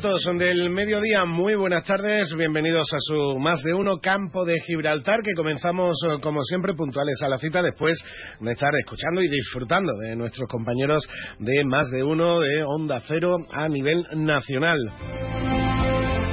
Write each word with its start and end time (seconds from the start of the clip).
Minutos 0.00 0.24
del 0.38 0.70
mediodía, 0.70 1.26
muy 1.26 1.54
buenas 1.56 1.84
tardes, 1.84 2.34
bienvenidos 2.34 2.90
a 2.90 2.96
su 3.00 3.38
Más 3.38 3.62
de 3.62 3.74
Uno 3.74 3.98
Campo 3.98 4.46
de 4.46 4.58
Gibraltar, 4.60 5.20
que 5.22 5.34
comenzamos 5.34 5.94
eh, 6.08 6.18
como 6.22 6.42
siempre 6.44 6.72
puntuales 6.72 7.20
a 7.22 7.28
la 7.28 7.36
cita 7.36 7.60
después 7.60 8.02
de 8.40 8.50
estar 8.50 8.70
escuchando 8.78 9.20
y 9.20 9.28
disfrutando 9.28 9.92
de 9.98 10.16
nuestros 10.16 10.48
compañeros 10.48 11.06
de 11.38 11.64
Más 11.66 11.90
de 11.90 12.02
Uno 12.02 12.40
de 12.40 12.62
Onda 12.62 13.02
Cero 13.06 13.36
a 13.52 13.68
nivel 13.68 14.02
nacional. 14.14 14.78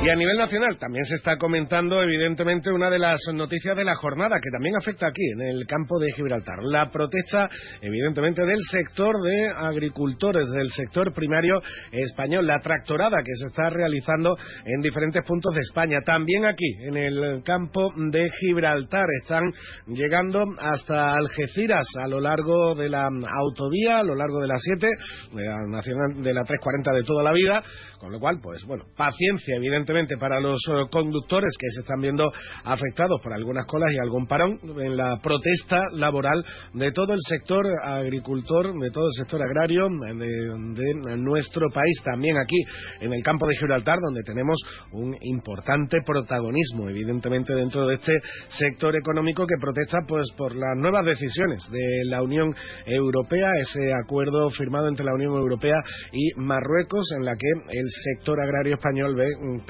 Y 0.08 0.10
a 0.10 0.16
nivel 0.16 0.38
nacional 0.38 0.78
también 0.78 1.04
se 1.04 1.16
está 1.16 1.36
comentando, 1.36 2.02
evidentemente, 2.02 2.72
una 2.72 2.90
de 2.90 2.98
las 2.98 3.20
noticias 3.34 3.76
de 3.76 3.84
la 3.84 3.96
jornada 3.96 4.38
que 4.42 4.50
también 4.50 4.78
afecta 4.78 5.06
aquí, 5.06 5.32
en 5.34 5.42
el 5.42 5.68
campo 5.68 6.00
de 6.00 6.14
Gibraltar. 6.14 6.60
La 6.64 6.90
protesta, 6.90 7.50
evidentemente, 7.82 8.46
del 8.46 8.62
sector 8.72 9.16
de 9.22 9.50
agricultores, 9.54 10.50
del 10.50 10.72
sector 10.72 11.14
primario 11.14 11.62
español, 11.92 12.48
la 12.48 12.62
tractorada 12.62 13.18
que 13.18 13.36
se 13.36 13.48
está 13.48 13.70
realizando 13.70 14.38
en 14.64 14.80
diferentes 14.80 15.24
puntos 15.26 15.54
de 15.54 15.60
España. 15.60 16.00
También 16.06 16.46
aquí, 16.46 16.74
en 16.84 16.96
el 16.96 17.44
campo 17.44 17.92
de 18.10 18.32
Gibraltar, 18.40 19.08
están 19.22 19.44
llegando 19.88 20.46
hasta 20.58 21.16
Algeciras 21.16 21.86
a 22.02 22.08
lo 22.08 22.22
largo 22.22 22.76
de 22.76 22.88
la 22.88 23.10
autovía, 23.44 24.00
a 24.00 24.04
lo 24.04 24.16
largo 24.16 24.40
de 24.40 24.48
la 24.48 24.58
7, 24.58 24.88
de 25.34 25.46
la, 25.50 25.58
nacional, 25.68 26.24
de 26.24 26.34
la 26.34 26.46
340 26.46 26.94
de 26.94 27.04
toda 27.04 27.24
la 27.24 27.34
vida, 27.34 27.62
con 28.00 28.10
lo 28.10 28.22
cual, 28.22 28.40
pues 28.42 28.64
bueno, 28.64 28.86
paciencia, 28.96 29.58
evidentemente 29.58 29.97
para 30.20 30.40
los 30.40 30.60
eh, 30.70 30.86
conductores 30.92 31.56
que 31.60 31.68
se 31.72 31.80
están 31.80 32.00
viendo 32.00 32.32
afectados 32.64 33.20
por 33.22 33.34
algunas 33.34 33.66
colas 33.66 33.92
y 33.92 33.98
algún 33.98 34.28
parón 34.28 34.60
en 34.80 34.96
la 34.96 35.20
protesta 35.22 35.82
laboral 35.94 36.46
de 36.74 36.92
todo 36.92 37.14
el 37.14 37.20
sector 37.28 37.66
agricultor, 37.82 38.74
de 38.80 38.92
todo 38.92 39.08
el 39.08 39.14
sector 39.14 39.42
agrario 39.42 39.88
de, 39.88 41.18
nuestro 41.18 41.68
país, 41.74 42.02
también 42.04 42.38
aquí 42.38 42.58
en 43.02 43.12
el 43.12 43.24
campo 43.24 43.48
de 43.48 43.56
Gibraltar, 43.56 43.98
donde 44.00 44.22
tenemos 44.24 44.58
un 44.92 45.18
importante 45.22 46.02
protagonismo, 46.06 46.90
evidentemente, 46.90 47.56
dentro 47.56 47.88
de 47.88 47.96
este 47.96 48.14
sector 48.50 48.96
económico 48.96 49.46
que 49.48 49.60
protesta 49.60 50.00
pues 50.08 50.28
por 50.38 50.56
las 50.56 50.76
nuevas 50.78 51.06
decisiones 51.06 51.64
de 51.72 52.06
la 52.06 52.22
Unión 52.22 52.54
Europea, 52.86 53.50
ese 53.62 53.94
acuerdo 53.94 54.50
firmado 54.52 54.88
entre 54.88 55.06
la 55.06 55.14
Unión 55.14 55.34
Europea 55.34 55.78
y 56.12 56.40
Marruecos, 56.40 57.12
en 57.18 57.26
la 57.26 57.36
que 57.36 57.48
el 57.70 57.90
sector 58.16 58.40
agrario 58.40 58.76
español 58.76 59.16
ve 59.16 59.28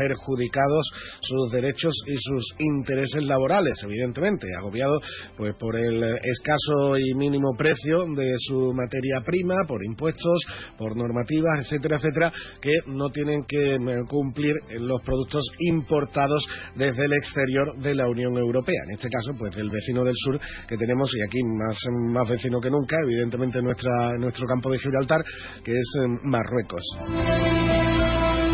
perjudicados 0.08 0.86
sus 1.22 1.52
derechos 1.52 1.94
y 2.06 2.16
sus 2.18 2.56
intereses 2.60 3.24
laborales, 3.24 3.78
evidentemente, 3.84 4.48
agobiado 4.58 5.00
pues 5.36 5.54
por 5.60 5.76
el 5.76 6.04
escaso 6.04 6.98
y 6.98 7.14
mínimo 7.16 7.50
precio 7.58 8.06
de 8.16 8.36
su 8.38 8.74
materia 8.74 9.22
prima, 9.26 9.56
por 9.68 9.84
impuestos, 9.84 10.40
por 10.78 10.96
normativas, 10.96 11.60
etcétera, 11.62 11.98
etcétera, 11.98 12.32
que 12.62 12.74
no 12.88 13.10
tienen 13.10 13.44
que 13.46 13.76
eh, 13.76 13.80
cumplir 14.08 14.54
los 14.80 15.02
productos 15.02 15.44
importados 15.60 16.46
desde 16.76 17.06
el 17.06 17.14
exterior 17.14 17.78
de 17.80 17.96
la 17.96 18.08
Unión 18.08 18.38
Europea. 18.38 18.82
En 18.88 18.96
este 18.96 19.10
caso, 19.10 19.32
pues 19.38 19.56
el 19.58 19.70
vecino 19.70 20.04
del 20.04 20.16
sur 20.16 20.40
que 20.68 20.78
tenemos 20.78 21.12
y 21.16 21.22
aquí 21.22 21.40
más, 21.44 21.78
más 22.14 22.30
vecino 22.30 22.60
que 22.60 22.70
nunca, 22.70 22.98
evidentemente 23.04 23.62
nuestro 23.62 24.48
campo 24.48 24.72
de 24.72 24.80
Gibraltar, 24.80 25.24
que 25.64 25.72
es 25.72 25.94
eh, 26.02 26.08
Marruecos. 26.24 27.97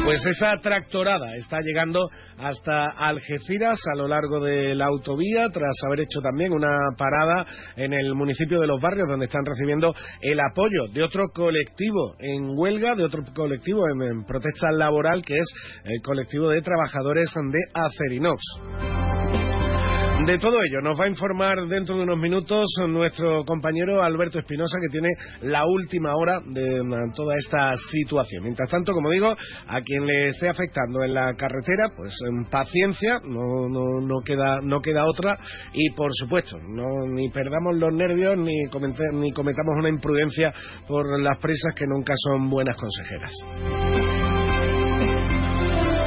Pues 0.03 0.25
esa 0.25 0.57
tractorada 0.57 1.33
está 1.37 1.61
llegando 1.61 2.09
hasta 2.37 2.87
Algeciras 2.87 3.79
a 3.93 3.97
lo 3.97 4.09
largo 4.09 4.41
de 4.41 4.75
la 4.75 4.87
autovía, 4.87 5.47
tras 5.49 5.71
haber 5.87 6.01
hecho 6.01 6.19
también 6.21 6.51
una 6.51 6.77
parada 6.97 7.45
en 7.77 7.93
el 7.93 8.13
municipio 8.13 8.59
de 8.59 8.67
Los 8.67 8.81
Barrios, 8.81 9.07
donde 9.07 9.27
están 9.27 9.45
recibiendo 9.45 9.95
el 10.21 10.39
apoyo 10.41 10.87
de 10.93 11.03
otro 11.03 11.23
colectivo 11.33 12.15
en 12.19 12.49
huelga, 12.53 12.95
de 12.95 13.05
otro 13.05 13.23
colectivo 13.33 13.87
en, 13.87 14.25
protesta 14.25 14.73
laboral, 14.73 15.23
que 15.23 15.37
es 15.37 15.47
el 15.85 16.01
colectivo 16.01 16.49
de 16.49 16.61
trabajadores 16.61 17.33
de 17.33 17.59
Acerinox. 17.73 19.22
De 20.21 20.39
todo 20.39 20.61
ello 20.63 20.79
nos 20.81 20.97
va 20.97 21.03
a 21.03 21.09
informar 21.09 21.67
dentro 21.67 21.97
de 21.97 22.03
unos 22.03 22.17
minutos 22.17 22.63
nuestro 22.87 23.43
compañero 23.43 24.01
Alberto 24.01 24.39
Espinosa, 24.39 24.77
que 24.79 24.87
tiene 24.87 25.09
la 25.41 25.65
última 25.65 26.15
hora 26.15 26.39
de 26.45 26.81
toda 27.13 27.35
esta 27.37 27.75
situación. 27.91 28.43
Mientras 28.43 28.69
tanto, 28.69 28.93
como 28.93 29.09
digo, 29.09 29.35
a 29.67 29.81
quien 29.81 30.05
le 30.05 30.29
esté 30.29 30.47
afectando 30.47 31.03
en 31.03 31.13
la 31.13 31.33
carretera, 31.33 31.89
pues 31.93 32.17
en 32.25 32.45
paciencia, 32.45 33.19
no, 33.25 33.67
no, 33.67 33.99
no, 33.99 34.21
queda, 34.23 34.61
no 34.63 34.79
queda 34.79 35.05
otra. 35.05 35.37
Y 35.73 35.89
por 35.91 36.11
supuesto, 36.13 36.57
no, 36.57 37.05
ni 37.13 37.29
perdamos 37.29 37.75
los 37.75 37.93
nervios 37.93 38.37
ni, 38.37 38.63
ni 39.13 39.31
cometamos 39.33 39.75
una 39.77 39.89
imprudencia 39.89 40.53
por 40.87 41.19
las 41.19 41.37
prisas 41.39 41.73
que 41.75 41.85
nunca 41.85 42.13
son 42.15 42.49
buenas 42.49 42.77
consejeras. 42.77 43.92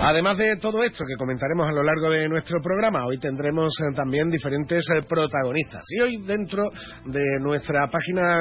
Además 0.08 0.38
de 0.38 0.56
todo 0.58 0.84
esto 0.84 1.04
que 1.04 1.16
comentaremos 1.16 1.68
a 1.68 1.72
lo 1.72 1.82
largo 1.82 2.08
de 2.10 2.28
nuestro 2.28 2.62
programa, 2.62 3.04
hoy 3.06 3.18
tendremos 3.18 3.74
eh, 3.80 3.92
también 3.92 4.30
diferentes 4.30 4.84
eh, 4.88 5.04
protagonistas. 5.08 5.82
Y 5.88 6.00
hoy 6.00 6.16
dentro 6.18 6.62
de 7.06 7.24
nuestra 7.40 7.88
página 7.88 8.38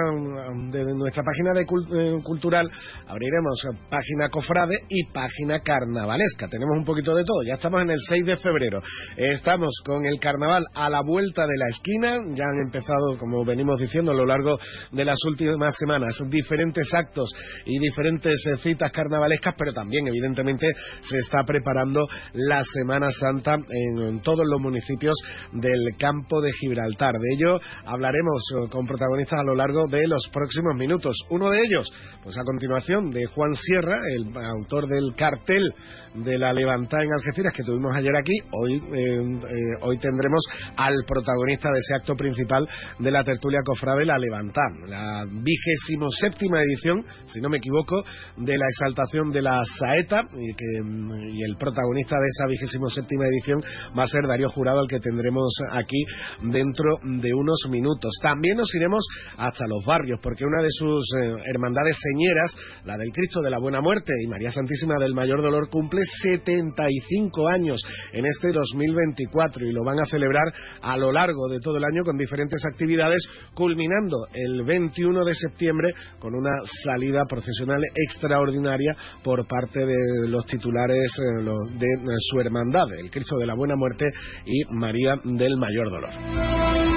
de 0.69 0.85
nuestra 0.93 1.23
página 1.23 1.53
de 1.53 1.61
eh, 1.61 2.21
cultural 2.23 2.69
abriremos 3.07 3.65
página 3.89 4.29
cofrade 4.29 4.75
y 4.89 5.05
página 5.05 5.59
carnavalesca. 5.61 6.47
Tenemos 6.47 6.77
un 6.77 6.85
poquito 6.85 7.15
de 7.15 7.23
todo. 7.23 7.41
Ya 7.47 7.55
estamos 7.55 7.81
en 7.81 7.89
el 7.89 7.99
6 7.99 8.25
de 8.27 8.37
febrero. 8.37 8.83
Estamos 9.17 9.73
con 9.83 10.05
el 10.05 10.19
carnaval 10.19 10.65
a 10.75 10.87
la 10.87 11.01
vuelta 11.01 11.47
de 11.47 11.57
la 11.57 11.69
esquina. 11.69 12.19
Ya 12.35 12.45
han 12.45 12.59
empezado, 12.63 13.17
como 13.17 13.43
venimos 13.43 13.79
diciendo 13.79 14.11
a 14.11 14.15
lo 14.15 14.25
largo 14.25 14.59
de 14.91 15.03
las 15.03 15.17
últimas 15.27 15.75
semanas, 15.77 16.15
diferentes 16.29 16.93
actos 16.93 17.27
y 17.65 17.79
diferentes 17.79 18.39
citas 18.61 18.91
carnavalescas, 18.91 19.55
pero 19.57 19.73
también 19.73 20.07
evidentemente 20.07 20.67
se 21.01 21.17
está 21.17 21.43
preparando 21.55 22.05
la 22.33 22.61
Semana 22.63 23.09
Santa 23.11 23.57
en, 23.69 24.19
todos 24.21 24.45
los 24.45 24.59
municipios 24.59 25.15
del 25.53 25.95
campo 25.97 26.41
de 26.41 26.51
Gibraltar. 26.51 27.13
De 27.13 27.35
ello 27.35 27.59
hablaremos 27.85 28.41
eh, 28.51 28.69
con 28.69 28.85
protagonistas 28.85 29.39
a 29.39 29.43
lo 29.43 29.55
largo 29.55 29.87
de 29.87 30.05
los 30.07 30.27
próximos 30.33 30.75
minutos. 30.75 31.15
Uno 31.29 31.49
de 31.49 31.59
ellos, 31.59 31.89
pues 32.23 32.37
a 32.37 32.43
continuación, 32.43 33.09
de 33.09 33.25
Juan 33.27 33.55
Sierra, 33.55 33.97
el 34.13 34.35
autor 34.35 34.87
del 34.87 35.15
cartel 35.15 35.73
de 36.15 36.37
la 36.37 36.53
levantada 36.53 37.03
en 37.03 37.11
Algeciras 37.11 37.53
que 37.53 37.63
tuvimos 37.63 37.93
ayer 37.95 38.15
aquí, 38.15 38.33
hoy, 38.51 38.75
eh, 38.93 39.19
eh, 39.19 39.55
hoy 39.81 39.97
tendremos 39.97 40.41
al 40.77 40.93
protagonista 41.07 41.69
de 41.71 41.79
ese 41.79 41.95
acto 41.95 42.15
principal 42.15 42.67
de 42.99 43.11
la 43.11 43.23
tertulia 43.23 43.59
cofrade 43.65 44.05
La 44.05 44.17
Levantada, 44.17 44.65
la 44.87 45.25
vigésimo 45.25 46.09
séptima 46.11 46.59
edición, 46.61 47.05
si 47.27 47.41
no 47.41 47.49
me 47.49 47.57
equivoco, 47.57 48.03
de 48.37 48.57
la 48.57 48.65
exaltación 48.67 49.31
de 49.31 49.41
la 49.41 49.61
saeta 49.77 50.27
y, 50.33 50.53
que, 50.53 51.33
y 51.33 51.43
el 51.43 51.57
protagonista 51.57 52.15
de 52.17 52.27
esa 52.27 52.47
vigésimo 52.47 52.89
séptima 52.89 53.25
edición 53.25 53.61
va 53.97 54.03
a 54.03 54.07
ser 54.07 54.27
Darío 54.27 54.49
Jurado, 54.49 54.79
al 54.79 54.87
que 54.87 54.99
tendremos 54.99 55.53
aquí 55.71 56.03
dentro 56.43 56.99
de 57.03 57.33
unos 57.33 57.67
minutos. 57.69 58.11
También 58.21 58.57
nos 58.57 58.73
iremos 58.73 59.05
hasta 59.37 59.67
los 59.67 59.83
barrios, 59.85 60.19
porque 60.21 60.45
una 60.45 60.61
de 60.61 60.69
sus 60.71 61.05
eh, 61.21 61.35
hermandades 61.45 61.97
señeras, 61.99 62.55
la 62.85 62.97
del 62.97 63.11
Cristo 63.11 63.41
de 63.41 63.49
la 63.49 63.59
Buena 63.59 63.81
Muerte 63.81 64.13
y 64.23 64.27
María 64.27 64.51
Santísima 64.51 64.95
del 64.99 65.13
Mayor 65.13 65.41
Dolor, 65.41 65.69
cumple 65.69 66.04
75 66.21 67.47
años 67.47 67.81
en 68.13 68.25
este 68.25 68.51
2024 68.51 69.65
y 69.65 69.71
lo 69.71 69.83
van 69.83 69.99
a 69.99 70.05
celebrar 70.05 70.45
a 70.81 70.97
lo 70.97 71.11
largo 71.11 71.47
de 71.49 71.59
todo 71.59 71.77
el 71.77 71.83
año 71.83 72.03
con 72.03 72.17
diferentes 72.17 72.63
actividades, 72.65 73.21
culminando 73.53 74.27
el 74.33 74.63
21 74.63 75.25
de 75.25 75.35
septiembre 75.35 75.93
con 76.19 76.33
una 76.35 76.51
salida 76.83 77.23
profesional 77.27 77.81
extraordinaria 77.95 78.95
por 79.23 79.47
parte 79.47 79.85
de 79.85 80.29
los 80.29 80.45
titulares 80.45 81.11
eh, 81.19 81.43
de 81.79 82.15
su 82.19 82.39
hermandad, 82.39 82.93
el 82.97 83.09
Cristo 83.09 83.37
de 83.37 83.45
la 83.45 83.55
Buena 83.55 83.75
Muerte 83.75 84.05
y 84.45 84.63
María 84.73 85.19
del 85.23 85.57
Mayor 85.57 85.89
Dolor. 85.89 86.94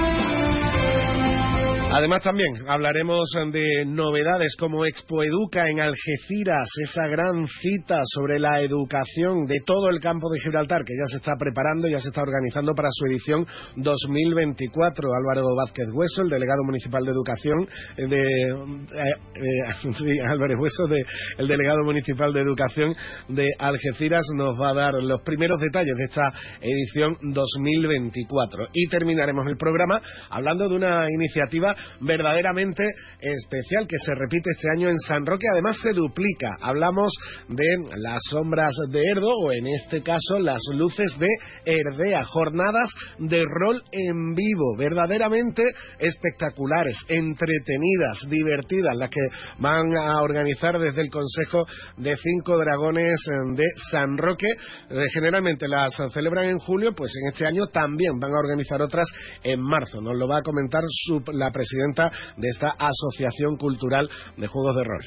Además 1.91 2.21
también 2.21 2.53
hablaremos 2.67 3.31
de 3.51 3.83
novedades 3.83 4.55
como 4.59 4.85
Expo 4.85 5.23
Educa 5.23 5.67
en 5.67 5.81
Algeciras, 5.81 6.67
esa 6.83 7.07
gran 7.07 7.47
cita 7.47 8.01
sobre 8.05 8.37
la 8.37 8.61
educación 8.61 9.47
de 9.47 9.55
todo 9.65 9.89
el 9.89 9.99
campo 9.99 10.29
de 10.29 10.39
Gibraltar 10.39 10.83
que 10.85 10.93
ya 10.93 11.07
se 11.09 11.17
está 11.17 11.33
preparando, 11.37 11.87
ya 11.87 11.97
se 11.97 12.09
está 12.09 12.21
organizando 12.21 12.75
para 12.75 12.89
su 12.91 13.05
edición 13.07 13.45
2024. 13.75 15.09
Álvaro 15.13 15.47
Vázquez 15.57 15.87
Hueso, 15.91 16.21
el 16.21 16.29
delegado 16.29 16.63
municipal 16.63 17.03
de 17.03 17.11
educación 17.11 17.67
de 17.97 18.21
eh, 18.21 20.11
eh, 20.13 20.21
Álvarez 20.29 20.57
Hueso, 20.61 20.85
de, 20.85 21.03
el 21.39 21.47
delegado 21.47 21.83
municipal 21.83 22.31
de 22.31 22.41
educación 22.41 22.93
de 23.29 23.47
Algeciras 23.57 24.25
nos 24.35 24.61
va 24.61 24.69
a 24.69 24.73
dar 24.75 24.93
los 25.03 25.23
primeros 25.23 25.59
detalles 25.59 25.95
de 25.97 26.05
esta 26.05 26.31
edición 26.61 27.17
2024 27.33 28.67
y 28.73 28.87
terminaremos 28.89 29.47
el 29.47 29.57
programa 29.57 29.99
hablando 30.29 30.69
de 30.69 30.75
una 30.75 30.99
iniciativa 31.09 31.75
verdaderamente 31.99 32.83
especial 33.19 33.87
que 33.87 33.97
se 33.97 34.13
repite 34.15 34.49
este 34.51 34.69
año 34.75 34.89
en 34.89 34.99
San 34.99 35.25
Roque. 35.25 35.47
Además 35.51 35.77
se 35.81 35.93
duplica. 35.93 36.51
Hablamos 36.61 37.11
de 37.47 37.67
las 37.95 38.19
sombras 38.29 38.73
de 38.91 39.01
Erdo 39.01 39.29
o 39.43 39.51
en 39.51 39.67
este 39.67 40.01
caso 40.03 40.39
las 40.39 40.61
luces 40.73 41.17
de 41.19 41.27
Erdea. 41.65 42.23
Jornadas 42.25 42.91
de 43.17 43.41
rol 43.43 43.81
en 43.91 44.35
vivo, 44.35 44.75
verdaderamente 44.77 45.63
espectaculares, 45.99 46.95
entretenidas, 47.07 48.19
divertidas, 48.29 48.95
las 48.95 49.09
que 49.09 49.21
van 49.59 49.95
a 49.97 50.21
organizar 50.21 50.77
desde 50.79 51.01
el 51.01 51.09
Consejo 51.09 51.65
de 51.97 52.15
Cinco 52.17 52.57
Dragones 52.57 53.19
de 53.55 53.65
San 53.91 54.17
Roque. 54.17 54.47
Eh, 54.89 55.05
generalmente 55.13 55.67
las 55.67 55.95
celebran 56.13 56.45
en 56.45 56.57
julio, 56.57 56.93
pues 56.93 57.11
en 57.15 57.31
este 57.31 57.45
año 57.45 57.67
también 57.67 58.19
van 58.19 58.31
a 58.31 58.39
organizar 58.39 58.81
otras 58.81 59.07
en 59.43 59.61
marzo. 59.61 60.01
Nos 60.01 60.17
lo 60.17 60.27
va 60.27 60.37
a 60.37 60.41
comentar 60.41 60.83
su, 60.87 61.21
la 61.33 61.51
presidenta 61.51 61.68
presidenta 61.69 62.11
de 62.37 62.49
esta 62.49 62.75
Asociación 62.77 63.57
Cultural 63.57 64.09
de 64.37 64.47
Juegos 64.47 64.75
de 64.75 64.83
Rol. 64.83 65.05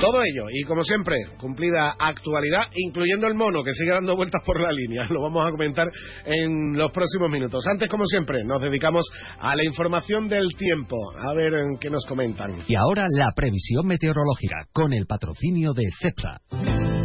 Todo 0.00 0.22
ello, 0.22 0.44
y 0.52 0.62
como 0.62 0.84
siempre, 0.84 1.16
cumplida 1.40 1.96
actualidad, 1.98 2.70
incluyendo 2.72 3.26
el 3.26 3.34
mono 3.34 3.64
que 3.64 3.72
sigue 3.72 3.90
dando 3.90 4.14
vueltas 4.14 4.42
por 4.46 4.60
la 4.60 4.70
línea. 4.70 5.04
Lo 5.10 5.20
vamos 5.20 5.44
a 5.44 5.50
comentar 5.50 5.88
en 6.24 6.74
los 6.74 6.92
próximos 6.92 7.28
minutos. 7.30 7.66
Antes, 7.66 7.88
como 7.88 8.04
siempre, 8.06 8.44
nos 8.44 8.62
dedicamos 8.62 9.04
a 9.40 9.56
la 9.56 9.64
información 9.64 10.28
del 10.28 10.54
tiempo. 10.56 10.96
A 11.18 11.34
ver 11.34 11.52
qué 11.80 11.90
nos 11.90 12.06
comentan. 12.06 12.62
Y 12.68 12.76
ahora 12.76 13.06
la 13.08 13.32
previsión 13.34 13.86
meteorológica, 13.86 14.68
con 14.72 14.92
el 14.92 15.06
patrocinio 15.06 15.72
de 15.72 15.88
CEPSA. 16.00 16.97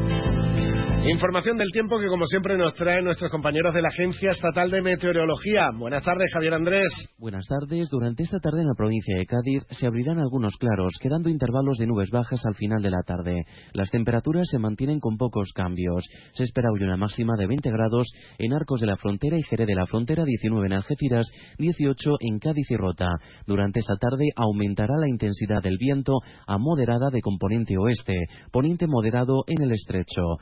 Información 1.06 1.58
del 1.58 1.70
tiempo 1.74 2.00
que 2.00 2.08
como 2.08 2.26
siempre 2.26 2.56
nos 2.56 2.74
traen 2.76 3.04
nuestros 3.04 3.30
compañeros 3.30 3.74
de 3.74 3.82
la 3.82 3.90
Agencia 3.90 4.32
Estatal 4.32 4.72
de 4.72 4.82
Meteorología. 4.82 5.72
Buenas 5.78 6.02
tardes, 6.02 6.32
Javier 6.34 6.54
Andrés. 6.54 6.88
Buenas 7.18 7.46
tardes. 7.46 7.90
Durante 7.90 8.24
esta 8.24 8.40
tarde 8.40 8.62
en 8.62 8.68
la 8.68 8.74
provincia 8.74 9.18
de 9.18 9.26
Cádiz 9.26 9.64
se 9.70 9.86
abrirán 9.86 10.20
algunos 10.20 10.56
claros, 10.56 10.94
quedando 11.02 11.28
intervalos 11.28 11.78
de 11.78 11.88
nubes 11.88 12.10
bajas 12.10 12.46
al 12.46 12.56
final 12.56 12.82
de 12.82 12.90
la 12.90 13.02
tarde. 13.06 13.44
Las 13.74 13.90
temperaturas 13.90 14.48
se 14.50 14.60
mantienen 14.60 15.02
con 15.02 15.18
pocos 15.18 15.52
cambios. 15.54 16.06
Se 16.36 16.44
espera 16.46 16.70
hoy 16.74 16.84
una 16.84 16.96
máxima 16.96 17.34
de 17.38 17.48
20 17.48 17.70
grados 17.70 18.08
en 18.38 18.54
Arcos 18.54 18.80
de 18.80 18.88
la 18.88 18.96
Frontera 18.96 19.38
y 19.38 19.44
Jerez 19.44 19.68
de 19.68 19.76
la 19.76 19.86
Frontera, 19.86 20.24
19 20.24 20.68
en 20.68 20.74
Algeciras, 20.74 21.30
18 21.58 22.12
en 22.22 22.40
Cádiz 22.40 22.72
y 22.72 22.78
Rota. 22.78 23.10
Durante 23.46 23.82
esta 23.82 23.98
tarde 23.98 24.30
aumentará 24.38 24.96
la 24.98 25.10
intensidad 25.10 25.62
del 25.62 25.78
viento 25.78 26.14
a 26.48 26.58
moderada 26.58 27.10
de 27.12 27.20
componente 27.20 27.76
oeste, 27.78 28.16
poniente 28.54 28.88
moderado 28.88 29.44
en 29.48 29.64
el 29.64 29.74
estrecho. 29.74 30.38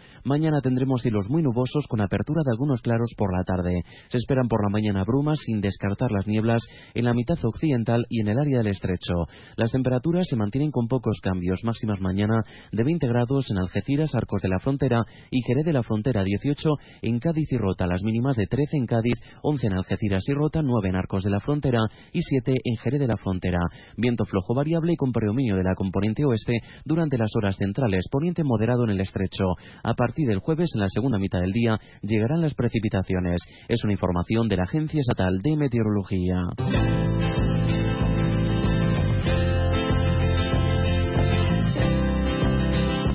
Mañana 0.52 0.64
tendremos 0.64 1.02
cielos 1.02 1.30
muy 1.30 1.42
nubosos 1.42 1.88
con 1.88 2.02
apertura 2.02 2.42
de 2.44 2.52
algunos 2.52 2.82
claros 2.82 3.14
por 3.16 3.32
la 3.34 3.46
tarde. 3.46 3.84
Se 4.10 4.18
esperan 4.18 4.50
por 4.50 4.62
la 4.62 4.70
mañana 4.70 5.06
brumas 5.06 5.40
sin 5.46 5.62
descartar 5.62 6.12
las 6.12 6.28
nieblas 6.28 6.62
en 6.94 7.06
la 7.06 7.14
mitad 7.14 7.38
occidental 7.42 8.06
y 8.10 8.20
en 8.20 8.28
el 8.28 8.38
área 8.38 8.58
del 8.58 8.68
estrecho. 8.68 9.28
Las 9.56 9.72
temperaturas 9.72 10.28
se 10.30 10.36
mantienen 10.36 10.70
con 10.70 10.90
pocos 10.90 11.22
cambios, 11.22 11.64
máximas 11.64 12.02
mañana 12.02 12.42
de 12.74 12.84
20 12.84 13.08
grados 13.08 13.50
en 13.50 13.60
Algeciras, 13.60 14.14
Arcos 14.14 14.42
de 14.42 14.50
la 14.50 14.60
Frontera 14.60 15.06
y 15.32 15.42
Jerez 15.42 15.64
de 15.64 15.72
la 15.72 15.84
Frontera 15.84 16.22
18 16.22 16.70
en 17.04 17.20
Cádiz 17.20 17.50
y 17.54 17.58
Rota, 17.58 17.88
las 17.88 18.04
mínimas 18.04 18.36
de 18.36 18.48
13 18.48 18.76
en 18.76 18.88
Cádiz, 18.88 19.22
11 19.44 19.68
en 19.68 19.74
Algeciras 19.74 20.28
y 20.28 20.34
Rota, 20.34 20.62
9 20.62 20.90
en 20.90 20.96
Arcos 20.98 21.24
de 21.24 21.30
la 21.30 21.40
Frontera 21.40 21.80
y 22.12 22.24
7 22.24 22.52
en 22.62 22.76
Jerez 22.76 23.00
de 23.00 23.08
la 23.08 23.16
Frontera. 23.16 23.60
Viento 23.96 24.26
flojo 24.26 24.54
variable 24.54 24.92
y 24.92 24.98
con 24.98 25.14
predominio 25.14 25.56
de 25.56 25.64
la 25.64 25.76
componente 25.76 26.26
oeste 26.26 26.60
durante 26.84 27.18
las 27.18 27.34
horas 27.38 27.56
centrales, 27.56 28.04
poniente 28.12 28.44
moderado 28.44 28.84
en 28.84 28.90
el 28.90 29.00
estrecho. 29.00 29.46
A 29.82 29.94
partir 29.94 30.28
del 30.28 30.41
jueves, 30.42 30.70
en 30.76 30.82
la 30.82 30.88
segunda 30.90 31.18
mitad 31.18 31.40
del 31.40 31.52
día, 31.52 31.78
llegarán 32.02 32.42
las 32.42 32.54
precipitaciones. 32.54 33.42
Es 33.68 33.84
una 33.84 33.94
información 33.94 34.48
de 34.48 34.58
la 34.58 34.64
Agencia 34.64 35.00
Estatal 35.00 35.38
de 35.40 35.56
Meteorología. 35.58 36.36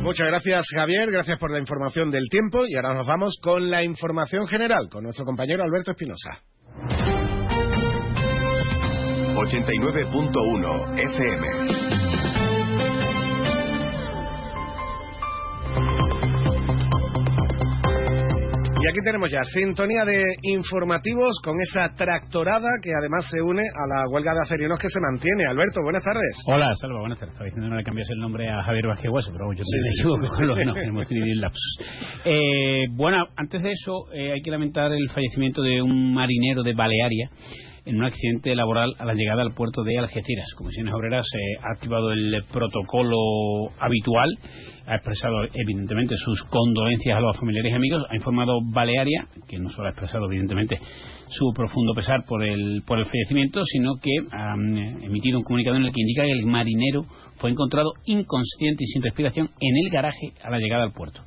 Muchas 0.03 0.29
gracias, 0.29 0.67
Javier. 0.73 1.11
Gracias 1.11 1.37
por 1.37 1.51
la 1.51 1.59
información 1.59 2.11
del 2.11 2.29
tiempo. 2.31 2.65
Y 2.65 2.77
ahora 2.77 2.95
nos 2.95 3.09
vamos 3.09 3.39
con 3.43 3.69
la 3.69 3.83
información 3.83 4.47
general 4.47 4.89
con 4.89 5.03
nuestro 5.03 5.25
compañero 5.25 5.65
Alberto 5.65 5.91
Espinosa. 5.91 6.43
89.1 9.35 10.99
FM. 11.13 12.06
Y 18.79 18.89
aquí 18.89 19.01
tenemos 19.03 19.31
ya 19.31 19.43
sintonía 19.43 20.05
de 20.05 20.23
informativos 20.43 21.41
con 21.43 21.57
esa 21.61 21.95
tractorada 21.95 22.69
que 22.83 22.91
además 22.93 23.27
se 23.31 23.41
une 23.41 23.63
a 23.63 23.85
la 23.89 24.09
huelga 24.11 24.35
de 24.35 24.43
acerinos 24.43 24.79
que 24.79 24.91
se 24.91 25.01
mantiene. 25.01 25.47
Alberto, 25.47 25.81
buenas 25.83 26.05
tardes. 26.05 26.37
Hola, 26.47 26.75
Salva, 26.75 27.01
buenas 27.01 27.19
tardes. 27.19 27.33
Estaba 27.33 27.47
diciendo 27.47 27.69
que 27.69 27.71
no 27.71 27.77
le 27.79 27.85
cambias 27.85 28.11
el 28.11 28.19
nombre 28.19 28.51
a 28.51 28.63
Javier 28.65 28.87
Vázquez 28.89 29.11
Hueso, 29.11 29.33
pero 29.33 29.51
yo 29.55 29.65
sí, 29.65 29.79
sí, 29.97 30.03
con 30.03 30.47
lo 30.47 30.55
que 30.55 30.65
no, 30.67 30.77
hemos 30.77 31.09
tenido 31.09 31.27
lapsus. 31.41 31.79
Eh, 32.27 32.85
bueno, 32.91 33.27
antes 33.37 33.63
de 33.63 33.73
eso, 33.73 34.13
eh, 34.13 34.33
hay 34.33 34.43
que 34.43 34.51
lamentar 34.51 34.93
el 34.93 35.09
fallecimiento 35.09 35.63
de 35.63 35.81
un 35.81 36.13
marinero 36.13 36.63
de 36.63 36.75
Balearia 36.75 37.31
en 37.87 37.97
un 37.97 38.05
accidente 38.05 38.55
laboral 38.55 38.95
a 38.99 39.05
la 39.05 39.15
llegada 39.15 39.43
al 39.43 39.55
puerto 39.55 39.85
de 39.85 39.99
Algeciras. 39.99 40.53
Comisiones 40.57 40.93
Obreras 40.93 41.27
eh, 41.35 41.61
ha 41.63 41.73
activado 41.77 42.13
el 42.13 42.43
protocolo 42.53 43.17
habitual, 43.79 44.37
ha 44.87 44.97
expresado 44.97 45.45
evidentemente 45.55 46.17
sus 46.17 46.43
condolencias 46.51 47.17
a 47.17 47.21
los 47.21 47.39
familiares 47.39 47.73
y 47.73 47.77
amigos, 47.77 48.03
ha 48.11 48.17
informado 48.17 48.59
Balearia, 48.73 49.29
que 49.49 49.59
no 49.59 49.71
solo 49.71 49.87
ha 49.87 49.91
expresado 49.91 50.27
evidentemente 50.27 50.79
su 51.29 51.53
profundo 51.55 51.95
pesar 51.95 52.25
por 52.27 52.43
el, 52.45 52.83
por 52.87 52.99
el 52.99 53.07
fallecimiento, 53.07 53.65
sino 53.65 53.95
que 54.03 54.11
ha 54.33 54.55
emitido 54.55 55.39
un 55.39 55.45
comunicado 55.45 55.77
en 55.77 55.85
el 55.85 55.93
que 55.93 56.01
indica 56.01 56.25
que 56.25 56.33
el 56.33 56.47
marinero 56.47 57.03
fue 57.37 57.51
encontrado 57.51 57.93
inconsciente 58.05 58.85
y 58.85 58.87
sin 58.87 59.03
respiración 59.03 59.51
en 59.61 59.77
el 59.85 59.93
garaje 59.93 60.33
a 60.43 60.51
la 60.51 60.59
llegada 60.59 60.83
al 60.83 60.93
puerto 60.93 61.23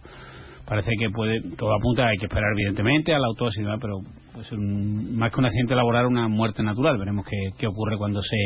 parece 0.69 0.91
que 0.99 1.09
puede 1.09 1.41
todo 1.57 1.73
apunta 1.73 2.07
hay 2.07 2.17
que 2.17 2.27
esperar 2.27 2.51
evidentemente 2.53 3.13
a 3.13 3.19
la 3.19 3.27
autopsia 3.27 3.65
pero 3.81 4.01
pues 4.33 4.47
más 4.53 5.33
que 5.33 5.39
un 5.39 5.45
accidente 5.45 5.75
laboral 5.75 6.05
una 6.05 6.27
muerte 6.29 6.63
natural. 6.63 6.97
Veremos 6.97 7.25
qué, 7.57 7.67
ocurre 7.67 7.97
cuando 7.97 8.21
se, 8.21 8.37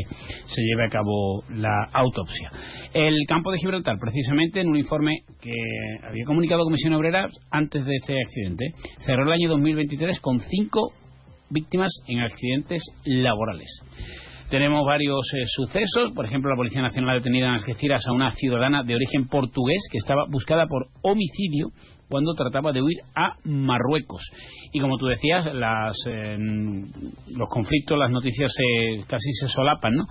se 0.45 0.62
lleve 0.63 0.86
a 0.86 0.89
cabo 0.89 1.43
la 1.50 1.86
autopsia. 1.93 2.50
El 2.93 3.15
campo 3.27 3.51
de 3.51 3.59
Gibraltar 3.59 3.98
precisamente 4.00 4.62
en 4.62 4.69
un 4.69 4.77
informe 4.77 5.19
que 5.39 5.51
había 6.07 6.25
comunicado 6.25 6.63
Comisión 6.63 6.93
Obrera 6.93 7.27
antes 7.51 7.86
de 7.86 7.95
este 7.95 8.19
accidente 8.19 8.74
cerró 9.05 9.24
el 9.24 9.33
año 9.33 9.50
2023 9.50 10.19
con 10.21 10.39
cinco 10.39 10.93
víctimas 11.50 11.91
en 12.07 12.21
accidentes 12.21 12.81
laborales. 13.05 13.69
Tenemos 14.50 14.86
varios 14.86 15.25
eh, 15.33 15.45
sucesos, 15.48 16.13
por 16.13 16.25
ejemplo, 16.25 16.51
la 16.51 16.55
Policía 16.55 16.81
Nacional 16.81 17.12
ha 17.12 17.13
detenido 17.15 17.48
en 17.48 17.53
Algeciras 17.53 18.05
a 18.07 18.12
una 18.12 18.29
ciudadana 18.31 18.83
de 18.83 18.93
origen 18.93 19.27
portugués 19.27 19.88
que 19.91 19.98
estaba 19.98 20.25
buscada 20.29 20.67
por 20.67 20.89
homicidio 21.01 21.69
cuando 22.10 22.33
trataba 22.33 22.72
de 22.72 22.81
huir 22.81 22.98
a 23.15 23.36
Marruecos. 23.43 24.22
Y 24.72 24.79
como 24.79 24.98
tú 24.98 25.07
decías, 25.07 25.53
las, 25.53 25.95
eh, 26.07 26.38
los 27.38 27.50
conflictos, 27.50 27.98
las 27.98 28.12
noticias 28.12 28.51
casi 29.07 29.33
se 29.33 29.48
solapan, 29.48 29.93
¿no? 29.95 30.05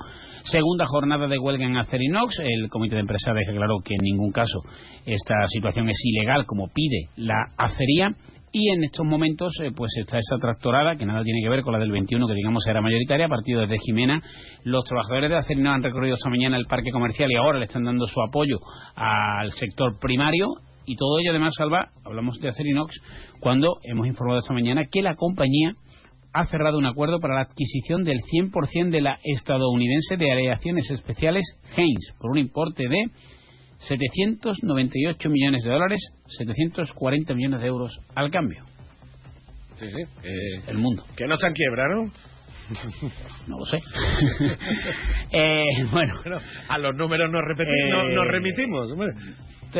Segunda 0.45 0.87
jornada 0.87 1.29
de 1.29 1.39
huelga 1.39 1.65
en 1.65 1.77
Acerinox. 1.77 2.41
El 2.41 2.69
comité 2.69 2.97
de 2.97 3.03
empresarios 3.03 3.47
declaró 3.47 3.79
que 3.85 3.95
en 3.95 4.03
ningún 4.03 4.33
caso 4.33 4.61
esta 5.07 5.35
situación 5.47 5.89
es 5.89 6.01
ilegal 6.05 6.47
como 6.47 6.69
pide 6.69 7.09
la 7.17 7.47
acería 7.57 8.11
y 8.53 8.71
en 8.71 8.85
estos 8.85 9.07
momentos 9.07 9.53
eh, 9.63 9.71
pues 9.75 9.91
está 9.97 10.19
esa 10.19 10.37
tractorada 10.37 10.97
que 10.97 11.07
nada 11.07 11.25
tiene 11.25 11.41
que 11.43 11.49
ver 11.49 11.63
con 11.63 11.73
la 11.73 11.79
del 11.79 11.91
21 11.91 12.27
que 12.27 12.35
digamos 12.35 12.67
era 12.67 12.83
mayoritaria 12.83 13.27
partido 13.27 13.63
desde 13.63 13.79
Jimena 13.79 14.21
los 14.65 14.85
trabajadores 14.85 15.31
de 15.31 15.37
Acerinox 15.37 15.77
han 15.77 15.83
recorrido 15.83 16.15
esta 16.15 16.29
mañana 16.29 16.59
el 16.59 16.67
parque 16.67 16.93
comercial 16.93 17.31
y 17.31 17.37
ahora 17.37 17.59
le 17.59 17.65
están 17.65 17.85
dando 17.85 18.07
su 18.07 18.21
apoyo 18.21 18.59
al 18.95 19.51
sector 19.53 19.99
primario 19.99 20.49
y 20.87 20.97
todo 20.97 21.19
ello 21.19 21.31
además 21.31 21.55
salva, 21.57 21.91
hablamos 22.05 22.39
de 22.41 22.49
Acerinox, 22.49 23.01
cuando 23.41 23.79
hemos 23.83 24.07
informado 24.07 24.41
esta 24.41 24.55
mañana 24.55 24.87
que 24.91 25.03
la 25.03 25.15
compañía 25.15 25.75
ha 26.33 26.45
cerrado 26.47 26.79
un 26.79 26.87
acuerdo 26.87 27.21
para 27.21 27.35
la 27.35 27.43
adquisición 27.43 28.05
del 28.05 28.21
100% 28.21 28.91
de 28.91 29.03
la 29.03 29.19
estadounidense 29.23 30.17
de 30.17 30.33
aleaciones 30.33 30.91
especiales 30.91 31.45
Haynes 31.77 32.15
por 32.19 32.31
un 32.31 32.39
importe 32.39 32.89
de 32.89 33.11
798 33.79 35.29
millones 35.29 35.65
de 35.65 35.71
dólares, 35.71 36.01
740 36.29 37.35
millones 37.35 37.61
de 37.61 37.67
euros 37.67 37.99
al 38.15 38.31
cambio. 38.31 38.65
Sí, 39.77 39.87
sí. 39.89 40.31
el 40.69 40.79
mundo. 40.79 41.03
Que 41.17 41.27
no 41.27 41.37
se 41.37 41.53
quiebra, 41.53 41.89
¿no? 41.89 42.11
No 43.49 43.59
lo 43.59 43.67
sé. 43.67 43.79
eh, 45.33 45.65
bueno. 45.91 46.15
A 46.69 46.79
los 46.79 46.95
números 46.95 47.31
nos, 47.31 47.43
repetimos, 47.45 48.05
Eh, 48.05 48.15
nos 48.15 48.27
remitimos. 48.29 48.89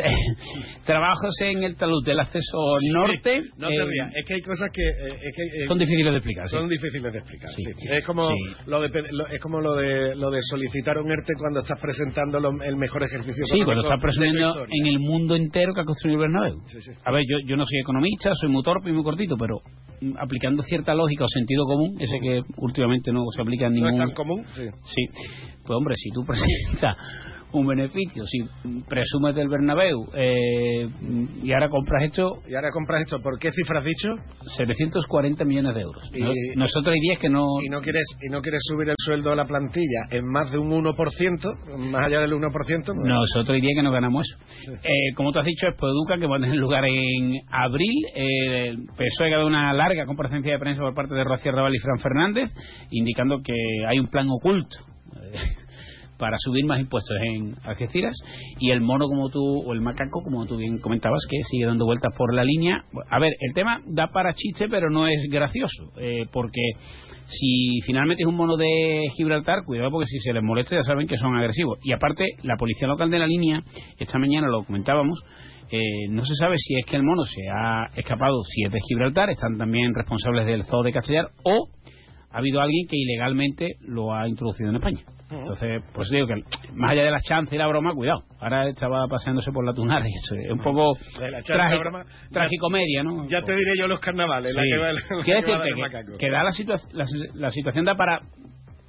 Hombre. 0.01 0.13
Trabajos 0.85 1.33
en 1.41 1.63
el 1.63 1.75
talud 1.75 2.03
del 2.05 2.19
acceso 2.19 2.57
norte. 2.91 3.41
Sí, 3.41 3.49
no 3.57 3.67
te 3.67 3.75
eh, 3.75 3.85
rías, 3.85 4.15
es 4.15 4.25
que 4.25 4.33
hay 4.35 4.41
cosas 4.41 4.69
que, 4.73 4.81
eh, 4.81 5.19
es 5.21 5.35
que, 5.35 5.63
eh, 5.63 5.67
Son 5.67 5.77
difíciles 5.77 6.11
de 6.11 6.17
explicar. 6.17 6.47
sí. 6.49 6.57
son 6.57 6.69
difíciles 6.69 7.13
de 7.13 7.19
explicar. 7.19 7.49
Sí. 7.55 7.63
Es 7.89 8.05
como 8.05 8.29
lo 8.67 8.81
de 8.81 8.89
lo- 9.11 9.27
es 9.27 9.39
como 9.39 9.59
lo 9.61 9.75
de 9.75 10.15
lo 10.15 10.29
de 10.31 10.39
solicitar 10.49 10.97
un 10.97 11.09
ERTE 11.11 11.33
cuando 11.37 11.61
estás 11.61 11.79
presentando 11.79 12.39
lo- 12.39 12.61
el 12.63 12.75
mejor 12.75 13.03
ejercicio. 13.03 13.45
Sí, 13.45 13.61
cuando 13.63 13.83
estás 13.83 13.99
historia. 14.03 14.49
en 14.69 14.87
el 14.87 14.99
mundo 14.99 15.35
entero 15.35 15.73
que 15.73 15.81
ha 15.81 15.85
construido 15.85 16.19
Bernabéu. 16.19 16.57
A 17.05 17.11
ver, 17.11 17.23
yo, 17.27 17.37
yo 17.47 17.55
no 17.57 17.65
soy 17.65 17.79
economista, 17.79 18.31
soy 18.35 18.49
muy 18.49 18.63
torpe 18.63 18.89
y 18.89 18.93
muy 18.93 19.03
cortito, 19.03 19.35
pero 19.37 19.61
mm, 20.01 20.17
aplicando 20.19 20.61
cierta 20.63 20.93
lógica 20.93 21.23
o 21.23 21.27
sentido 21.27 21.65
común, 21.65 21.95
ese 21.99 22.19
que 22.19 22.39
últimamente 22.57 23.11
no 23.11 23.21
se 23.35 23.41
aplica 23.41 23.67
en 23.67 23.73
No 23.75 23.85
ningún... 23.87 23.93
es 23.93 23.99
tan 24.07 24.11
común. 24.15 24.43
Sí. 24.53 24.63
Sí, 24.83 25.05
pues 25.65 25.75
hombre, 25.77 25.95
si 25.97 26.09
tú 26.11 26.23
presentas 26.25 26.97
un 27.53 27.67
beneficio, 27.67 28.23
si 28.25 28.39
presumes 28.89 29.35
del 29.35 29.47
Bernabéu 29.47 30.07
eh, 30.15 30.87
y 31.43 31.51
ahora 31.53 31.69
compras 31.69 32.03
esto, 32.03 32.39
Y 32.47 32.55
ahora 32.55 32.69
compras 32.71 33.01
esto, 33.01 33.19
¿por 33.21 33.37
qué 33.39 33.51
cifra 33.51 33.79
has 33.79 33.85
dicho? 33.85 34.09
740 34.57 35.45
millones 35.45 35.75
de 35.75 35.81
euros. 35.81 36.09
Y- 36.13 36.21
No- 36.21 36.31
Nosotros 36.63 36.93
hay 36.93 36.99
días 36.99 37.19
que 37.19 37.29
no... 37.29 37.45
Y 37.63 37.69
no 37.69 37.81
quieres 37.81 38.03
y 38.21 38.29
no 38.31 38.41
quieres 38.41 38.61
subir 38.63 38.89
el 38.89 38.95
sueldo 38.97 39.31
a 39.31 39.35
la 39.35 39.45
plantilla 39.45 40.03
en 40.11 40.25
más 40.27 40.51
de 40.51 40.57
un 40.57 40.69
1%, 40.71 41.79
más 41.91 42.05
allá 42.05 42.21
del 42.21 42.33
1%. 42.33 42.51
pues- 42.93 43.07
Nosotros 43.07 43.49
hay 43.55 43.61
días 43.61 43.73
que 43.75 43.83
no 43.83 43.91
ganamos 43.91 44.25
eso. 44.27 44.73
Eh, 44.83 45.13
como 45.15 45.31
tú 45.31 45.39
has 45.39 45.45
dicho, 45.45 45.67
Expoeduca, 45.67 46.17
que 46.19 46.27
va 46.27 46.37
a 46.37 46.39
tener 46.39 46.55
lugar 46.57 46.83
en 46.85 47.39
abril. 47.51 48.05
Eh, 48.15 48.75
PSOE 48.97 49.33
ha 49.33 49.37
dado 49.37 49.47
una 49.47 49.73
larga 49.73 50.05
comparecencia 50.05 50.53
de 50.53 50.59
prensa 50.59 50.81
por 50.81 50.93
parte 50.93 51.13
de 51.15 51.23
Rocío 51.23 51.51
Raval 51.51 51.73
y 51.75 51.79
Fran 51.79 51.99
Fernández, 51.99 52.49
indicando 52.91 53.41
que 53.43 53.53
hay 53.87 53.99
un 53.99 54.07
plan 54.07 54.27
oculto. 54.29 54.77
Para 56.23 56.37
subir 56.37 56.65
más 56.65 56.79
impuestos 56.79 57.17
en 57.21 57.53
Algeciras. 57.65 58.15
Y 58.57 58.71
el 58.71 58.79
mono 58.79 59.07
como 59.09 59.27
tú 59.27 59.43
o 59.43 59.73
el 59.73 59.81
macaco 59.81 60.23
como 60.23 60.45
tú 60.45 60.55
bien 60.55 60.79
comentabas 60.79 61.27
que 61.29 61.35
sigue 61.43 61.65
dando 61.65 61.83
vueltas 61.83 62.13
por 62.17 62.33
la 62.33 62.45
línea. 62.45 62.85
A 63.09 63.19
ver 63.19 63.33
el 63.41 63.53
tema 63.53 63.81
da 63.85 64.07
para 64.07 64.31
chiste 64.33 64.69
pero 64.69 64.89
no 64.89 65.05
es 65.05 65.27
gracioso 65.29 65.91
eh, 65.99 66.23
porque 66.31 66.61
si 67.25 67.81
finalmente 67.85 68.23
es 68.23 68.27
un 68.29 68.37
mono 68.37 68.55
de 68.55 69.01
Gibraltar 69.17 69.65
cuidado 69.65 69.91
porque 69.91 70.07
si 70.07 70.19
se 70.19 70.31
les 70.31 70.41
molesta 70.41 70.77
ya 70.77 70.83
saben 70.83 71.07
que 71.07 71.17
son 71.17 71.35
agresivos. 71.35 71.77
Y 71.83 71.91
aparte 71.91 72.25
la 72.43 72.55
policía 72.55 72.87
local 72.87 73.09
de 73.09 73.19
la 73.19 73.27
línea 73.27 73.61
esta 73.99 74.17
mañana 74.17 74.47
lo 74.47 74.63
comentábamos 74.63 75.19
eh, 75.71 76.07
no 76.09 76.23
se 76.23 76.35
sabe 76.35 76.55
si 76.55 76.75
es 76.75 76.85
que 76.85 76.95
el 76.95 77.03
mono 77.03 77.25
se 77.25 77.41
ha 77.49 77.87
escapado 77.97 78.43
si 78.45 78.63
es 78.63 78.71
de 78.71 78.79
Gibraltar 78.87 79.29
están 79.29 79.57
también 79.57 79.93
responsables 79.93 80.45
del 80.45 80.63
zoo 80.63 80.83
de 80.83 80.93
Castellar 80.93 81.27
o 81.43 81.67
ha 82.31 82.37
habido 82.37 82.61
alguien 82.61 82.87
que 82.87 82.97
ilegalmente 82.97 83.75
lo 83.81 84.13
ha 84.13 84.27
introducido 84.27 84.69
en 84.69 84.77
España. 84.77 85.01
Entonces, 85.39 85.81
pues 85.93 86.09
digo 86.09 86.27
que 86.27 86.35
más 86.73 86.91
allá 86.91 87.03
de 87.03 87.11
la 87.11 87.19
chance 87.19 87.53
y 87.55 87.57
la 87.57 87.67
broma, 87.67 87.93
cuidado. 87.93 88.23
Ahora 88.39 88.67
estaba 88.69 89.07
paseándose 89.07 89.51
por 89.51 89.65
la 89.65 89.73
y 90.07 90.15
eso 90.15 90.35
es 90.35 90.51
un 90.51 90.59
poco 90.59 90.97
la 91.19 91.29
la 91.29 91.41
trágico- 91.41 92.05
tragicomedia, 92.31 93.03
¿no? 93.03 93.25
Ya 93.27 93.41
te 93.41 93.55
diré 93.55 93.71
yo 93.77 93.87
los 93.87 93.99
carnavales, 93.99 94.53
la 94.53 94.61
Sí. 94.61 94.69
que 94.71 94.77
va, 94.77 94.91
la 95.17 95.23
Quiero 95.23 95.39
decirte 95.41 96.17
que, 96.17 96.29
da 96.29 96.43
la, 96.43 96.51
situa- 96.51 96.89
la, 96.93 97.05
la 97.33 97.49
situación 97.49 97.85
da 97.85 97.95
para 97.95 98.21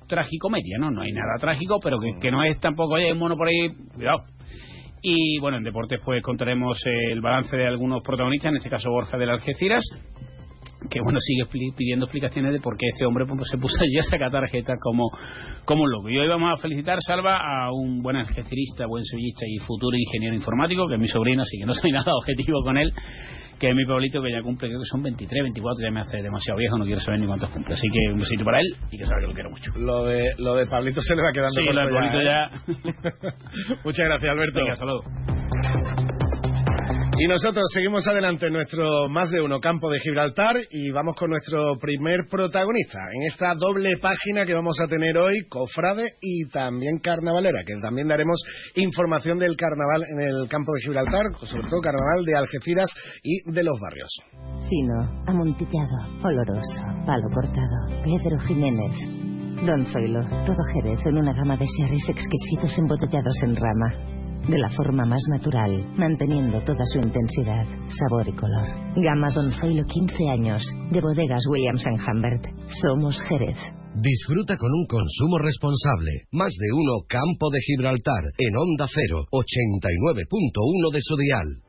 tragicomedia, 0.09 0.77
¿no? 0.79 0.91
No 0.91 1.03
hay 1.03 1.13
nada 1.13 1.37
trágico, 1.41 1.79
pero 1.83 1.99
que, 1.99 2.19
que 2.21 2.31
no 2.31 2.43
es 2.45 2.59
tampoco, 2.61 2.95
oye, 2.95 3.07
hay 3.07 3.13
un 3.13 3.19
mono 3.19 3.37
por 3.37 3.49
ahí, 3.49 3.71
cuidado. 3.95 4.25
Y 5.03 5.39
bueno, 5.39 5.59
en 5.59 5.65
deportes 5.65 6.01
pues 6.05 6.23
contaremos 6.23 6.79
el 6.87 7.21
balance 7.21 7.57
de 7.57 7.67
algunos 7.67 8.03
protagonistas, 8.03 8.51
en 8.51 8.57
este 8.57 8.71
caso 8.71 8.91
Borja 8.91 9.17
del 9.19 9.31
Algeciras, 9.31 9.85
que 10.91 11.01
bueno, 11.01 11.19
sigue 11.21 11.47
pidiendo 11.77 12.07
explicaciones 12.07 12.53
de 12.53 12.61
por 12.61 12.77
qué 12.77 12.87
este 12.93 13.07
hombre 13.07 13.25
pues, 13.27 13.49
se 13.51 13.59
puso 13.59 13.77
allí 13.81 13.99
a 13.99 14.03
sacar 14.03 14.31
tarjetas 14.31 14.79
como, 14.83 15.11
como 15.65 15.83
un 15.85 15.91
loco. 15.91 16.11
Y 16.11 16.19
hoy 16.19 16.29
vamos 16.29 16.51
a 16.53 16.61
felicitar, 16.61 16.99
Salva, 17.01 17.39
a 17.39 17.73
un 17.73 18.03
buen 18.03 18.17
algecirista, 18.17 18.87
buen 18.87 19.05
sevillista 19.05 19.47
y 19.49 19.59
futuro 19.59 19.97
ingeniero 19.97 20.35
informático, 20.35 20.87
que 20.89 20.95
es 20.95 21.01
mi 21.01 21.09
sobrino, 21.09 21.43
así 21.43 21.59
que 21.59 21.67
no 21.67 21.75
soy 21.75 21.93
nada 21.93 22.13
objetivo 22.15 22.63
con 22.63 22.77
él, 22.77 22.93
que 23.59 23.71
es 23.71 23.75
mi 23.75 23.85
Pablito, 23.87 24.23
que 24.23 24.31
ya 24.31 24.43
cumple, 24.43 24.69
creo 24.69 24.81
que 24.81 24.87
son 24.91 25.03
23, 25.03 25.43
24, 25.43 25.85
ya 25.85 25.91
me 25.91 26.01
hace 26.01 26.23
demasiado 26.23 26.59
viejo, 26.59 26.79
no 26.79 26.85
quiero 26.85 27.01
saber 27.01 27.21
ni 27.21 27.27
cuántos 27.27 27.51
cumple. 27.51 27.75
Así 27.75 27.87
que 27.89 28.13
un 28.13 28.19
besito 28.19 28.45
para 28.45 28.61
él 28.61 28.77
y 28.91 28.99
que 28.99 29.05
sabe 29.05 29.23
que 29.23 29.27
lo 29.29 29.35
quiero 29.35 29.51
mucho. 29.51 29.73
Lo 29.77 30.05
de, 30.05 30.33
lo 30.39 30.55
de 30.55 30.67
Pablito 30.67 31.01
se 31.01 31.17
le 31.17 31.23
va 31.23 31.33
quedando 31.33 31.55
Sí, 31.55 31.67
corto 31.67 31.81
lo 31.81 31.89
de 31.89 31.95
Pablito 31.95 32.21
¿eh? 32.21 33.77
Muchas 33.85 34.07
gracias, 34.07 34.31
Alberto. 34.31 34.59
Venga, 34.59 34.75
luego. 34.85 35.05
Y 37.17 37.29
nosotros 37.29 37.65
seguimos 37.73 38.07
adelante 38.09 38.47
en 38.47 38.55
nuestro 38.55 39.09
más 39.09 39.31
de 39.31 39.41
uno 39.41 39.61
campo 39.61 39.89
de 39.89 40.01
Gibraltar 40.01 40.57
y 40.71 40.91
vamos 40.91 41.15
con 41.15 41.31
nuestro 41.31 41.79
primer 41.79 42.27
protagonista 42.29 42.99
en 43.15 43.23
esta 43.23 43.55
doble 43.55 43.99
página 43.99 44.45
que 44.45 44.53
vamos 44.53 44.81
a 44.81 44.89
tener 44.89 45.17
hoy, 45.17 45.47
cofrade 45.49 46.15
y 46.21 46.49
también 46.49 46.99
carnavalera, 46.99 47.63
que 47.65 47.75
también 47.81 48.09
daremos 48.09 48.43
información 48.75 49.39
del 49.39 49.57
carnaval 49.57 50.03
en 50.11 50.21
el 50.21 50.49
campo 50.49 50.73
de 50.75 50.81
Gibraltar, 50.83 51.27
sobre 51.45 51.69
todo 51.69 51.81
carnaval 51.81 52.25
de 52.25 52.37
Algeciras 52.37 52.91
y 53.23 53.49
de 53.49 53.63
los 53.63 53.79
barrios. 53.81 54.11
Fino, 54.69 55.23
amontillado, 55.27 55.97
oloroso, 56.25 56.83
palo 57.07 57.29
cortado, 57.33 58.03
Pedro 58.03 58.39
Jiménez. 58.41 59.25
Don 59.65 59.87
Zoilo, 59.87 60.21
todo 60.45 60.59
Jerez 60.75 60.99
en 61.07 61.17
una 61.17 61.33
gama 61.33 61.57
de 61.57 61.65
sherries 61.65 62.09
exquisitos 62.09 62.77
embotellados 62.77 63.37
en 63.45 63.57
rama. 63.57 64.24
De 64.49 64.59
la 64.59 64.69
forma 64.69 65.07
más 65.07 65.23
natural, 65.31 65.73
manteniendo 65.97 66.61
toda 66.65 66.85
su 66.93 66.99
intensidad, 66.99 67.65
sabor 67.89 68.29
y 68.29 68.33
color. 68.33 68.69
Gama 68.97 69.31
Don 69.31 69.51
Zoilo 69.51 69.85
15 69.85 70.29
años, 70.29 70.63
de 70.93 71.01
bodegas 71.01 71.43
Williams⁇ 71.51 71.83
Humbert. 72.07 72.45
Somos 72.83 73.19
Jerez. 73.23 73.57
Disfruta 73.95 74.59
con 74.59 74.71
un 74.71 74.87
consumo 74.87 75.39
responsable. 75.39 76.27
Más 76.33 76.53
de 76.53 76.73
uno 76.75 77.07
Campo 77.09 77.49
de 77.51 77.61
Gibraltar 77.63 78.25
en 78.37 78.57
Onda 78.57 78.87
0, 78.93 79.25
89.1 79.31 80.93
de 80.93 81.01
su 81.01 81.17
dial. 81.17 81.64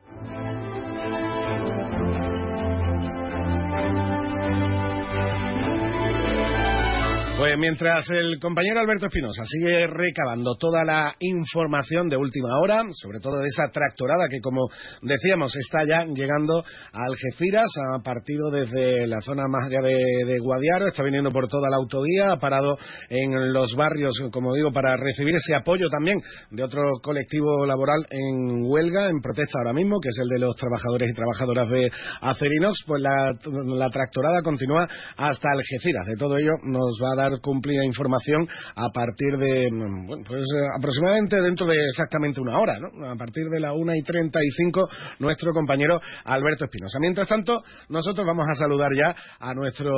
Pues 7.36 7.52
mientras 7.58 8.08
el 8.08 8.38
compañero 8.40 8.80
Alberto 8.80 9.08
Espinosa 9.08 9.42
sigue 9.44 9.86
recabando 9.86 10.56
toda 10.58 10.84
la 10.86 11.14
información 11.20 12.08
de 12.08 12.16
última 12.16 12.58
hora, 12.58 12.82
sobre 12.92 13.20
todo 13.20 13.36
de 13.40 13.48
esa 13.48 13.68
tractorada 13.68 14.26
que, 14.30 14.40
como 14.40 14.70
decíamos, 15.02 15.54
está 15.54 15.80
ya 15.86 16.06
llegando 16.06 16.64
a 16.92 17.04
Algeciras, 17.04 17.66
ha 17.76 18.02
partido 18.02 18.50
desde 18.50 19.06
la 19.06 19.20
zona 19.20 19.42
más 19.50 19.66
allá 19.66 19.82
de, 19.82 20.38
Guadiaro, 20.40 20.86
está 20.86 21.04
viniendo 21.04 21.30
por 21.30 21.46
toda 21.48 21.68
la 21.68 21.76
autovía, 21.76 22.32
ha 22.32 22.38
parado 22.38 22.78
en 23.10 23.52
los 23.52 23.74
barrios, 23.76 24.14
como 24.32 24.54
digo, 24.54 24.72
para 24.72 24.96
recibir 24.96 25.34
ese 25.34 25.54
apoyo 25.54 25.90
también 25.90 26.16
de 26.50 26.62
otro 26.62 26.84
colectivo 27.02 27.66
laboral 27.66 28.06
en 28.08 28.64
huelga, 28.64 29.10
en 29.10 29.20
protesta 29.20 29.58
ahora 29.58 29.74
mismo, 29.74 30.00
que 30.00 30.08
es 30.08 30.18
el 30.22 30.28
de 30.28 30.38
los 30.38 30.56
trabajadores 30.56 31.10
y 31.10 31.14
trabajadoras 31.14 31.68
de 31.68 31.92
Acerinox. 32.22 32.78
Pues 32.86 33.02
la, 33.02 33.34
la 33.76 33.90
tractorada 33.90 34.40
continúa 34.40 34.88
hasta 35.18 35.50
Algeciras. 35.52 36.06
De 36.06 36.16
todo 36.16 36.38
ello 36.38 36.52
nos 36.64 36.96
va 37.02 37.12
a 37.12 37.16
dar 37.16 37.25
cumplida 37.40 37.84
información 37.84 38.48
a 38.74 38.88
partir 38.90 39.36
de, 39.38 39.68
mm, 39.70 40.06
bueno, 40.06 40.24
pues 40.26 40.40
eh, 40.40 40.66
aproximadamente 40.78 41.40
dentro 41.40 41.66
de 41.66 41.76
exactamente 41.76 42.40
una 42.40 42.58
hora, 42.58 42.78
¿no? 42.78 43.06
A 43.06 43.16
partir 43.16 43.44
de 43.48 43.60
la 43.60 43.72
una 43.72 43.96
y 43.96 44.02
treinta 44.02 44.40
y 44.42 44.50
cinco, 44.50 44.88
nuestro 45.18 45.52
compañero 45.52 46.00
Alberto 46.24 46.64
Espinosa. 46.64 46.98
Mientras 47.00 47.28
tanto, 47.28 47.62
nosotros 47.88 48.26
vamos 48.26 48.46
a 48.48 48.54
saludar 48.54 48.90
ya 48.94 49.14
a 49.40 49.54
nuestro 49.54 49.92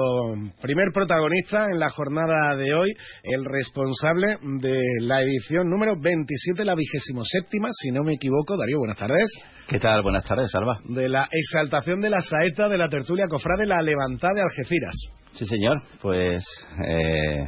primer 0.60 0.88
protagonista 0.92 1.66
en 1.70 1.78
la 1.78 1.90
jornada 1.90 2.56
de 2.56 2.74
hoy, 2.74 2.92
el 3.22 3.44
responsable 3.44 4.38
de 4.60 4.80
la 5.00 5.22
edición 5.22 5.68
número 5.68 5.94
27, 6.00 6.64
la 6.64 6.74
vigésimo 6.74 7.22
séptima, 7.24 7.68
si 7.72 7.90
no 7.90 8.02
me 8.02 8.14
equivoco. 8.14 8.56
Darío, 8.56 8.78
buenas 8.78 8.98
tardes. 8.98 9.28
¿Qué 9.68 9.78
tal? 9.78 10.02
Buenas 10.02 10.24
tardes, 10.24 10.50
Salva. 10.50 10.80
De 10.84 11.08
la 11.08 11.28
exaltación 11.30 12.00
de 12.00 12.10
la 12.10 12.22
saeta 12.22 12.68
de 12.68 12.78
la 12.78 12.88
tertulia 12.88 13.26
cofrade 13.28 13.66
La 13.66 13.82
Levantada 13.82 14.34
de 14.34 14.42
Algeciras. 14.42 14.94
Sí, 15.32 15.46
señor. 15.46 15.78
Pues 16.00 16.44
eh, 16.86 17.44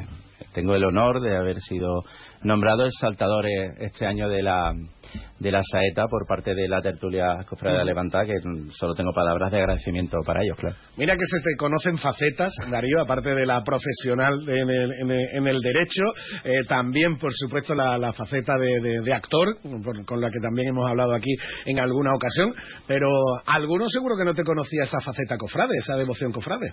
tengo 0.54 0.74
el 0.74 0.84
honor 0.84 1.20
de 1.20 1.36
haber 1.36 1.60
sido 1.60 2.02
nombrado 2.42 2.86
exaltador 2.86 3.46
eh, 3.46 3.72
este 3.80 4.06
año 4.06 4.28
de 4.28 4.42
la 4.42 4.72
de 5.40 5.50
la 5.50 5.60
saeta 5.62 6.04
por 6.08 6.26
parte 6.26 6.54
de 6.54 6.68
la 6.68 6.80
tertulia 6.82 7.26
Cofrade 7.48 7.78
de 7.78 7.84
Levantada, 7.84 8.24
que 8.26 8.34
solo 8.78 8.92
tengo 8.94 9.10
palabras 9.12 9.50
de 9.50 9.58
agradecimiento 9.58 10.18
para 10.24 10.42
ellos, 10.44 10.56
claro. 10.58 10.76
Mira 10.98 11.14
que 11.16 11.24
se 11.26 11.38
te 11.42 11.56
conocen 11.58 11.96
facetas, 11.98 12.52
Darío, 12.70 13.00
aparte 13.00 13.34
de 13.34 13.46
la 13.46 13.62
profesional 13.64 14.34
en 14.46 14.68
el, 14.70 14.92
en 15.00 15.10
el- 15.10 15.28
en 15.32 15.48
el 15.48 15.58
derecho, 15.60 16.02
eh, 16.44 16.60
también, 16.68 17.16
por 17.16 17.32
supuesto, 17.32 17.74
la, 17.74 17.96
la 17.98 18.12
faceta 18.12 18.56
de, 18.58 18.80
de- 18.80 19.00
de 19.00 19.14
actor, 19.14 19.56
por- 19.82 20.04
con 20.04 20.20
la 20.20 20.30
que 20.30 20.40
también 20.40 20.68
hemos 20.68 20.88
hablado 20.88 21.14
aquí 21.14 21.34
en 21.66 21.78
alguna 21.80 22.12
ocasión, 22.14 22.54
pero 22.86 23.08
alguno 23.46 23.88
seguro 23.88 24.16
que 24.16 24.24
no 24.26 24.34
te 24.34 24.44
conocía 24.44 24.82
esa 24.84 25.00
faceta 25.00 25.36
cofrade, 25.38 25.76
esa 25.78 25.96
devoción 25.96 26.32
cofrade. 26.32 26.70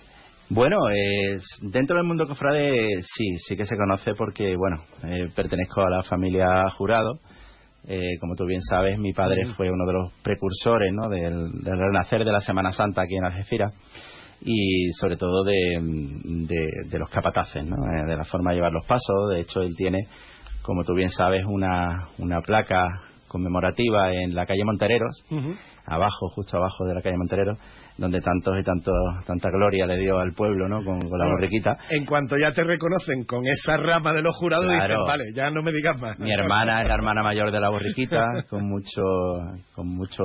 Bueno, 0.50 0.88
eh, 0.88 1.38
dentro 1.60 1.96
del 1.96 2.06
mundo 2.06 2.26
cofrade 2.26 3.02
sí, 3.02 3.36
sí 3.46 3.54
que 3.54 3.66
se 3.66 3.76
conoce 3.76 4.14
porque, 4.14 4.56
bueno, 4.56 4.82
eh, 5.04 5.28
pertenezco 5.36 5.82
a 5.82 5.90
la 5.90 6.02
familia 6.02 6.68
Jurado. 6.70 7.18
Eh, 7.86 8.18
como 8.18 8.34
tú 8.34 8.46
bien 8.46 8.62
sabes, 8.62 8.98
mi 8.98 9.12
padre 9.12 9.44
fue 9.56 9.70
uno 9.70 9.86
de 9.86 9.92
los 9.92 10.12
precursores 10.22 10.92
¿no? 10.92 11.08
del, 11.08 11.50
del 11.62 11.78
renacer 11.78 12.24
de 12.24 12.32
la 12.32 12.40
Semana 12.40 12.70
Santa 12.70 13.02
aquí 13.02 13.16
en 13.16 13.24
Algeciras. 13.24 13.72
y 14.40 14.90
sobre 14.92 15.16
todo 15.16 15.44
de, 15.44 15.78
de, 16.90 16.98
los 16.98 17.10
capataces, 17.10 17.64
¿no? 17.66 17.76
Eh, 17.76 18.06
de 18.06 18.16
la 18.16 18.24
forma 18.24 18.50
de 18.50 18.56
llevar 18.56 18.72
los 18.72 18.86
pasos. 18.86 19.30
De 19.30 19.40
hecho, 19.40 19.60
él 19.60 19.74
tiene, 19.76 20.06
como 20.62 20.82
tú 20.82 20.94
bien 20.94 21.10
sabes, 21.10 21.44
una, 21.44 22.08
una 22.18 22.40
placa 22.40 22.86
conmemorativa 23.26 24.12
en 24.14 24.34
la 24.34 24.46
calle 24.46 24.64
Montereros, 24.64 25.24
abajo, 25.84 26.28
justo 26.34 26.56
abajo 26.56 26.86
de 26.86 26.94
la 26.94 27.02
calle 27.02 27.18
Montereros, 27.18 27.58
donde 27.98 28.20
tantos 28.20 28.54
y 28.58 28.62
tantos, 28.62 28.94
tanta 29.26 29.50
gloria 29.50 29.84
le 29.84 29.98
dio 29.98 30.18
al 30.18 30.32
pueblo, 30.32 30.68
¿no? 30.68 30.82
Con, 30.84 31.00
la 31.00 31.26
borriquita. 31.26 31.76
En 31.90 32.06
cuanto 32.06 32.36
ya 32.38 32.52
te 32.52 32.62
reconocen 32.62 33.24
con 33.24 33.44
esa 33.46 33.76
rama 33.76 34.12
de 34.12 34.22
los 34.22 34.36
jurados, 34.36 34.66
vale, 35.06 35.32
ya 35.34 35.50
no 35.50 35.62
me 35.62 35.72
digas 35.72 36.00
más. 36.00 36.18
Mi 36.20 36.32
hermana 36.32 36.80
es 36.82 36.88
la 36.88 36.94
hermana 36.94 37.22
mayor 37.24 37.50
de 37.50 37.60
la 37.60 37.70
borriquita, 37.70 38.44
con 38.48 38.68
mucho, 38.68 39.02
con 39.74 39.88
mucho 39.88 40.24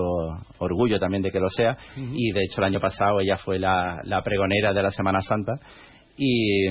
orgullo 0.60 1.00
también 1.00 1.24
de 1.24 1.32
que 1.32 1.40
lo 1.40 1.50
sea, 1.50 1.76
y 1.98 2.32
de 2.32 2.42
hecho 2.44 2.62
el 2.62 2.66
año 2.66 2.80
pasado 2.80 3.20
ella 3.20 3.38
fue 3.38 3.58
la, 3.58 4.00
la 4.04 4.22
pregonera 4.22 4.72
de 4.72 4.84
la 4.84 4.92
Semana 4.92 5.20
Santa, 5.22 5.54
y 6.16 6.70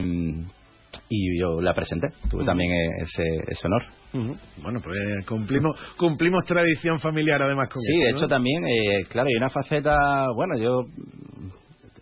y 1.09 1.39
yo 1.41 1.61
la 1.61 1.75
presenté. 1.75 2.09
Tuve 2.31 2.45
también 2.45 2.73
ese, 3.01 3.23
ese 3.49 3.67
honor. 3.67 3.83
Bueno, 4.63 4.81
pues 4.83 4.99
cumplimos 5.27 5.77
cumplimos 5.97 6.45
tradición 6.45 7.01
familiar 7.01 7.43
además 7.43 7.69
con 7.69 7.81
Sí, 7.83 7.99
de 7.99 8.11
hecho 8.11 8.29
también, 8.29 8.65
eh, 8.67 9.05
claro, 9.09 9.29
hay 9.29 9.37
una 9.37 9.51
faceta, 9.51 10.29
bueno, 10.35 10.59
yo... 10.59 10.85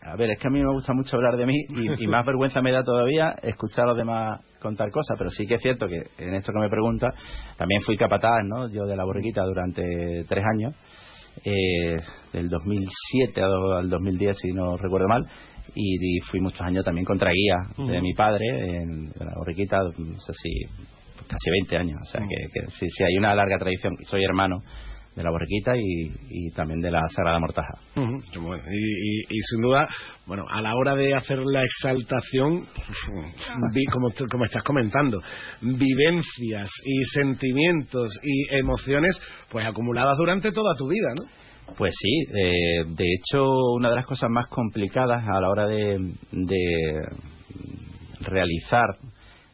A 0.02 0.16
ver, 0.16 0.30
es 0.30 0.38
que 0.38 0.48
a 0.48 0.50
mí 0.50 0.58
me 0.58 0.72
gusta 0.72 0.94
mucho 0.94 1.14
hablar 1.16 1.36
de 1.36 1.44
mí 1.44 1.54
y, 1.68 2.06
más 2.06 2.24
vergüenza 2.26 2.62
me 2.62 2.72
da 2.72 2.82
todavía 2.82 3.36
escuchar 3.42 3.84
a 3.84 3.88
los 3.88 3.98
demás 3.98 4.40
contar 4.58 4.90
cosas, 4.90 5.16
pero 5.18 5.30
sí 5.30 5.44
que 5.44 5.56
es 5.56 5.62
cierto 5.62 5.86
que 5.86 6.24
en 6.24 6.34
esto 6.34 6.52
que 6.52 6.58
me 6.58 6.70
pregunta, 6.70 7.08
también 7.56 7.82
fui 7.82 7.96
capataz, 7.96 8.42
¿no? 8.44 8.68
Yo 8.70 8.86
de 8.86 8.96
la 8.96 9.04
borriquita 9.04 9.42
durante 9.44 10.24
tres 10.26 10.44
años, 10.54 10.74
eh, 11.44 11.96
del 12.32 12.48
2007 12.48 13.42
al 13.42 13.88
2010, 13.88 14.36
si 14.38 14.52
no 14.52 14.76
recuerdo 14.76 15.06
mal, 15.06 15.22
y, 15.74 16.20
fui 16.20 16.40
muchos 16.40 16.60
años 16.60 16.84
también 16.84 17.04
contra 17.04 17.30
guía 17.32 17.86
de 17.86 18.00
mi 18.00 18.12
padre 18.14 18.46
en, 18.82 19.10
la 19.18 19.34
borriquita, 19.36 19.78
no 19.78 20.20
sé 20.20 20.32
si 20.32 20.50
casi 21.26 21.50
20 21.62 21.76
años, 21.76 22.00
o 22.02 22.10
sea 22.10 22.20
que, 22.20 22.70
si, 22.70 23.04
hay 23.04 23.16
una 23.18 23.34
larga 23.34 23.58
tradición, 23.58 23.94
soy 24.04 24.24
hermano 24.24 24.58
de 25.14 25.24
la 25.24 25.30
borriquita 25.30 25.72
y, 25.76 26.50
también 26.54 26.80
de 26.80 26.90
la 26.90 27.06
Sagrada 27.08 27.40
Mortaja. 27.40 27.74
y, 27.96 29.40
sin 29.50 29.62
duda, 29.62 29.88
bueno, 30.26 30.46
a 30.48 30.60
la 30.62 30.74
hora 30.76 30.94
de 30.94 31.14
hacer 31.14 31.40
la 31.44 31.64
exaltación, 31.64 32.60
como, 33.92 34.12
como 34.30 34.44
estás 34.44 34.62
comentando, 34.62 35.20
vivencias 35.60 36.70
y 36.84 37.04
sentimientos 37.12 38.18
y 38.22 38.54
emociones, 38.54 39.20
pues 39.50 39.66
acumuladas 39.66 40.16
durante 40.16 40.52
toda 40.52 40.76
tu 40.76 40.88
vida, 40.88 41.08
¿no? 41.16 41.49
Pues 41.76 41.94
sí, 41.98 42.24
eh, 42.34 42.84
de 42.86 43.04
hecho 43.14 43.44
una 43.74 43.90
de 43.90 43.96
las 43.96 44.06
cosas 44.06 44.30
más 44.30 44.46
complicadas 44.48 45.22
a 45.22 45.40
la 45.40 45.48
hora 45.48 45.66
de, 45.66 45.98
realizar 48.20 48.84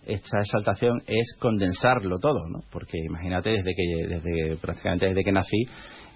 esta 0.04 0.40
exaltación 0.40 1.00
es 1.06 1.36
condensarlo 1.40 2.18
todo, 2.18 2.48
¿no? 2.48 2.60
Porque 2.70 2.98
imagínate 2.98 3.50
desde 3.50 3.72
que 3.74 4.06
desde 4.08 4.56
prácticamente 4.60 5.06
desde 5.06 5.22
que 5.22 5.32
nací 5.32 5.62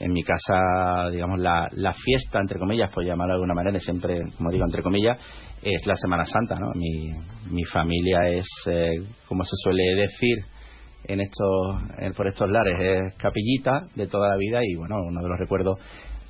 en 0.01 0.13
mi 0.13 0.23
casa, 0.23 1.11
digamos 1.13 1.39
la, 1.39 1.69
la 1.73 1.93
fiesta 1.93 2.41
entre 2.41 2.59
comillas, 2.59 2.91
por 2.93 3.05
llamarlo 3.05 3.35
de 3.35 3.37
alguna 3.37 3.55
manera, 3.55 3.79
siempre 3.79 4.23
como 4.37 4.51
digo 4.51 4.65
entre 4.65 4.83
comillas, 4.83 5.19
es 5.63 5.87
la 5.87 5.95
Semana 5.95 6.25
Santa, 6.25 6.57
¿no? 6.59 6.73
Mi, 6.75 7.13
mi 7.53 7.65
familia 7.65 8.29
es 8.29 8.47
eh, 8.67 8.95
como 9.29 9.45
se 9.45 9.57
suele 9.63 9.95
decir 9.97 10.39
en 11.05 11.21
estos, 11.21 12.17
por 12.17 12.29
estos 12.29 12.51
lares. 12.51 12.75
Es 12.79 13.15
capillita 13.17 13.87
de 13.95 14.07
toda 14.07 14.29
la 14.29 14.37
vida 14.37 14.61
y 14.63 14.77
bueno, 14.77 14.97
uno 15.07 15.21
de 15.21 15.29
los 15.29 15.39
recuerdos 15.39 15.79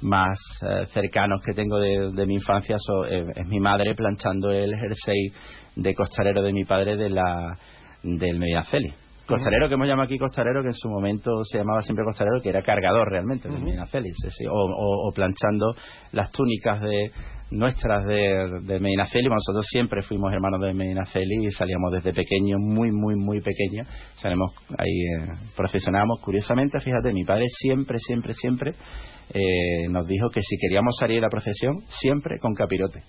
más 0.03 0.39
eh, 0.63 0.87
cercanos 0.87 1.43
que 1.45 1.53
tengo 1.53 1.79
de, 1.79 2.27
mi 2.27 2.35
infancia 2.35 2.77
eh, 3.09 3.25
es, 3.35 3.47
mi 3.47 3.61
madre 3.61 3.95
planchando 3.95 4.51
el 4.51 4.75
jersey 4.75 5.33
de 5.77 5.95
costalero 5.95 6.43
de 6.43 6.53
mi 6.53 6.65
padre 6.65 6.97
de 6.97 7.11
la 7.11 7.59
del 8.03 8.39
Medinaceli. 8.39 8.93
Costalero 9.37 9.69
que 9.69 9.75
hemos 9.75 9.87
llamado 9.87 10.07
aquí 10.07 10.19
costalero, 10.19 10.63
que 10.63 10.69
en 10.69 10.75
su 10.75 10.89
momento 10.89 11.31
se 11.45 11.59
llamaba 11.59 11.81
siempre 11.81 12.05
costalero, 12.05 12.41
que 12.43 12.49
era 12.49 12.63
cargador 12.63 13.09
realmente 13.09 13.49
del 13.49 13.63
Medinaceli, 13.63 14.11
o, 14.51 15.11
planchando 15.15 15.73
las 16.13 16.31
túnicas 16.31 16.81
de 16.81 17.11
nuestras 17.53 18.05
de, 18.07 18.61
de 18.63 18.81
Medinaceli. 18.81 19.29
Nosotros 19.29 19.67
siempre 19.71 20.03
fuimos 20.03 20.33
hermanos 20.33 20.61
de 20.61 20.73
Medinaceli 20.73 21.47
y 21.47 21.51
salíamos 21.51 21.93
desde 21.93 22.13
pequeños, 22.13 22.59
muy, 22.61 22.91
muy, 22.93 23.15
muy 23.17 23.41
pequeños. 23.41 23.87
Salimos 24.17 24.53
ahí, 24.77 25.23
eh, 25.23 25.33
profesionábamos. 25.57 26.21
Curiosamente, 26.21 26.81
fíjate, 26.81 27.13
mi 27.13 27.25
padre 27.25 27.47
siempre, 27.49 27.99
siempre, 27.99 28.35
siempre 28.35 28.73
eh, 29.33 29.89
nos 29.89 30.07
dijo 30.07 30.29
que 30.29 30.41
si 30.43 30.57
queríamos 30.57 30.97
salir 30.99 31.17
de 31.17 31.23
la 31.23 31.29
procesión, 31.29 31.81
siempre 31.89 32.39
con 32.41 32.55
capirote. 32.55 33.03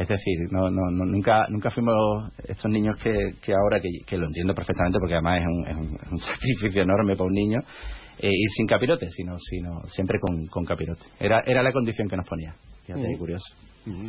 Es 0.00 0.08
decir, 0.08 0.50
no, 0.50 0.70
no, 0.70 0.90
nunca, 0.90 1.44
nunca 1.50 1.68
fuimos 1.68 2.32
estos 2.48 2.70
niños 2.70 2.98
que, 3.02 3.12
que 3.44 3.52
ahora, 3.52 3.78
que, 3.80 4.16
lo 4.16 4.28
entiendo 4.28 4.54
perfectamente 4.54 4.98
porque 4.98 5.12
además 5.12 5.42
es 5.42 5.46
un, 5.46 5.68
es 5.68 6.10
un, 6.10 6.18
sacrificio 6.18 6.82
enorme 6.84 7.16
para 7.16 7.26
un 7.26 7.34
niño, 7.34 7.58
eh, 8.18 8.30
ir 8.30 8.50
sin 8.56 8.66
capirote, 8.66 9.10
sino, 9.10 9.36
sino 9.36 9.82
siempre 9.88 10.18
con, 10.18 10.46
con 10.46 10.64
capirote. 10.64 11.04
Era, 11.18 11.42
era 11.44 11.62
la 11.62 11.70
condición 11.70 12.08
que 12.08 12.16
nos 12.16 12.26
ponía. 12.26 12.54
Fíjate, 12.86 13.08
mm. 13.14 13.18
curioso. 13.18 13.44
Mm, 13.84 14.08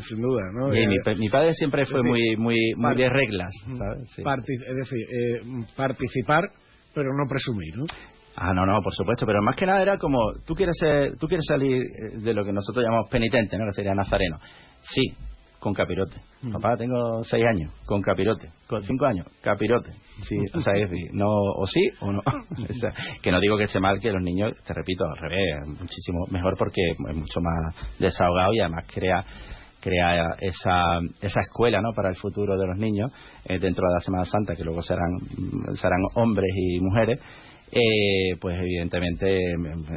sin, 0.00 0.20
duda, 0.20 0.42
¿no? 0.52 0.74
Y 0.74 0.84
mi, 0.84 0.96
mi, 1.16 1.28
padre 1.28 1.54
siempre 1.54 1.86
fue 1.86 2.02
muy, 2.02 2.36
muy, 2.36 2.74
muy 2.76 2.96
de 2.96 3.08
reglas, 3.08 3.52
¿sabes? 3.78 4.18
es 4.18 4.76
decir, 4.76 5.06
eh, 5.06 5.42
participar, 5.76 6.42
pero 6.92 7.10
no 7.16 7.28
presumir, 7.28 7.76
¿no? 7.76 7.84
Ah, 8.36 8.52
no, 8.52 8.66
no, 8.66 8.80
por 8.82 8.92
supuesto, 8.94 9.24
pero 9.24 9.40
más 9.42 9.56
que 9.56 9.64
nada 9.64 9.80
era 9.80 9.96
como, 9.96 10.18
tú 10.46 10.54
quieres 10.54 10.76
ser, 10.78 11.16
tú 11.16 11.26
quieres 11.26 11.46
salir 11.48 11.82
eh, 11.82 12.18
de 12.18 12.34
lo 12.34 12.44
que 12.44 12.52
nosotros 12.52 12.84
llamamos 12.84 13.08
penitente, 13.08 13.56
¿no? 13.56 13.64
Que 13.64 13.72
sería 13.72 13.94
nazareno. 13.94 14.36
Sí, 14.82 15.02
con 15.58 15.72
capirote. 15.72 16.20
Mm. 16.42 16.52
Papá, 16.52 16.76
tengo 16.76 17.24
seis 17.24 17.44
años, 17.46 17.72
con 17.86 18.02
capirote. 18.02 18.48
Con 18.66 18.82
cinco 18.82 19.06
años, 19.06 19.26
capirote. 19.40 19.90
Sí, 20.22 20.36
o 20.52 20.60
sea, 20.60 20.74
es 20.76 20.90
decir, 20.90 21.08
no, 21.14 21.28
o 21.28 21.66
sí 21.66 21.80
o 22.00 22.12
no. 22.12 22.20
que 23.22 23.32
no 23.32 23.40
digo 23.40 23.56
que 23.56 23.64
esté 23.64 23.80
mal 23.80 23.98
que 24.00 24.12
los 24.12 24.22
niños, 24.22 24.52
te 24.66 24.74
repito, 24.74 25.04
al 25.06 25.16
revés, 25.16 25.66
muchísimo 25.66 26.26
mejor 26.30 26.56
porque 26.58 26.82
es 26.90 27.16
mucho 27.16 27.40
más 27.40 27.74
desahogado 27.98 28.52
y 28.52 28.60
además 28.60 28.84
crea 28.92 29.24
crea 29.86 30.34
esa, 30.40 30.98
esa 31.20 31.40
escuela 31.40 31.80
¿no? 31.80 31.90
para 31.94 32.08
el 32.08 32.16
futuro 32.16 32.58
de 32.58 32.66
los 32.66 32.76
niños 32.76 33.12
eh, 33.44 33.58
dentro 33.60 33.86
de 33.86 33.94
la 33.94 34.00
Semana 34.00 34.24
Santa, 34.24 34.54
que 34.56 34.64
luego 34.64 34.82
serán, 34.82 35.10
serán 35.74 36.00
hombres 36.14 36.50
y 36.56 36.80
mujeres, 36.80 37.20
eh, 37.72 38.36
pues 38.40 38.56
evidentemente 38.58 39.38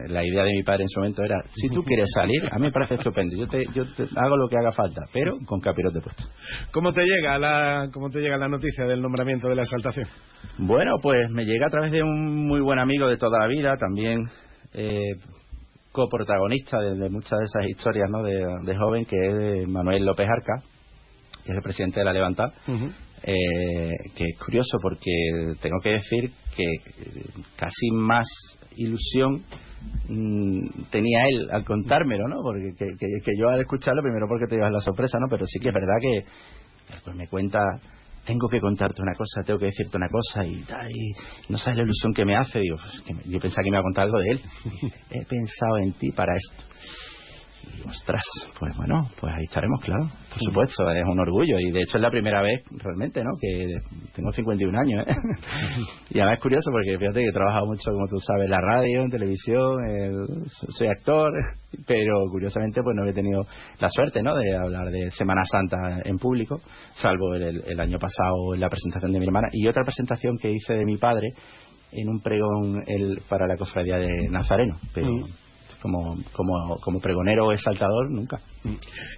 la 0.07 0.25
idea 0.25 0.43
de 0.43 0.53
mi 0.53 0.63
padre 0.63 0.83
en 0.83 0.89
su 0.89 0.99
momento 0.99 1.23
era, 1.23 1.39
si 1.51 1.69
tú 1.69 1.83
quieres 1.83 2.09
salir, 2.13 2.41
a 2.51 2.57
mí 2.57 2.65
me 2.65 2.71
parece 2.71 2.95
estupendo, 2.95 3.35
yo 3.35 3.47
te, 3.47 3.63
yo 3.73 3.83
hago 4.15 4.37
lo 4.37 4.49
que 4.49 4.57
haga 4.57 4.71
falta, 4.71 5.03
pero 5.13 5.33
con 5.45 5.59
capirote 5.59 6.01
puesto. 6.01 6.23
¿Cómo 6.71 6.91
te 6.91 7.03
llega 7.03 7.37
la, 7.37 7.89
cómo 7.93 8.09
te 8.09 8.21
llega 8.21 8.37
la 8.37 8.47
noticia 8.47 8.85
del 8.85 9.01
nombramiento 9.01 9.47
de 9.47 9.55
la 9.55 9.61
exaltación? 9.63 10.07
Bueno, 10.57 10.93
pues 11.01 11.29
me 11.29 11.45
llega 11.45 11.67
a 11.67 11.69
través 11.69 11.91
de 11.91 12.01
un 12.01 12.47
muy 12.47 12.61
buen 12.61 12.79
amigo 12.79 13.07
de 13.07 13.17
toda 13.17 13.39
la 13.39 13.47
vida, 13.47 13.75
también 13.77 14.23
eh, 14.73 15.13
coprotagonista 15.91 16.79
de, 16.79 17.09
muchas 17.09 17.37
de 17.39 17.45
esas 17.45 17.69
historias 17.69 18.09
¿no? 18.09 18.23
de, 18.23 18.77
joven, 18.77 19.05
que 19.05 19.61
es 19.61 19.67
Manuel 19.67 20.05
López 20.05 20.27
Arca, 20.27 20.63
que 21.43 21.51
es 21.51 21.55
el 21.55 21.61
presidente 21.61 21.99
de 21.99 22.05
la 22.05 22.13
Levanta. 22.13 22.51
Eh, 23.23 23.91
que 24.15 24.23
es 24.23 24.37
curioso 24.37 24.77
porque 24.81 25.11
tengo 25.61 25.79
que 25.83 25.89
decir 25.89 26.31
que 26.55 26.63
eh, 26.63 27.23
casi 27.57 27.91
más 27.91 28.27
ilusión 28.75 29.43
mm, 30.07 30.83
tenía 30.89 31.19
él 31.27 31.49
al 31.51 31.65
contármelo, 31.65 32.27
¿no? 32.27 32.37
Porque 32.41 32.73
que, 32.77 33.37
yo 33.37 33.49
al 33.49 33.59
escucharlo, 33.59 34.01
primero 34.01 34.27
porque 34.27 34.45
te 34.47 34.55
llevas 34.55 34.71
la 34.71 34.79
sorpresa, 34.79 35.17
¿no? 35.19 35.27
Pero 35.29 35.45
sí 35.45 35.59
que 35.59 35.69
es 35.69 35.75
verdad 35.75 35.95
que 36.01 36.93
después 36.93 37.15
me 37.15 37.27
cuenta 37.27 37.59
tengo 38.25 38.47
que 38.47 38.61
contarte 38.61 39.01
una 39.01 39.15
cosa, 39.15 39.41
tengo 39.43 39.59
que 39.59 39.65
decirte 39.65 39.97
una 39.97 40.09
cosa 40.09 40.45
y, 40.45 40.63
y 40.93 41.13
no 41.51 41.57
sabes 41.57 41.77
la 41.77 41.83
ilusión 41.83 42.13
que 42.13 42.25
me 42.25 42.35
hace. 42.37 42.59
Digo, 42.59 42.75
pues, 42.77 43.25
yo 43.25 43.39
pensaba 43.39 43.63
que 43.63 43.71
me 43.71 43.77
iba 43.77 43.79
a 43.79 43.83
contar 43.83 44.05
algo 44.05 44.19
de 44.19 44.29
él. 44.29 44.41
He 45.11 45.25
pensado 45.25 45.77
en 45.79 45.93
ti 45.93 46.11
para 46.11 46.35
esto. 46.35 46.63
Ostras, 47.87 48.21
pues 48.59 48.75
bueno, 48.77 49.09
pues 49.19 49.33
ahí 49.33 49.45
estaremos, 49.45 49.81
claro. 49.81 50.05
Por 50.05 50.39
supuesto, 50.39 50.89
es 50.91 51.03
un 51.05 51.19
orgullo. 51.19 51.59
Y 51.59 51.71
de 51.71 51.81
hecho 51.81 51.97
es 51.97 52.01
la 52.01 52.11
primera 52.11 52.41
vez 52.41 52.63
realmente, 52.71 53.23
¿no? 53.23 53.31
Que 53.39 53.77
tengo 54.13 54.31
51 54.31 54.77
años, 54.77 55.07
¿eh? 55.07 55.15
y 56.11 56.19
además 56.19 56.37
es 56.37 56.43
curioso 56.43 56.69
porque 56.71 56.97
fíjate 56.97 57.21
que 57.21 57.29
he 57.29 57.33
trabajado 57.33 57.65
mucho, 57.65 57.91
como 57.91 58.07
tú 58.07 58.19
sabes, 58.19 58.45
en 58.45 58.51
la 58.51 58.61
radio, 58.61 59.03
en 59.03 59.09
televisión, 59.09 59.75
soy 60.69 60.87
actor, 60.87 61.31
pero 61.87 62.29
curiosamente 62.29 62.81
pues 62.83 62.95
no 62.95 63.05
he 63.05 63.13
tenido 63.13 63.41
la 63.79 63.89
suerte, 63.89 64.21
¿no? 64.21 64.35
De 64.35 64.55
hablar 64.55 64.89
de 64.91 65.09
Semana 65.11 65.41
Santa 65.45 66.01
en 66.03 66.17
público, 66.17 66.59
salvo 66.93 67.33
el, 67.35 67.79
año 67.79 67.97
pasado 67.97 68.53
en 68.53 68.59
la 68.59 68.69
presentación 68.69 69.13
de 69.13 69.19
mi 69.19 69.25
hermana 69.25 69.47
y 69.51 69.67
otra 69.67 69.83
presentación 69.83 70.37
que 70.37 70.51
hice 70.51 70.73
de 70.73 70.85
mi 70.85 70.97
padre 70.97 71.29
en 71.91 72.09
un 72.09 72.19
pregón 72.19 72.83
el, 72.85 73.21
para 73.27 73.47
la 73.47 73.55
cofradía 73.55 73.97
de 73.97 74.27
Nazareno. 74.29 74.75
Pero 74.93 75.09
como, 75.81 76.15
como, 76.33 76.77
como 76.81 76.99
pregonero 76.99 77.47
o 77.47 77.51
exaltador, 77.51 78.09
nunca. 78.11 78.37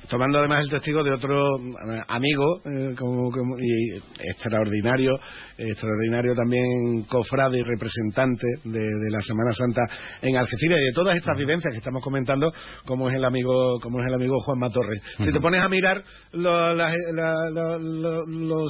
Tomando 0.09 0.37
además 0.39 0.63
el 0.63 0.69
testigo 0.69 1.03
de 1.03 1.11
otro 1.11 1.45
eh, 1.57 2.01
amigo 2.07 2.61
eh, 2.65 2.93
como, 2.97 3.31
como- 3.31 3.55
y 3.59 3.97
extraordinario, 4.29 5.19
extraordinario 5.57 6.35
también 6.35 7.03
cofrade 7.09 7.59
y 7.59 7.63
representante 7.63 8.45
de, 8.63 8.79
de 8.79 9.11
la 9.11 9.21
Semana 9.21 9.51
Santa 9.53 9.81
en 10.21 10.37
Algeciras 10.37 10.79
y 10.79 10.83
de 10.85 10.91
todas 10.93 11.15
estas 11.15 11.37
vivencias 11.37 11.71
que 11.71 11.79
estamos 11.79 12.03
comentando, 12.03 12.51
como 12.85 13.09
es 13.09 13.15
el 13.15 13.25
amigo, 13.25 13.79
como 13.81 13.99
es 14.01 14.07
el 14.09 14.13
amigo 14.15 14.39
Juanma 14.41 14.69
Torres. 14.69 15.01
Si 15.17 15.31
te 15.31 15.39
pones 15.39 15.61
a 15.61 15.69
mirar 15.69 16.03
lo- 16.33 16.73
la- 16.75 16.93
la- 17.13 17.49
la- 17.51 17.77
lo- 17.79 18.25
los, 18.27 18.69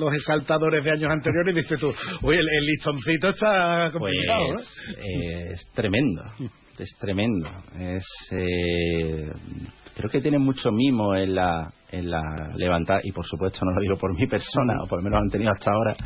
los 0.00 0.14
exaltadores 0.14 0.82
de 0.82 0.90
años 0.90 1.10
anteriores, 1.12 1.54
dices 1.54 1.78
tú, 1.78 1.92
oye, 2.22 2.38
el, 2.40 2.48
el 2.48 2.64
listoncito 2.66 3.28
está 3.28 3.90
Pues 3.92 4.02
complicado, 4.02 4.52
¿no? 4.52 4.58
eh, 5.02 5.52
es 5.52 5.68
tremendo, 5.74 6.22
es 6.80 6.96
tremendo. 6.98 7.48
Es, 7.78 8.04
eh, 8.32 9.30
creo 9.96 10.10
que 10.10 10.20
tiene 10.20 10.38
mucho 10.38 10.70
mimo 10.70 11.14
en 11.14 11.34
la, 11.34 11.68
en 11.90 12.10
la 12.10 12.22
levantada, 12.56 13.00
y 13.02 13.12
por 13.12 13.24
supuesto 13.26 13.64
no 13.64 13.72
lo 13.72 13.80
digo 13.80 13.96
por 13.96 14.14
mi 14.14 14.26
persona, 14.26 14.82
o 14.82 14.86
por 14.86 14.98
lo 14.98 15.04
menos 15.04 15.22
han 15.22 15.30
tenido 15.30 15.50
hasta 15.50 15.70
ahora, 15.70 15.96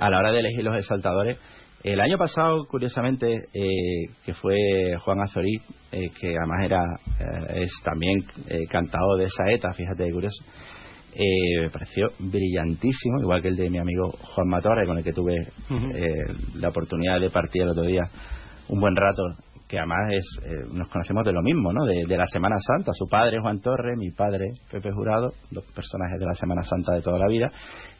a 0.00 0.10
la 0.10 0.18
hora 0.18 0.32
de 0.32 0.40
elegir 0.40 0.64
los 0.64 0.76
exaltadores. 0.76 1.38
El 1.82 1.98
año 2.00 2.18
pasado, 2.18 2.66
curiosamente, 2.66 3.44
eh, 3.54 4.10
que 4.26 4.34
fue 4.34 4.54
Juan 4.98 5.20
Azorí, 5.22 5.56
eh, 5.92 6.10
que 6.20 6.36
además 6.36 6.64
era 6.64 6.84
eh, 7.18 7.62
es 7.62 7.72
también 7.82 8.18
cantado 8.68 9.16
de 9.16 9.30
saeta, 9.30 9.72
fíjate 9.72 10.12
curioso, 10.12 10.44
eh, 11.14 11.62
me 11.62 11.70
pareció 11.70 12.06
brillantísimo, 12.18 13.20
igual 13.20 13.40
que 13.40 13.48
el 13.48 13.56
de 13.56 13.70
mi 13.70 13.78
amigo 13.78 14.10
Juan 14.10 14.48
Matorre, 14.48 14.86
con 14.86 14.98
el 14.98 15.04
que 15.04 15.12
tuve 15.12 15.36
eh, 15.36 16.24
la 16.56 16.68
oportunidad 16.68 17.18
de 17.18 17.30
partir 17.30 17.62
el 17.62 17.70
otro 17.70 17.84
día 17.84 18.02
un 18.68 18.78
buen 18.78 18.94
rato, 18.94 19.22
que 19.70 19.78
además 19.78 20.10
es, 20.10 20.24
eh, 20.44 20.64
nos 20.72 20.88
conocemos 20.88 21.24
de 21.24 21.32
lo 21.32 21.42
mismo, 21.42 21.72
¿no? 21.72 21.84
De, 21.84 22.04
de 22.04 22.16
la 22.16 22.26
Semana 22.26 22.56
Santa. 22.58 22.90
Su 22.92 23.06
padre, 23.06 23.38
Juan 23.40 23.60
Torre, 23.60 23.94
mi 23.96 24.10
padre, 24.10 24.46
Pepe 24.68 24.90
Jurado, 24.90 25.28
dos 25.50 25.64
personajes 25.72 26.18
de 26.18 26.26
la 26.26 26.32
Semana 26.32 26.62
Santa 26.64 26.92
de 26.94 27.02
toda 27.02 27.18
la 27.20 27.28
vida, 27.28 27.46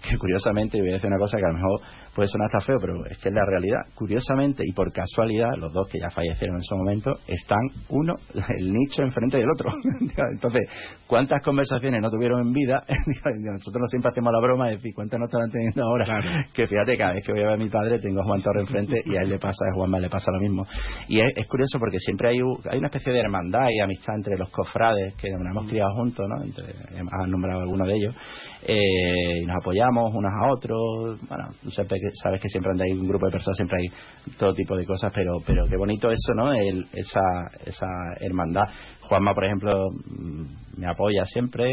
que 0.00 0.16
curiosamente, 0.18 0.78
y 0.78 0.80
voy 0.80 0.90
a 0.90 0.94
decir 0.94 1.08
una 1.08 1.18
cosa 1.18 1.38
que 1.38 1.44
a 1.44 1.48
lo 1.48 1.54
mejor 1.54 1.80
puede 2.14 2.28
sonar 2.28 2.46
hasta 2.46 2.60
feo, 2.60 2.78
pero 2.80 3.06
es 3.06 3.18
que 3.18 3.28
es 3.28 3.34
la 3.34 3.44
realidad. 3.44 3.80
Curiosamente 3.94 4.62
y 4.66 4.72
por 4.72 4.92
casualidad, 4.92 5.50
los 5.58 5.72
dos 5.72 5.88
que 5.88 5.98
ya 6.00 6.10
fallecieron 6.10 6.56
en 6.56 6.62
su 6.62 6.76
momento, 6.76 7.12
están 7.26 7.60
uno, 7.88 8.14
el 8.58 8.72
nicho 8.72 9.02
enfrente 9.02 9.38
del 9.38 9.50
otro. 9.50 9.70
Entonces, 10.32 10.68
¿cuántas 11.06 11.42
conversaciones 11.42 12.00
no 12.00 12.10
tuvieron 12.10 12.46
en 12.46 12.52
vida? 12.52 12.82
Nosotros 13.40 13.90
siempre 13.90 14.10
hacemos 14.10 14.32
la 14.32 14.40
broma 14.40 14.66
de 14.66 14.76
decir, 14.76 14.92
¿cuántas 14.94 15.18
no 15.18 15.26
estarán 15.26 15.50
teniendo 15.50 15.84
ahora? 15.84 16.44
Que 16.54 16.66
fíjate, 16.66 16.96
cada 16.96 17.14
vez 17.14 17.24
que 17.24 17.32
voy 17.32 17.42
a 17.42 17.46
ver 17.46 17.54
a 17.54 17.58
mi 17.58 17.68
padre, 17.68 17.98
tengo 17.98 18.20
a 18.20 18.24
Juan 18.24 18.42
Torre 18.42 18.60
enfrente 18.60 19.00
y 19.04 19.16
a 19.16 19.22
él 19.22 19.28
le 19.28 19.38
pasa, 19.38 19.64
a 19.70 19.74
Juanma 19.74 19.98
le 19.98 20.08
pasa 20.08 20.32
lo 20.32 20.40
mismo. 20.40 20.64
Y 21.08 21.20
es, 21.20 21.32
es 21.36 21.46
curioso 21.46 21.78
porque 21.78 21.98
siempre 21.98 22.30
hay, 22.30 22.38
hay 22.70 22.78
una 22.78 22.88
especie 22.88 23.12
de 23.12 23.20
hermandad 23.20 23.68
y 23.70 23.80
amistad 23.80 24.14
entre 24.16 24.36
los 24.36 24.48
cofrades 24.50 25.14
que 25.16 25.30
nos 25.30 25.40
hemos 25.50 25.66
criado 25.66 25.90
juntos, 25.94 26.26
¿no? 26.28 26.44
Entre, 26.44 26.64
han 26.98 27.30
nombrado 27.30 27.60
algunos 27.60 27.86
de 27.86 27.94
ellos. 27.94 28.16
Eh, 28.62 29.40
y 29.42 29.46
nos 29.46 29.56
apoyamos 29.60 29.89
unos 29.90 30.32
a 30.32 30.52
otros. 30.52 31.20
Bueno, 31.28 31.48
tú 31.62 31.70
sabes 31.70 31.90
que, 31.90 32.10
sabes 32.22 32.40
que 32.42 32.48
siempre 32.48 32.72
anda 32.72 32.84
ahí 32.84 32.92
un 32.98 33.08
grupo 33.08 33.26
de 33.26 33.32
personas, 33.32 33.56
siempre 33.56 33.78
hay 33.80 34.34
todo 34.38 34.52
tipo 34.54 34.76
de 34.76 34.86
cosas, 34.86 35.12
pero, 35.14 35.34
pero 35.46 35.64
qué 35.66 35.76
bonito 35.76 36.10
eso, 36.10 36.34
¿no? 36.34 36.52
El- 36.52 36.86
esa, 36.92 37.20
esa 37.64 37.86
hermandad. 38.20 38.64
Juanma, 39.02 39.34
por 39.34 39.44
ejemplo, 39.44 39.72
mm, 39.90 40.80
me 40.80 40.86
apoya 40.88 41.24
siempre. 41.24 41.66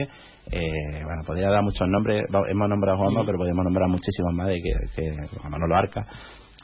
Eh, 0.51 1.03
bueno, 1.03 1.21
podría 1.25 1.49
dar 1.49 1.63
muchos 1.63 1.87
nombres. 1.87 2.25
Hemos 2.49 2.69
nombrado 2.69 2.97
a 2.97 3.01
Juanma, 3.01 3.23
pero 3.25 3.37
podemos 3.37 3.63
nombrar 3.63 3.87
muchísimos 3.89 4.33
más 4.33 4.47
de 4.47 4.55
que, 4.61 4.73
que 4.95 5.49
Manolo 5.49 5.75
Arca 5.75 6.01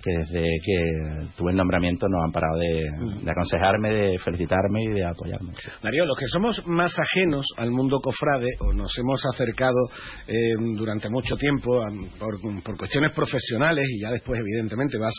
que 0.03 0.11
desde 0.17 0.43
que 0.65 1.27
tuve 1.37 1.51
el 1.51 1.57
nombramiento 1.57 2.07
no 2.09 2.21
han 2.23 2.31
parado 2.31 2.57
de, 2.59 2.83
de 3.23 3.31
aconsejarme, 3.31 3.89
de 3.89 4.17
felicitarme 4.19 4.83
y 4.83 4.89
de 4.93 5.05
apoyarme. 5.05 5.53
Darío, 5.81 6.05
los 6.05 6.17
que 6.17 6.27
somos 6.27 6.61
más 6.67 6.91
ajenos 6.99 7.45
al 7.57 7.71
mundo 7.71 7.99
cofrade 8.01 8.49
o 8.59 8.73
nos 8.73 8.91
hemos 8.97 9.23
acercado 9.25 9.77
eh, 10.27 10.55
durante 10.75 11.09
mucho 11.09 11.37
tiempo 11.37 11.81
a- 11.81 11.89
por, 12.19 12.39
por 12.63 12.77
cuestiones 12.77 13.15
profesionales 13.15 13.85
y 13.89 14.01
ya 14.01 14.11
después 14.11 14.39
evidentemente 14.39 14.97
vas 14.97 15.13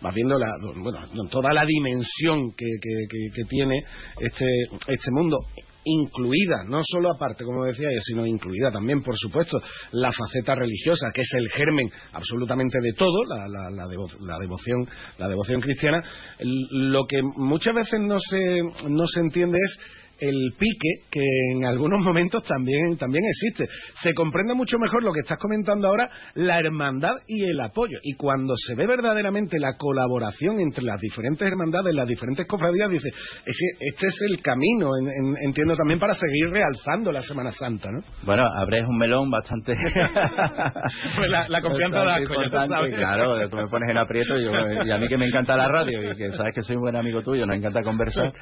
vas 0.00 0.14
viendo 0.14 0.38
la, 0.38 0.46
bueno, 0.76 1.00
toda 1.28 1.52
la 1.52 1.64
dimensión 1.64 2.52
que, 2.56 2.66
que- 2.80 3.06
que- 3.10 3.30
que 3.34 3.44
tiene 3.48 3.82
este, 4.20 4.46
este 4.86 5.10
mundo 5.10 5.36
incluida, 5.84 6.64
no 6.68 6.80
solo 6.84 7.10
aparte, 7.10 7.44
como 7.44 7.64
decía 7.64 7.88
yo, 7.92 8.00
sino 8.02 8.26
incluida 8.26 8.70
también, 8.70 9.02
por 9.02 9.16
supuesto, 9.16 9.60
la 9.92 10.12
faceta 10.12 10.54
religiosa, 10.54 11.06
que 11.14 11.22
es 11.22 11.30
el 11.34 11.48
germen 11.50 11.90
absolutamente 12.12 12.78
de 12.82 12.92
todo, 12.92 13.24
la, 13.24 13.48
la- 13.48 13.70
la 13.70 13.86
devo- 13.86 14.18
la 14.20 14.38
devoción, 14.38 14.86
la 15.18 15.28
devoción 15.28 15.60
cristiana. 15.60 16.02
Lo 16.40 17.06
que 17.06 17.22
muchas 17.36 17.74
veces 17.74 18.00
no 18.00 18.18
se, 18.20 18.62
no 18.88 19.06
se 19.06 19.20
entiende 19.20 19.58
es 19.64 19.78
el 20.20 20.52
pique 20.58 21.04
que 21.10 21.24
en 21.54 21.64
algunos 21.64 22.00
momentos 22.04 22.42
también, 22.44 22.96
también 22.96 23.24
existe. 23.24 23.68
Se 24.02 24.14
comprende 24.14 24.54
mucho 24.54 24.78
mejor 24.78 25.02
lo 25.02 25.12
que 25.12 25.20
estás 25.20 25.38
comentando 25.38 25.88
ahora, 25.88 26.10
la 26.34 26.58
hermandad 26.58 27.16
y 27.26 27.44
el 27.44 27.60
apoyo. 27.60 27.98
Y 28.02 28.14
cuando 28.14 28.54
se 28.56 28.74
ve 28.74 28.86
verdaderamente 28.86 29.58
la 29.58 29.76
colaboración 29.76 30.58
entre 30.60 30.84
las 30.84 31.00
diferentes 31.00 31.46
hermandades, 31.46 31.94
las 31.94 32.08
diferentes 32.08 32.46
cofradías, 32.46 32.90
dice, 32.90 33.08
este 33.44 34.06
es 34.06 34.14
el 34.28 34.40
camino, 34.42 34.90
en- 35.00 35.08
en- 35.08 35.36
entiendo 35.46 35.76
también, 35.76 35.98
para 35.98 36.14
seguir 36.14 36.50
realzando 36.50 37.12
la 37.12 37.22
Semana 37.22 37.52
Santa, 37.52 37.90
¿no? 37.90 38.00
Bueno, 38.24 38.44
abres 38.56 38.84
un 38.86 38.98
melón 38.98 39.30
bastante. 39.30 39.74
Pues 39.74 41.30
la- 41.30 41.48
la 41.48 41.60
confianza 41.62 41.98
da. 42.04 42.18
Claro, 42.96 43.48
tú 43.48 43.56
me 43.56 43.66
pones 43.68 43.90
en 43.90 43.98
aprieto 43.98 44.38
y, 44.38 44.44
yo- 44.44 44.50
y 44.84 44.90
a 44.90 44.98
mí 44.98 45.08
que 45.08 45.18
me 45.18 45.26
encanta 45.26 45.56
la 45.56 45.68
radio 45.68 46.02
y 46.12 46.16
que 46.16 46.32
sabes 46.32 46.54
que 46.54 46.62
soy 46.62 46.76
un 46.76 46.82
buen 46.82 46.96
amigo 46.96 47.22
tuyo, 47.22 47.46
nos 47.46 47.56
encanta 47.56 47.82
conversar. 47.82 48.32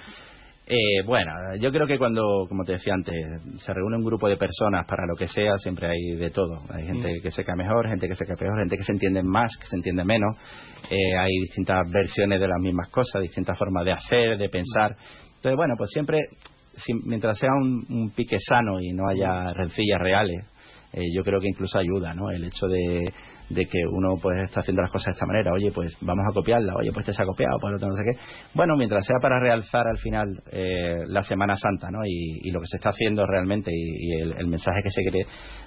Eh, 0.68 1.02
bueno, 1.06 1.30
yo 1.60 1.70
creo 1.70 1.86
que 1.86 1.96
cuando, 1.96 2.44
como 2.48 2.64
te 2.64 2.72
decía 2.72 2.92
antes, 2.94 3.14
se 3.62 3.72
reúne 3.72 3.98
un 3.98 4.04
grupo 4.04 4.28
de 4.28 4.36
personas 4.36 4.84
para 4.86 5.06
lo 5.06 5.14
que 5.14 5.28
sea, 5.28 5.56
siempre 5.58 5.88
hay 5.88 6.16
de 6.16 6.30
todo. 6.30 6.58
Hay 6.70 6.84
gente 6.84 7.18
que 7.22 7.30
se 7.30 7.44
cae 7.44 7.54
mejor, 7.54 7.88
gente 7.88 8.08
que 8.08 8.16
se 8.16 8.26
cae 8.26 8.36
peor, 8.36 8.58
gente 8.58 8.76
que 8.76 8.82
se 8.82 8.90
entiende 8.92 9.22
más, 9.22 9.56
que 9.60 9.66
se 9.66 9.76
entiende 9.76 10.04
menos. 10.04 10.36
Eh, 10.90 11.16
hay 11.16 11.30
distintas 11.40 11.88
versiones 11.92 12.40
de 12.40 12.48
las 12.48 12.60
mismas 12.60 12.88
cosas, 12.90 13.22
distintas 13.22 13.56
formas 13.56 13.84
de 13.84 13.92
hacer, 13.92 14.38
de 14.38 14.48
pensar. 14.48 14.96
Entonces, 15.36 15.56
bueno, 15.56 15.74
pues 15.78 15.90
siempre, 15.90 16.24
si- 16.74 16.94
mientras 17.04 17.38
sea 17.38 17.50
un, 17.52 17.84
un 17.88 18.10
pique 18.10 18.36
sano 18.40 18.80
y 18.80 18.92
no 18.92 19.06
haya 19.08 19.52
rencillas 19.52 20.00
reales, 20.00 20.44
eh, 20.94 21.02
yo 21.14 21.22
creo 21.22 21.38
que 21.40 21.48
incluso 21.48 21.78
ayuda, 21.78 22.12
¿no? 22.12 22.30
El 22.30 22.42
hecho 22.44 22.66
de, 22.66 23.12
de 23.50 23.64
que 23.64 23.78
uno 23.90 24.10
pues 24.20 24.38
está 24.44 24.60
haciendo 24.60 24.82
las 24.82 24.90
cosas 24.90 25.06
de 25.06 25.12
esta 25.12 25.26
manera, 25.26 25.52
oye, 25.52 25.70
pues 25.72 25.96
vamos 26.00 26.24
a 26.28 26.32
copiarla, 26.34 26.74
oye, 26.76 26.90
pues 26.92 27.06
te 27.06 27.12
se 27.12 27.22
ha 27.22 27.26
copiado, 27.26 27.56
pues 27.60 27.80
no 27.80 27.92
sé 27.92 28.02
qué. 28.04 28.18
Bueno, 28.54 28.76
mientras 28.76 29.06
sea 29.06 29.16
para 29.22 29.38
realzar 29.40 29.86
al 29.86 29.98
final 29.98 30.42
eh, 30.50 30.96
la 31.06 31.22
Semana 31.22 31.54
Santa, 31.56 31.88
¿no? 31.90 32.04
Y, 32.04 32.40
y 32.42 32.50
lo 32.50 32.60
que 32.60 32.66
se 32.66 32.76
está 32.76 32.90
haciendo 32.90 33.24
realmente 33.26 33.70
y, 33.72 34.08
y 34.16 34.20
el, 34.22 34.32
el 34.38 34.46
mensaje 34.48 34.80
que 34.82 34.90
se 34.90 35.02
quiere 35.02 35.26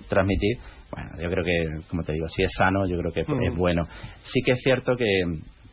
transmitir, 0.10 0.58
bueno, 0.92 1.10
yo 1.22 1.30
creo 1.30 1.44
que, 1.46 1.88
como 1.90 2.04
te 2.04 2.14
digo, 2.14 2.28
si 2.28 2.44
es 2.44 2.52
sano, 2.58 2.86
yo 2.86 2.98
creo 2.98 3.12
que 3.12 3.22
es- 3.22 3.28
es 3.30 3.56
bueno. 3.56 3.84
Sí 4.24 4.42
que 4.46 4.54
es 4.54 4.62
cierto 4.62 4.96
que 4.96 5.06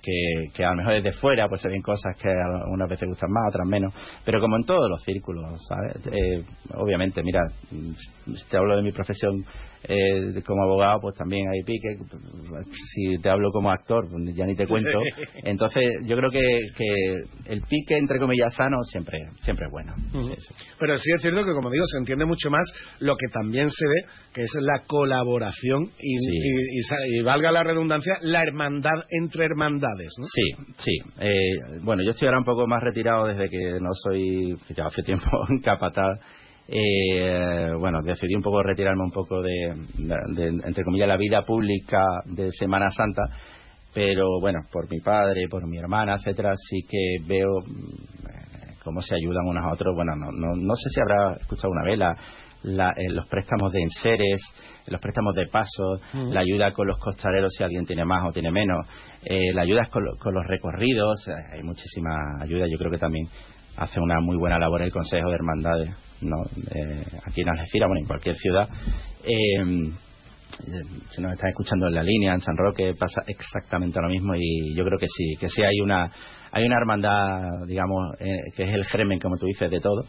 que, 0.03 0.53
que 0.55 0.65
a 0.65 0.71
lo 0.71 0.77
mejor 0.77 0.93
desde 1.03 1.11
fuera 1.19 1.49
pues 1.49 1.61
se 1.63 1.69
ven 1.69 1.83
cosas 1.83 2.17
que 2.17 2.29
a 2.29 2.67
unas 2.71 2.89
veces 2.89 3.09
gustan 3.09 3.29
más, 3.29 3.53
otras 3.53 3.67
menos, 3.67 3.93
pero 4.25 4.41
como 4.41 4.57
en 4.57 4.63
todos 4.65 4.89
los 4.89 5.03
círculos, 5.03 5.59
¿sabes? 5.69 6.07
Eh, 6.07 6.45
obviamente, 6.77 7.25
mira, 7.25 7.41
te 8.49 8.57
hablo 8.57 8.77
de 8.77 8.83
mi 8.85 8.93
profesión 8.93 9.45
eh, 9.89 10.43
como 10.45 10.63
abogado, 10.65 10.99
pues 11.01 11.15
también 11.17 11.49
hay 11.49 11.63
pique, 11.63 11.97
si 12.95 13.17
te 13.23 13.31
hablo 13.31 13.51
como 13.53 13.71
actor, 13.71 14.09
pues 14.11 14.35
ya 14.35 14.45
ni 14.47 14.55
te 14.57 14.67
cuento, 14.69 14.99
entonces 15.45 15.83
yo 16.05 16.17
creo 16.17 16.31
que, 16.31 16.59
que 16.77 17.53
el 17.53 17.61
pique, 17.63 17.97
entre 17.97 18.19
comillas, 18.19 18.55
sano, 18.55 18.83
siempre, 18.83 19.19
siempre 19.41 19.67
es 19.67 19.71
bueno. 19.73 19.95
Sí, 20.13 20.35
sí. 20.39 20.55
Pero 20.79 20.97
sí 20.97 21.11
es 21.15 21.23
cierto 21.23 21.45
que, 21.45 21.53
como 21.53 21.71
digo, 21.71 21.85
se 21.87 21.99
entiende 21.99 22.25
mucho 22.25 22.51
más 22.51 22.65
lo 23.01 23.17
que 23.17 23.27
también 23.33 23.71
se 23.71 23.87
ve, 23.87 24.11
que 24.35 24.43
es 24.43 24.53
la 24.61 24.81
colaboración 24.87 25.85
y, 25.99 26.19
Sí. 26.19 26.31
y- 26.33 26.79
y 26.79 26.83
sa- 26.83 27.07
y 27.09 27.23
valga 27.23 27.51
la 27.53 27.63
redundancia, 27.65 28.15
la 28.23 28.43
hermandad 28.43 29.05
entre 29.11 29.45
hermandades, 29.45 30.13
¿no? 30.19 30.27
Sí, 30.27 30.73
sí. 30.79 30.93
Eh, 31.21 31.81
bueno, 31.83 32.03
yo 32.03 32.11
estoy 32.11 32.27
ahora 32.29 32.39
un 32.41 32.45
poco 32.45 32.67
más 32.67 32.83
retirado 32.83 33.27
desde 33.27 33.49
que 33.49 33.79
no 33.81 33.91
soy, 33.93 34.57
ya 34.77 34.87
hace 34.87 35.03
tiempo, 35.03 35.25
capataz. 35.65 36.19
Eh, 36.69 37.71
bueno, 37.79 38.01
decidí 38.03 38.35
un 38.35 38.43
poco 38.43 38.63
retirarme 38.63 39.03
un 39.05 39.13
poco 39.13 39.41
de, 39.41 39.73
de- 40.35 40.49
entre 40.67 40.85
comillas, 40.85 41.09
la 41.09 41.17
vida 41.17 41.43
pública 41.43 42.01
de 42.27 42.51
Semana 42.53 42.91
Santa. 42.91 43.23
Pero 43.95 44.27
bueno, 44.41 44.59
por 44.71 44.91
mi 44.91 45.01
padre, 45.01 45.49
por 45.49 45.67
mi 45.67 45.79
hermana, 45.79 46.17
etcétera, 46.17 46.53
sí 46.69 46.81
que 46.89 47.17
veo 47.27 47.49
mm, 47.61 48.29
eh, 48.29 48.75
cómo 48.85 49.01
se 49.01 49.15
ayudan 49.17 49.47
unos 49.47 49.65
a 49.65 49.73
otros. 49.73 49.95
Bueno, 49.95 50.13
no, 50.17 50.27
no, 50.33 50.55
no 50.55 50.75
sé 50.75 50.91
si 50.91 51.01
habrá 51.01 51.33
escuchado 51.41 51.71
una 51.73 51.85
vez 51.85 51.99
la- 51.99 52.91
eh, 52.97 53.11
los 53.11 53.27
préstamos 53.29 53.73
de 53.73 53.81
enseres, 53.83 54.39
los 54.89 55.01
préstamos 55.01 55.35
de 55.37 55.47
paso, 55.47 56.01
la 56.33 56.41
ayuda 56.41 56.73
con 56.73 56.89
los 56.89 56.99
costaleros 56.99 57.53
si 57.57 57.63
alguien 57.63 57.85
tiene 57.85 58.05
más 58.05 58.29
o 58.29 58.33
tiene 58.33 58.51
menos, 58.51 58.85
eh, 59.25 59.53
la 59.55 59.63
ayuda 59.63 59.87
con, 59.91 60.05
lo- 60.05 60.17
con 60.19 60.35
los 60.35 60.45
recorridos, 60.47 61.29
eh, 61.29 61.33
hay 61.55 61.63
muchísima 61.63 62.17
ayuda. 62.43 62.67
Yo 62.69 62.77
creo 62.77 62.91
que 62.91 62.99
también 62.99 63.27
hace 63.77 64.01
una 64.01 64.21
muy 64.21 64.37
buena 64.37 64.59
labor 64.59 64.83
el 64.83 64.91
Consejo 64.93 65.29
de 65.29 65.35
Hermandades, 65.37 65.91
¿no? 66.23 66.37
Eh, 66.75 67.05
aquí 67.25 67.43
en 67.43 67.49
Algeciras, 67.49 67.89
bueno, 67.89 68.01
en 68.03 68.07
cualquier 68.07 68.37
ciudad. 68.37 68.69
Eh, 69.25 69.91
eh, 70.69 70.83
si 71.11 71.21
nos 71.21 71.33
están 71.33 71.51
escuchando 71.51 71.87
en 71.89 71.95
la 71.95 72.03
línea, 72.03 72.33
en 72.33 72.41
San 72.41 72.57
Roque, 72.57 72.93
pasa 72.99 73.23
exactamente 73.27 74.01
lo 74.01 74.09
mismo 74.09 74.35
y 74.37 74.75
yo 74.75 74.85
creo 74.85 74.99
que 74.99 75.09
sí, 75.09 75.35
que 75.39 75.49
sí 75.49 75.63
hay 75.63 75.81
una, 75.83 76.11
hay 76.51 76.65
una 76.65 76.77
hermandad, 76.79 77.67
digamos, 77.67 78.15
eh, 78.21 78.39
que 78.55 78.63
es 78.63 78.75
el 78.75 78.85
germen, 78.85 79.19
como 79.19 79.37
tú 79.37 79.47
dices, 79.47 79.71
de 79.71 79.81
todo 79.81 80.03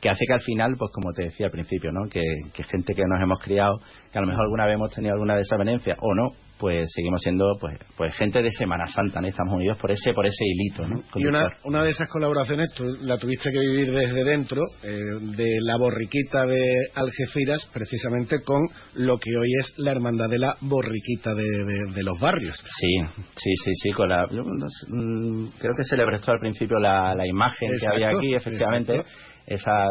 que 0.00 0.10
hace 0.10 0.24
que 0.26 0.32
al 0.32 0.40
final, 0.40 0.74
pues 0.76 0.90
como 0.92 1.12
te 1.12 1.22
decía 1.22 1.46
al 1.46 1.52
principio, 1.52 1.92
¿no? 1.92 2.10
Que, 2.10 2.20
que, 2.52 2.64
gente 2.64 2.92
que 2.92 3.04
nos 3.06 3.22
hemos 3.22 3.38
criado, 3.38 3.76
que 4.10 4.18
a 4.18 4.20
lo 4.20 4.26
mejor 4.26 4.42
alguna 4.42 4.66
vez 4.66 4.74
hemos 4.74 4.90
tenido 4.92 5.12
alguna 5.12 5.36
desavenencia 5.36 5.94
o 6.00 6.12
no, 6.12 6.26
pues 6.58 6.90
seguimos 6.94 7.20
siendo 7.22 7.52
pues 7.60 7.78
pues 7.96 8.14
gente 8.14 8.42
de 8.42 8.50
Semana 8.50 8.86
Santa, 8.86 9.20
¿no? 9.20 9.26
Estamos 9.26 9.54
unidos 9.54 9.78
por 9.78 9.90
ese 9.90 10.12
por 10.12 10.26
ese 10.26 10.44
hilito, 10.44 10.86
¿no? 10.86 11.02
Y 11.16 11.26
una, 11.26 11.48
una 11.64 11.82
de 11.82 11.90
esas 11.90 12.08
colaboraciones 12.08 12.72
tú 12.74 12.84
la 13.00 13.18
tuviste 13.18 13.50
que 13.50 13.58
vivir 13.58 13.92
desde 13.92 14.24
dentro 14.24 14.62
eh, 14.82 14.98
de 15.36 15.58
la 15.62 15.76
borriquita 15.76 16.46
de 16.46 16.62
Algeciras, 16.94 17.68
precisamente 17.72 18.42
con 18.42 18.62
lo 18.94 19.18
que 19.18 19.36
hoy 19.36 19.52
es 19.58 19.74
la 19.78 19.90
hermandad 19.90 20.28
de 20.28 20.38
la 20.38 20.56
borriquita 20.60 21.34
de, 21.34 21.92
de, 21.94 22.02
los 22.02 22.18
barrios. 22.20 22.56
Sí, 22.56 22.98
sí, 23.36 23.52
sí, 23.64 23.70
sí, 23.74 23.90
con 23.90 24.08
la, 24.08 24.24
mm, 24.24 25.46
creo 25.58 25.74
que 25.76 25.84
se 25.84 25.96
le 25.96 26.04
prestó 26.04 26.32
al 26.32 26.40
principio 26.40 26.78
la, 26.78 27.14
la 27.14 27.26
imagen 27.26 27.70
que 27.78 27.86
había 27.86 28.16
aquí, 28.16 28.34
efectivamente. 28.34 29.02
Esa, 29.44 29.86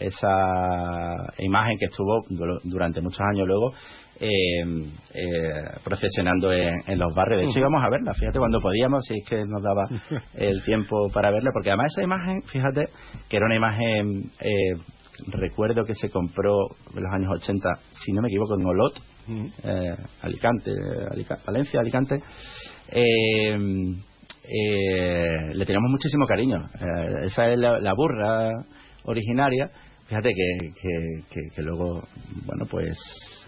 esa 0.00 1.32
imagen 1.38 1.76
que 1.78 1.84
estuvo 1.84 2.24
durante 2.64 3.00
muchos 3.00 3.20
años 3.20 3.46
luego 3.46 3.72
eh, 4.18 4.64
eh, 5.14 5.52
procesionando 5.84 6.52
en, 6.52 6.98
los 6.98 7.14
barrios. 7.14 7.40
De 7.40 7.46
hecho, 7.46 7.58
íbamos 7.58 7.82
a 7.84 7.90
verla, 7.90 8.14
fíjate, 8.14 8.38
cuando 8.38 8.60
podíamos, 8.60 9.04
si 9.04 9.14
es 9.14 9.28
que 9.28 9.44
nos 9.44 9.62
daba 9.62 9.88
el 10.34 10.62
tiempo 10.62 11.10
para 11.12 11.30
verla, 11.30 11.50
porque 11.52 11.70
además 11.70 11.92
esa 11.92 12.02
imagen, 12.02 12.40
fíjate, 12.42 12.86
que 13.28 13.36
era 13.36 13.46
una 13.46 13.56
imagen, 13.56 14.30
eh, 14.40 14.72
recuerdo 15.28 15.84
que 15.84 15.94
se 15.94 16.08
compró 16.10 16.66
en 16.94 17.02
los 17.02 17.12
años 17.12 17.30
80, 17.32 17.68
si 17.92 18.12
no 18.12 18.22
me 18.22 18.28
equivoco, 18.28 18.54
en 18.58 18.66
Olot, 18.66 18.98
eh, 19.64 19.94
Alicante, 20.22 20.72
Valencia, 21.46 21.80
Alicante. 21.80 22.16
le 25.54 25.64
teníamos 25.66 25.90
muchísimo 25.90 26.26
cariño. 26.26 26.58
esa 27.22 27.48
es 27.48 27.58
la 27.58 27.92
burra 27.94 28.50
originaria 29.04 29.70
Fíjate 30.06 30.28
que, 30.32 30.70
que, 30.80 31.40
que, 31.52 31.62
luego, 31.62 32.00
bueno, 32.46 32.64
pues 32.70 32.96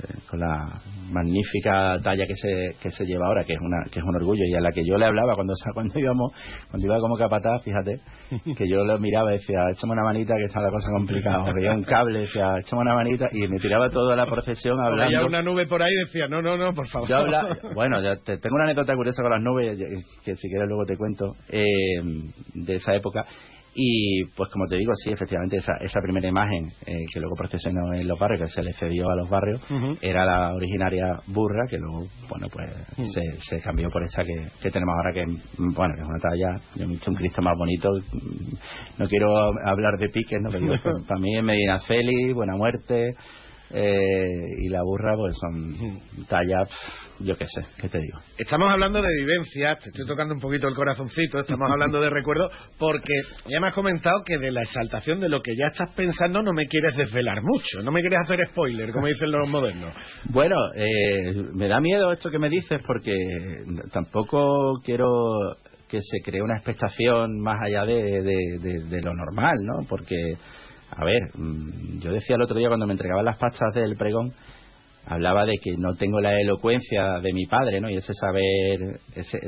eh, 0.03 0.19
con 0.29 0.41
la 0.41 0.65
magnífica 1.13 1.95
talla 2.03 2.27
que 2.27 2.35
se, 2.35 2.75
que 2.83 2.91
se 2.91 3.05
lleva 3.05 3.29
ahora, 3.29 3.45
que 3.45 3.53
es 3.53 3.61
una 3.61 3.85
que 3.85 4.01
es 4.01 4.05
un 4.05 4.17
orgullo 4.17 4.43
y 4.45 4.55
a 4.57 4.61
la 4.61 4.73
que 4.73 4.85
yo 4.85 4.97
le 4.97 5.07
hablaba 5.07 5.35
cuando 5.37 5.55
cuando 5.73 5.97
íbamos, 5.97 6.33
cuando 6.69 6.85
iba 6.85 6.99
como 6.99 7.17
capataz, 7.17 7.63
fíjate, 7.63 8.01
que 8.57 8.69
yo 8.69 8.85
lo 8.85 8.99
miraba 8.99 9.31
y 9.31 9.39
decía, 9.39 9.71
échame 9.71 9.93
una 9.93 10.03
manita 10.03 10.35
que 10.37 10.47
está 10.47 10.61
la 10.61 10.71
cosa 10.71 10.91
complicada, 10.91 11.45
o 11.45 11.55
veía 11.55 11.75
un 11.75 11.85
cable, 11.85 12.23
decía, 12.23 12.57
échame 12.59 12.83
una 12.83 12.95
manita 12.97 13.29
y 13.31 13.47
me 13.47 13.61
tiraba 13.61 13.89
toda 13.89 14.17
la 14.17 14.27
procesión 14.27 14.81
hablando. 14.81 15.17
Había 15.17 15.29
una 15.29 15.43
nube 15.43 15.67
por 15.67 15.81
ahí 15.81 15.95
decía, 16.07 16.27
no, 16.27 16.43
no, 16.43 16.57
no, 16.57 16.75
por 16.75 16.89
favor. 16.89 17.09
Yo 17.09 17.19
bueno, 17.73 18.03
ya 18.03 18.17
te, 18.17 18.39
tengo 18.39 18.57
una 18.57 18.65
anécdota 18.65 18.97
curiosa 18.97 19.23
con 19.23 19.31
las 19.31 19.43
nubes, 19.43 19.79
que 20.25 20.35
si 20.35 20.49
quieres 20.49 20.67
luego 20.67 20.85
te 20.85 20.97
cuento, 20.97 21.37
eh, 21.51 22.03
de 22.55 22.75
esa 22.75 22.97
época 22.97 23.25
y 23.75 24.25
pues 24.37 24.51
como 24.51 24.67
te 24.67 24.77
digo, 24.77 24.93
sí, 24.95 25.11
efectivamente 25.11 25.57
esa, 25.57 25.75
esa 25.81 26.01
primera 26.01 26.29
imagen 26.29 26.65
eh, 26.87 27.05
que 27.13 27.21
luego 27.21 27.37
procesionó 27.37 27.95
en 27.95 28.09
los 28.09 28.19
barrios, 28.19 28.49
que 28.49 28.55
se 28.55 28.63
le 28.63 28.73
cedió 28.73 29.09
a 29.11 29.17
los 29.17 29.29
barrios, 29.29 29.61
era 30.01 30.25
la 30.25 30.55
originaria 30.55 31.15
burra, 31.27 31.67
que 31.69 31.79
luego, 31.79 32.07
bueno, 32.29 32.47
pues 32.53 32.71
se, 33.13 33.23
se, 33.41 33.61
cambió 33.63 33.89
por 33.91 34.03
esa 34.03 34.23
que, 34.23 34.35
que, 34.61 34.71
tenemos 34.71 34.95
ahora, 34.97 35.13
que 35.13 35.25
bueno, 35.59 35.95
que 35.95 36.03
es 36.03 36.09
una 36.09 36.19
talla, 36.19 36.55
yo 36.77 36.85
he 36.85 36.89
visto 36.89 37.11
un 37.11 37.17
Cristo 37.17 37.43
más 37.43 37.57
bonito, 37.57 37.91
no 38.99 39.07
quiero 39.07 39.29
hablar 39.65 39.99
de 39.99 40.09
piques, 40.09 40.41
¿no? 40.43 40.51
pero 40.51 40.67
para 41.07 41.21
mí 41.21 41.37
es 41.37 41.45
Medina 41.45 41.79
Feli, 41.81 42.33
Buena 42.33 42.57
Muerte, 42.57 43.15
eh, 43.71 44.47
y 44.59 44.69
la 44.69 44.83
burra 44.83 45.15
pues 45.17 45.37
son 45.39 45.99
tallas, 46.27 46.69
yo 47.21 47.37
qué 47.37 47.47
sé, 47.47 47.61
¿qué 47.81 47.89
te 47.89 47.99
digo? 47.99 48.19
Estamos 48.39 48.71
hablando 48.71 49.03
de 49.03 49.09
vivencias, 49.19 49.79
te 49.81 49.91
estoy 49.91 50.07
tocando 50.07 50.35
un 50.35 50.41
poquito 50.41 50.69
el 50.69 50.75
corazoncito, 50.75 51.41
estamos 51.41 51.71
hablando 51.71 52.01
de 52.01 52.09
recuerdos, 52.09 52.51
porque 52.79 53.13
ya 53.47 53.61
me 53.61 53.69
has 53.69 53.75
comentado 53.75 54.23
que 54.25 54.39
de 54.39 54.51
la 54.53 54.63
exaltación 54.63 55.21
de 55.21 55.29
lo 55.29 55.43
que 55.43 55.55
ya 55.55 55.67
estás 55.67 55.91
pensando 55.95 56.43
no 56.43 56.53
me 56.53 56.67
quieres 56.67 56.97
desvelar 56.97 57.43
mucho, 57.43 57.83
no 57.85 57.93
me 57.93 58.01
quieres 58.01 58.21
hacer 58.21 58.49
spoiler, 58.51 58.93
como 58.93 59.07
dicen 59.07 59.31
los 59.31 59.49
modernos. 59.49 59.93
Bueno, 60.31 60.57
eh, 60.75 61.35
me 61.53 61.69
da 61.69 61.81
miedo 61.81 62.13
esto 62.13 62.31
que 62.31 62.39
me 62.39 62.49
dices 62.49 62.81
porque 62.87 63.13
tampoco 63.93 64.81
quiero 64.83 65.57
que 65.89 65.99
se 66.01 66.21
cree 66.23 66.43
una 66.43 66.57
expectación 66.57 67.41
más 67.41 67.59
allá 67.63 67.85
de, 67.85 68.23
de 68.61 69.03
lo 69.03 69.15
normal, 69.15 69.57
¿no? 69.63 69.87
Porque 69.89 70.35
a 70.91 71.05
ver, 71.05 71.23
mm, 71.35 72.01
yo 72.01 72.13
decía 72.13 72.37
el 72.37 72.43
otro 72.43 72.59
día 72.59 72.69
cuando 72.69 72.87
me 72.87 72.95
entregaban 72.95 73.25
las 73.25 73.39
pastas 73.39 73.75
del 73.75 73.97
pregón, 73.97 74.33
hablaba 75.09 75.47
de 75.47 75.57
que 75.63 75.77
no 75.77 75.95
tengo 75.95 76.21
la 76.21 76.39
elocuencia 76.39 77.21
de 77.21 77.33
mi 77.33 77.47
padre, 77.47 77.81
¿no? 77.81 77.91
Y 77.91 77.97
ese 77.97 78.13
saber, 78.15 79.01
ese, 79.15 79.39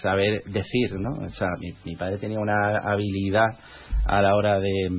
saber 0.00 0.42
decir, 0.44 0.98
¿no? 0.98 1.24
O 1.24 1.28
sea, 1.28 1.48
mi, 1.84 1.96
padre 1.96 2.18
tenía 2.18 2.38
una 2.38 2.78
habilidad 2.78 3.48
a 4.06 4.22
la 4.22 4.36
hora 4.36 4.60
de, 4.60 4.90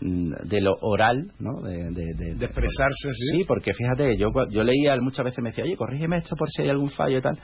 mm, 0.00 0.32
de 0.44 0.60
lo 0.60 0.72
oral, 0.80 1.30
¿no? 1.38 1.62
De, 1.62 2.44
expresarse, 2.44 3.12
sí. 3.12 3.38
Sí, 3.38 3.44
porque 3.46 3.72
fíjate, 3.72 4.16
yo 4.16 4.28
yo 4.50 4.64
leía, 4.64 4.96
muchas 5.00 5.24
veces 5.24 5.38
me 5.42 5.50
decía, 5.50 5.64
oye, 5.64 5.76
corrígeme 5.76 6.18
esto 6.18 6.34
por 6.34 6.48
si 6.50 6.62
hay 6.62 6.70
algún 6.70 6.90
fallo 6.90 7.18
y 7.18 7.20
tal. 7.20 7.38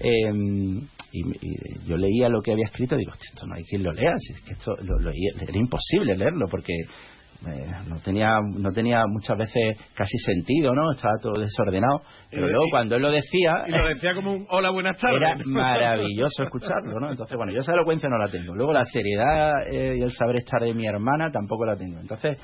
Em, 0.00 0.80
y, 1.12 1.86
yo 1.86 1.98
leía 1.98 2.30
lo 2.30 2.40
que 2.40 2.52
había 2.52 2.64
escrito 2.64 2.94
y 2.94 3.00
digo, 3.00 3.12
esto 3.12 3.46
no 3.46 3.54
hay 3.54 3.64
quien 3.64 3.82
lo 3.82 3.92
lea, 3.92 4.14
es 4.16 4.40
que 4.40 4.52
esto 4.52 4.74
lo, 4.82 4.98
era 5.10 5.58
imposible 5.58 6.16
leerlo 6.16 6.46
porque 6.50 6.72
eh, 7.52 7.70
no 7.88 7.98
tenía 8.00 8.38
no 8.40 8.70
tenía 8.70 9.04
muchas 9.06 9.36
veces 9.38 9.76
casi 9.94 10.18
sentido, 10.18 10.72
¿no? 10.74 10.92
Estaba 10.92 11.14
todo 11.22 11.40
desordenado. 11.40 12.02
Pero 12.30 12.48
luego 12.48 12.64
cuando 12.70 12.96
él 12.96 13.02
lo 13.02 13.10
decía... 13.10 13.64
Y 13.66 13.70
lo 13.70 13.88
decía 13.88 14.14
como 14.14 14.32
un 14.32 14.46
hola, 14.48 14.70
buenas 14.70 14.96
tardes. 14.96 15.20
Era 15.20 15.34
maravilloso 15.46 16.42
escucharlo, 16.42 17.00
¿no? 17.00 17.10
Entonces, 17.10 17.36
bueno, 17.36 17.52
yo 17.52 17.60
esa 17.60 17.72
elocuencia 17.72 18.08
no 18.08 18.18
la 18.18 18.30
tengo. 18.30 18.54
Luego 18.54 18.72
la 18.72 18.84
seriedad 18.84 19.50
eh, 19.70 19.96
y 19.98 20.02
el 20.02 20.12
saber 20.12 20.36
estar 20.36 20.60
de 20.60 20.74
mi 20.74 20.86
hermana 20.86 21.30
tampoco 21.30 21.64
la 21.64 21.76
tengo. 21.76 22.00
Entonces, 22.00 22.38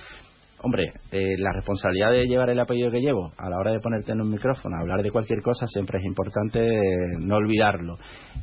Hombre, 0.62 0.92
eh, 1.10 1.38
la 1.38 1.52
responsabilidad 1.52 2.10
de 2.10 2.26
llevar 2.26 2.50
el 2.50 2.60
apellido 2.60 2.90
que 2.90 3.00
llevo 3.00 3.30
a 3.38 3.48
la 3.48 3.56
hora 3.56 3.72
de 3.72 3.78
ponerte 3.78 4.12
en 4.12 4.20
un 4.20 4.30
micrófono, 4.30 4.76
hablar 4.78 5.02
de 5.02 5.10
cualquier 5.10 5.40
cosa, 5.40 5.66
siempre 5.66 5.98
es 5.98 6.04
importante 6.04 6.68
no 7.18 7.36
olvidarlo. 7.36 7.96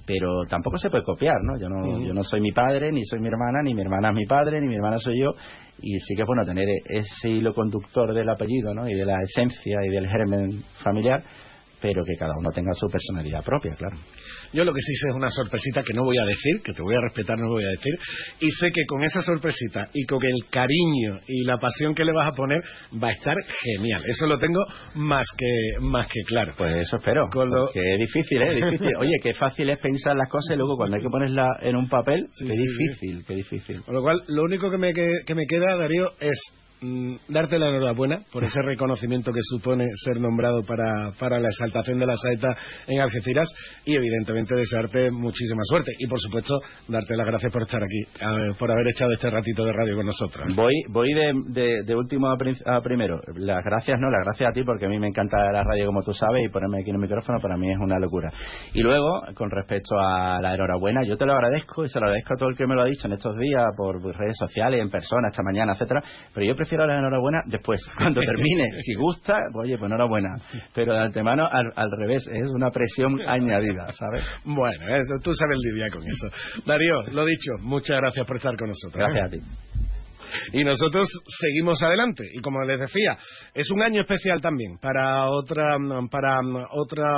Pero 0.06 0.41
tampoco 0.49 0.77
se 0.77 0.89
puede 0.89 1.03
copiar, 1.03 1.38
¿no? 1.43 1.60
Yo 1.60 1.69
no, 1.69 2.01
yo 2.03 2.13
no 2.15 2.23
soy 2.23 2.41
mi 2.41 2.51
padre, 2.51 2.91
ni 2.91 3.06
soy 3.06 3.19
mi 3.19 3.27
hermana, 3.27 3.62
ni 3.63 3.75
mi 3.75 3.82
hermana 3.82 4.10
es 4.10 4.15
mi 4.15 4.25
padre, 4.25 4.60
ni 4.62 4.67
mi 4.67 4.75
hermana 4.75 4.97
soy 4.97 5.21
yo. 5.21 5.32
Y 5.80 5.99
sí 5.99 6.15
que 6.15 6.23
es 6.23 6.27
bueno 6.27 6.43
tener 6.43 6.67
ese 6.89 7.30
hilo 7.30 7.53
conductor 7.53 8.12
del 8.12 8.30
apellido, 8.30 8.73
¿no? 8.73 8.89
Y 8.89 8.95
de 8.95 9.06
la 9.06 9.21
esencia 9.21 9.80
y 9.86 9.89
del 9.89 10.08
germen 10.08 10.63
familiar, 10.84 11.21
pero 11.80 12.03
que 12.03 12.15
cada 12.17 12.34
uno 12.36 12.49
tenga 12.49 12.73
su 12.73 12.88
personalidad 12.88 13.43
propia, 13.43 13.73
claro. 13.73 13.95
Yo 14.53 14.63
lo 14.63 14.73
que 14.73 14.81
sí 14.81 14.93
sé 14.95 15.10
es 15.10 15.15
una 15.15 15.29
sorpresita 15.29 15.83
que 15.83 15.93
no 15.93 16.03
voy 16.03 16.17
a 16.17 16.25
decir, 16.25 16.62
que 16.63 16.73
te 16.73 16.81
voy 16.81 16.95
a 16.95 17.01
respetar, 17.01 17.38
no 17.38 17.49
voy 17.49 17.63
a 17.63 17.69
decir, 17.69 17.93
y 18.39 18.49
sé 18.51 18.71
que 18.71 18.86
con 18.86 19.03
esa 19.03 19.21
sorpresita 19.21 19.89
y 19.93 20.05
con 20.05 20.19
el 20.23 20.45
cariño 20.49 21.19
y 21.27 21.43
la 21.43 21.57
pasión 21.57 21.93
que 21.93 22.05
le 22.05 22.13
vas 22.13 22.27
a 22.27 22.36
poner 22.36 22.62
va 23.01 23.10
a 23.10 23.12
estar 23.12 23.36
genial. 23.63 24.03
Eso 24.05 24.25
lo 24.27 24.38
tengo 24.38 24.60
más 24.95 25.25
que 25.38 25.79
más 25.81 26.07
que 26.07 26.21
claro. 26.21 26.53
Pues 26.57 26.75
eso 26.75 26.97
espero. 26.97 27.27
Que 27.73 27.93
es 27.93 27.99
difícil, 27.99 28.41
¿eh? 28.41 28.55
Difícil. 28.55 28.95
Oye, 28.99 29.19
qué 29.21 29.33
fácil 29.33 29.69
es 29.69 29.79
pensar 29.79 30.15
las 30.15 30.29
cosas 30.29 30.53
y 30.53 30.57
luego 30.57 30.75
cuando 30.75 30.97
hay 30.97 31.03
que 31.03 31.10
ponerla 31.10 31.47
en 31.62 31.75
un 31.75 31.88
papel, 31.88 32.27
qué 32.38 32.45
difícil, 32.45 33.23
qué 33.25 33.36
difícil. 33.36 33.81
Con 33.81 33.95
lo 33.95 34.01
cual, 34.01 34.21
lo 34.27 34.43
único 34.43 34.69
que 34.69 34.77
me, 34.77 34.93
que 34.93 35.36
me 35.36 35.45
queda, 35.45 35.75
Darío, 35.77 36.12
es 36.19 36.39
Mm, 36.79 37.15
darte 37.29 37.57
la 37.57 37.69
enhorabuena 37.69 38.19
por 38.31 38.43
ese 38.43 38.61
reconocimiento 38.61 39.33
que 39.33 39.39
supone 39.41 39.83
ser 40.05 40.21
nombrado 40.21 40.61
para, 40.63 41.09
para 41.19 41.39
la 41.39 41.47
exaltación 41.47 41.97
de 41.97 42.05
la 42.05 42.15
saeta 42.15 42.55
en 42.85 43.01
Algeciras 43.01 43.51
y 43.83 43.95
evidentemente 43.95 44.53
desearte 44.53 45.09
muchísima 45.09 45.61
suerte 45.63 45.93
y 45.97 46.05
por 46.05 46.19
supuesto 46.19 46.59
darte 46.87 47.17
las 47.17 47.25
gracias 47.25 47.51
por 47.51 47.63
estar 47.63 47.81
aquí, 47.81 48.03
por 48.59 48.69
haber 48.69 48.89
echado 48.89 49.11
este 49.11 49.27
ratito 49.27 49.65
de 49.65 49.73
radio 49.73 49.95
con 49.95 50.05
nosotros. 50.05 50.55
Voy, 50.55 50.75
voy 50.89 51.09
de, 51.13 51.81
de, 51.83 51.95
último 51.95 52.29
a, 52.29 52.37
primero. 52.83 53.21
Las 53.37 53.65
gracias, 53.65 53.97
no, 53.99 54.11
las 54.11 54.23
gracias 54.23 54.51
a 54.51 54.53
ti 54.53 54.63
porque 54.63 54.85
a 54.85 54.89
mí 54.89 54.99
me 54.99 55.07
encanta 55.07 55.51
la 55.51 55.63
radio 55.63 55.87
como 55.87 56.03
tú 56.03 56.13
sabes 56.13 56.45
y 56.47 56.53
ponerme 56.53 56.81
aquí 56.81 56.91
en 56.91 56.97
el 56.97 57.01
micrófono 57.01 57.39
para 57.41 57.57
mí 57.57 57.71
es 57.71 57.79
una 57.79 57.97
locura. 57.97 58.29
Y 58.73 58.81
luego, 58.81 59.21
con 59.33 59.49
respecto 59.49 59.97
a 59.97 60.39
la 60.39 60.53
enhorabuena, 60.53 61.01
yo 61.03 61.17
te 61.17 61.25
lo 61.25 61.33
agradezco 61.33 61.85
y 61.85 61.89
se 61.89 61.99
lo 61.99 62.05
agradezco 62.05 62.35
a 62.35 62.37
todo 62.37 62.49
el 62.49 62.55
que 62.55 62.67
me 62.67 62.75
lo 62.75 62.83
ha 62.83 62.85
dicho 62.85 63.07
en 63.07 63.13
estos 63.13 63.35
días 63.35 63.65
por 63.75 63.99
redes 63.99 64.37
sociales, 64.37 64.79
en 64.79 64.91
persona, 64.91 65.29
esta 65.31 65.41
mañana, 65.41 65.71
etcétera, 65.73 66.03
pero 66.31 66.45
yo 66.45 66.55
prefiero 66.55 66.66
la 66.75 66.97
enhorabuena 66.97 67.41
después, 67.45 67.82
cuando 67.97 68.21
termine. 68.21 68.82
Si 68.84 68.95
gusta, 68.95 69.36
oye, 69.56 69.77
pues 69.77 69.89
enhorabuena. 69.89 70.36
Pero 70.73 70.93
de 70.93 70.99
antemano, 70.99 71.47
al, 71.47 71.91
revés, 71.91 72.27
es 72.32 72.49
una 72.49 72.69
presión 72.71 73.19
añadida, 73.27 73.93
¿sabes? 73.93 74.25
Bueno, 74.43 74.86
tú 75.23 75.34
sabes 75.34 75.58
lidiar 75.60 75.91
con 75.91 76.03
eso. 76.03 76.27
Darío, 76.65 77.03
lo 77.12 77.25
dicho, 77.25 77.51
muchas 77.62 77.97
gracias 77.97 78.25
por 78.25 78.36
estar 78.38 78.56
con 78.58 78.69
nosotros. 78.69 78.95
Gracias 78.95 79.27
a 79.27 79.30
ti. 79.32 79.96
Y 80.53 80.63
nosotros 80.63 81.07
seguimos 81.39 81.81
adelante. 81.81 82.23
Y 82.33 82.41
como 82.41 82.63
les 82.63 82.79
decía, 82.79 83.17
es 83.53 83.69
un 83.71 83.81
año 83.81 84.01
especial 84.01 84.41
también 84.41 84.77
para 84.79 85.29
otra, 85.29 85.77
para 86.09 86.39
otra 86.71 87.17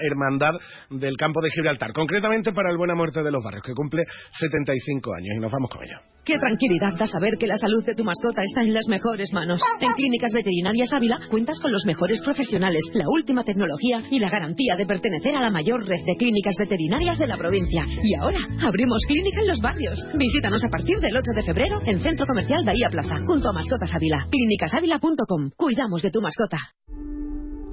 hermandad 0.00 0.58
del 0.90 1.16
campo 1.16 1.40
de 1.42 1.50
Gibraltar, 1.50 1.92
concretamente 1.92 2.52
para 2.52 2.70
el 2.70 2.76
Buena 2.76 2.94
Muerte 2.94 3.22
de 3.22 3.30
los 3.30 3.42
Barrios, 3.42 3.64
que 3.64 3.74
cumple 3.74 4.04
75 4.32 5.14
años. 5.14 5.36
Y 5.36 5.40
nos 5.40 5.50
vamos 5.50 5.70
con 5.70 5.82
ello. 5.84 5.98
Qué 6.28 6.38
tranquilidad 6.38 6.92
da 6.98 7.06
saber 7.06 7.38
que 7.40 7.46
la 7.46 7.56
salud 7.56 7.82
de 7.86 7.94
tu 7.94 8.04
mascota 8.04 8.42
está 8.42 8.60
en 8.60 8.74
las 8.74 8.86
mejores 8.86 9.32
manos. 9.32 9.62
En 9.80 9.90
Clínicas 9.94 10.30
Veterinarias 10.34 10.92
Ávila 10.92 11.16
cuentas 11.30 11.58
con 11.58 11.72
los 11.72 11.86
mejores 11.86 12.20
profesionales, 12.20 12.82
la 12.92 13.06
última 13.08 13.42
tecnología 13.44 14.02
y 14.10 14.18
la 14.18 14.28
garantía 14.28 14.74
de 14.76 14.84
pertenecer 14.84 15.34
a 15.34 15.40
la 15.40 15.48
mayor 15.48 15.80
red 15.86 16.04
de 16.04 16.16
clínicas 16.16 16.54
veterinarias 16.58 17.18
de 17.18 17.28
la 17.28 17.36
provincia. 17.38 17.82
Y 18.02 18.14
ahora 18.20 18.40
abrimos 18.60 19.00
clínica 19.06 19.40
en 19.40 19.48
los 19.48 19.60
barrios. 19.60 19.98
Visítanos 20.18 20.62
a 20.62 20.68
partir 20.68 20.98
del 21.00 21.16
8 21.16 21.22
de 21.34 21.42
febrero 21.44 21.80
en 21.86 22.00
Centro 22.00 22.26
Comercial 22.26 22.37
Bahía 22.64 22.88
Plaza, 22.90 23.16
junto 23.26 23.48
a 23.48 23.52
Mascotas 23.52 23.94
Ávila. 23.94 24.26
Clínicasávila.com. 24.30 25.50
Cuidamos 25.56 26.02
de 26.02 26.10
tu 26.10 26.20
mascota. 26.20 26.58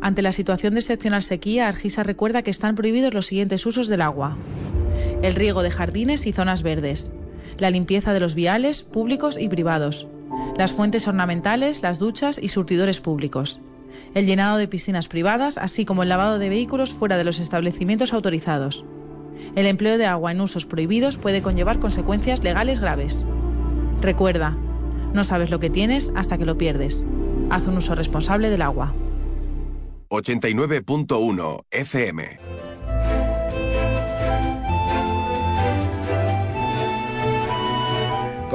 Ante 0.01 0.21
la 0.21 0.31
situación 0.31 0.73
de 0.73 0.81
excepcional 0.81 1.23
sequía, 1.23 1.67
Argisa 1.67 2.03
recuerda 2.03 2.41
que 2.41 2.51
están 2.51 2.75
prohibidos 2.75 3.13
los 3.13 3.25
siguientes 3.25 3.65
usos 3.65 3.87
del 3.87 4.01
agua. 4.01 4.37
El 5.21 5.35
riego 5.35 5.63
de 5.63 5.71
jardines 5.71 6.27
y 6.27 6.31
zonas 6.31 6.63
verdes 6.63 7.11
la 7.57 7.69
limpieza 7.69 8.13
de 8.13 8.19
los 8.19 8.35
viales 8.35 8.83
públicos 8.83 9.37
y 9.39 9.47
privados, 9.47 10.07
las 10.57 10.73
fuentes 10.73 11.07
ornamentales, 11.07 11.81
las 11.81 11.99
duchas 11.99 12.39
y 12.41 12.49
surtidores 12.49 12.99
públicos, 12.99 13.61
el 14.13 14.25
llenado 14.25 14.57
de 14.57 14.67
piscinas 14.67 15.07
privadas, 15.07 15.57
así 15.57 15.85
como 15.85 16.03
el 16.03 16.09
lavado 16.09 16.39
de 16.39 16.49
vehículos 16.49 16.93
fuera 16.93 17.17
de 17.17 17.23
los 17.23 17.39
establecimientos 17.39 18.13
autorizados. 18.13 18.85
El 19.55 19.65
empleo 19.65 19.97
de 19.97 20.05
agua 20.05 20.31
en 20.31 20.41
usos 20.41 20.65
prohibidos 20.65 21.17
puede 21.17 21.41
conllevar 21.41 21.79
consecuencias 21.79 22.43
legales 22.43 22.79
graves. 22.79 23.25
Recuerda, 24.01 24.57
no 25.13 25.23
sabes 25.23 25.49
lo 25.49 25.59
que 25.59 25.69
tienes 25.69 26.11
hasta 26.15 26.37
que 26.37 26.45
lo 26.45 26.57
pierdes. 26.57 27.03
Haz 27.49 27.67
un 27.67 27.77
uso 27.77 27.95
responsable 27.95 28.49
del 28.49 28.61
agua. 28.61 28.93
89.1 30.09 31.65
FM 31.71 32.55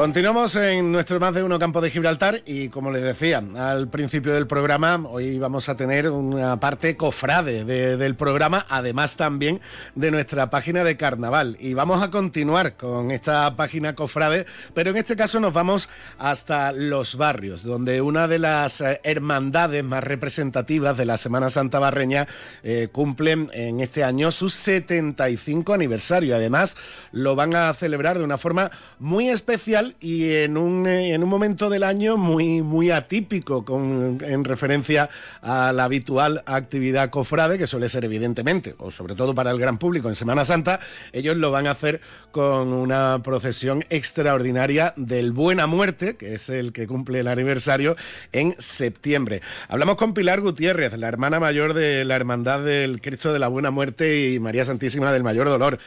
Continuamos 0.01 0.57
en 0.57 0.93
nuestro 0.93 1.21
más 1.21 1.35
de 1.35 1.43
uno 1.43 1.59
campo 1.59 1.83
de 1.83 1.91
Gibraltar 1.91 2.41
y 2.47 2.71
como 2.71 2.91
les 2.91 3.03
decía 3.03 3.45
al 3.59 3.89
principio 3.89 4.33
del 4.33 4.47
programa, 4.47 4.99
hoy 5.07 5.39
vamos 5.39 5.69
a 5.69 5.77
tener 5.77 6.09
una 6.09 6.59
parte 6.59 6.97
cofrade 6.97 7.67
del 7.67 8.15
programa, 8.15 8.65
además 8.71 9.17
también 9.17 9.61
de 9.95 10.11
nuestra 10.11 10.49
página 10.49 10.85
de 10.85 10.97
carnaval. 10.97 11.59
Y 11.61 11.75
vamos 11.75 12.03
a 12.03 12.11
continuar 12.11 12.79
con 12.79 13.11
esta 13.11 13.55
página 13.57 13.95
cofrade, 13.95 14.47
pero 14.73 14.89
en 14.89 14.97
este 14.97 15.17
caso 15.17 15.39
nos 15.39 15.53
vamos 15.53 15.91
hasta 16.17 16.73
los 16.73 17.17
barrios, 17.17 17.63
donde 17.63 18.01
una 18.01 18.27
de 18.27 18.39
las 18.39 18.81
eh, 18.81 19.03
hermandades 19.05 19.85
más 19.85 20.03
representativas 20.03 20.97
de 20.97 21.05
la 21.05 21.19
Semana 21.19 21.51
Santa 21.51 21.79
Barreña 21.79 22.27
eh, 22.63 22.89
cumplen 22.91 23.51
en 23.53 23.81
este 23.81 24.03
año 24.03 24.33
su 24.33 24.49
75 24.49 25.75
aniversario. 25.75 26.37
Además, 26.37 26.79
lo 27.13 27.37
van 27.37 27.55
a 27.55 27.75
celebrar 27.75 28.17
de 28.17 28.25
una 28.25 28.39
forma 28.39 28.71
muy 28.99 29.29
especial 29.29 29.90
y 30.01 30.33
en 30.33 30.57
un, 30.57 30.87
eh, 30.87 31.15
en 31.15 31.23
un 31.23 31.29
momento 31.29 31.69
del 31.69 31.83
año 31.83 32.17
muy, 32.17 32.63
muy 32.63 32.91
atípico 32.91 33.65
con, 33.65 34.19
en 34.23 34.45
referencia 34.45 35.11
a 35.43 35.73
la 35.73 35.85
habitual 35.85 36.43
actividad 36.47 37.11
cofrade, 37.11 37.59
que 37.59 37.67
suele 37.67 37.89
ser 37.89 38.05
evidentemente, 38.05 38.75
o 38.79 38.91
sobre 38.91 39.15
todo 39.15 39.35
para 39.35 39.51
el 39.51 39.59
gran 39.59 39.79
público 39.79 40.09
en 40.09 40.15
Semana 40.15 40.45
Santa, 40.45 40.81
ellos 41.13 41.37
lo 41.37 41.51
van 41.51 41.67
a 41.67 41.73
hacer 41.73 42.01
con 42.33 42.73
una 42.73 43.23
procesión 43.23 43.85
extraordinaria 43.91 44.95
del 44.97 45.33
Buena 45.33 45.67
Muerte, 45.67 46.17
que 46.17 46.35
es 46.35 46.49
el 46.49 46.73
que 46.73 46.87
cumple 46.87 47.21
el 47.21 47.29
aniversario 47.29 47.97
en 48.33 48.55
septiembre. 48.59 49.41
Hablamos 49.69 49.97
con 49.97 50.15
Pilar 50.15 50.41
Gutiérrez, 50.41 50.97
la 50.97 51.09
hermana 51.09 51.41
mayor 51.41 51.75
de 51.75 52.05
la 52.05 52.17
Hermandad 52.17 52.61
del 52.61 53.01
Cristo 53.01 53.33
de 53.33 53.39
la 53.39 53.49
Buena 53.49 53.71
Muerte 53.71 54.31
y 54.31 54.41
María 54.41 54.65
Santísima 54.65 55.13
del 55.13 55.23
Mayor 55.23 55.49
Dolor. 55.49 55.79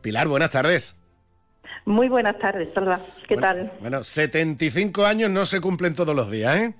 Pilar, 0.00 0.28
buenas 0.28 0.50
tardes. 0.50 1.01
Muy 1.84 2.08
buenas 2.08 2.38
tardes, 2.38 2.70
Salva. 2.72 3.00
¿Qué 3.28 3.36
tal? 3.36 3.72
Bueno, 3.80 4.04
75 4.04 5.04
años 5.04 5.30
no 5.30 5.46
se 5.46 5.60
cumplen 5.60 5.94
todos 5.94 6.14
los 6.14 6.30
días, 6.30 6.56
¿eh? 6.56 6.74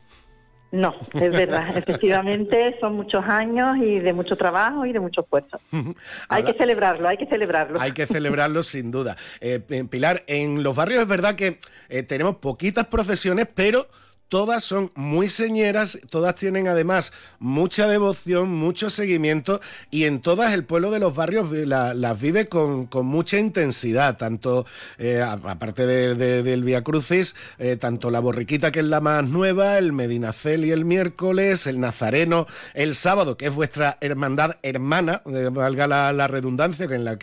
No, 0.73 0.95
es 1.13 1.31
verdad. 1.31 1.69
Efectivamente, 1.77 2.77
son 2.81 2.97
muchos 2.97 3.23
años 3.27 3.77
y 3.79 3.99
de 3.99 4.13
mucho 4.13 4.37
trabajo 4.37 4.87
y 4.87 4.93
de 4.93 5.01
mucho 5.01 5.21
esfuerzo. 5.21 5.61
hay 6.29 6.45
que 6.45 6.55
celebrarlo, 6.55 7.09
hay 7.09 7.19
que 7.19 7.27
celebrarlo. 7.27 7.81
Hay 7.81 7.93
que 7.93 8.07
celebrarlo 8.07 8.63
sin 8.63 8.91
duda. 8.91 9.17
Eh, 9.41 9.61
Pilar, 9.89 10.23
en 10.27 10.63
los 10.63 10.75
barrios 10.75 11.03
es 11.03 11.09
verdad 11.09 11.35
que 11.35 11.59
eh, 11.89 12.03
tenemos 12.03 12.37
poquitas 12.37 12.87
procesiones, 12.87 13.49
pero 13.55 13.87
todas 14.33 14.65
son 14.65 14.91
muy 14.95 15.29
señeras, 15.29 15.99
todas 16.09 16.37
tienen 16.37 16.67
además 16.67 17.13
mucha 17.39 17.87
devoción, 17.87 18.49
mucho 18.49 18.89
seguimiento 18.89 19.61
y 19.91 20.05
en 20.05 20.23
todas 20.23 20.55
el 20.55 20.65
pueblo 20.65 20.91
de 20.91 21.01
los 21.01 21.15
barrios 21.15 21.51
las 21.53 22.19
vive 22.19 22.47
con, 22.49 22.89
mucha 23.05 23.39
intensidad, 23.39 24.17
tanto 24.17 24.65
eh, 24.97 25.21
aparte 25.21 25.85
del 25.85 26.65
Via 26.65 26.83
Crucis, 26.83 27.35
eh, 27.59 27.77
tanto 27.77 28.11
la 28.11 28.21
borriquita 28.21 28.73
que 28.73 28.81
es 28.81 28.87
la 28.87 29.03
más 29.03 29.29
nueva, 29.29 29.77
el 29.77 29.93
Medinaceli 29.93 30.71
el 30.71 30.87
miércoles, 30.87 31.67
el 31.67 31.79
Nazareno 31.79 32.47
el 32.73 32.95
sábado, 32.95 33.37
que 33.37 33.49
es 33.49 33.55
vuestra 33.55 33.99
hermandad 34.01 34.57
hermana, 34.63 35.21
eh, 35.27 35.51
valga 35.53 35.87
la, 35.87 36.27
redundancia, 36.27 36.87
con 36.87 37.05
la 37.05 37.19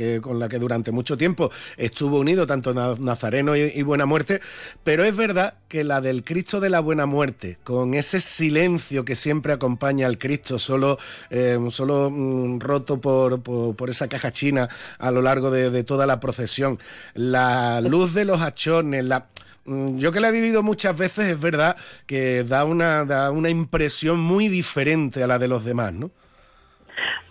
que 0.47 0.59
durante 0.59 0.91
mucho 0.91 1.17
tiempo 1.17 1.49
estuvo 1.75 2.19
unido 2.19 2.45
tanto 2.45 2.71
Nazareno 2.99 3.55
y, 3.55 3.61
y 3.61 3.81
Buena 3.81 4.05
Muerte, 4.05 4.41
pero 4.83 5.03
es 5.03 5.17
verdad 5.17 5.55
que 5.67 5.83
la 5.83 6.01
del 6.01 6.23
Cristo 6.23 6.59
de 6.59 6.69
la 6.69 6.81
Buena 6.81 6.98
muerte, 7.05 7.57
con 7.63 7.93
ese 7.93 8.19
silencio 8.19 9.05
que 9.05 9.15
siempre 9.15 9.53
acompaña 9.53 10.07
al 10.07 10.17
Cristo, 10.17 10.59
solo, 10.59 10.97
eh, 11.29 11.57
solo 11.69 12.09
mm, 12.11 12.59
roto 12.59 12.99
por, 12.99 13.41
por, 13.41 13.89
esa 13.89 14.07
caja 14.07 14.31
china 14.31 14.67
a 14.97 15.11
lo 15.11 15.21
largo 15.21 15.51
de, 15.51 15.83
toda 15.83 16.05
la 16.05 16.19
procesión, 16.19 16.79
la 17.13 17.81
luz 17.81 18.13
de 18.13 18.25
los 18.25 18.41
hachones, 18.41 19.03
la... 19.05 19.27
Mm, 19.65 19.97
yo 19.97 20.11
que 20.11 20.19
la 20.19 20.29
he 20.29 20.31
vivido 20.31 20.63
muchas 20.63 20.97
veces, 20.97 21.27
es 21.27 21.39
verdad 21.39 21.75
que 22.05 22.43
da 22.43 22.65
una, 22.65 23.05
da 23.05 23.31
una 23.31 23.49
impresión 23.49 24.19
muy 24.19 24.47
diferente 24.47 25.23
a 25.23 25.27
la 25.27 25.39
de 25.39 25.47
los 25.47 25.65
demás, 25.65 25.93
¿no? 25.93 26.11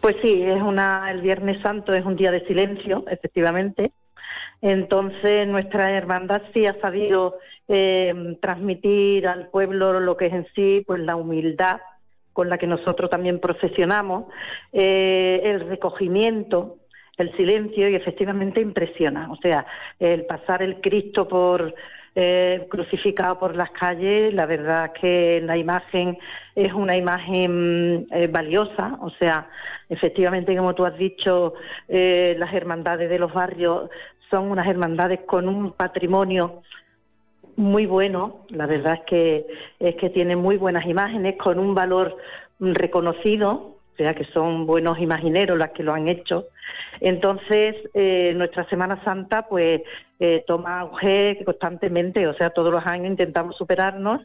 Pues 0.00 0.16
sí, 0.22 0.42
es 0.42 0.62
una, 0.62 1.11
el 1.11 1.20
Viernes 1.20 1.61
Santo 1.62 1.92
es 1.92 2.04
un 2.04 2.16
día 2.16 2.31
de 2.31 2.46
silencio, 2.46 3.04
efectivamente. 3.11 3.92
Entonces 4.61 5.46
nuestra 5.46 5.92
hermandad 5.96 6.42
sí 6.52 6.66
ha 6.66 6.81
sabido 6.81 7.37
eh, 7.68 8.37
transmitir 8.40 9.28
al 9.28 9.48
pueblo 9.48 10.00
lo 10.00 10.16
que 10.16 10.26
es 10.26 10.33
en 10.33 10.46
sí, 10.54 10.83
pues 10.87 11.00
la 11.00 11.16
humildad 11.16 11.81
con 12.38 12.48
la 12.48 12.57
que 12.57 12.68
nosotros 12.68 13.11
también 13.11 13.40
profesionamos, 13.40 14.26
eh, 14.72 15.40
el 15.42 15.68
recogimiento, 15.68 16.76
el 17.16 17.37
silencio 17.37 17.88
y 17.88 17.96
efectivamente 17.96 18.61
impresiona. 18.61 19.28
O 19.33 19.37
sea, 19.38 19.66
el 19.98 20.24
pasar 20.24 20.62
el 20.62 20.81
Cristo 20.81 21.26
por 21.26 21.74
eh, 22.14 22.64
crucificado 22.70 23.40
por 23.40 23.57
las 23.57 23.72
calles, 23.72 24.33
la 24.33 24.46
verdad 24.46 24.92
que 24.92 25.40
la 25.44 25.57
imagen 25.57 26.16
es 26.54 26.72
una 26.72 26.96
imagen 26.96 28.07
eh, 28.12 28.28
valiosa. 28.28 28.96
O 29.00 29.11
sea, 29.18 29.50
efectivamente, 29.88 30.57
como 30.57 30.76
tú 30.76 30.87
has 30.87 30.96
dicho, 30.96 31.54
las 31.88 32.54
hermandades 32.54 33.11
de 33.11 33.18
los 33.18 33.33
barrios 33.33 33.90
son 34.31 34.48
unas 34.48 34.68
hermandades 34.68 35.22
con 35.26 35.48
un 35.48 35.72
patrimonio 35.72 36.62
muy 37.58 37.86
bueno, 37.86 38.46
la 38.50 38.66
verdad 38.66 38.94
es 38.94 39.04
que 39.06 39.46
es 39.80 39.96
que 39.96 40.10
tiene 40.10 40.36
muy 40.36 40.56
buenas 40.56 40.86
imágenes 40.86 41.36
con 41.36 41.58
un 41.58 41.74
valor 41.74 42.16
reconocido, 42.60 43.50
o 43.50 43.96
sea 43.96 44.14
que 44.14 44.24
son 44.26 44.64
buenos 44.64 45.00
imagineros 45.00 45.58
las 45.58 45.72
que 45.72 45.82
lo 45.82 45.92
han 45.92 46.08
hecho. 46.08 46.46
Entonces, 47.00 47.74
eh, 47.94 48.32
nuestra 48.36 48.64
Semana 48.68 49.02
Santa 49.02 49.42
pues 49.48 49.82
eh, 50.20 50.44
toma 50.46 50.80
auge 50.80 51.42
constantemente, 51.44 52.28
o 52.28 52.34
sea, 52.34 52.50
todos 52.50 52.72
los 52.72 52.86
años 52.86 53.08
intentamos 53.08 53.56
superarnos 53.56 54.20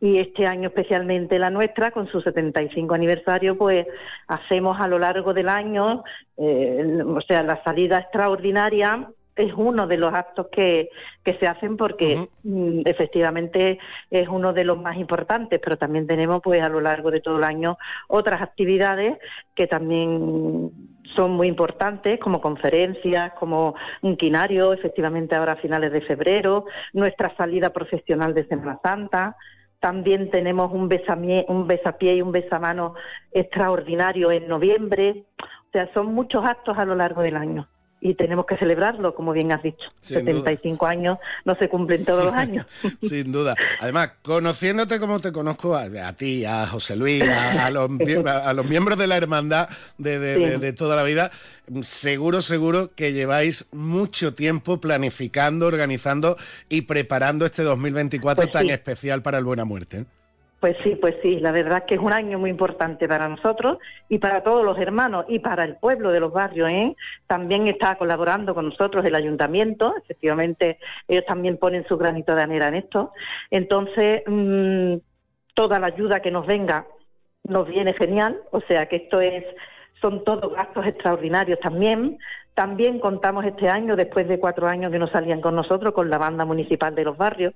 y 0.00 0.18
este 0.18 0.46
año 0.46 0.68
especialmente 0.68 1.38
la 1.38 1.50
nuestra, 1.50 1.90
con 1.90 2.08
su 2.08 2.22
75 2.22 2.94
aniversario, 2.94 3.58
pues 3.58 3.86
hacemos 4.26 4.80
a 4.80 4.88
lo 4.88 4.98
largo 4.98 5.34
del 5.34 5.50
año, 5.50 6.02
eh, 6.38 7.02
o 7.06 7.20
sea, 7.20 7.42
la 7.42 7.62
salida 7.62 7.98
extraordinaria 7.98 9.10
es 9.40 9.52
uno 9.56 9.86
de 9.86 9.96
los 9.96 10.12
actos 10.12 10.48
que, 10.52 10.90
que 11.24 11.34
se 11.34 11.46
hacen 11.46 11.76
porque 11.76 12.28
mm, 12.42 12.82
efectivamente 12.84 13.78
es 14.10 14.28
uno 14.28 14.52
de 14.52 14.64
los 14.64 14.78
más 14.78 14.96
importantes, 14.96 15.60
pero 15.62 15.76
también 15.76 16.06
tenemos 16.06 16.40
pues 16.42 16.62
a 16.62 16.68
lo 16.68 16.80
largo 16.80 17.10
de 17.10 17.20
todo 17.20 17.38
el 17.38 17.44
año 17.44 17.78
otras 18.08 18.42
actividades 18.42 19.18
que 19.54 19.66
también 19.66 20.70
son 21.16 21.32
muy 21.32 21.48
importantes, 21.48 22.20
como 22.20 22.40
conferencias, 22.40 23.32
como 23.32 23.74
un 24.02 24.16
quinario, 24.16 24.72
efectivamente 24.72 25.34
ahora 25.34 25.52
a 25.52 25.56
finales 25.56 25.92
de 25.92 26.02
febrero, 26.02 26.66
nuestra 26.92 27.34
salida 27.36 27.70
profesional 27.70 28.34
de 28.34 28.46
Semana 28.46 28.78
Santa, 28.82 29.36
también 29.80 30.30
tenemos 30.30 30.70
un, 30.72 30.88
besamie, 30.88 31.46
un 31.48 31.66
besapié 31.66 32.16
y 32.16 32.22
un 32.22 32.32
besamano 32.32 32.94
extraordinario 33.32 34.30
en 34.30 34.46
noviembre. 34.46 35.24
O 35.40 35.70
sea, 35.72 35.90
son 35.94 36.14
muchos 36.14 36.44
actos 36.44 36.76
a 36.76 36.84
lo 36.84 36.94
largo 36.94 37.22
del 37.22 37.36
año. 37.36 37.66
Y 38.02 38.14
tenemos 38.14 38.46
que 38.46 38.56
celebrarlo, 38.56 39.14
como 39.14 39.32
bien 39.32 39.52
has 39.52 39.62
dicho. 39.62 39.84
Sin 40.00 40.18
75 40.18 40.86
años 40.86 41.18
no 41.44 41.54
se 41.56 41.68
cumplen 41.68 42.04
todos 42.04 42.24
los 42.24 42.34
años. 42.34 42.66
Sin 43.02 43.30
duda. 43.30 43.54
Además, 43.80 44.12
conociéndote 44.22 44.98
como 44.98 45.20
te 45.20 45.32
conozco, 45.32 45.76
a, 45.76 45.82
a 45.82 46.12
ti, 46.14 46.44
a 46.44 46.66
José 46.66 46.96
Luis, 46.96 47.22
a, 47.22 47.66
a 47.66 47.70
los, 47.70 47.90
a 48.26 48.52
los 48.54 48.64
miembros 48.66 48.98
de 48.98 49.06
la 49.06 49.16
hermandad 49.16 49.68
de, 49.98 50.18
de- 50.18 50.34
Sí. 50.36 50.44
de- 50.44 50.58
de 50.58 50.72
toda 50.72 50.96
la 50.96 51.02
vida, 51.02 51.30
seguro, 51.82 52.40
seguro 52.42 52.90
que 52.94 53.12
lleváis 53.12 53.66
mucho 53.72 54.34
tiempo 54.34 54.80
planificando, 54.80 55.66
organizando 55.66 56.36
y 56.68 56.82
preparando 56.82 57.44
este 57.44 57.62
2024 57.62 58.44
Pues 58.44 58.52
tan 58.52 58.62
sí. 58.66 58.70
especial 58.72 59.22
para 59.22 59.38
el 59.38 59.44
Buena 59.44 59.64
Muerte. 59.64 60.06
Pues 60.60 60.76
sí, 60.84 60.94
pues 60.94 61.16
sí, 61.22 61.40
la 61.40 61.52
verdad 61.52 61.78
es 61.78 61.84
que 61.84 61.94
es 61.94 62.00
un 62.00 62.12
año 62.12 62.38
muy 62.38 62.50
importante 62.50 63.08
para 63.08 63.28
nosotros 63.28 63.78
y 64.10 64.18
para 64.18 64.42
todos 64.42 64.62
los 64.62 64.78
hermanos 64.78 65.24
y 65.26 65.38
para 65.38 65.64
el 65.64 65.76
pueblo 65.76 66.12
de 66.12 66.20
los 66.20 66.32
barrios. 66.32 66.70
¿eh? 66.70 66.94
También 67.26 67.66
está 67.66 67.96
colaborando 67.96 68.54
con 68.54 68.66
nosotros 68.66 69.04
el 69.06 69.14
ayuntamiento, 69.14 69.94
efectivamente 69.96 70.78
ellos 71.08 71.24
también 71.26 71.56
ponen 71.56 71.86
su 71.88 71.96
granito 71.96 72.34
de 72.34 72.42
arena 72.42 72.68
en 72.68 72.74
esto. 72.74 73.12
Entonces, 73.50 74.22
mm, 74.26 74.96
toda 75.54 75.78
la 75.78 75.86
ayuda 75.86 76.20
que 76.20 76.30
nos 76.30 76.46
venga 76.46 76.86
nos 77.44 77.66
viene 77.66 77.94
genial, 77.94 78.38
o 78.50 78.60
sea 78.60 78.86
que 78.86 78.96
esto 78.96 79.20
es 79.20 79.44
son 80.00 80.24
todos 80.24 80.54
gastos 80.54 80.86
extraordinarios 80.86 81.60
también. 81.60 82.18
También 82.54 82.98
contamos 82.98 83.44
este 83.44 83.68
año, 83.68 83.96
después 83.96 84.28
de 84.28 84.38
cuatro 84.38 84.66
años 84.66 84.90
que 84.90 84.98
no 84.98 85.08
salían 85.08 85.40
con 85.40 85.54
nosotros, 85.54 85.94
con 85.94 86.10
la 86.10 86.18
banda 86.18 86.44
municipal 86.44 86.94
de 86.94 87.04
los 87.04 87.16
barrios, 87.16 87.54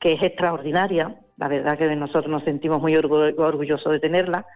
que 0.00 0.12
es 0.12 0.22
extraordinaria. 0.22 1.16
La 1.42 1.48
verdad 1.48 1.76
que 1.76 1.96
nosotros 1.96 2.28
nos 2.28 2.44
sentimos 2.44 2.80
muy 2.80 2.92
orgu- 2.92 3.36
orgullosos 3.36 3.90
de 3.92 3.98
tenerla. 3.98 4.46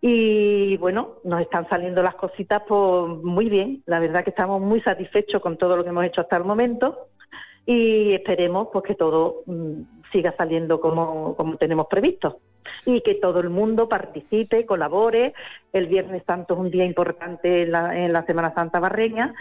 Y 0.00 0.78
bueno, 0.78 1.16
nos 1.22 1.42
están 1.42 1.68
saliendo 1.68 2.02
las 2.02 2.14
cositas 2.14 2.62
pues, 2.66 3.22
muy 3.22 3.50
bien. 3.50 3.82
La 3.84 4.00
verdad 4.00 4.24
que 4.24 4.30
estamos 4.30 4.58
muy 4.62 4.80
satisfechos 4.80 5.42
con 5.42 5.58
todo 5.58 5.76
lo 5.76 5.82
que 5.84 5.90
hemos 5.90 6.06
hecho 6.06 6.22
hasta 6.22 6.38
el 6.38 6.44
momento 6.44 7.08
y 7.66 8.14
esperemos 8.14 8.68
pues 8.72 8.86
que 8.86 8.94
todo 8.94 9.42
mm, 9.44 9.82
siga 10.12 10.34
saliendo 10.38 10.80
como, 10.80 11.36
como 11.36 11.58
tenemos 11.58 11.88
previsto 11.88 12.38
y 12.86 13.02
que 13.02 13.16
todo 13.16 13.40
el 13.40 13.50
mundo 13.50 13.86
participe, 13.86 14.64
colabore. 14.64 15.34
El 15.74 15.88
Viernes 15.88 16.22
Santo 16.26 16.54
es 16.54 16.60
un 16.60 16.70
día 16.70 16.86
importante 16.86 17.64
en 17.64 17.72
la, 17.72 17.98
en 17.98 18.14
la 18.14 18.24
Semana 18.24 18.54
Santa 18.54 18.80
barreña 18.80 19.34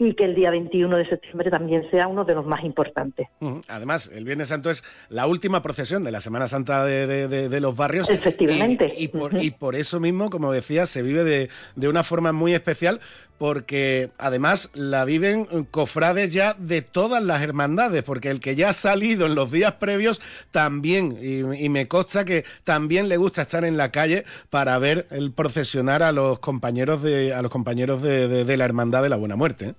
y 0.00 0.14
que 0.14 0.24
el 0.24 0.34
día 0.36 0.50
21 0.50 0.96
de 0.96 1.08
septiembre 1.08 1.50
también 1.50 1.82
sea 1.90 2.06
uno 2.06 2.24
de 2.24 2.34
los 2.34 2.46
más 2.46 2.62
importantes. 2.64 3.26
Además, 3.66 4.08
el 4.14 4.24
Viernes 4.24 4.48
Santo 4.48 4.70
es 4.70 4.84
la 5.08 5.26
última 5.26 5.60
procesión 5.62 6.04
de 6.04 6.12
la 6.12 6.20
Semana 6.20 6.46
Santa 6.46 6.84
de, 6.84 7.06
de- 7.08 7.26
de- 7.28 7.48
de 7.48 7.60
los 7.60 7.76
barrios. 7.76 8.08
Efectivamente. 8.08 8.94
Y, 8.96 9.04
y 9.04 9.08
por, 9.08 9.34
y 9.42 9.50
por 9.50 9.74
eso 9.74 9.98
mismo, 9.98 10.30
como 10.30 10.52
decía, 10.52 10.86
se 10.86 11.02
vive 11.02 11.24
de, 11.24 11.48
de 11.74 11.88
una 11.88 12.04
forma 12.04 12.32
muy 12.32 12.54
especial, 12.54 13.00
porque 13.38 14.10
además 14.18 14.70
la 14.74 15.04
viven 15.04 15.46
cofrades 15.70 16.32
ya 16.32 16.54
de 16.54 16.82
todas 16.82 17.22
las 17.22 17.42
hermandades, 17.42 18.02
porque 18.04 18.30
el 18.30 18.40
que 18.40 18.54
ya 18.54 18.70
ha 18.70 18.72
salido 18.72 19.26
en 19.26 19.34
los 19.34 19.50
días 19.50 19.74
previos 19.74 20.20
también, 20.52 21.16
y, 21.20 21.64
y 21.64 21.68
me 21.68 21.88
consta 21.88 22.24
que 22.24 22.44
también 22.64 23.08
le 23.08 23.16
gusta 23.16 23.42
estar 23.42 23.64
en 23.64 23.76
la 23.76 23.90
calle 23.90 24.24
para 24.50 24.78
ver 24.78 25.06
el 25.10 25.32
procesionar 25.32 26.02
a 26.02 26.12
los 26.12 26.38
compañeros 26.38 27.02
de, 27.02 27.32
a 27.34 27.42
los 27.42 27.50
compañeros 27.50 28.00
de, 28.02 28.28
de- 28.28 28.44
de 28.44 28.56
la 28.56 28.64
hermandad 28.64 29.02
de 29.02 29.08
la 29.08 29.16
Buena 29.16 29.36
Muerte. 29.36 29.66
¿eh? 29.66 29.74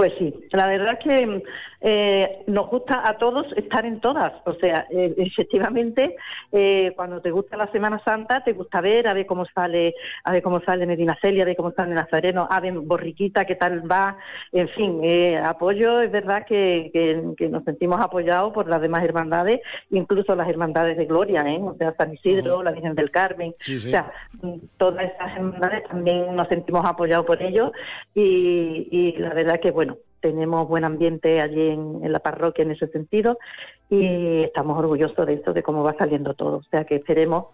Pues 0.00 0.14
sí, 0.18 0.32
la 0.52 0.66
verdad 0.66 0.96
es 0.98 1.04
que 1.14 1.42
eh, 1.82 2.42
nos 2.46 2.68
gusta 2.70 3.02
a 3.06 3.18
todos 3.18 3.46
estar 3.54 3.84
en 3.84 4.00
todas. 4.00 4.32
O 4.46 4.54
sea, 4.54 4.86
eh, 4.90 5.12
efectivamente, 5.18 6.16
eh, 6.52 6.94
cuando 6.96 7.20
te 7.20 7.30
gusta 7.30 7.58
la 7.58 7.70
Semana 7.70 8.00
Santa, 8.02 8.42
te 8.42 8.54
gusta 8.54 8.80
ver, 8.80 9.06
a 9.08 9.12
ver 9.12 9.26
cómo 9.26 9.44
sale, 9.54 9.94
a 10.24 10.32
ver 10.32 10.42
cómo 10.42 10.60
sale 10.62 10.86
Medina 10.86 11.18
Celia, 11.20 11.42
a 11.42 11.46
ver 11.46 11.54
cómo 11.56 11.72
sale 11.72 11.94
Nazareno, 11.94 12.48
a 12.50 12.60
ver 12.60 12.72
Borriquita, 12.72 13.44
qué 13.44 13.56
tal 13.56 13.90
va. 13.92 14.16
En 14.52 14.70
fin, 14.70 15.00
eh, 15.04 15.36
apoyo, 15.36 16.00
es 16.00 16.10
verdad 16.10 16.46
que, 16.46 16.88
que- 16.94 17.34
que 17.36 17.48
nos 17.50 17.62
sentimos 17.64 18.00
apoyados 18.00 18.54
por 18.54 18.68
las 18.70 18.80
demás 18.80 19.04
hermandades, 19.04 19.60
incluso 19.90 20.34
las 20.34 20.48
hermandades 20.48 20.96
de 20.96 21.04
Gloria, 21.04 21.42
¿eh? 21.46 21.58
O 21.60 21.74
sea, 21.74 21.92
San 21.98 22.14
Isidro, 22.14 22.62
la 22.62 22.70
Virgen 22.72 22.94
del 22.94 23.10
Carmen. 23.10 23.54
Sí, 23.58 23.78
sí. 23.78 23.88
O 23.88 23.90
sea, 23.90 24.10
todas 24.78 25.04
esas 25.12 25.36
hermandades 25.36 25.84
también 25.88 26.34
nos 26.34 26.48
sentimos 26.48 26.86
apoyados 26.86 27.26
por 27.26 27.42
ellos 27.42 27.70
y, 28.14 28.88
y 28.90 29.12
la 29.18 29.34
verdad 29.34 29.60
que, 29.60 29.70
bueno, 29.70 29.89
tenemos 30.20 30.68
buen 30.68 30.84
ambiente 30.84 31.40
allí 31.40 31.68
en, 31.70 32.00
en 32.04 32.12
la 32.12 32.20
parroquia 32.20 32.62
en 32.62 32.70
ese 32.72 32.86
sentido 32.88 33.38
y 33.88 34.42
estamos 34.44 34.78
orgullosos 34.78 35.26
de 35.26 35.34
eso, 35.34 35.52
de 35.52 35.62
cómo 35.62 35.82
va 35.82 35.94
saliendo 35.98 36.34
todo. 36.34 36.58
O 36.58 36.62
sea 36.70 36.84
que 36.84 36.96
esperemos 36.96 37.46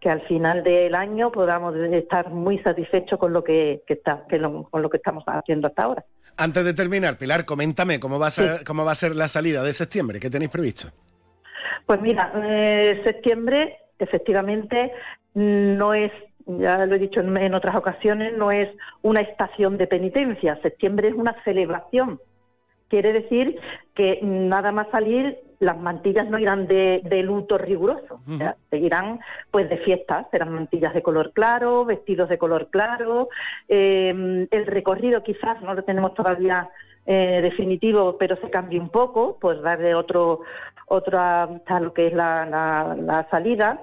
que 0.00 0.08
al 0.10 0.22
final 0.22 0.62
del 0.64 0.94
año 0.94 1.30
podamos 1.30 1.74
estar 1.76 2.30
muy 2.30 2.58
satisfechos 2.58 3.18
con 3.18 3.32
lo 3.32 3.44
que, 3.44 3.82
que 3.86 3.94
está, 3.94 4.24
que 4.28 4.38
lo- 4.38 4.64
con 4.64 4.82
lo 4.82 4.90
que 4.90 4.96
estamos 4.96 5.22
haciendo 5.26 5.68
hasta 5.68 5.82
ahora. 5.84 6.04
Antes 6.36 6.64
de 6.64 6.72
terminar, 6.74 7.18
Pilar, 7.18 7.44
coméntame 7.44 8.00
cómo 8.00 8.18
va 8.18 8.28
a 8.28 8.30
ser, 8.30 8.64
cómo 8.64 8.84
va 8.84 8.92
a 8.92 8.96
ser 8.96 9.14
la 9.14 9.28
salida 9.28 9.62
de 9.62 9.72
septiembre, 9.72 10.18
¿qué 10.18 10.30
tenéis 10.30 10.50
previsto? 10.50 10.88
Pues 11.86 12.00
mira, 12.00 12.32
eh, 12.44 13.02
septiembre 13.04 13.76
efectivamente 13.98 14.92
no 15.34 15.94
es, 15.94 16.10
ya 16.46 16.84
lo 16.86 16.94
he 16.94 16.98
dicho 16.98 17.20
en, 17.20 17.36
en 17.36 17.54
otras 17.54 17.76
ocasiones, 17.76 18.36
no 18.36 18.50
es 18.50 18.68
una 19.02 19.20
estación 19.20 19.78
de 19.78 19.86
penitencia. 19.86 20.58
Septiembre 20.62 21.08
es 21.08 21.14
una 21.14 21.36
celebración. 21.44 22.20
Quiere 22.88 23.12
decir 23.12 23.58
que 23.94 24.18
nada 24.22 24.70
más 24.70 24.88
salir 24.90 25.38
las 25.62 25.78
mantillas 25.78 26.28
no 26.28 26.38
irán 26.38 26.66
de, 26.66 27.00
de 27.04 27.22
luto 27.22 27.56
riguroso, 27.56 28.20
o 28.26 28.36
sea, 28.36 28.56
seguirán 28.68 29.20
pues 29.50 29.70
de 29.70 29.78
fiesta, 29.78 30.26
serán 30.32 30.52
mantillas 30.52 30.92
de 30.92 31.02
color 31.02 31.32
claro, 31.32 31.84
vestidos 31.84 32.28
de 32.28 32.36
color 32.36 32.68
claro, 32.68 33.28
eh, 33.68 34.48
el 34.50 34.66
recorrido 34.66 35.22
quizás 35.22 35.62
no 35.62 35.72
lo 35.74 35.84
tenemos 35.84 36.14
todavía 36.14 36.68
eh, 37.06 37.40
definitivo, 37.42 38.16
pero 38.18 38.36
se 38.36 38.50
cambia 38.50 38.80
un 38.80 38.88
poco, 38.88 39.38
pues 39.40 39.62
darle 39.62 39.94
otro 39.94 40.40
otra 40.92 41.48
a 41.66 41.80
lo 41.80 41.92
que 41.94 42.08
es 42.08 42.12
la, 42.12 42.44
la, 42.44 42.94
la 42.96 43.28
salida. 43.30 43.80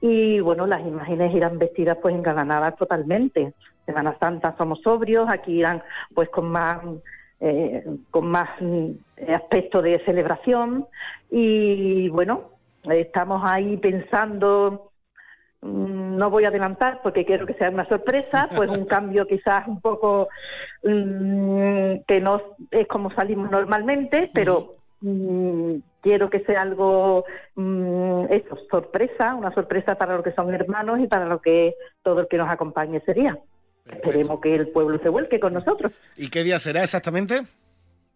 Y 0.00 0.40
bueno 0.40 0.66
las 0.66 0.80
imágenes 0.80 1.34
irán 1.34 1.58
vestidas 1.58 1.98
pues 2.00 2.14
engalanadas 2.14 2.76
totalmente. 2.76 3.54
Semana 3.86 4.16
Santa 4.20 4.54
somos 4.56 4.80
sobrios, 4.82 5.28
aquí 5.28 5.58
irán 5.58 5.82
pues 6.14 6.28
con 6.28 6.50
más 6.50 6.78
eh, 7.40 7.84
con 8.10 8.26
más 8.26 8.50
mm, 8.60 8.90
aspecto 9.34 9.80
de 9.80 10.04
celebración. 10.04 10.86
Y 11.30 12.08
bueno 12.10 12.50
estamos 12.84 13.42
ahí 13.44 13.76
pensando 13.78 14.90
mm, 15.62 16.16
no 16.16 16.30
voy 16.30 16.44
a 16.44 16.48
adelantar 16.48 17.00
porque 17.02 17.24
quiero 17.24 17.46
que 17.46 17.54
sea 17.54 17.70
una 17.70 17.88
sorpresa, 17.88 18.50
pues 18.54 18.70
un 18.70 18.84
cambio 18.94 19.26
quizás 19.26 19.66
un 19.66 19.80
poco 19.80 20.28
mm, 20.82 22.00
que 22.06 22.20
no 22.20 22.42
es 22.70 22.86
como 22.86 23.10
salimos 23.12 23.50
normalmente, 23.50 24.30
pero 24.34 24.74
quiero 26.00 26.30
que 26.30 26.40
sea 26.40 26.62
algo, 26.62 27.24
mm, 27.54 28.24
eso, 28.30 28.58
sorpresa, 28.70 29.34
una 29.34 29.52
sorpresa 29.52 29.96
para 29.96 30.16
lo 30.16 30.22
que 30.22 30.32
son 30.32 30.52
hermanos 30.52 31.00
y 31.00 31.06
para 31.06 31.26
lo 31.26 31.40
que 31.40 31.74
todo 32.02 32.20
el 32.20 32.28
que 32.28 32.38
nos 32.38 32.50
acompañe 32.50 32.98
ese 32.98 33.14
día. 33.14 33.38
Esperemos 33.90 34.40
que 34.40 34.54
el 34.54 34.68
pueblo 34.68 34.98
se 35.02 35.08
vuelque 35.08 35.40
con 35.40 35.54
nosotros. 35.54 35.92
¿Y 36.16 36.28
qué 36.30 36.44
día 36.44 36.58
será 36.58 36.82
exactamente? 36.82 37.42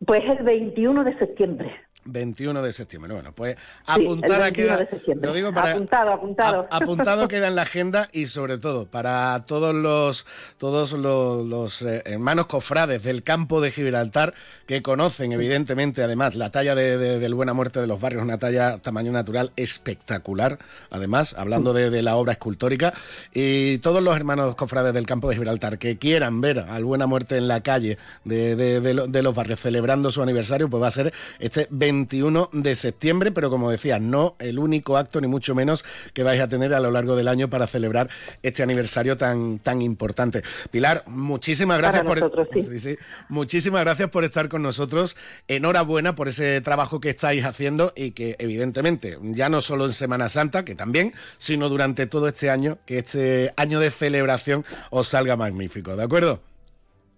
Pues 0.06 0.22
el 0.24 0.44
21 0.44 1.04
de 1.04 1.18
septiembre. 1.18 1.72
21 2.04 2.62
de 2.62 2.72
septiembre. 2.72 3.12
Bueno, 3.14 3.32
pues 3.32 3.56
Sí, 3.56 3.60
apuntada 4.04 4.50
21 4.50 4.76
queda. 4.78 4.88
Lo 5.22 5.32
digo 5.32 5.52
para. 5.52 5.72
Apuntado, 5.72 6.12
apuntado. 6.12 6.66
a- 6.70 6.76
apuntado 6.76 7.28
queda 7.28 7.48
en 7.48 7.54
la 7.54 7.62
agenda 7.62 8.08
y 8.12 8.26
sobre 8.26 8.58
todo 8.58 8.86
para 8.86 9.44
todos 9.46 9.74
los 9.74 10.26
todos 10.58 10.92
los, 10.92 11.44
los, 11.46 11.82
eh, 11.82 12.02
hermanos 12.06 12.46
cofrades 12.46 13.02
del 13.02 13.22
campo 13.22 13.60
de 13.60 13.70
Gibraltar 13.70 14.34
que 14.66 14.82
conocen 14.82 15.32
evidentemente 15.32 16.02
además 16.02 16.34
la 16.34 16.50
talla 16.50 16.74
de, 16.74 16.96
de- 16.98 17.18
del 17.18 17.34
Buena 17.34 17.52
Muerte 17.54 17.80
de 17.80 17.86
los 17.86 18.00
Barrios, 18.00 18.22
una 18.22 18.38
talla 18.38 18.78
tamaño 18.78 19.12
natural 19.12 19.52
espectacular, 19.56 20.58
además 20.90 21.34
hablando 21.38 21.72
de, 21.72 21.90
de 21.90 22.02
la 22.02 22.16
obra 22.16 22.32
escultórica 22.32 22.94
y 23.32 23.78
todos 23.78 24.02
los 24.02 24.16
hermanos 24.16 24.54
cofrades 24.56 24.94
del 24.94 25.06
campo 25.06 25.28
de 25.28 25.34
Gibraltar 25.36 25.78
que 25.78 25.98
quieran 25.98 26.40
ver 26.40 26.58
al 26.60 26.84
Buena 26.84 27.06
Muerte 27.06 27.36
en 27.36 27.48
la 27.48 27.60
calle 27.62 27.98
de, 28.24 28.56
de- 28.56 28.80
de 28.80 28.94
lo- 28.94 29.06
de 29.06 29.22
los 29.22 29.34
barrios 29.34 29.60
celebrando 29.60 30.10
su 30.10 30.22
aniversario, 30.22 30.68
pues 30.68 30.82
va 30.82 30.88
a 30.88 30.92
ser 30.92 31.12
este 31.38 31.66
21 31.94 32.50
de 32.52 32.74
septiembre, 32.74 33.30
pero 33.30 33.50
como 33.50 33.70
decía, 33.70 33.98
no 33.98 34.34
el 34.40 34.58
único 34.58 34.96
acto 34.96 35.20
ni 35.20 35.28
mucho 35.28 35.54
menos 35.54 35.84
que 36.12 36.24
vais 36.24 36.40
a 36.40 36.48
tener 36.48 36.74
a 36.74 36.80
lo 36.80 36.90
largo 36.90 37.14
del 37.14 37.28
año 37.28 37.48
para 37.48 37.66
celebrar 37.66 38.08
este 38.42 38.62
aniversario 38.62 39.16
tan 39.16 39.58
tan 39.60 39.80
importante. 39.80 40.42
Pilar, 40.70 41.04
muchísimas 41.06 41.78
gracias 41.78 42.02
Para 42.02 42.20
por 42.20 42.20
nosotros, 42.20 42.48
sí. 42.52 42.62
Sí, 42.62 42.80
sí. 42.80 42.98
muchísimas 43.28 43.82
gracias 43.82 44.10
por 44.10 44.24
estar 44.24 44.48
con 44.48 44.62
nosotros. 44.62 45.16
Enhorabuena 45.46 46.14
por 46.14 46.28
ese 46.28 46.60
trabajo 46.60 47.00
que 47.00 47.10
estáis 47.10 47.44
haciendo 47.44 47.92
y 47.94 48.10
que 48.10 48.36
evidentemente 48.38 49.18
ya 49.22 49.48
no 49.48 49.60
solo 49.60 49.86
en 49.86 49.92
Semana 49.92 50.28
Santa, 50.28 50.64
que 50.64 50.74
también, 50.74 51.12
sino 51.38 51.68
durante 51.68 52.06
todo 52.06 52.28
este 52.28 52.50
año, 52.50 52.78
que 52.86 52.98
este 52.98 53.52
año 53.56 53.78
de 53.78 53.90
celebración 53.90 54.64
os 54.90 55.08
salga 55.08 55.36
magnífico, 55.36 55.94
¿de 55.96 56.02
acuerdo? 56.02 56.40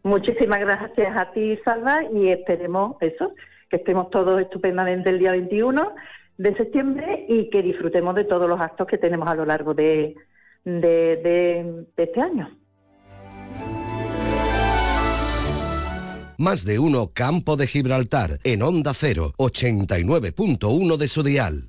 Muchísimas 0.03 0.61
gracias 0.61 1.17
a 1.17 1.33
ti, 1.33 1.59
Salva, 1.65 1.99
y 2.15 2.29
esperemos 2.29 2.97
eso, 3.01 3.33
que 3.69 3.77
estemos 3.77 4.11
todos 4.11 4.41
estupendamente 4.41 5.11
el 5.11 5.19
día 5.19 5.33
21 5.33 5.95
de 6.39 6.55
septiembre 6.57 7.27
y 7.29 7.51
que 7.51 7.63
disfrutemos 7.63 8.15
de 8.15 8.25
todos 8.25 8.49
los 8.49 8.61
actos 8.61 8.87
que 8.87 8.99
tenemos 8.99 9.29
a 9.29 9.35
lo 9.35 9.47
largo 9.47 9.75
de, 9.75 10.15
de, 10.65 11.87
este 11.97 12.21
año. 12.21 12.51
Más 16.39 16.67
de 16.67 16.79
uno 16.79 17.13
Campo 17.15 17.57
de 17.57 17.67
Gibraltar 17.67 18.39
en 18.45 18.63
Onda 18.63 18.93
0, 18.93 19.33
89.1 19.39 20.97
de 20.99 21.09
su 21.09 21.23
dial. 21.23 21.69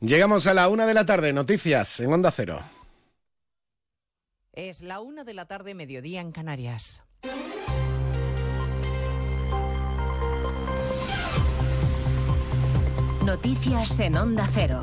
Llegamos 0.00 0.46
a 0.46 0.54
la 0.54 0.70
una 0.70 0.86
de 0.86 0.94
la 0.94 1.04
tarde, 1.04 1.34
noticias 1.34 2.00
en 2.00 2.10
Onda 2.10 2.30
Cero. 2.30 2.62
Es 4.50 4.80
la 4.80 5.00
una 5.00 5.24
de 5.24 5.34
la 5.34 5.44
tarde, 5.44 5.74
mediodía 5.74 6.22
en 6.22 6.32
Canarias. 6.32 7.02
Noticias 13.26 14.00
en 14.00 14.16
Onda 14.16 14.48
Cero. 14.50 14.80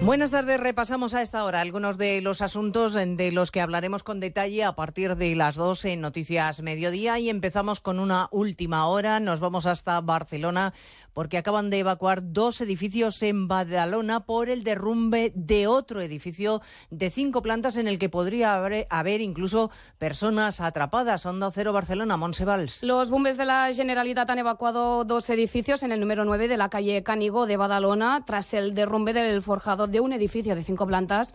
Buenas 0.00 0.30
tardes, 0.30 0.60
repasamos 0.60 1.12
a 1.14 1.22
esta 1.22 1.44
hora 1.44 1.60
algunos 1.60 1.98
de 1.98 2.20
los 2.20 2.40
asuntos 2.40 2.94
de 2.94 3.32
los 3.32 3.50
que 3.50 3.60
hablaremos 3.60 4.04
con 4.04 4.20
detalle 4.20 4.62
a 4.64 4.72
partir 4.72 5.16
de 5.16 5.34
las 5.34 5.56
2 5.56 5.84
en 5.86 6.00
Noticias 6.00 6.62
Mediodía 6.62 7.18
y 7.18 7.28
empezamos 7.28 7.80
con 7.80 7.98
una 7.98 8.28
última 8.30 8.86
hora. 8.86 9.18
Nos 9.18 9.40
vamos 9.40 9.66
hasta 9.66 10.00
Barcelona 10.00 10.72
porque 11.18 11.36
acaban 11.36 11.68
de 11.68 11.80
evacuar 11.80 12.32
dos 12.32 12.60
edificios 12.60 13.20
en 13.24 13.48
Badalona 13.48 14.20
por 14.20 14.48
el 14.48 14.62
derrumbe 14.62 15.32
de 15.34 15.66
otro 15.66 16.00
edificio 16.00 16.60
de 16.90 17.10
cinco 17.10 17.42
plantas 17.42 17.76
en 17.76 17.88
el 17.88 17.98
que 17.98 18.08
podría 18.08 18.54
haber, 18.54 19.20
incluso 19.20 19.68
personas 19.98 20.60
atrapadas. 20.60 21.26
Onda 21.26 21.50
Cero 21.50 21.72
Barcelona, 21.72 22.16
Monsevals. 22.16 22.84
Los 22.84 23.10
bombes 23.10 23.36
de 23.36 23.46
la 23.46 23.68
Generalitat 23.72 24.30
han 24.30 24.38
evacuado 24.38 25.04
dos 25.04 25.28
edificios 25.30 25.82
en 25.82 25.90
el 25.90 25.98
número 25.98 26.24
9 26.24 26.46
de 26.46 26.56
la 26.56 26.68
calle 26.68 27.02
Cánigo 27.02 27.46
de 27.46 27.56
Badalona 27.56 28.22
tras 28.24 28.54
el 28.54 28.72
derrumbe 28.72 29.12
del 29.12 29.42
forjado 29.42 29.88
de 29.88 29.98
un 29.98 30.12
edificio 30.12 30.54
de 30.54 30.62
cinco 30.62 30.86
plantas 30.86 31.34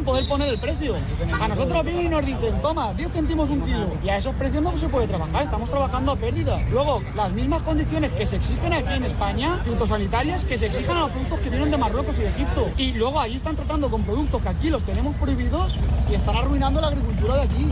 podemos 0.03 0.27
poner 0.27 0.49
el 0.49 0.59
precio. 0.59 0.95
A 1.39 1.47
nosotros 1.47 1.83
vienen 1.83 2.05
y 2.05 2.09
nos 2.09 2.25
dicen, 2.25 2.61
toma, 2.61 2.93
10 2.93 3.11
céntimos 3.11 3.49
un 3.49 3.61
kilo. 3.61 3.87
Y 4.03 4.09
a 4.09 4.17
esos 4.17 4.35
precios 4.35 4.63
no 4.63 4.77
se 4.77 4.87
puede 4.89 5.07
trabajar, 5.07 5.43
estamos 5.43 5.69
trabajando 5.69 6.11
a 6.11 6.15
pérdida. 6.15 6.61
Luego, 6.71 7.01
las 7.15 7.31
mismas 7.31 7.63
condiciones 7.63 8.11
que 8.11 8.25
se 8.25 8.37
exigen 8.37 8.73
aquí 8.73 8.93
en 8.93 9.05
España, 9.05 9.59
fitosanitarias, 9.63 10.45
que 10.45 10.57
se 10.57 10.67
exigen 10.67 10.97
a 10.97 11.01
los 11.01 11.11
productos 11.11 11.39
que 11.39 11.49
vienen 11.49 11.71
de 11.71 11.77
Marruecos 11.77 12.17
y 12.17 12.21
de 12.21 12.29
Egipto. 12.29 12.67
Y 12.77 12.93
luego 12.93 13.19
ahí 13.19 13.35
están 13.35 13.55
tratando 13.55 13.89
con 13.89 14.03
productos 14.03 14.41
que 14.41 14.49
aquí 14.49 14.69
los 14.69 14.83
tenemos 14.83 15.15
prohibidos 15.15 15.77
y 16.09 16.15
están 16.15 16.35
arruinando 16.35 16.81
la 16.81 16.87
agricultura 16.87 17.35
de 17.35 17.41
aquí. 17.41 17.71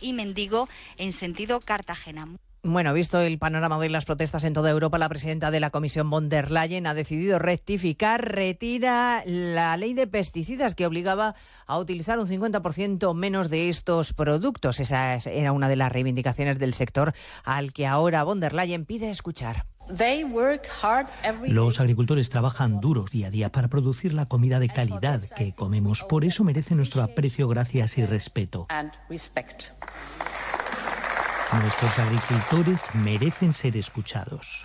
y 0.00 0.12
Mendigo 0.12 0.68
en 0.96 1.12
sentido 1.12 1.60
Cartagena. 1.60 2.28
Bueno, 2.68 2.92
visto 2.92 3.20
el 3.20 3.38
panorama 3.38 3.78
de 3.78 3.88
las 3.90 4.06
protestas 4.06 4.42
en 4.42 4.52
toda 4.52 4.70
Europa, 4.70 4.98
la 4.98 5.08
presidenta 5.08 5.52
de 5.52 5.60
la 5.60 5.70
Comisión 5.70 6.10
von 6.10 6.28
der 6.28 6.50
Leyen 6.50 6.88
ha 6.88 6.94
decidido 6.94 7.38
rectificar, 7.38 8.28
retira 8.34 9.22
la 9.24 9.76
ley 9.76 9.94
de 9.94 10.08
pesticidas 10.08 10.74
que 10.74 10.84
obligaba 10.84 11.36
a 11.66 11.78
utilizar 11.78 12.18
un 12.18 12.26
50% 12.26 13.14
menos 13.14 13.50
de 13.50 13.68
estos 13.68 14.12
productos. 14.14 14.80
Esa 14.80 15.14
era 15.14 15.52
una 15.52 15.68
de 15.68 15.76
las 15.76 15.92
reivindicaciones 15.92 16.58
del 16.58 16.74
sector 16.74 17.14
al 17.44 17.72
que 17.72 17.86
ahora 17.86 18.24
von 18.24 18.40
der 18.40 18.52
Leyen 18.52 18.84
pide 18.84 19.10
escuchar. 19.10 19.66
Los 21.48 21.80
agricultores 21.80 22.30
trabajan 22.30 22.80
duros 22.80 23.10
día 23.10 23.28
a 23.28 23.30
día 23.30 23.52
para 23.52 23.68
producir 23.68 24.14
la 24.14 24.26
comida 24.26 24.58
de 24.58 24.68
calidad 24.68 25.20
que 25.36 25.52
comemos. 25.52 26.02
Por 26.02 26.24
eso 26.24 26.44
merece 26.44 26.74
nuestro 26.74 27.02
aprecio, 27.02 27.48
gracias 27.48 27.98
y 27.98 28.06
respeto. 28.06 28.66
Nuestros 31.52 31.98
agricultores 31.98 32.82
merecen 32.94 33.52
ser 33.52 33.76
escuchados. 33.76 34.64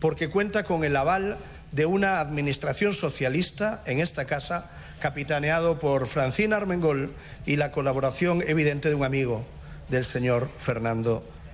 porque 0.00 0.28
cuenta 0.28 0.64
con 0.64 0.84
el 0.84 0.96
aval 0.96 1.38
de 1.72 1.86
una 1.86 2.20
administración 2.20 2.92
socialista 2.92 3.82
en 3.86 4.00
esta 4.00 4.24
casa 4.24 4.70
capitaneado 5.00 5.78
por 5.78 6.06
Francina 6.06 6.56
Armengol 6.56 7.12
y 7.44 7.56
la 7.56 7.70
colaboración 7.70 8.42
evidente 8.46 8.88
de 8.88 8.94
un 8.94 9.04
amigo 9.04 9.44
del 9.88 10.04
señor 10.04 10.48
Fernando 10.56 11.22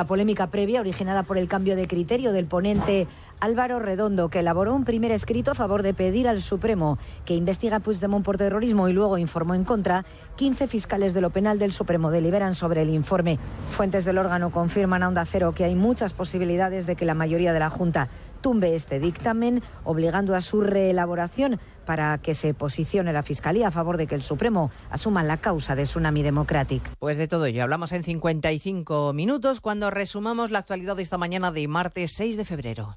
la 0.00 0.06
polémica 0.06 0.46
previa 0.46 0.80
originada 0.80 1.24
por 1.24 1.36
el 1.36 1.46
cambio 1.46 1.76
de 1.76 1.86
criterio 1.86 2.32
del 2.32 2.46
ponente 2.46 3.06
Álvaro 3.40 3.78
Redondo, 3.78 4.28
que 4.28 4.40
elaboró 4.40 4.74
un 4.74 4.84
primer 4.84 5.12
escrito 5.12 5.50
a 5.50 5.54
favor 5.54 5.82
de 5.82 5.94
pedir 5.94 6.28
al 6.28 6.42
Supremo 6.42 6.98
que 7.24 7.34
investiga 7.34 7.76
a 7.76 7.80
Puigdemont 7.80 8.24
por 8.24 8.36
terrorismo 8.36 8.88
y 8.88 8.92
luego 8.92 9.18
informó 9.18 9.54
en 9.54 9.64
contra, 9.64 10.04
15 10.36 10.68
fiscales 10.68 11.14
de 11.14 11.22
lo 11.22 11.30
penal 11.30 11.58
del 11.58 11.72
Supremo 11.72 12.10
deliberan 12.10 12.54
sobre 12.54 12.82
el 12.82 12.90
informe. 12.90 13.38
Fuentes 13.68 14.04
del 14.04 14.18
órgano 14.18 14.50
confirman 14.50 15.02
a 15.02 15.08
Onda 15.08 15.24
Cero 15.24 15.52
que 15.54 15.64
hay 15.64 15.74
muchas 15.74 16.12
posibilidades 16.12 16.86
de 16.86 16.96
que 16.96 17.04
la 17.06 17.14
mayoría 17.14 17.52
de 17.52 17.60
la 17.60 17.70
Junta 17.70 18.08
tumbe 18.40 18.74
este 18.74 19.00
dictamen, 19.00 19.62
obligando 19.84 20.34
a 20.34 20.40
su 20.40 20.60
reelaboración 20.60 21.58
para 21.86 22.18
que 22.18 22.34
se 22.34 22.54
posicione 22.54 23.12
la 23.12 23.22
Fiscalía 23.22 23.68
a 23.68 23.70
favor 23.70 23.96
de 23.96 24.06
que 24.06 24.14
el 24.14 24.22
Supremo 24.22 24.70
asuma 24.90 25.24
la 25.24 25.38
causa 25.38 25.74
de 25.74 25.84
Tsunami 25.84 26.22
Democratic. 26.22 26.82
Pues 26.98 27.16
de 27.16 27.28
todo 27.28 27.46
ello 27.46 27.62
hablamos 27.62 27.92
en 27.92 28.04
55 28.04 29.12
minutos 29.12 29.60
cuando 29.60 29.90
resumamos 29.90 30.50
la 30.50 30.60
actualidad 30.60 30.96
de 30.96 31.02
esta 31.02 31.18
mañana 31.18 31.52
de 31.52 31.66
martes 31.68 32.12
6 32.12 32.36
de 32.36 32.44
febrero. 32.44 32.96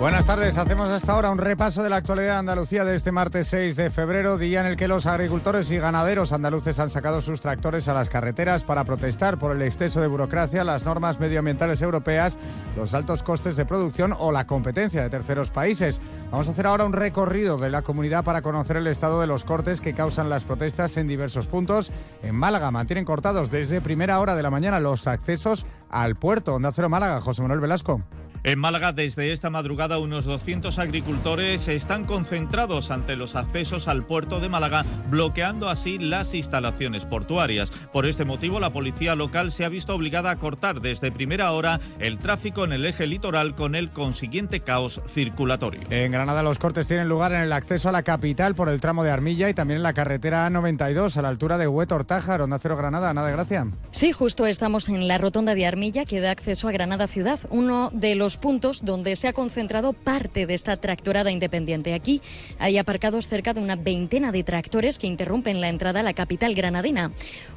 Buenas 0.00 0.26
tardes, 0.26 0.58
hacemos 0.58 0.90
hasta 0.90 1.12
ahora 1.12 1.30
un 1.32 1.38
repaso 1.38 1.82
de 1.82 1.90
la 1.90 1.96
actualidad 1.96 2.34
de 2.34 2.38
Andalucía 2.38 2.84
de 2.84 2.94
este 2.94 3.10
martes 3.10 3.48
6 3.48 3.74
de 3.74 3.90
febrero, 3.90 4.38
día 4.38 4.60
en 4.60 4.66
el 4.66 4.76
que 4.76 4.86
los 4.86 5.06
agricultores 5.06 5.72
y 5.72 5.78
ganaderos 5.78 6.32
andaluces 6.32 6.78
han 6.78 6.88
sacado 6.88 7.20
sus 7.20 7.40
tractores 7.40 7.88
a 7.88 7.94
las 7.94 8.08
carreteras 8.08 8.62
para 8.62 8.84
protestar 8.84 9.40
por 9.40 9.50
el 9.50 9.60
exceso 9.60 10.00
de 10.00 10.06
burocracia, 10.06 10.62
las 10.62 10.84
normas 10.84 11.18
medioambientales 11.18 11.82
europeas, 11.82 12.38
los 12.76 12.94
altos 12.94 13.24
costes 13.24 13.56
de 13.56 13.66
producción 13.66 14.14
o 14.16 14.30
la 14.30 14.46
competencia 14.46 15.02
de 15.02 15.10
terceros 15.10 15.50
países. 15.50 16.00
Vamos 16.30 16.46
a 16.46 16.52
hacer 16.52 16.68
ahora 16.68 16.84
un 16.84 16.92
recorrido 16.92 17.58
de 17.58 17.70
la 17.70 17.82
comunidad 17.82 18.22
para 18.22 18.40
conocer 18.40 18.76
el 18.76 18.86
estado 18.86 19.20
de 19.20 19.26
los 19.26 19.44
cortes 19.44 19.80
que 19.80 19.94
causan 19.94 20.30
las 20.30 20.44
protestas 20.44 20.96
en 20.96 21.08
diversos 21.08 21.48
puntos. 21.48 21.90
En 22.22 22.36
Málaga 22.36 22.70
mantienen 22.70 23.04
cortados 23.04 23.50
desde 23.50 23.80
primera 23.80 24.20
hora 24.20 24.36
de 24.36 24.44
la 24.44 24.50
mañana 24.50 24.78
los 24.78 25.08
accesos 25.08 25.66
al 25.90 26.14
puerto. 26.14 26.54
Onda 26.54 26.70
Cero 26.70 26.88
Málaga, 26.88 27.20
José 27.20 27.42
Manuel 27.42 27.60
Velasco. 27.60 28.00
En 28.44 28.58
Málaga, 28.58 28.92
desde 28.92 29.32
esta 29.32 29.50
madrugada, 29.50 29.98
unos 29.98 30.24
200 30.24 30.78
agricultores 30.78 31.66
están 31.68 32.04
concentrados 32.04 32.90
ante 32.90 33.16
los 33.16 33.34
accesos 33.34 33.88
al 33.88 34.06
puerto 34.06 34.38
de 34.38 34.48
Málaga, 34.48 34.84
bloqueando 35.10 35.68
así 35.68 35.98
las 35.98 36.34
instalaciones 36.34 37.04
portuarias. 37.04 37.70
Por 37.92 38.06
este 38.06 38.24
motivo, 38.24 38.60
la 38.60 38.72
policía 38.72 39.16
local 39.16 39.50
se 39.50 39.64
ha 39.64 39.68
visto 39.68 39.94
obligada 39.94 40.30
a 40.30 40.36
cortar 40.36 40.80
desde 40.80 41.10
primera 41.10 41.50
hora 41.52 41.80
el 41.98 42.18
tráfico 42.18 42.64
en 42.64 42.72
el 42.72 42.86
eje 42.86 43.06
litoral 43.06 43.56
con 43.56 43.74
el 43.74 43.90
consiguiente 43.90 44.60
caos 44.60 45.00
circulatorio. 45.08 45.82
En 45.90 46.12
Granada, 46.12 46.42
los 46.42 46.58
cortes 46.58 46.86
tienen 46.86 47.08
lugar 47.08 47.32
en 47.32 47.40
el 47.40 47.52
acceso 47.52 47.88
a 47.88 47.92
la 47.92 48.04
capital 48.04 48.54
por 48.54 48.68
el 48.68 48.80
tramo 48.80 49.02
de 49.02 49.10
Armilla 49.10 49.48
y 49.48 49.54
también 49.54 49.78
en 49.78 49.82
la 49.82 49.94
carretera 49.94 50.48
A92 50.48 51.16
a 51.16 51.22
la 51.22 51.28
altura 51.28 51.58
de 51.58 51.66
Huetor-Tájar, 51.66 52.40
Onda 52.40 52.58
Cero 52.58 52.76
Granada. 52.76 53.12
Nada 53.12 53.26
de 53.26 53.32
gracia. 53.32 53.66
Sí, 53.90 54.12
justo 54.12 54.46
estamos 54.46 54.88
en 54.88 55.08
la 55.08 55.18
rotonda 55.18 55.54
de 55.54 55.66
Armilla 55.66 56.04
que 56.04 56.20
da 56.20 56.30
acceso 56.30 56.68
a 56.68 56.72
Granada 56.72 57.08
ciudad, 57.08 57.40
uno 57.50 57.90
de 57.92 58.14
los 58.14 58.27
los 58.28 58.36
puntos 58.36 58.84
donde 58.84 59.16
se 59.16 59.26
ha 59.26 59.32
concentrado 59.32 59.94
parte 59.94 60.44
de 60.44 60.52
esta 60.52 60.76
tractorada 60.76 61.30
independiente. 61.30 61.94
Aquí 61.94 62.20
hay 62.58 62.76
aparcados 62.76 63.26
cerca 63.26 63.54
de 63.54 63.60
una 63.62 63.74
veintena 63.74 64.32
de 64.32 64.44
tractores 64.44 64.98
que 64.98 65.06
interrumpen 65.06 65.62
la 65.62 65.70
entrada 65.70 66.00
a 66.00 66.02
la 66.02 66.12
capital 66.12 66.54
granadina. 66.54 67.10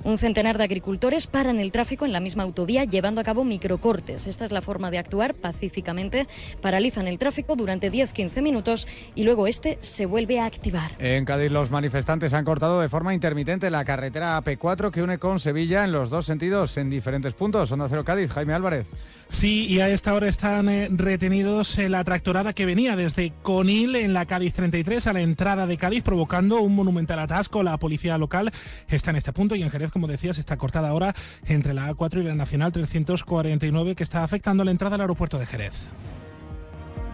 Un 0.05 0.17
centenar 0.17 0.57
de 0.57 0.63
agricultores 0.63 1.28
paran 1.28 1.59
el 1.59 1.74
tráfico 1.74 2.05
en 2.05 2.13
la 2.13 2.22
misma 2.22 2.43
autovía 2.43 2.86
llevando 2.86 3.19
a 3.19 3.26
cabo 3.26 3.43
microcortes. 3.43 4.28
Esta 4.28 4.45
es 4.45 4.53
la 4.53 4.61
forma 4.61 4.91
de 4.91 4.99
actuar 4.99 5.34
pacíficamente. 5.34 6.26
Paralizan 6.61 7.09
el 7.09 7.19
tráfico 7.19 7.57
durante 7.57 7.91
10-15 7.91 8.41
minutos 8.41 8.88
y 9.13 9.26
luego 9.26 9.47
este 9.47 9.78
se 9.82 10.05
vuelve 10.05 10.39
a 10.39 10.45
activar. 10.45 10.91
En 10.99 11.26
Cádiz 11.26 11.51
los 11.51 11.69
manifestantes 11.69 12.34
han 12.34 12.45
cortado 12.45 12.80
de 12.80 12.88
forma 12.88 13.13
intermitente 13.13 13.69
la 13.69 13.84
carretera 13.84 14.41
AP4 14.41 14.89
que 14.89 15.03
une 15.03 15.17
con 15.17 15.41
Sevilla 15.41 15.84
en 15.84 15.91
los 15.91 16.09
dos 16.09 16.28
sentidos 16.28 16.78
en 16.78 16.89
diferentes 16.89 17.34
puntos. 17.34 17.74
Onda 17.74 17.89
Cero 17.89 18.05
Cádiz, 18.05 18.32
Jaime 18.32 18.53
Álvarez. 18.53 18.88
Sí, 19.32 19.66
y 19.66 19.80
a 19.80 19.90
esta 19.90 20.14
hora 20.14 20.28
están 20.28 20.68
eh, 20.68 20.90
retenidos 20.92 21.78
en 21.80 21.94
la 21.94 22.04
tractorada 22.04 22.54
que 22.54 22.66
venía 22.66 22.96
desde 22.96 23.32
Conil 23.42 23.96
en 23.96 24.14
la 24.14 24.26
Cádiz 24.26 24.54
33 24.54 25.08
a 25.08 25.14
la 25.14 25.22
entrada 25.22 25.66
de 25.68 25.78
Cádiz, 25.78 26.04
provocando 26.04 26.62
un 26.62 26.76
monumental 26.76 27.18
atasco. 27.18 27.64
La 27.64 27.78
policía 27.78 28.18
local 28.18 28.52
está 28.90 29.12
en 29.12 29.16
este 29.16 29.32
punto 29.32 29.56
y 29.56 29.64
en 29.64 29.70
Jerez, 29.70 29.92
como 29.92 30.08
decías, 30.08 30.38
está 30.38 30.58
cortada 30.58 30.90
ahora 30.90 31.16
entre 31.46 31.74
la 31.74 31.90
A4 31.90 32.20
y 32.20 32.24
la 32.24 32.36
Nacional 32.36 32.72
349 32.74 33.96
que 33.96 34.04
está 34.04 34.24
afectando 34.24 34.64
la 34.64 34.72
entrada 34.72 34.96
al 34.96 35.02
aeropuerto 35.02 35.40
de 35.40 35.46
Jerez. 35.46 35.88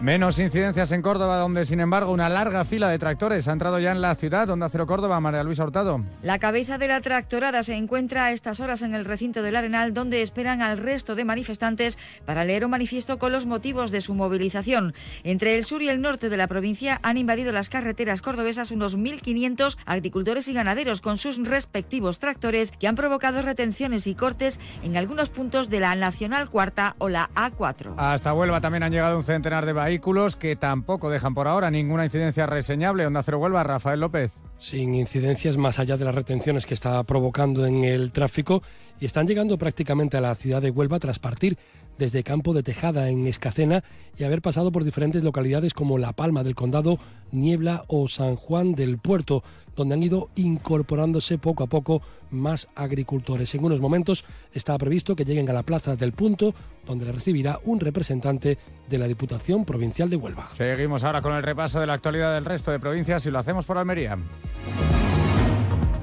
Menos 0.00 0.38
incidencias 0.38 0.92
en 0.92 1.02
Córdoba, 1.02 1.38
donde 1.38 1.66
sin 1.66 1.80
embargo 1.80 2.12
una 2.12 2.28
larga 2.28 2.64
fila 2.64 2.88
de 2.88 3.00
tractores 3.00 3.48
ha 3.48 3.52
entrado 3.52 3.80
ya 3.80 3.90
en 3.90 4.00
la 4.00 4.14
ciudad. 4.14 4.46
donde 4.46 4.68
Cero 4.70 4.86
Córdoba, 4.86 5.18
María 5.18 5.42
Luisa 5.42 5.64
Hurtado. 5.64 6.04
La 6.22 6.38
cabeza 6.38 6.78
de 6.78 6.86
la 6.86 7.00
tractorada 7.00 7.64
se 7.64 7.74
encuentra 7.74 8.26
a 8.26 8.32
estas 8.32 8.60
horas 8.60 8.82
en 8.82 8.94
el 8.94 9.04
recinto 9.04 9.42
del 9.42 9.56
Arenal, 9.56 9.94
donde 9.94 10.22
esperan 10.22 10.62
al 10.62 10.78
resto 10.78 11.16
de 11.16 11.24
manifestantes 11.24 11.98
para 12.24 12.44
leer 12.44 12.64
un 12.64 12.70
manifiesto 12.70 13.18
con 13.18 13.32
los 13.32 13.44
motivos 13.44 13.90
de 13.90 14.00
su 14.00 14.14
movilización. 14.14 14.94
Entre 15.24 15.56
el 15.56 15.64
sur 15.64 15.82
y 15.82 15.88
el 15.88 16.00
norte 16.00 16.28
de 16.28 16.36
la 16.36 16.46
provincia 16.46 17.00
han 17.02 17.18
invadido 17.18 17.50
las 17.50 17.68
carreteras 17.68 18.22
cordobesas 18.22 18.70
unos 18.70 18.96
1.500 18.96 19.78
agricultores 19.84 20.46
y 20.46 20.52
ganaderos 20.52 21.00
con 21.00 21.18
sus 21.18 21.44
respectivos 21.44 22.20
tractores 22.20 22.70
que 22.70 22.86
han 22.86 22.94
provocado 22.94 23.42
retenciones 23.42 24.06
y 24.06 24.14
cortes 24.14 24.60
en 24.84 24.96
algunos 24.96 25.28
puntos 25.28 25.70
de 25.70 25.80
la 25.80 25.96
Nacional 25.96 26.48
Cuarta 26.48 26.94
o 26.98 27.08
la 27.08 27.30
A4. 27.34 27.94
Hasta 27.96 28.32
Huelva 28.32 28.60
también 28.60 28.84
han 28.84 28.92
llegado 28.92 29.16
un 29.16 29.24
centenar 29.24 29.66
de 29.66 29.87
vehículos 29.88 30.36
que 30.36 30.54
tampoco 30.54 31.08
dejan 31.08 31.34
por 31.34 31.48
ahora 31.48 31.70
ninguna 31.70 32.04
incidencia 32.04 32.44
reseñable. 32.44 33.06
Onda 33.06 33.22
Cero 33.22 33.38
Huelva, 33.38 33.64
Rafael 33.64 34.00
López. 34.00 34.32
Sin 34.58 34.94
incidencias 34.94 35.56
más 35.56 35.78
allá 35.78 35.96
de 35.96 36.04
las 36.04 36.14
retenciones 36.14 36.66
que 36.66 36.74
está 36.74 37.02
provocando 37.04 37.64
en 37.64 37.84
el 37.84 38.12
tráfico 38.12 38.62
y 39.00 39.06
están 39.06 39.26
llegando 39.26 39.58
prácticamente 39.58 40.16
a 40.16 40.20
la 40.20 40.34
ciudad 40.34 40.62
de 40.62 40.70
Huelva 40.70 40.98
tras 40.98 41.18
partir 41.18 41.58
desde 41.98 42.22
Campo 42.22 42.54
de 42.54 42.62
Tejada 42.62 43.10
en 43.10 43.26
Escacena 43.26 43.82
y 44.16 44.24
haber 44.24 44.40
pasado 44.40 44.72
por 44.72 44.84
diferentes 44.84 45.24
localidades 45.24 45.74
como 45.74 45.98
La 45.98 46.12
Palma 46.12 46.44
del 46.44 46.54
Condado, 46.54 46.98
Niebla 47.32 47.84
o 47.88 48.08
San 48.08 48.36
Juan 48.36 48.74
del 48.74 48.98
Puerto, 48.98 49.42
donde 49.76 49.94
han 49.94 50.02
ido 50.02 50.30
incorporándose 50.36 51.38
poco 51.38 51.64
a 51.64 51.66
poco 51.66 52.00
más 52.30 52.68
agricultores. 52.74 53.54
En 53.54 53.64
unos 53.64 53.80
momentos 53.80 54.24
está 54.52 54.78
previsto 54.78 55.16
que 55.16 55.24
lleguen 55.24 55.50
a 55.50 55.52
la 55.52 55.64
Plaza 55.64 55.96
del 55.96 56.12
Punto, 56.12 56.54
donde 56.86 57.04
le 57.04 57.12
recibirá 57.12 57.58
un 57.64 57.80
representante 57.80 58.58
de 58.88 58.98
la 58.98 59.06
Diputación 59.06 59.64
Provincial 59.64 60.08
de 60.08 60.16
Huelva. 60.16 60.48
Seguimos 60.48 61.04
ahora 61.04 61.20
con 61.20 61.34
el 61.34 61.42
repaso 61.42 61.80
de 61.80 61.86
la 61.86 61.94
actualidad 61.94 62.34
del 62.34 62.44
resto 62.44 62.70
de 62.70 62.78
provincias 62.78 63.26
y 63.26 63.30
lo 63.30 63.38
hacemos 63.38 63.66
por 63.66 63.76
Almería. 63.78 64.18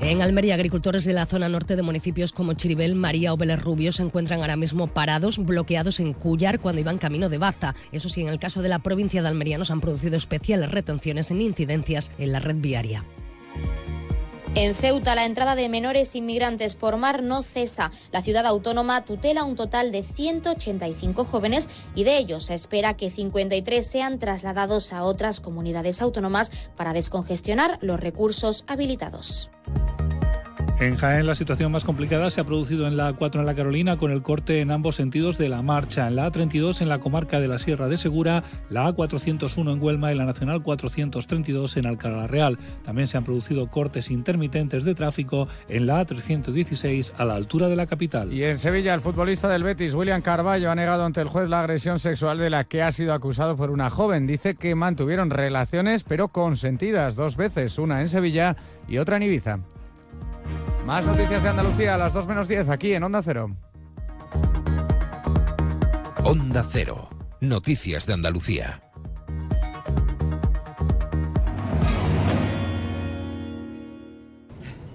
En 0.02 0.22
Almería, 0.22 0.56
agricultores 0.56 1.06
de 1.06 1.14
la 1.14 1.26
zona 1.26 1.50
norte 1.50 1.76
de 1.76 1.82
municipios 1.82 2.32
como 2.32 2.54
Chiribel, 2.54 2.96
María 2.96 3.34
o 3.34 3.38
Vélez 3.38 3.62
Rubio 3.62 3.92
se 3.92 4.04
encuentran 4.04 4.42
ahora 4.42 4.56
mismo 4.56 4.88
parados, 4.88 5.38
bloqueados 5.38 6.00
en 6.00 6.14
Cuyar 6.14 6.60
cuando 6.60 6.82
iban 6.82 6.98
camino 6.98 7.30
de 7.30 7.38
Baza. 7.38 7.76
Eso 7.92 8.10
sí, 8.10 8.22
en 8.22 8.28
el 8.28 8.38
caso 8.38 8.62
de 8.62 8.70
la 8.70 8.80
provincia 8.80 9.22
de 9.22 9.30
Almería 9.30 9.58
nos 9.58 9.72
han 9.72 9.82
producido 9.82 10.18
especiales 10.18 10.72
retenciones 10.72 11.32
en 11.32 11.42
incidencias 11.42 12.12
en 12.20 12.34
la 12.34 12.40
red 12.40 12.58
viaria. 12.58 13.04
En 14.56 14.74
Ceuta, 14.74 15.16
la 15.16 15.26
entrada 15.26 15.56
de 15.56 15.68
menores 15.68 16.16
inmigrantes 16.16 16.76
por 16.76 16.96
mar 16.96 17.22
no 17.22 17.42
cesa. 17.42 17.92
La 18.14 18.22
ciudad 18.22 18.46
autónoma 18.46 19.04
tutela 19.04 19.44
un 19.44 19.58
total 19.58 19.92
de 19.92 20.02
185 20.02 21.26
jóvenes 21.26 21.70
y 21.94 22.06
de 22.06 22.18
ellos 22.18 22.46
se 22.46 22.54
espera 22.54 22.96
que 22.96 23.10
53 23.10 23.86
sean 23.86 24.18
trasladados 24.18 24.94
a 24.94 25.04
otras 25.04 25.42
comunidades 25.42 26.02
autónomas 26.02 26.52
para 26.78 26.94
descongestionar 26.94 27.80
los 27.82 28.00
recursos 28.00 28.64
habilitados. 28.66 29.52
En 30.78 30.98
Jaén 30.98 31.26
la 31.26 31.36
situación 31.36 31.72
más 31.72 31.86
complicada 31.86 32.30
se 32.30 32.42
ha 32.42 32.44
producido 32.44 32.86
en 32.86 32.98
la 32.98 33.16
A4 33.16 33.40
en 33.40 33.46
la 33.46 33.56
Carolina 33.56 33.96
con 33.96 34.12
el 34.12 34.22
corte 34.22 34.60
en 34.60 34.72
ambos 34.72 34.98
sentidos 34.98 35.38
de 35.38 35.48
la 35.48 35.62
marcha. 35.62 36.06
En 36.06 36.18
la 36.18 36.30
A32 36.30 36.82
en 36.82 36.90
la 36.90 37.00
comarca 37.00 37.40
de 37.40 37.48
la 37.48 37.60
Sierra 37.60 37.88
de 37.88 37.98
Segura, 37.98 38.44
la 38.70 38.94
A401 38.94 39.72
en 39.72 39.82
Huelma 39.82 40.12
y 40.12 40.18
la 40.18 40.26
Nacional 40.26 40.62
432 40.64 41.78
en 41.78 41.86
Alcalá 41.86 42.28
Real. 42.28 42.60
También 42.84 43.08
se 43.08 43.16
han 43.16 43.24
producido 43.24 43.72
cortes 43.72 44.12
intermitentes 44.12 44.84
de 44.84 44.96
tráfico 44.96 45.48
en 45.70 45.88
la 45.88 46.06
A316 46.06 47.14
a 47.18 47.24
la 47.24 47.36
altura 47.36 47.70
de 47.70 47.78
la 47.78 47.88
capital. 47.88 48.34
Y 48.34 48.44
en 48.44 48.60
Sevilla 48.60 48.94
el 48.94 49.02
futbolista 49.02 49.48
del 49.48 49.64
Betis, 49.64 49.94
William 49.94 50.22
Carballo, 50.22 50.70
ha 50.70 50.76
negado 50.76 51.06
ante 51.06 51.22
el 51.22 51.30
juez 51.30 51.50
la 51.50 51.62
agresión 51.62 52.00
sexual 52.00 52.38
de 52.38 52.50
la 52.50 52.66
que 52.66 52.84
ha 52.84 52.92
sido 52.92 53.14
acusado 53.14 53.56
por 53.56 53.72
una 53.72 53.90
joven. 53.90 54.28
Dice 54.28 54.56
que 54.56 54.76
mantuvieron 54.76 55.30
relaciones 55.30 56.04
pero 56.04 56.28
consentidas 56.28 57.16
dos 57.16 57.38
veces, 57.38 57.80
una 57.80 58.02
en 58.02 58.10
Sevilla 58.10 58.58
y 58.90 58.98
otra 58.98 59.16
en 59.16 59.24
Ibiza. 59.24 59.60
Más 60.86 61.04
noticias 61.04 61.42
de 61.42 61.50
Andalucía 61.50 61.96
a 61.96 61.98
las 61.98 62.14
2 62.14 62.28
menos 62.28 62.48
10 62.48 62.70
aquí 62.70 62.94
en 62.94 63.02
Onda 63.02 63.24
Cero. 63.24 63.50
Onda 66.24 66.64
Cero. 66.72 67.10
Noticias 67.42 68.06
de 68.06 68.14
Andalucía. 68.14 68.84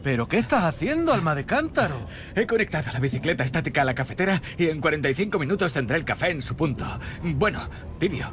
¿Pero 0.04 0.28
qué 0.28 0.38
estás 0.38 0.62
haciendo, 0.62 1.12
alma 1.12 1.34
de 1.34 1.44
cántaro? 1.44 1.96
He 2.36 2.46
conectado 2.46 2.92
la 2.92 3.00
bicicleta 3.00 3.42
estática 3.42 3.82
a 3.82 3.84
la 3.84 3.94
cafetera 3.94 4.40
y 4.56 4.68
en 4.68 4.80
45 4.80 5.40
minutos 5.40 5.72
tendré 5.72 5.98
el 5.98 6.04
café 6.04 6.30
en 6.30 6.40
su 6.40 6.54
punto. 6.54 6.86
Bueno, 7.22 7.68
tibio. 7.98 8.32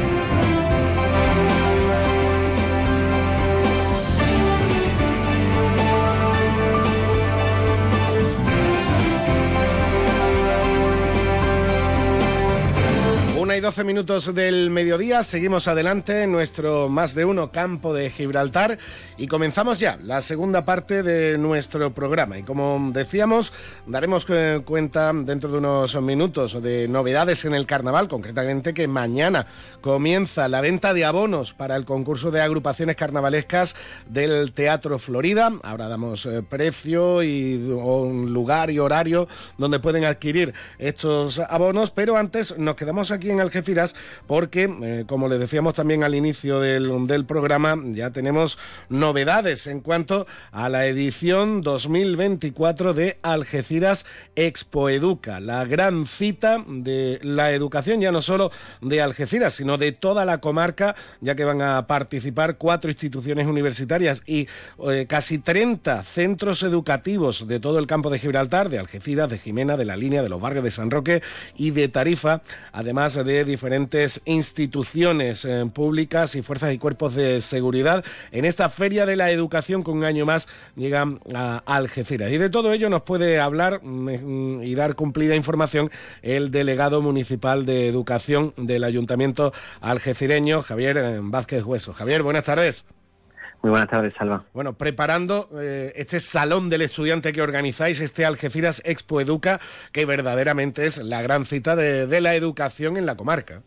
Y 13.61 13.63
doce 13.63 13.83
minutos 13.83 14.33
del 14.33 14.71
mediodía, 14.71 15.21
seguimos 15.21 15.67
adelante 15.67 16.23
en 16.23 16.31
nuestro 16.31 16.89
más 16.89 17.13
de 17.13 17.25
uno 17.25 17.51
campo 17.51 17.93
de 17.93 18.09
Gibraltar 18.09 18.79
y 19.17 19.27
comenzamos 19.27 19.79
ya 19.79 19.99
la 20.01 20.21
segunda 20.21 20.65
parte 20.65 21.03
de 21.03 21.37
nuestro 21.37 21.93
programa. 21.93 22.39
Y 22.39 22.43
como 22.43 22.91
decíamos, 22.91 23.53
daremos 23.85 24.25
cuenta 24.65 25.13
dentro 25.13 25.51
de 25.51 25.59
unos 25.59 26.01
minutos 26.01 26.59
de 26.63 26.87
novedades 26.87 27.45
en 27.45 27.53
el 27.53 27.67
carnaval, 27.67 28.07
concretamente 28.07 28.73
que 28.73 28.87
mañana 28.87 29.45
comienza 29.79 30.47
la 30.47 30.61
venta 30.61 30.95
de 30.95 31.05
abonos 31.05 31.53
para 31.53 31.75
el 31.75 31.85
concurso 31.85 32.31
de 32.31 32.41
agrupaciones 32.41 32.95
carnavalescas 32.95 33.75
del 34.07 34.53
Teatro 34.53 34.97
Florida. 34.97 35.51
Ahora 35.61 35.87
damos 35.87 36.25
eh, 36.25 36.41
precio 36.41 37.21
y 37.21 37.57
un 37.57 38.33
lugar 38.33 38.71
y 38.71 38.79
horario 38.79 39.27
donde 39.59 39.79
pueden 39.79 40.05
adquirir 40.05 40.51
estos 40.79 41.37
abonos, 41.37 41.91
pero 41.91 42.17
antes 42.17 42.57
nos 42.57 42.75
quedamos 42.75 43.11
aquí 43.11 43.29
en 43.29 43.39
Algeciras 43.39 43.50
Algeciras, 43.51 43.95
porque, 44.27 44.73
eh, 44.81 45.03
como 45.05 45.27
les 45.27 45.37
decíamos 45.37 45.73
también 45.73 46.05
al 46.05 46.15
inicio 46.15 46.61
del, 46.61 47.05
del 47.05 47.25
programa, 47.25 47.75
ya 47.91 48.11
tenemos 48.11 48.57
novedades 48.87 49.67
en 49.67 49.81
cuanto 49.81 50.25
a 50.53 50.69
la 50.69 50.85
edición 50.85 51.61
2024 51.61 52.93
de 52.93 53.17
Algeciras 53.21 54.05
Expo 54.37 54.87
Educa, 54.87 55.41
la 55.41 55.65
gran 55.65 56.05
cita 56.05 56.63
de 56.65 57.19
la 57.23 57.51
educación 57.51 57.99
ya 57.99 58.13
no 58.13 58.21
solo 58.21 58.51
de 58.79 59.01
Algeciras, 59.01 59.53
sino 59.53 59.77
de 59.77 59.91
toda 59.91 60.23
la 60.23 60.39
comarca, 60.39 60.95
ya 61.19 61.35
que 61.35 61.43
van 61.43 61.61
a 61.61 61.87
participar 61.87 62.57
cuatro 62.57 62.89
instituciones 62.89 63.47
universitarias 63.47 64.23
y 64.25 64.47
eh, 64.89 65.07
casi 65.09 65.39
30 65.39 66.03
centros 66.03 66.63
educativos 66.63 67.45
de 67.49 67.59
todo 67.59 67.79
el 67.79 67.87
campo 67.87 68.09
de 68.09 68.19
Gibraltar, 68.19 68.69
de 68.69 68.79
Algeciras, 68.79 69.29
de 69.29 69.39
Jimena, 69.39 69.75
de 69.75 69.83
la 69.83 69.97
línea, 69.97 70.23
de 70.23 70.29
los 70.29 70.39
barrios 70.39 70.63
de 70.63 70.71
San 70.71 70.89
Roque 70.89 71.21
y 71.57 71.71
de 71.71 71.89
Tarifa, 71.89 72.41
además 72.71 73.13
de 73.25 73.40
diferentes 73.45 74.21
instituciones 74.25 75.45
eh, 75.45 75.69
públicas 75.73 76.35
y 76.35 76.41
fuerzas 76.41 76.73
y 76.73 76.77
cuerpos 76.77 77.15
de 77.15 77.41
seguridad. 77.41 78.03
En 78.31 78.45
esta 78.45 78.69
Feria 78.69 79.05
de 79.05 79.15
la 79.15 79.31
Educación, 79.31 79.83
con 79.83 79.97
un 79.97 80.03
año 80.03 80.25
más, 80.25 80.47
llegan 80.75 81.19
a 81.33 81.63
Algeciras. 81.65 82.31
Y 82.31 82.37
de 82.37 82.49
todo 82.49 82.73
ello 82.73 82.89
nos 82.89 83.03
puede 83.03 83.39
hablar 83.39 83.81
mm, 83.83 84.57
mm, 84.57 84.63
y 84.63 84.75
dar 84.75 84.95
cumplida 84.95 85.35
información 85.35 85.91
el 86.21 86.51
delegado 86.51 87.01
municipal 87.01 87.65
de 87.65 87.87
Educación 87.87 88.53
del 88.57 88.83
Ayuntamiento 88.83 89.53
algecireño, 89.81 90.61
Javier 90.61 90.97
eh, 90.97 91.19
Vázquez 91.21 91.63
Hueso. 91.63 91.93
Javier, 91.93 92.23
buenas 92.23 92.45
tardes. 92.45 92.85
Muy 93.61 93.69
buenas 93.69 93.89
tardes, 93.89 94.13
Salva. 94.15 94.43
Bueno, 94.53 94.73
preparando 94.73 95.47
eh, 95.59 95.93
este 95.95 96.19
salón 96.19 96.69
del 96.69 96.81
estudiante 96.81 97.31
que 97.31 97.43
organizáis, 97.43 97.99
este 97.99 98.25
Algeciras 98.25 98.81
Expo 98.85 99.21
Educa, 99.21 99.59
que 99.91 100.05
verdaderamente 100.05 100.85
es 100.87 100.97
la 100.97 101.21
gran 101.21 101.45
cita 101.45 101.75
de, 101.75 102.21
la 102.21 102.33
educación 102.33 102.97
en 102.97 103.05
la 103.05 103.15
comarca. 103.15 103.61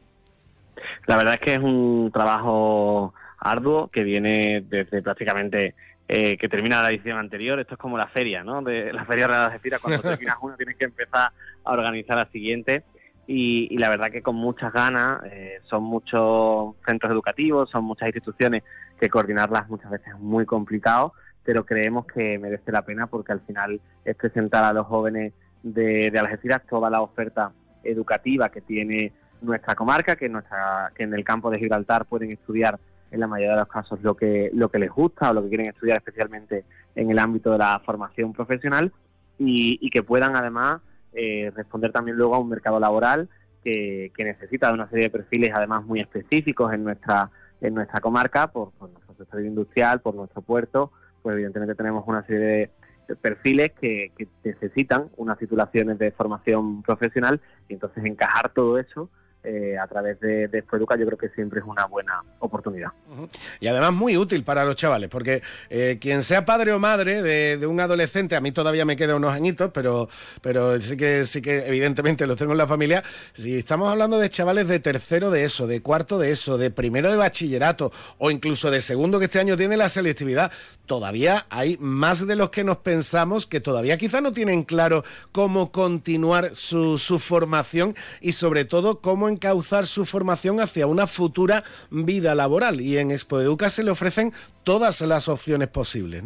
La 1.07 1.16
verdad 1.16 1.34
es 1.34 1.40
que 1.40 1.55
es 1.55 1.61
un 1.61 2.11
trabajo 2.12 3.14
arduo 3.38 3.88
que 3.88 4.03
viene 4.03 4.64
desde 4.68 5.01
prácticamente 5.01 5.74
eh, 6.09 6.36
que 6.38 6.49
termina 6.49 6.82
la 6.82 6.90
edición 6.90 7.18
anterior. 7.18 7.61
Esto 7.61 7.74
es 7.74 7.80
como 7.80 7.97
la 7.97 8.09
feria, 8.09 8.42
¿no? 8.42 8.62
De 8.62 8.92
la 8.92 9.05
feria 9.05 9.28
de 9.28 9.34
Algeciras, 9.34 9.80
cuando 9.80 10.03
terminas 10.11 10.38
una 10.40 10.57
tienes 10.57 10.76
que 10.76 10.86
empezar 10.86 11.30
a 11.62 11.72
organizar 11.72 12.16
la 12.16 12.26
siguiente. 12.26 12.82
Y, 13.27 13.77
la 13.79 13.89
verdad 13.89 14.11
que 14.11 14.22
con 14.22 14.37
muchas 14.37 14.72
ganas, 14.72 15.22
eh, 15.25 15.61
son 15.64 15.83
muchos 15.85 16.75
centros 16.87 17.11
educativos, 17.12 17.70
son 17.70 17.85
muchas 17.85 18.09
instituciones 18.09 18.62
que 19.01 19.09
coordinarlas 19.09 19.68
muchas 19.68 19.91
veces 19.91 20.09
es 20.09 20.20
muy 20.20 20.45
complicado, 20.45 21.14
pero 21.43 21.64
creemos 21.64 22.07
que 22.07 22.39
merece 22.39 22.70
la 22.70 22.83
pena 22.83 23.07
porque 23.07 23.33
al 23.33 23.41
final 23.41 23.81
es 24.05 24.16
presentar 24.16 24.64
a 24.64 24.72
los 24.72 24.87
jóvenes 24.87 25.33
de, 25.62 26.11
de 26.11 26.18
Algeciras 26.18 26.62
toda 26.68 26.91
la 26.91 27.01
oferta 27.01 27.53
educativa 27.83 28.51
que 28.51 28.61
tiene 28.61 29.12
nuestra 29.41 29.75
comarca, 29.75 30.16
que, 30.16 30.29
nuestra, 30.29 30.93
que 30.95 31.05
en 31.05 31.14
el 31.14 31.25
campo 31.25 31.51
de 31.51 31.59
Gibraltar 31.59 32.07
pueden 32.07 32.31
estudiar 32.31 32.79
en 33.11 33.20
la 33.20 33.27
mayoría 33.27 33.53
de 33.53 33.61
los 33.61 33.68
casos 33.68 34.03
lo 34.03 34.16
que, 34.16 34.51
lo 34.53 34.70
que 34.70 34.79
les 34.79 34.91
gusta 34.91 35.31
o 35.31 35.35
lo 35.35 35.43
que 35.43 35.49
quieren 35.49 35.68
estudiar 35.68 35.99
especialmente 35.99 36.64
en 36.95 37.11
el 37.11 37.18
ámbito 37.18 37.53
de 37.53 37.59
la 37.59 37.81
formación 37.85 38.33
profesional 38.33 38.93
y, 39.39 39.79
y 39.81 39.91
que 39.91 40.03
puedan 40.03 40.37
además 40.37 40.81
eh, 41.15 41.53
responder 41.55 41.93
también 41.93 42.17
luego 42.17 42.35
a 42.35 42.39
un 42.39 42.49
mercado 42.49 42.79
laboral 42.81 43.29
que, 43.62 44.12
necesita 44.19 44.69
de 44.69 44.75
una 44.75 44.89
serie 44.89 45.05
de 45.05 45.11
perfiles 45.11 45.53
además 45.55 45.85
muy 45.85 46.01
específicos 46.01 46.73
en 46.73 46.85
nuestra 46.85 47.31
en 47.61 47.75
nuestra 47.75 48.01
comarca 48.01 48.49
por, 48.49 48.73
nuestro 48.79 49.15
sector 49.17 49.43
industrial, 49.43 50.01
por 50.01 50.15
nuestro 50.15 50.43
puerto, 50.43 50.93
pues 51.23 51.35
evidentemente 51.35 51.75
tenemos 51.75 52.05
una 52.07 52.23
serie 52.27 52.71
de 53.09 53.17
perfiles 53.17 53.73
que, 53.81 54.12
que 54.19 54.29
necesitan 54.43 55.09
unas 55.17 55.39
titulaciones 55.39 55.99
de 55.99 56.11
formación 56.11 56.83
profesional 56.83 57.41
y 57.69 57.75
entonces 57.75 58.05
encajar 58.05 58.51
todo 58.51 58.79
eso 58.79 59.09
eh, 59.45 59.76
a 59.78 59.86
través 59.86 60.18
de, 60.20 60.49
de 60.49 60.64
Educa 60.74 60.97
yo 60.97 61.07
creo 61.07 61.18
que 61.18 61.28
siempre 61.28 61.61
es 61.61 61.66
una 61.66 61.86
buena 61.86 62.22
oportunidad. 62.38 62.88
Y 63.61 63.66
además 63.66 63.92
muy 63.92 64.16
útil 64.16 64.42
para 64.42 64.64
los 64.64 64.74
chavales, 64.74 65.09
porque 65.09 65.42
eh, 65.70 65.99
quien 66.01 66.22
sea 66.22 66.45
padre 66.45 66.72
o 66.72 66.80
madre 66.80 67.22
de, 67.22 67.66
un 67.66 67.78
adolescente, 67.78 68.36
a 68.36 68.40
mí 68.40 68.53
todavía 68.53 68.84
me 68.84 68.97
quedan 68.97 69.16
unos 69.16 69.32
añitos, 69.32 69.70
pero, 69.72 70.09
pero 70.40 70.80
sí 70.80 70.97
que 70.97 71.24
sí 71.26 71.42
que 71.42 71.66
evidentemente 71.66 72.26
los 72.26 72.36
tengo 72.36 72.53
en 72.53 72.59
la 72.59 72.66
familia. 72.66 73.05
Si 73.34 73.59
estamos 73.59 73.90
hablando 73.90 74.18
de 74.18 74.30
chavales 74.30 74.66
de 74.66 74.80
tercero 74.80 75.30
de 75.30 75.45
eso, 75.45 75.66
de 75.66 75.82
cuarto 75.82 76.18
de 76.18 76.30
eso, 76.30 76.59
de 76.59 76.70
primero 76.70 77.11
de 77.11 77.16
bachillerato 77.16 77.92
o 78.18 78.30
incluso 78.30 78.70
de 78.70 78.80
segundo 78.80 79.18
que 79.18 79.26
este 79.26 79.40
año 79.40 79.57
tiene 79.57 79.76
la 79.76 79.88
selectividad, 79.88 80.51
todavía 80.86 81.47
hay 81.51 81.76
más 81.80 82.26
de 82.26 82.36
los 82.36 82.51
que 82.51 82.64
nos 82.64 82.78
pensamos 82.78 83.47
que 83.47 83.61
todavía 83.61 83.99
quizá 83.99 84.20
no 84.20 84.32
tienen 84.32 84.64
claro 84.64 85.05
cómo 85.32 85.70
continuar 85.70 86.55
su, 86.55 86.99
su 86.99 87.18
formación 87.18 87.95
y 88.20 88.32
sobre 88.32 88.64
todo 88.64 89.01
cómo 89.01 89.28
encauzar 89.35 89.87
su 89.87 90.05
formación 90.05 90.61
hacia 90.61 90.87
una 90.87 91.07
futura 91.07 91.64
vida 91.91 92.35
laboral. 92.35 92.80
Y 92.80 92.99
en 92.99 93.11
Expo 93.11 93.41
Educa 93.41 93.68
se 93.68 93.82
le 93.82 93.91
ofrecen 93.91 94.32
todas 94.62 95.01
las 95.03 95.28
opciones 95.28 95.68
posibles. 95.68 96.24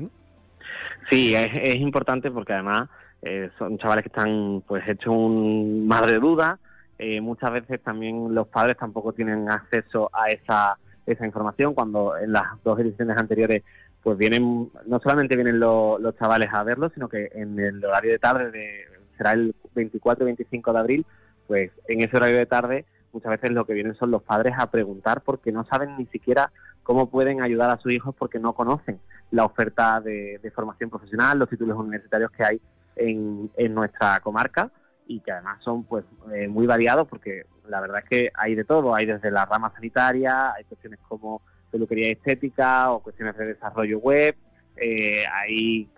Sí, 1.11 1.35
es, 1.35 1.77
importante 1.77 2.31
porque 2.31 2.53
además 2.53 2.89
eh, 3.23 3.51
son 3.59 3.79
chavales 3.79 4.05
que 4.05 4.09
están 4.09 4.63
pues 4.67 4.87
hechos 4.87 5.15
un 5.15 5.87
mar 5.87 6.07
de 6.11 6.19
dudas. 6.19 6.59
Eh, 6.99 7.21
muchas 7.21 7.53
veces 7.53 7.81
también 7.83 8.35
los 8.35 8.49
padres 8.49 8.77
tampoco 8.77 9.13
tienen 9.13 9.49
acceso 9.51 10.11
a 10.13 10.31
esa, 10.31 10.77
esa 11.07 11.25
información 11.25 11.73
cuando 11.73 12.17
en 12.17 12.33
las 12.33 12.63
dos 12.65 12.79
ediciones 12.81 13.17
anteriores 13.17 13.63
pues 14.03 14.19
vienen, 14.19 14.71
no 14.87 15.01
solamente 15.01 15.37
vienen 15.37 15.61
los 15.61 16.17
chavales 16.19 16.49
a 16.53 16.63
verlo, 16.63 16.91
sino 16.95 17.09
que 17.09 17.31
en 17.35 17.59
el 17.59 17.85
horario 17.85 18.13
de 18.13 18.19
tarde, 18.19 18.51
de, 18.51 18.85
será 19.17 19.33
el 19.33 19.55
24 19.75 20.25
y 20.25 20.27
25 20.27 20.73
de 20.73 20.79
abril, 20.79 21.07
pues 21.47 21.71
en 21.89 22.03
ese 22.03 22.17
horario 22.17 22.37
de 22.37 22.47
tarde 22.47 22.85
muchas 23.13 23.31
veces 23.33 23.51
lo 23.51 23.65
que 23.65 23.75
vienen 23.75 23.95
son 23.97 24.11
los 24.11 24.23
padres 24.23 24.55
a 24.59 24.71
preguntar 24.71 25.23
porque 25.23 25.53
no 25.53 25.65
saben 25.65 25.97
ni 25.97 26.07
siquiera 26.07 26.53
cómo 26.83 27.11
pueden 27.11 27.43
ayudar 27.43 27.71
a 27.71 27.79
sus 27.79 27.93
hijos 27.93 28.15
porque 28.19 28.39
no 28.39 28.55
conocen 28.55 28.99
la 29.31 29.45
oferta 29.45 30.01
de, 30.01 30.41
formación 30.55 30.89
profesional, 30.89 31.39
los 31.39 31.51
títulos 31.51 31.77
universitarios 31.79 32.31
que 32.31 32.45
hay 32.45 32.61
en, 32.97 33.51
nuestra 33.75 34.21
comarca 34.21 34.71
y 35.07 35.21
que 35.21 35.33
además 35.33 35.63
son 35.63 35.85
pues 35.85 36.05
eh, 36.33 36.49
muy 36.49 36.67
variados 36.67 37.07
porque 37.07 37.45
la 37.69 37.81
verdad 37.81 37.99
es 38.03 38.09
que 38.09 38.31
hay 38.35 38.55
de 38.55 38.65
todo, 38.65 38.95
hay 38.95 39.07
desde 39.07 39.31
la 39.31 39.45
rama 39.45 39.71
sanitaria, 39.75 40.55
hay 40.55 40.65
cuestiones 40.65 40.99
como 41.07 41.43
peluquería 41.71 42.11
estética 42.11 42.91
o 42.91 43.01
cuestiones 43.01 43.37
de 43.37 43.47
desarrollo 43.49 43.99
web, 43.99 44.35
eh, 44.77 45.25
hay 45.31 45.89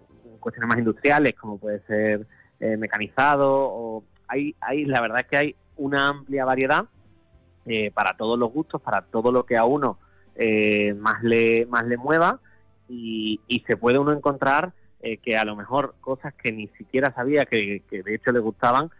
cuestiones 0.40 0.68
más 0.68 0.78
industriales 0.78 1.34
como 1.34 1.58
puede 1.58 1.80
ser 1.86 2.26
eh, 2.58 2.76
mecanizado 2.76 3.48
o 3.48 4.04
hay, 4.26 4.56
hay 4.60 4.84
la 4.86 5.00
verdad 5.00 5.20
es 5.20 5.26
que 5.26 5.36
hay 5.36 5.56
una 5.76 6.08
amplia 6.08 6.44
variedad 6.44 6.86
eh, 7.66 7.90
para 7.90 8.16
todos 8.16 8.38
los 8.38 8.50
gustos, 8.50 8.80
para 8.80 9.02
todo 9.02 9.30
lo 9.30 9.44
que 9.44 9.56
a 9.56 9.64
uno 9.64 9.98
eh, 10.34 10.94
más, 10.94 11.22
le, 11.22 11.66
más 11.66 11.84
le 11.84 11.98
mueva 11.98 12.40
y, 12.88 13.38
se 13.66 13.76
puede 13.76 13.98
uno 13.98 14.12
encontrar 14.12 14.72
eh, 15.02 15.18
que 15.18 15.36
a 15.36 15.44
lo 15.44 15.54
mejor 15.56 15.94
cosas 16.00 16.32
que 16.34 16.52
ni 16.52 16.68
siquiera 16.68 17.12
sabía 17.14 17.44
que, 17.44 17.82
de 17.90 18.14
hecho 18.14 18.32
le 18.32 18.40
gustaban 18.40 18.90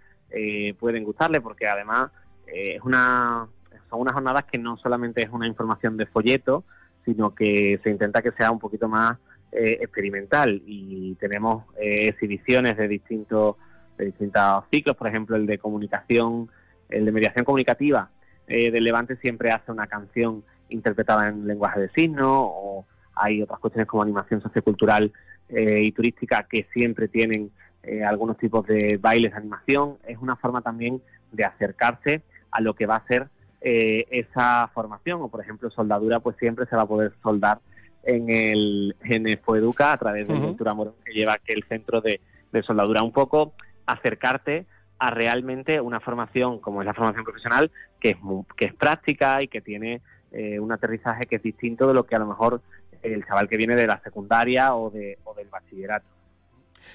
pueden 0.78 1.02
gustarle 1.02 1.40
porque 1.40 1.66
además 1.66 2.12
es 2.46 2.80
una, 2.82 3.48
son 3.88 4.00
unas 4.02 4.14
jornadas 4.14 4.44
que 4.44 4.58
no 4.58 4.76
solamente 4.76 5.22
es 5.22 5.30
una 5.30 5.48
información 5.48 5.96
de 5.96 6.06
folleto, 6.06 6.62
sino 7.04 7.34
que 7.34 7.80
se 7.82 7.90
intenta 7.90 8.22
que 8.22 8.30
sea 8.32 8.52
un 8.52 8.60
poquito 8.60 8.88
más 8.88 9.18
experimental. 9.50 10.62
Y 10.64 11.16
tenemos 11.16 11.64
exhibiciones 11.76 12.76
de 12.76 12.86
distintos 12.86 13.56
de 13.98 14.06
distintos 14.06 14.64
ciclos, 14.70 14.96
por 14.96 15.08
ejemplo 15.08 15.34
el 15.34 15.46
de 15.46 15.58
comunicación, 15.58 16.48
el 16.88 17.04
de 17.04 17.12
mediación 17.12 17.44
comunicativa, 17.44 18.10
eh, 18.50 18.72
del 18.72 18.82
Levante 18.82 19.14
siempre 19.18 19.52
hace 19.52 19.70
una 19.70 19.86
canción 19.86 20.42
interpretada 20.70 21.28
en 21.28 21.46
lenguaje 21.46 21.78
de 21.78 21.88
signos 21.90 22.26
o 22.28 22.84
hay 23.14 23.40
otras 23.42 23.60
cuestiones 23.60 23.86
como 23.86 24.02
animación 24.02 24.42
sociocultural 24.42 25.12
eh, 25.48 25.82
y 25.84 25.92
turística 25.92 26.48
que 26.50 26.66
siempre 26.72 27.06
tienen 27.06 27.52
eh, 27.84 28.02
algunos 28.02 28.38
tipos 28.38 28.66
de 28.66 28.98
bailes 29.00 29.30
de 29.30 29.36
animación. 29.36 29.98
Es 30.04 30.18
una 30.18 30.34
forma 30.34 30.62
también 30.62 31.00
de 31.30 31.44
acercarse 31.44 32.22
a 32.50 32.60
lo 32.60 32.74
que 32.74 32.86
va 32.86 32.96
a 32.96 33.06
ser 33.06 33.28
esa 33.62 34.68
formación 34.68 35.20
o 35.20 35.28
por 35.28 35.42
ejemplo 35.42 35.70
soldadura 35.70 36.20
pues 36.20 36.34
siempre 36.38 36.64
se 36.64 36.76
va 36.76 36.82
a 36.82 36.88
poder 36.88 37.12
soldar 37.22 37.58
en 38.04 38.30
el 38.30 38.96
en 39.04 39.28
el 39.28 39.36
Foeduca 39.36 39.92
a 39.92 39.98
través 39.98 40.26
de 40.26 40.40
Cultura 40.40 40.72
Morón 40.72 40.94
que 41.04 41.12
lleva 41.12 41.36
que 41.36 41.52
el 41.52 41.64
centro 41.64 42.00
de, 42.00 42.22
de 42.52 42.62
soldadura 42.62 43.02
un 43.02 43.12
poco 43.12 43.52
acercarte 43.84 44.64
a 45.00 45.10
realmente 45.10 45.80
una 45.80 45.98
formación 45.98 46.60
como 46.60 46.82
es 46.82 46.86
la 46.86 46.94
formación 46.94 47.24
profesional, 47.24 47.70
que 47.98 48.10
es, 48.10 48.16
que 48.56 48.66
es 48.66 48.74
práctica 48.74 49.42
y 49.42 49.48
que 49.48 49.62
tiene 49.62 50.02
eh, 50.30 50.60
un 50.60 50.70
aterrizaje 50.70 51.24
que 51.24 51.36
es 51.36 51.42
distinto 51.42 51.88
de 51.88 51.94
lo 51.94 52.04
que 52.04 52.14
a 52.14 52.18
lo 52.18 52.26
mejor 52.26 52.60
el 53.02 53.24
chaval 53.26 53.48
que 53.48 53.56
viene 53.56 53.74
de 53.76 53.86
la 53.86 53.98
secundaria 54.02 54.74
o, 54.74 54.90
de, 54.90 55.18
o 55.24 55.34
del 55.34 55.48
bachillerato. 55.48 56.06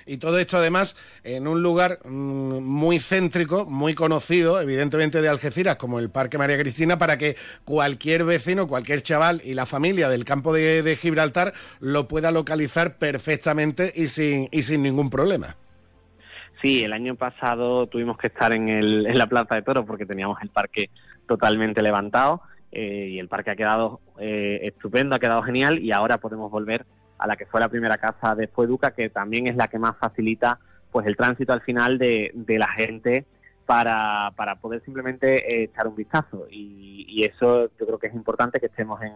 Y 0.06 0.18
todo 0.18 0.38
esto 0.38 0.58
además 0.58 0.95
en 1.24 1.47
un 1.47 1.64
lugar 1.64 1.99
mm, 2.06 2.60
muy 2.60 2.99
céntrico, 2.99 3.66
muy 3.66 3.95
conocido, 3.95 4.62
evidentemente 4.62 5.20
de 5.20 5.30
Algeciras, 5.30 5.78
como 5.78 5.97
el 5.97 6.12
Parque 6.12 6.38
María 6.38 6.60
Cristina, 6.60 6.99
para 6.99 7.18
que 7.18 7.36
cualquier 7.64 8.24
vecino, 8.24 8.68
cualquier 8.68 9.01
chaval 9.01 9.41
y 9.43 9.56
la 9.56 9.66
familia 9.66 10.10
del 10.10 10.26
campo 10.26 10.53
de, 10.53 10.84
de 10.84 10.95
Gibraltar 10.95 11.53
lo 11.80 12.08
pueda 12.08 12.32
localizar 12.32 12.97
perfectamente 12.97 13.91
y 13.95 14.10
sin, 14.10 14.47
y 14.51 14.62
sin 14.62 14.84
ningún 14.84 15.10
problema. 15.10 15.56
Sí, 16.66 16.84
el 16.84 16.93
año 16.93 17.13
pasado 17.13 17.86
tuvimos 17.86 18.18
que 18.18 18.26
estar 18.26 18.51
en, 18.51 18.70
el, 18.70 19.05
en 19.05 19.20
la 19.20 19.28
Plaza 19.28 19.53
de 19.53 19.61
Toros 19.61 19.86
porque 19.86 20.07
teníamos 20.07 20.41
el 20.41 20.49
parque 20.49 20.89
totalmente 21.28 21.84
levantado 21.84 22.41
eh, 22.72 23.09
y 23.11 23.20
el 23.20 23.28
parque 23.28 23.51
ha 23.51 23.55
quedado 23.55 23.99
eh, 24.18 24.61
estupendo, 24.63 25.16
ha 25.16 25.20
quedado 25.20 25.43
genial 25.43 25.78
y 25.78 25.91
ahora 25.91 26.18
podemos 26.18 26.49
volver 26.49 26.88
a 27.20 27.28
la 27.28 27.36
que 27.36 27.45
fue 27.45 27.59
la 27.59 27.70
primera 27.70 27.99
casa 27.99 28.34
de 28.34 28.47
Fueduca, 28.47 28.95
que 28.95 29.11
también 29.11 29.45
es 29.45 29.55
la 29.55 29.68
que 29.68 29.78
más 29.78 29.95
facilita 29.97 30.57
pues 30.91 31.05
el 31.05 31.16
tránsito 31.16 31.53
al 31.53 31.61
final 31.61 31.99
de, 31.99 32.34
la 32.47 32.70
gente 32.70 33.28
para, 33.68 34.32
para 34.36 34.55
poder 34.55 34.82
simplemente 34.84 35.36
eh, 35.47 35.63
echar 35.66 35.86
un 35.88 35.95
vistazo. 35.95 36.47
Y, 36.49 37.05
y, 37.07 37.26
eso 37.26 37.70
yo 37.80 37.86
creo 37.86 37.99
que 37.99 38.07
es 38.07 38.16
importante 38.16 38.59
que 38.59 38.66
estemos 38.66 38.99
en, 39.03 39.13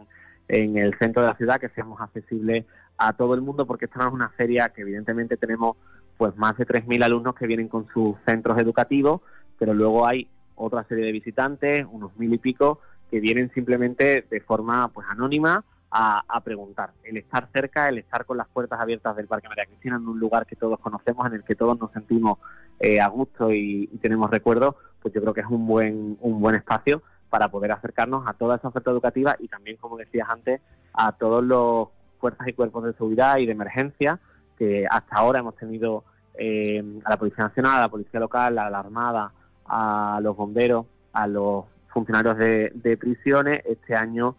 en 0.49 0.77
el 0.77 0.95
centro 0.99 1.23
de 1.23 1.29
la 1.29 1.35
ciudad, 1.35 1.59
que 1.59 1.69
seamos 1.69 1.99
accesibles 1.99 2.65
a 2.99 3.13
todo 3.13 3.33
el 3.33 3.41
mundo, 3.41 3.65
porque 3.65 3.85
esta 3.85 3.97
no 4.01 4.09
es 4.09 4.13
una 4.13 4.29
feria 4.29 4.69
que 4.69 4.81
evidentemente 4.81 5.35
tenemos 5.35 5.77
pues 6.19 6.35
más 6.35 6.57
de 6.57 6.67
3.000 6.67 7.01
alumnos 7.05 7.33
que 7.33 7.47
vienen 7.47 7.69
con 7.69 7.87
sus 7.93 8.17
centros 8.25 8.57
educativos, 8.59 9.21
pero 9.57 9.73
luego 9.73 10.05
hay 10.05 10.27
otra 10.55 10.83
serie 10.83 11.05
de 11.05 11.13
visitantes, 11.13 11.87
unos 11.89 12.11
mil 12.17 12.33
y 12.33 12.37
pico, 12.37 12.81
que 13.09 13.21
vienen 13.21 13.49
simplemente 13.53 14.25
de 14.29 14.41
forma 14.41 14.89
pues 14.89 15.07
anónima 15.09 15.63
a, 15.89 16.21
a, 16.27 16.41
preguntar. 16.41 16.91
El 17.05 17.15
estar 17.15 17.47
cerca, 17.53 17.87
el 17.87 17.99
estar 17.99 18.25
con 18.25 18.35
las 18.35 18.49
puertas 18.49 18.81
abiertas 18.81 19.15
del 19.15 19.27
Parque 19.27 19.47
María 19.47 19.65
Cristina 19.65 19.95
en 19.95 20.09
un 20.09 20.19
lugar 20.19 20.45
que 20.45 20.57
todos 20.57 20.77
conocemos, 20.81 21.25
en 21.27 21.35
el 21.35 21.43
que 21.45 21.55
todos 21.55 21.79
nos 21.79 21.89
sentimos 21.93 22.37
eh, 22.81 22.99
a 22.99 23.07
gusto 23.07 23.53
y, 23.53 23.89
y, 23.89 23.97
tenemos 23.99 24.29
recuerdos, 24.29 24.75
pues 25.01 25.13
yo 25.13 25.21
creo 25.21 25.33
que 25.33 25.39
es 25.39 25.47
un 25.47 25.65
buen, 25.65 26.17
un 26.19 26.41
buen 26.41 26.55
espacio 26.55 27.01
para 27.29 27.47
poder 27.47 27.71
acercarnos 27.71 28.27
a 28.27 28.33
toda 28.33 28.57
esa 28.57 28.67
oferta 28.67 28.91
educativa 28.91 29.37
y 29.39 29.47
también, 29.47 29.77
como 29.77 29.95
decías 29.95 30.27
antes, 30.29 30.59
a 30.93 31.13
todos 31.13 31.41
los 31.45 31.87
fuerzas 32.19 32.45
y 32.45 32.51
cuerpos 32.51 32.83
de 32.83 32.91
seguridad 32.91 33.37
y 33.37 33.45
de 33.45 33.53
emergencia 33.53 34.19
que 34.57 34.85
hasta 34.91 35.15
ahora 35.15 35.39
hemos 35.39 35.55
tenido 35.55 36.03
eh, 36.41 36.81
a 37.03 37.09
la 37.09 37.17
Policía 37.17 37.43
Nacional, 37.43 37.75
a 37.75 37.81
la 37.81 37.89
Policía 37.89 38.19
Local, 38.19 38.57
a 38.57 38.69
la 38.69 38.79
Armada, 38.79 39.33
a 39.65 40.19
los 40.23 40.37
bomberos, 40.37 40.85
a 41.11 41.27
los 41.27 41.65
funcionarios 41.89 42.37
de, 42.37 42.97
prisiones. 42.97 43.61
Este 43.65 43.93
año 43.93 44.37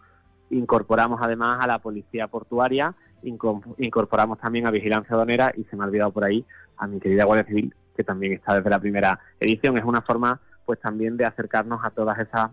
incorporamos 0.49 1.19
además 1.21 1.63
a 1.63 1.67
la 1.67 1.77
Policía 1.77 2.27
Portuaria, 2.27 2.95
incorporamos 3.21 4.39
también 4.39 4.65
a 4.65 4.71
Vigilancia 4.71 5.15
Donera 5.15 5.53
y 5.55 5.63
se 5.65 5.75
me 5.75 5.83
ha 5.83 5.87
olvidado 5.87 6.11
por 6.11 6.25
ahí 6.25 6.43
a 6.77 6.87
mi 6.87 6.99
querida 6.99 7.25
Guardia 7.25 7.45
Civil, 7.45 7.75
que 7.95 8.03
también 8.03 8.33
está 8.33 8.55
desde 8.55 8.71
la 8.71 8.79
primera 8.79 9.19
edición. 9.39 9.77
Es 9.77 9.85
una 9.85 10.01
forma 10.01 10.41
pues 10.65 10.79
también 10.79 11.17
de 11.17 11.25
acercarnos 11.25 11.81
a 11.83 11.91
todas 11.91 12.17
esas 12.17 12.49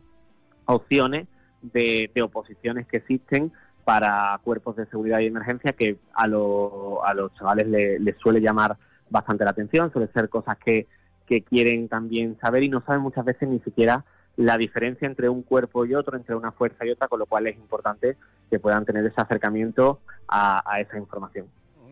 opciones 0.67 1.27
de, 1.63 2.11
oposiciones 2.23 2.87
que 2.87 2.99
existen 2.99 3.51
para 3.85 4.39
cuerpos 4.45 4.77
de 4.77 4.85
seguridad 4.87 5.21
y 5.21 5.27
emergencia 5.27 5.73
que 5.73 5.97
a, 6.13 6.27
lo, 6.27 7.03
a 7.03 7.15
los 7.15 7.33
chavales 7.35 7.67
les 7.67 7.99
le 7.99 8.13
suele 8.19 8.43
llamar 8.43 8.77
bastante 9.11 9.45
la 9.45 9.51
atención, 9.51 9.93
suele 9.93 10.09
ser 10.09 10.29
cosas 10.29 10.57
que, 10.59 10.87
que 11.27 11.43
quieren 11.43 11.89
también 11.89 12.39
saber 12.41 12.63
y 12.63 12.69
no 12.69 12.81
saben 12.83 13.03
muchas 13.03 13.25
veces 13.25 13.49
ni 13.49 13.61
siquiera 13.61 14.05
la 14.37 14.57
diferencia 14.57 15.07
entre 15.07 15.29
un 15.29 15.43
cuerpo 15.43 15.85
y 15.85 15.95
otro, 15.95 16.17
entre 16.17 16.35
una 16.35 16.53
fuerza 16.53 16.87
y 16.87 16.91
otra, 16.91 17.09
con 17.09 17.19
lo 17.19 17.27
cual 17.27 17.47
es 17.49 17.57
importante 17.57 18.17
que 18.51 18.61
puedan 18.61 18.85
tener 18.85 19.05
ese 19.05 19.21
acercamiento 19.21 20.01
a, 20.29 20.63
a 20.65 20.81
esa 20.81 20.97
información 20.97 21.47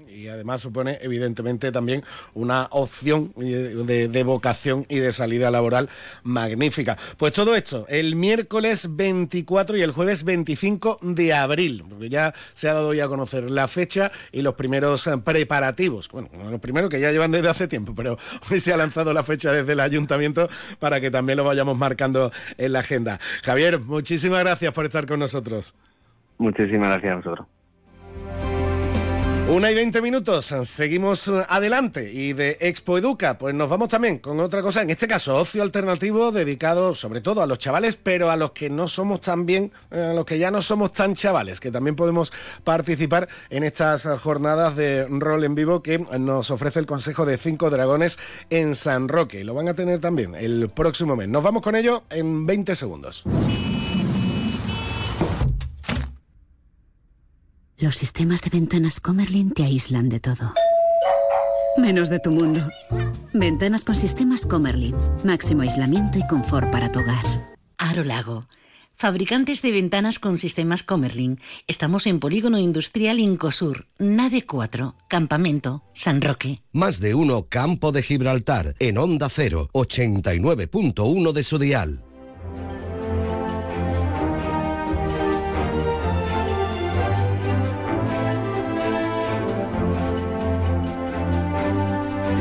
y 0.09 0.29
además 0.29 0.61
supone 0.61 0.99
evidentemente 1.03 1.73
también 1.73 2.03
una 2.35 2.69
opción 2.71 3.33
de, 3.37 4.25
vocación 4.25 4.87
y 4.89 4.99
de 4.99 5.13
salida 5.13 5.51
laboral 5.51 5.89
magnífica. 6.23 6.97
Pues 7.17 7.33
todo 7.33 7.55
esto, 7.55 7.87
el 7.89 8.17
miércoles 8.17 8.97
24 8.97 9.77
y 9.77 9.83
el 9.83 9.93
jueves 9.93 10.25
25 10.25 10.99
de 11.03 11.33
abril, 11.33 11.85
porque 11.89 12.09
ya 12.09 12.35
se 12.55 12.69
ha 12.69 12.75
dado 12.75 12.95
ya 12.95 13.05
a 13.05 13.09
conocer 13.09 13.51
la 13.51 13.69
fecha 13.69 14.11
y 14.33 14.43
los 14.43 14.55
primeros 14.55 15.09
preparativos. 15.25 16.09
Bueno, 16.09 16.29
los 16.51 16.61
primeros 16.61 16.91
que 16.91 17.01
ya 17.01 17.11
llevan 17.13 17.31
desde 17.31 17.49
hace 17.49 17.69
tiempo, 17.69 17.95
pero 17.95 18.19
hoy 18.51 18.61
se 18.61 18.73
ha 18.73 18.77
lanzado 18.77 19.13
la 19.13 19.23
fecha 19.23 19.53
desde 19.53 19.73
el 19.73 19.81
ayuntamiento 19.81 20.49
para 20.79 21.01
que 21.01 21.11
también 21.11 21.37
lo 21.37 21.45
vayamos 21.45 21.77
marcando 21.77 22.33
en 22.59 22.73
la 22.73 22.81
agenda. 22.81 23.21
Javier, 23.43 23.81
muchísimas 23.81 24.41
gracias 24.41 24.73
por 24.73 24.85
estar 24.85 25.07
con 25.07 25.21
nosotros. 25.21 25.75
Muchísimas 26.39 26.91
gracias 26.91 27.13
a 27.13 27.17
vosotros. 27.17 27.56
Una 29.49 29.71
y 29.71 29.77
veinte 29.77 30.03
minutos, 30.03 30.53
seguimos 30.65 31.29
adelante 31.29 32.13
y 32.13 32.33
de 32.33 32.59
Expo 32.61 32.99
Educa, 32.99 33.39
pues 33.39 33.55
nos 33.55 33.71
vamos 33.71 33.89
también 33.89 34.19
con 34.19 34.41
otra 34.41 34.61
cosa, 34.61 34.83
en 34.83 34.91
este 34.91 35.07
caso 35.07 35.37
ocio 35.37 35.63
alternativo 35.63 36.33
dedicado 36.33 36.97
sobre 36.97 37.21
todo 37.21 37.43
a 37.43 37.47
los 37.47 37.59
chavales, 37.59 37.95
pero 37.95 38.33
a 38.33 38.37
los 38.37 38.51
que 38.51 38.69
no 38.69 38.89
somos 38.89 39.21
tan 39.21 39.47
bien, 39.47 39.71
eh, 39.93 40.09
a 40.11 40.15
los 40.15 40.25
que 40.25 40.41
ya 40.41 40.51
no 40.51 40.63
somos 40.63 40.93
tan 40.93 41.15
chavales, 41.15 41.61
que 41.61 41.71
también 41.71 41.95
podemos 41.95 42.33
participar 42.65 43.29
en 43.49 43.63
estas 43.63 44.03
jornadas 44.21 44.75
de 44.75 45.07
rol 45.09 45.45
en 45.45 45.55
vivo 45.55 45.81
que 45.81 46.01
nos 46.19 46.51
ofrece 46.51 46.81
el 46.81 46.87
Consejo 46.87 47.25
de 47.25 47.39
Cinco 47.39 47.71
Dragones 47.71 48.19
en 48.51 48.75
San 48.75 49.07
Roque. 49.07 49.45
Lo 49.45 49.55
van 49.55 49.69
a 49.69 49.75
tener 49.75 50.01
también 50.01 50.35
el 50.35 50.71
próximo 50.71 51.15
mes. 51.15 51.29
Nos 51.29 51.45
vamos 51.45 51.63
con 51.63 51.77
ello 51.77 52.03
en 52.11 52.47
20 52.47 52.75
segundos. 52.75 53.23
Los 57.79 57.97
sistemas 57.97 58.41
de 58.41 58.49
ventanas 58.49 59.01
Comerlin 59.01 59.51
te 59.51 59.63
aíslan 59.63 60.09
de 60.09 60.19
todo. 60.19 60.55
Menos 61.77 62.09
de 62.09 62.21
tu 62.21 62.31
mundo. 62.31 62.67
Ventanas 63.35 63.85
con 63.85 63.95
sistemas 63.95 64.47
Comerlin. 64.47 64.95
Máximo 65.25 65.61
aislamiento 65.61 66.19
y 66.19 66.27
confort 66.27 66.71
para 66.71 66.91
tu 66.91 67.01
hogar. 67.01 67.55
Aro 67.77 68.03
Lago. 68.03 68.49
Fabricantes 68.95 69.61
de 69.61 69.73
ventanas 69.73 70.19
con 70.19 70.39
sistemas 70.39 70.85
Comerlin. 70.85 71.39
Estamos 71.67 72.07
en 72.07 72.19
Polígono 72.19 72.59
Industrial 72.59 73.21
Incosur, 73.21 73.85
Nave 73.99 74.47
4, 74.47 74.95
Campamento, 75.07 75.83
San 75.93 76.23
Roque. 76.23 76.63
Más 76.73 76.99
de 76.99 77.15
uno 77.15 77.43
Campo 77.51 77.93
de 77.93 78.03
Gibraltar, 78.03 78.75
en 78.79 78.97
Onda 78.97 79.29
0, 79.29 79.69
89.1 79.75 81.33
de 81.33 81.45
su 81.45 81.59
dial. 81.59 82.03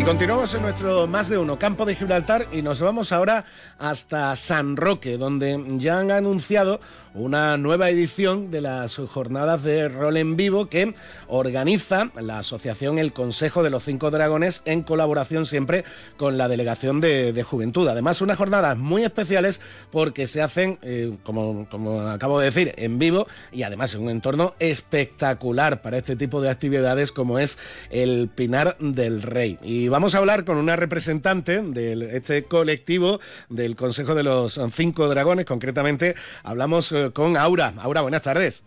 Continuamos 0.06 0.53
en 0.53 0.62
nuestro 0.62 1.08
más 1.08 1.30
de 1.30 1.38
uno 1.39 1.58
campo 1.58 1.84
de 1.84 1.95
Gibraltar 1.95 2.47
y 2.51 2.62
nos 2.62 2.80
vamos 2.80 3.12
ahora 3.12 3.43
hasta 3.80 4.36
San 4.36 4.78
Roque, 4.78 5.18
donde 5.18 5.60
ya 5.78 5.97
han 5.97 6.12
anunciado 6.12 6.80
una 7.16 7.55
nueva 7.55 7.89
edición 7.89 8.51
de 8.51 8.59
las 8.61 8.97
jornadas 8.97 9.63
de 9.63 9.88
rol 9.88 10.18
en 10.18 10.36
vivo 10.36 10.68
que 10.68 10.93
organiza 11.28 12.11
la 12.22 12.39
asociación 12.39 12.99
El 12.99 13.13
Consejo 13.13 13.63
de 13.63 13.70
los 13.70 13.86
Cinco 13.86 14.11
Dragones 14.11 14.61
en 14.66 14.84
colaboración 14.84 15.45
siempre 15.45 15.86
con 16.18 16.38
la 16.38 16.49
Delegación 16.49 16.99
de, 16.99 17.32
de 17.32 17.43
Juventud. 17.43 17.88
Además, 17.88 18.22
unas 18.22 18.38
jornadas 18.38 18.78
muy 18.78 19.03
especiales 19.03 19.61
porque 19.91 20.28
se 20.28 20.41
hacen, 20.41 20.78
eh, 20.82 21.16
como, 21.24 21.68
como 21.70 22.01
acabo 22.01 22.39
de 22.39 22.45
decir, 22.45 22.74
en 22.78 22.99
vivo 22.99 23.28
y 23.51 23.63
además 23.63 23.93
en 23.93 24.03
un 24.03 24.09
entorno 24.09 24.53
espectacular 24.59 25.82
para 25.82 25.97
este 25.97 26.18
tipo 26.18 26.41
de 26.41 26.49
actividades 26.49 27.13
como 27.13 27.39
es 27.39 27.57
el 27.91 28.28
Pinar 28.28 28.76
del 28.80 29.22
Rey. 29.22 29.57
Y 29.61 29.88
vamos 29.88 30.16
a 30.16 30.18
hablar 30.18 30.43
con 30.43 30.57
una 30.57 30.76
representante 30.76 31.61
de 31.61 32.18
este 32.18 32.43
colectivo 32.43 33.22
del 33.49 33.78
Consejo 33.78 34.16
de 34.16 34.24
los 34.24 34.59
Cinco 34.76 35.07
Dragones, 35.07 35.45
concretamente 35.45 36.16
hablamos 36.43 36.93
con 37.14 37.38
Aura. 37.38 37.74
Aura, 37.80 38.01
buenas 38.01 38.24
tardes. 38.24 38.64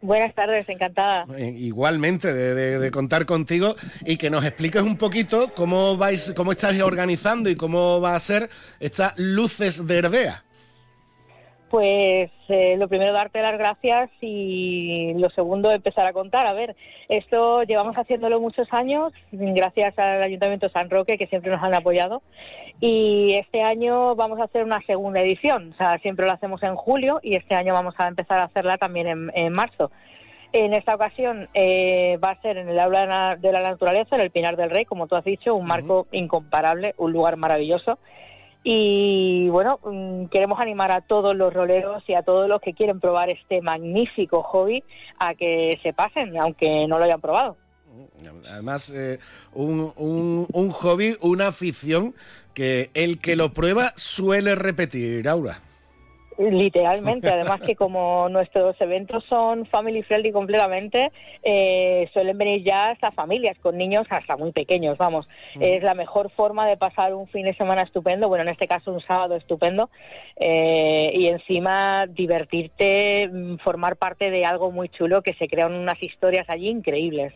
Buenas 0.00 0.34
tardes, 0.34 0.68
encantada. 0.68 1.26
Igualmente, 1.38 2.34
de, 2.34 2.54
de, 2.54 2.78
de, 2.78 2.90
contar 2.90 3.24
contigo 3.24 3.74
y 4.04 4.18
que 4.18 4.28
nos 4.28 4.44
expliques 4.44 4.82
un 4.82 4.98
poquito 4.98 5.54
cómo 5.54 5.96
vais, 5.96 6.34
cómo 6.36 6.52
estáis 6.52 6.82
organizando 6.82 7.48
y 7.48 7.56
cómo 7.56 8.02
va 8.02 8.14
a 8.14 8.18
ser 8.18 8.50
estas 8.80 9.14
luces 9.16 9.86
de 9.86 9.96
Herdea. 9.96 10.43
Pues 11.74 12.30
eh, 12.46 12.76
lo 12.76 12.86
primero 12.86 13.12
darte 13.12 13.42
las 13.42 13.58
gracias 13.58 14.08
y 14.20 15.12
lo 15.14 15.28
segundo 15.30 15.72
empezar 15.72 16.06
a 16.06 16.12
contar. 16.12 16.46
A 16.46 16.52
ver, 16.52 16.76
esto 17.08 17.64
llevamos 17.64 17.96
haciéndolo 17.96 18.38
muchos 18.38 18.68
años, 18.70 19.12
gracias 19.32 19.98
al 19.98 20.22
Ayuntamiento 20.22 20.68
de 20.68 20.72
San 20.72 20.88
Roque 20.88 21.18
que 21.18 21.26
siempre 21.26 21.50
nos 21.50 21.60
han 21.64 21.74
apoyado 21.74 22.22
y 22.80 23.34
este 23.34 23.60
año 23.62 24.14
vamos 24.14 24.38
a 24.38 24.44
hacer 24.44 24.62
una 24.62 24.82
segunda 24.82 25.20
edición. 25.20 25.72
O 25.72 25.76
sea, 25.76 25.98
siempre 25.98 26.26
lo 26.26 26.32
hacemos 26.32 26.62
en 26.62 26.76
julio 26.76 27.18
y 27.24 27.34
este 27.34 27.56
año 27.56 27.72
vamos 27.72 27.96
a 27.98 28.06
empezar 28.06 28.38
a 28.38 28.44
hacerla 28.44 28.78
también 28.78 29.08
en, 29.08 29.32
en 29.34 29.52
marzo. 29.52 29.90
En 30.52 30.74
esta 30.74 30.94
ocasión 30.94 31.48
eh, 31.54 32.20
va 32.24 32.30
a 32.30 32.40
ser 32.40 32.56
en 32.56 32.68
el 32.68 32.78
aula 32.78 33.34
de 33.34 33.50
la 33.50 33.62
naturaleza, 33.62 34.14
en 34.14 34.22
el 34.22 34.30
Pinar 34.30 34.56
del 34.56 34.70
Rey, 34.70 34.84
como 34.84 35.08
tú 35.08 35.16
has 35.16 35.24
dicho, 35.24 35.56
un 35.56 35.66
marco 35.66 36.02
uh 36.02 36.04
-huh. 36.04 36.18
incomparable, 36.18 36.94
un 36.98 37.10
lugar 37.10 37.36
maravilloso. 37.36 37.98
Y 38.66 39.46
bueno, 39.50 39.78
mm, 39.84 40.24
queremos 40.26 40.58
animar 40.58 40.90
a 40.90 41.02
todos 41.02 41.36
los 41.36 41.52
roleros 41.52 42.02
y 42.08 42.14
a 42.14 42.22
todos 42.22 42.48
los 42.48 42.62
que 42.62 42.72
quieren 42.72 42.98
probar 42.98 43.28
este 43.28 43.60
magnífico 43.60 44.42
hobby 44.42 44.82
a 45.18 45.34
que 45.34 45.78
se 45.82 45.92
pasen, 45.92 46.36
aunque 46.38 46.86
no 46.88 46.98
lo 46.98 47.04
hayan 47.04 47.20
probado. 47.20 47.58
Además, 48.50 48.90
eh, 48.90 49.18
un, 49.52 49.92
un, 49.96 50.46
un 50.50 50.70
hobby, 50.70 51.14
una 51.20 51.48
afición 51.48 52.14
que 52.54 52.90
el 52.94 53.20
que 53.20 53.36
lo 53.36 53.52
prueba 53.52 53.92
suele 53.96 54.54
repetir, 54.54 55.28
Aura. 55.28 55.58
Literalmente, 56.38 57.28
además 57.28 57.60
que 57.60 57.76
como 57.76 58.28
nuestros 58.30 58.80
eventos 58.80 59.24
son 59.28 59.66
family 59.66 60.02
friendly 60.02 60.32
completamente, 60.32 61.12
eh, 61.42 62.08
suelen 62.12 62.36
venir 62.38 62.64
ya 62.64 62.90
hasta 62.90 63.12
familias 63.12 63.56
con 63.60 63.76
niños 63.76 64.06
hasta 64.10 64.36
muy 64.36 64.52
pequeños, 64.52 64.98
vamos. 64.98 65.26
Mm. 65.54 65.62
Es 65.62 65.82
la 65.82 65.94
mejor 65.94 66.30
forma 66.30 66.66
de 66.66 66.76
pasar 66.76 67.14
un 67.14 67.28
fin 67.28 67.44
de 67.44 67.54
semana 67.54 67.82
estupendo, 67.82 68.28
bueno, 68.28 68.42
en 68.42 68.50
este 68.50 68.66
caso 68.66 68.92
un 68.92 69.00
sábado 69.00 69.36
estupendo, 69.36 69.90
eh, 70.36 71.12
y 71.14 71.28
encima 71.28 72.06
divertirte, 72.06 73.28
mm, 73.28 73.58
formar 73.58 73.96
parte 73.96 74.30
de 74.30 74.44
algo 74.44 74.70
muy 74.70 74.88
chulo 74.88 75.22
que 75.22 75.34
se 75.34 75.48
crean 75.48 75.72
unas 75.72 76.02
historias 76.02 76.48
allí 76.48 76.68
increíbles. 76.68 77.32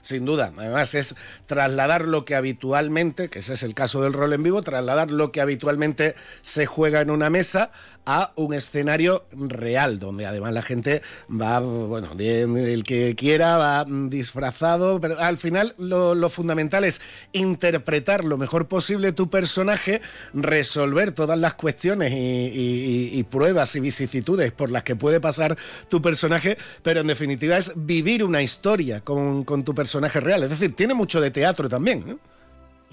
Sin 0.00 0.24
duda. 0.24 0.52
Además, 0.56 0.94
es 0.94 1.14
trasladar 1.46 2.02
lo 2.02 2.24
que 2.24 2.34
habitualmente, 2.34 3.30
que 3.30 3.38
ese 3.38 3.54
es 3.54 3.62
el 3.62 3.74
caso 3.74 4.02
del 4.02 4.12
rol 4.12 4.32
en 4.32 4.42
vivo, 4.42 4.62
trasladar 4.62 5.10
lo 5.10 5.30
que 5.30 5.40
habitualmente 5.40 6.14
se 6.40 6.66
juega 6.66 7.00
en 7.00 7.10
una 7.10 7.30
mesa 7.30 7.70
a 8.04 8.31
un 8.36 8.54
escenario 8.54 9.24
real, 9.32 9.98
donde 9.98 10.26
además 10.26 10.52
la 10.52 10.62
gente 10.62 11.02
va, 11.30 11.60
bueno, 11.60 12.10
el 12.18 12.84
que 12.84 13.14
quiera 13.14 13.56
va 13.56 13.84
disfrazado, 13.88 15.00
pero 15.00 15.18
al 15.18 15.36
final 15.36 15.74
lo, 15.78 16.14
lo 16.14 16.28
fundamental 16.28 16.84
es 16.84 17.00
interpretar 17.32 18.24
lo 18.24 18.38
mejor 18.38 18.68
posible 18.68 19.12
tu 19.12 19.30
personaje, 19.30 20.00
resolver 20.32 21.12
todas 21.12 21.38
las 21.38 21.54
cuestiones 21.54 22.12
y, 22.14 23.22
pruebas 23.30 23.74
y 23.76 23.80
vicisitudes 23.80 24.52
por 24.52 24.70
las 24.70 24.82
que 24.82 24.96
puede 24.96 25.20
pasar 25.20 25.56
tu 25.88 26.02
personaje, 26.02 26.58
pero 26.82 27.00
en 27.00 27.06
definitiva 27.06 27.56
es 27.56 27.72
vivir 27.76 28.24
una 28.24 28.42
historia 28.42 29.00
con, 29.00 29.44
con 29.44 29.64
tu 29.64 29.74
personaje 29.74 30.20
real. 30.20 30.42
Es 30.42 30.50
decir, 30.50 30.74
tiene 30.74 30.94
mucho 30.94 31.20
de 31.20 31.30
teatro 31.30 31.68
también. 31.68 32.18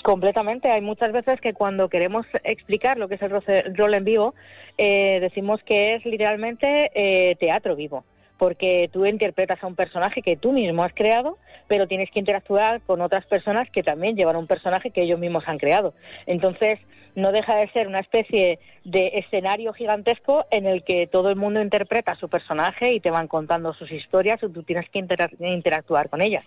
Completamente. 0.04 0.70
Hay 0.70 0.82
muchas 0.82 1.12
veces 1.12 1.42
que 1.42 1.54
cuando 1.54 1.90
queremos 1.90 2.26
explicar 2.44 2.98
lo 2.98 3.08
que 3.08 3.16
es 3.16 3.22
el 3.22 3.76
rol 3.76 3.94
en 3.94 4.04
vivo, 4.04 4.34
eh, 4.80 5.20
decimos 5.20 5.62
que 5.64 5.96
es 5.96 6.06
literalmente 6.06 6.90
eh, 6.96 7.36
teatro 7.36 7.76
vivo. 7.76 8.06
Porque 8.38 8.90
tú 8.94 9.06
interpretas 9.06 9.62
a 9.62 9.68
un 9.68 9.76
personaje 9.76 10.22
que 10.22 10.38
tú 10.38 10.54
mismo 10.54 10.84
has 10.86 10.94
creado, 10.94 11.38
pero 11.68 11.88
tienes 11.88 12.10
que 12.10 12.20
interactuar 12.20 12.80
con 12.82 13.02
otras 13.02 13.26
personas 13.26 13.70
que 13.70 13.84
también 13.84 14.16
llevan 14.16 14.38
un 14.38 14.48
personaje 14.48 14.92
que 14.92 15.02
ellos 15.02 15.20
mismos 15.20 15.44
han 15.46 15.58
creado. 15.58 15.94
Entonces, 16.26 16.80
no 17.16 17.34
deja 17.34 17.58
de 17.58 17.70
ser 17.72 17.88
una 17.88 18.00
especie 18.00 18.60
de 18.86 19.08
escenario 19.16 19.74
gigantesco 19.74 20.46
en 20.52 20.66
el 20.68 20.84
que 20.84 21.08
todo 21.08 21.30
el 21.30 21.36
mundo 21.36 21.62
interpreta 21.62 22.14
a 22.14 22.16
su 22.16 22.30
personaje 22.30 22.94
y 22.94 23.02
te 23.02 23.12
van 23.12 23.28
contando 23.28 23.74
sus 23.74 23.92
historias 23.92 24.42
y 24.42 24.50
tú 24.54 24.64
tienes 24.64 24.90
que 24.90 25.00
intera- 25.00 25.30
interactuar 25.40 26.10
con 26.10 26.22
ellas. 26.22 26.46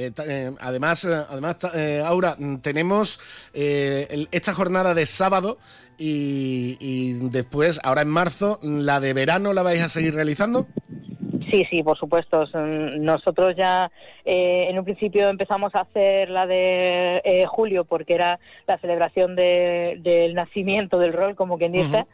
Eh, 0.00 0.12
eh, 0.28 0.52
además, 0.60 1.04
eh, 1.04 1.08
además 1.28 1.56
eh, 1.74 2.00
Aura, 2.06 2.36
mm, 2.38 2.58
tenemos 2.58 3.18
eh, 3.52 4.06
el- 4.10 4.28
esta 4.30 4.52
jornada 4.52 4.94
de 4.94 5.06
sábado 5.06 5.58
y, 5.98 6.76
y 6.78 7.14
después, 7.30 7.80
ahora 7.82 8.02
en 8.02 8.08
marzo, 8.08 8.60
la 8.62 9.00
de 9.00 9.12
verano 9.12 9.52
la 9.52 9.64
vais 9.64 9.82
a 9.82 9.88
seguir 9.88 10.14
realizando. 10.14 10.68
Sí, 11.50 11.64
sí, 11.68 11.82
por 11.82 11.98
supuesto. 11.98 12.46
Son- 12.46 13.02
Nosotros 13.04 13.56
ya 13.56 13.90
eh, 14.24 14.66
en 14.70 14.78
un 14.78 14.84
principio 14.84 15.28
empezamos 15.28 15.74
a 15.74 15.80
hacer 15.80 16.30
la 16.30 16.46
de 16.46 17.20
eh, 17.24 17.46
julio 17.46 17.84
porque 17.84 18.14
era 18.14 18.38
la 18.68 18.78
celebración 18.78 19.34
de- 19.34 19.96
del 20.00 20.34
nacimiento 20.34 20.98
del 21.00 21.12
rol, 21.12 21.34
como 21.34 21.58
quien 21.58 21.72
dice. 21.72 22.04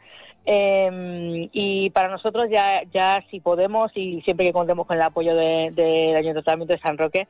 Eh, 0.47 1.49
y 1.53 1.89
para 1.91 2.09
nosotros 2.09 2.47
ya, 2.49 2.81
ya 2.93 3.23
si 3.29 3.39
podemos 3.39 3.91
y 3.95 4.21
siempre 4.21 4.45
que 4.47 4.53
contemos 4.53 4.87
con 4.87 4.95
el 4.95 5.01
apoyo 5.03 5.35
de- 5.35 5.71
del 5.75 6.15
Ayuntamiento 6.15 6.73
de 6.73 6.79
San 6.79 6.97
Roque, 6.97 7.27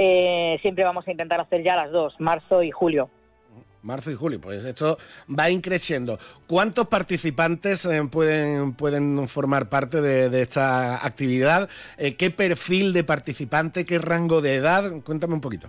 eh, 0.00 0.58
siempre 0.62 0.84
vamos 0.84 1.06
a 1.08 1.10
intentar 1.10 1.40
hacer 1.40 1.64
ya 1.64 1.74
las 1.74 1.90
dos, 1.90 2.14
marzo 2.20 2.62
y 2.62 2.70
julio. 2.70 3.10
Marzo 3.82 4.12
y 4.12 4.14
julio, 4.14 4.40
pues 4.40 4.64
esto 4.64 4.96
va 5.28 5.50
increciendo. 5.50 6.18
¿Cuántos 6.46 6.86
participantes 6.86 7.84
eh, 7.84 8.02
pueden, 8.10 8.74
pueden 8.74 9.26
formar 9.26 9.68
parte 9.68 10.00
de, 10.00 10.40
esta 10.40 11.04
actividad? 11.04 11.68
Eh, 11.96 12.14
¿Qué 12.14 12.30
perfil 12.30 12.92
de 12.92 13.02
participante? 13.02 13.84
¿Qué 13.84 13.98
rango 13.98 14.40
de 14.40 14.54
edad? 14.54 14.84
Cuéntame 15.04 15.34
un 15.34 15.40
poquito. 15.40 15.68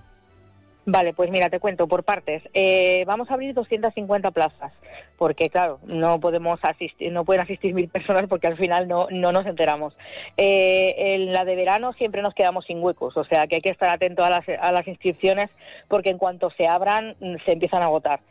Vale, 0.91 1.13
pues 1.13 1.29
mira, 1.29 1.51
te 1.51 1.59
cuento 1.59 1.87
por 1.87 2.03
partes. 2.03 2.41
Eh, 2.51 3.03
vamos 3.05 3.29
a 3.29 3.35
abrir 3.35 3.53
250 3.53 4.31
plazas, 4.31 4.73
porque 5.19 5.51
claro, 5.51 5.77
no 5.83 6.19
podemos 6.19 6.59
asistir, 6.63 7.11
no 7.11 7.25
pueden 7.25 7.43
asistir 7.43 7.75
mil 7.75 7.87
personas 7.89 8.25
porque 8.27 8.47
al 8.47 8.57
final 8.57 8.87
no, 8.87 9.07
no 9.11 9.31
nos 9.31 9.45
enteramos. 9.45 9.95
Eh, 10.35 10.95
en 10.97 11.31
la 11.31 11.45
de 11.45 11.55
verano 11.55 11.93
siempre 11.93 12.23
nos 12.23 12.33
quedamos 12.33 12.65
sin 12.65 12.81
huecos, 12.81 13.15
o 13.17 13.23
sea 13.25 13.45
que 13.45 13.55
hay 13.55 13.61
que 13.61 13.69
estar 13.69 13.89
atento 13.89 14.23
a 14.23 14.31
las, 14.31 14.87
inscripciones 14.87 15.51
porque 15.87 16.09
en 16.09 16.17
cuanto 16.17 16.49
se 16.51 16.65
abran 16.65 17.15
se 17.45 17.51
empiezan 17.51 17.83
a 17.83 17.85
agotar. 17.85 18.21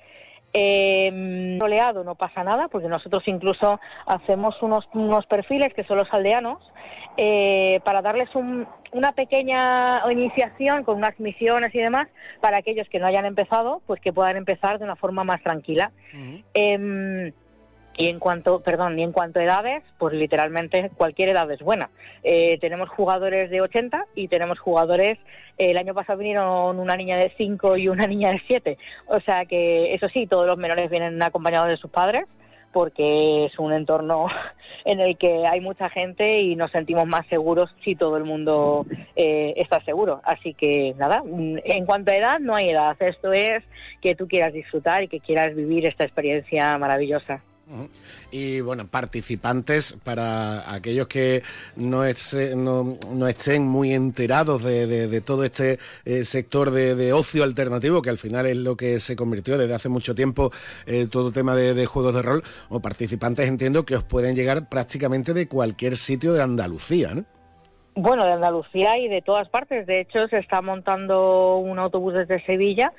Eh, 0.52 1.56
roleado 1.60 2.02
no 2.02 2.16
pasa 2.16 2.42
nada 2.42 2.66
porque 2.68 2.88
nosotros 2.88 3.22
incluso 3.26 3.78
hacemos 4.06 4.56
unos 4.62 5.26
perfiles 5.26 5.74
que 5.74 5.84
son 5.84 5.98
los 5.98 6.12
aldeanos 6.12 6.58
eh, 7.20 7.80
para 7.84 8.00
darles 8.00 8.32
un- 8.36 8.66
una 8.92 9.10
pequeña 9.12 10.00
iniciación 10.10 10.84
con 10.84 10.96
unas 10.96 11.18
misiones 11.18 11.74
y 11.74 11.78
demás 11.78 12.06
para 12.40 12.58
aquellos 12.58 12.88
que 12.88 13.00
no 13.00 13.06
hayan 13.06 13.26
empezado 13.26 13.82
pues 13.86 14.00
que 14.00 14.12
puedan 14.12 14.36
empezar 14.36 14.78
de 14.78 14.84
una 14.84 14.96
forma 14.96 15.24
más 15.24 15.42
tranquila 15.42 15.90
Em, 16.54 17.32
y 18.00 18.08
en 18.08 18.20
cuanto, 18.20 18.60
perdón, 18.60 18.96
y 18.96 19.02
en 19.02 19.10
cuanto 19.10 19.40
a 19.40 19.42
edades, 19.42 19.82
pues 19.98 20.14
literalmente 20.14 20.88
cualquier 20.96 21.30
edad 21.30 21.50
es 21.50 21.58
buena. 21.60 21.90
Eh, 22.22 22.56
tenemos 22.60 22.88
jugadores 22.90 23.50
de 23.50 23.60
80 23.60 24.04
y 24.14 24.28
tenemos 24.28 24.60
jugadores, 24.60 25.18
eh, 25.58 25.72
el 25.72 25.76
año 25.78 25.94
pasado 25.94 26.20
vinieron 26.20 26.78
una 26.78 26.94
niña 26.96 27.16
de 27.16 27.32
5 27.36 27.76
y 27.76 27.88
una 27.88 28.06
niña 28.06 28.30
de 28.30 28.40
7. 28.46 28.78
O 29.08 29.18
sea 29.20 29.46
que, 29.46 29.92
eso 29.94 30.08
sí, 30.10 30.28
todos 30.28 30.46
los 30.46 30.56
menores 30.58 30.88
vienen 30.90 31.20
acompañados 31.20 31.68
de 31.70 31.76
sus 31.76 31.90
padres 31.90 32.26
porque 32.72 33.46
es 33.46 33.58
un 33.58 33.72
entorno 33.72 34.26
en 34.84 35.00
el 35.00 35.16
que 35.16 35.46
hay 35.46 35.60
mucha 35.60 35.88
gente 35.90 36.40
y 36.40 36.56
nos 36.56 36.70
sentimos 36.70 37.06
más 37.06 37.26
seguros 37.28 37.70
si 37.84 37.94
todo 37.94 38.16
el 38.16 38.24
mundo 38.24 38.86
eh, 39.16 39.54
está 39.56 39.82
seguro. 39.84 40.20
Así 40.24 40.54
que 40.54 40.94
nada, 40.98 41.22
mm, 41.24 41.58
en 41.64 41.86
cuanto 41.86 42.12
a 42.12 42.16
edad, 42.16 42.40
no 42.40 42.54
hay 42.54 42.70
edad. 42.70 42.96
Esto 43.00 43.32
es 43.32 43.62
que 44.00 44.14
tú 44.14 44.28
quieras 44.28 44.52
disfrutar 44.52 45.02
y 45.02 45.08
que 45.08 45.20
quieras 45.20 45.54
vivir 45.54 45.86
esta 45.86 46.04
experiencia 46.04 46.76
maravillosa. 46.78 47.42
Y 48.30 48.60
bueno, 48.60 48.86
participantes 48.86 49.96
para 50.04 50.72
aquellos 50.72 51.06
que 51.06 51.42
no, 51.76 52.04
ese- 52.04 52.56
no, 52.56 52.96
no 53.12 53.28
estén 53.28 53.62
muy 53.66 53.92
enterados 53.92 54.62
de, 54.62 54.86
de- 54.86 55.08
de 55.08 55.20
todo 55.20 55.44
este 55.44 55.78
eh, 56.04 56.24
sector 56.24 56.70
de, 56.70 57.12
ocio 57.12 57.44
alternativo, 57.44 58.00
que 58.02 58.10
al 58.10 58.18
final 58.18 58.46
es 58.46 58.56
lo 58.56 58.76
que 58.76 59.00
se 59.00 59.16
convirtió 59.16 59.58
desde 59.58 59.74
hace 59.74 59.88
mucho 59.88 60.14
tiempo 60.14 60.50
eh, 60.86 61.06
todo 61.10 61.32
tema 61.32 61.54
de 61.54 61.86
juegos 61.86 62.14
de 62.14 62.22
rol, 62.22 62.42
o 62.68 62.80
participantes 62.80 63.48
entiendo 63.48 63.84
que 63.84 63.96
os 63.96 64.02
pueden 64.02 64.34
llegar 64.34 64.68
prácticamente 64.68 65.34
de 65.34 65.48
cualquier 65.48 65.96
sitio 65.96 66.32
de 66.32 66.42
Andalucía, 66.42 67.14
¿no? 67.14 67.24
Bueno, 68.00 68.24
de 68.24 68.32
Andalucía 68.32 68.96
y 68.98 69.08
de 69.08 69.22
todas 69.22 69.48
partes. 69.48 69.84
De 69.84 70.00
hecho, 70.00 70.28
se 70.28 70.38
está 70.38 70.62
montando 70.62 71.56
un 71.56 71.80
autobús 71.80 72.14
desde 72.14 72.40
Sevilla, 72.46 72.92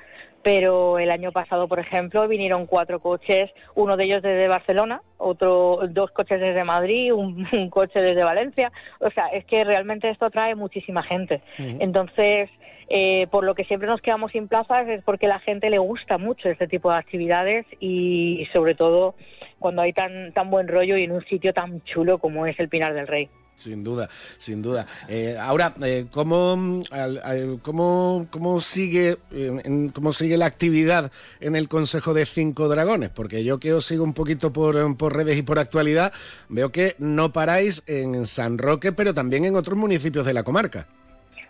pero 0.43 0.99
el 0.99 1.11
año 1.11 1.31
pasado, 1.31 1.67
por 1.67 1.79
ejemplo, 1.79 2.27
vinieron 2.27 2.65
cuatro 2.65 2.99
coches, 2.99 3.51
uno 3.75 3.97
de 3.97 4.05
ellos 4.05 4.21
desde 4.21 4.47
Barcelona, 4.47 5.01
otro 5.17 5.81
dos 5.89 6.11
coches 6.11 6.39
desde 6.39 6.63
Madrid, 6.63 7.13
un, 7.13 7.47
un 7.51 7.69
coche 7.69 7.99
desde 7.99 8.23
Valencia. 8.23 8.71
O 8.99 9.09
sea, 9.11 9.27
es 9.27 9.45
que 9.45 9.63
realmente 9.63 10.09
esto 10.09 10.25
atrae 10.25 10.55
muchísima 10.55 11.03
gente. 11.03 11.41
Entonces, 11.57 12.49
eh, 12.91 13.27
por 13.29 13.43
lo 13.43 13.53
que 13.53 13.65
siempre 13.65 13.87
nos 13.87 14.01
quedamos 14.01 14.31
sin 14.31 14.47
plazas 14.47 14.87
es 14.87 15.03
porque 15.03 15.27
la 15.27 15.39
gente 15.39 15.69
le 15.69 15.77
gusta 15.77 16.17
mucho 16.17 16.49
este 16.49 16.67
tipo 16.67 16.89
de 16.91 16.97
actividades 16.97 17.67
y, 17.79 18.47
sobre 18.51 18.73
todo 18.73 19.13
cuando 19.59 19.81
hay 19.83 19.93
tan 19.93 20.31
tan 20.31 20.49
buen 20.49 20.67
rollo 20.67 20.97
y 20.97 21.03
en 21.03 21.11
un 21.11 21.23
sitio 21.25 21.53
tan 21.53 21.83
chulo 21.83 22.17
como 22.17 22.47
es 22.47 22.59
el 22.59 22.69
Pinar 22.69 22.93
del 22.93 23.07
Rey. 23.07 23.29
Sin 23.59 23.83
duda, 23.83 24.07
sin 24.37 24.61
duda. 24.61 24.87
Eh, 25.09 25.35
ahora, 25.37 25.73
eh, 25.83 26.05
¿cómo, 26.11 26.55
mm, 26.55 26.83
al- 26.91 27.21
al- 27.21 27.59
cómo, 27.61 28.25
cómo 28.31 28.61
sigue, 28.61 29.17
cómo 29.93 30.13
sigue 30.13 30.37
la 30.37 30.45
actividad 30.45 31.11
en 31.41 31.57
el 31.57 31.67
Consejo 31.67 32.13
de 32.13 32.25
Cinco 32.25 32.69
Dragones? 32.69 33.09
Porque 33.09 33.43
yo 33.43 33.59
que 33.59 33.73
os 33.73 33.83
sigo 33.85 34.05
un 34.05 34.13
poquito 34.13 34.53
por, 34.53 34.77
eh, 34.77 34.95
por 34.97 35.13
redes 35.13 35.37
y 35.37 35.41
por 35.41 35.59
actualidad, 35.59 36.13
veo 36.47 36.71
que 36.71 36.95
no 36.99 37.33
paráis 37.33 37.83
en 37.85 38.25
San 38.27 38.57
Roque, 38.57 38.93
pero 38.93 39.13
también 39.13 39.43
en 39.43 39.57
otros 39.57 39.77
municipios 39.77 40.25
de 40.25 40.33
la 40.33 40.43
comarca. 40.43 40.87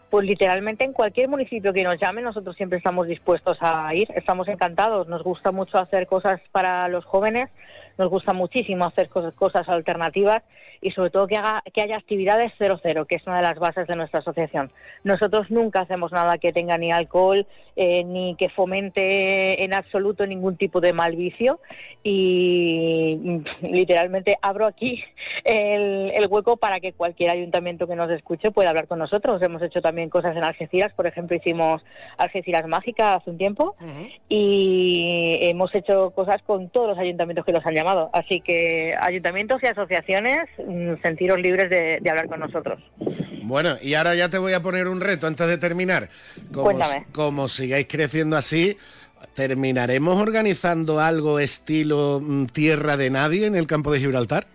Pues 0.10 0.26
literalmente 0.26 0.84
en 0.84 0.94
cualquier 0.94 1.28
municipio 1.30 1.72
que 1.72 1.84
nos 1.84 2.00
llame, 2.02 2.24
nosotros 2.24 2.56
siempre 2.56 2.80
estamos 2.80 3.06
dispuestos 3.06 3.58
a 3.62 3.94
ir, 3.94 4.08
estamos 4.16 4.48
encantados, 4.48 5.08
nos 5.08 5.22
gusta 5.22 5.52
mucho 5.52 5.78
hacer 5.78 6.08
cosas 6.08 6.42
para 6.52 6.88
los 6.88 7.06
jóvenes, 7.06 7.52
nos 8.00 8.10
gusta 8.10 8.34
muchísimo 8.34 8.86
hacer 8.86 9.10
cosas, 9.10 9.34
cosas 9.36 9.68
alternativas 9.70 10.42
y 10.82 10.92
sobre 10.92 11.10
todo 11.10 11.28
que, 11.28 11.36
haga, 11.36 11.62
que 11.74 11.82
haya 11.82 11.98
actividades 11.98 12.54
cero 12.58 12.80
cero, 12.82 13.06
que 13.06 13.16
es 13.16 13.28
una 13.28 13.38
de 13.38 13.44
las 13.44 13.60
bases 13.60 13.86
de 13.86 13.96
nuestra 13.98 14.22
asociación. 14.22 14.72
Nosotros 15.04 15.52
nunca 15.52 15.82
hacemos 15.82 16.14
nada 16.14 16.38
que 16.38 16.54
tenga 16.54 16.78
ni 16.78 16.92
alcohol 16.92 17.46
eh, 17.76 18.04
ni 18.06 18.36
que 18.36 18.50
fomente 18.50 19.64
en 19.64 19.74
absoluto 19.74 20.26
ningún 20.26 20.56
tipo 20.56 20.80
de 20.80 20.94
mal 20.94 21.16
vicio 21.16 21.60
y 22.04 23.42
literalmente 23.62 24.38
abro 24.42 24.66
aquí 24.66 25.04
el, 25.44 26.12
el 26.16 26.28
hueco 26.28 26.56
para 26.56 26.80
que 26.80 26.94
cualquier 26.94 27.32
ayuntamiento 27.32 27.86
que 27.86 27.96
nos 27.96 28.10
escuche 28.12 28.52
pueda 28.52 28.70
hablar 28.70 28.88
con 28.88 29.00
nosotros. 29.00 29.42
Hemos 29.42 29.62
hecho 29.62 29.82
también 29.82 30.10
cosas 30.10 30.36
en 30.38 30.44
Algeciras, 30.46 30.94
por 30.94 31.08
ejemplo, 31.08 31.36
hicimos 31.36 31.84
Algeciras 32.18 32.66
Mágica 32.68 33.16
hace 33.16 33.30
un 33.30 33.38
tiempo 33.38 33.76
y 34.30 35.38
hemos 35.42 35.74
hecho 35.76 36.12
cosas 36.12 36.42
con 36.44 36.70
todos 36.70 36.90
los 36.90 36.98
ayuntamientos 36.98 37.46
que 37.46 37.52
los 37.52 37.66
han 37.66 37.76
llamado. 37.76 37.89
Así 38.14 38.42
que 38.42 38.94
ayuntamientos 39.00 39.62
y 39.64 39.68
asociaciones, 39.68 40.48
mm, 40.58 41.02
sentiros 41.02 41.40
libres 41.40 41.70
de, 41.70 42.00
de 42.02 42.10
hablar 42.10 42.28
con 42.28 42.40
nosotros. 42.40 42.80
Bueno, 43.44 43.76
y 43.82 43.96
ahora 43.96 44.16
ya 44.16 44.30
te 44.30 44.38
voy 44.38 44.54
a 44.54 44.62
poner 44.62 44.88
un 44.88 45.02
reto 45.02 45.28
antes 45.28 45.48
de 45.48 45.58
terminar. 45.58 46.10
Como, 46.52 46.66
Cuéntame. 46.66 47.06
como 47.12 47.48
sigáis 47.48 47.88
creciendo 47.90 48.38
así, 48.38 48.78
¿terminaremos 49.34 50.22
organizando 50.22 51.00
algo 51.00 51.40
estilo 51.40 52.22
mm, 52.22 52.46
Tierra 52.46 52.98
de 52.98 53.10
Nadie 53.10 53.48
en 53.48 53.56
el 53.56 53.68
campo 53.68 53.92
de 53.92 54.00
Gibraltar? 54.00 54.48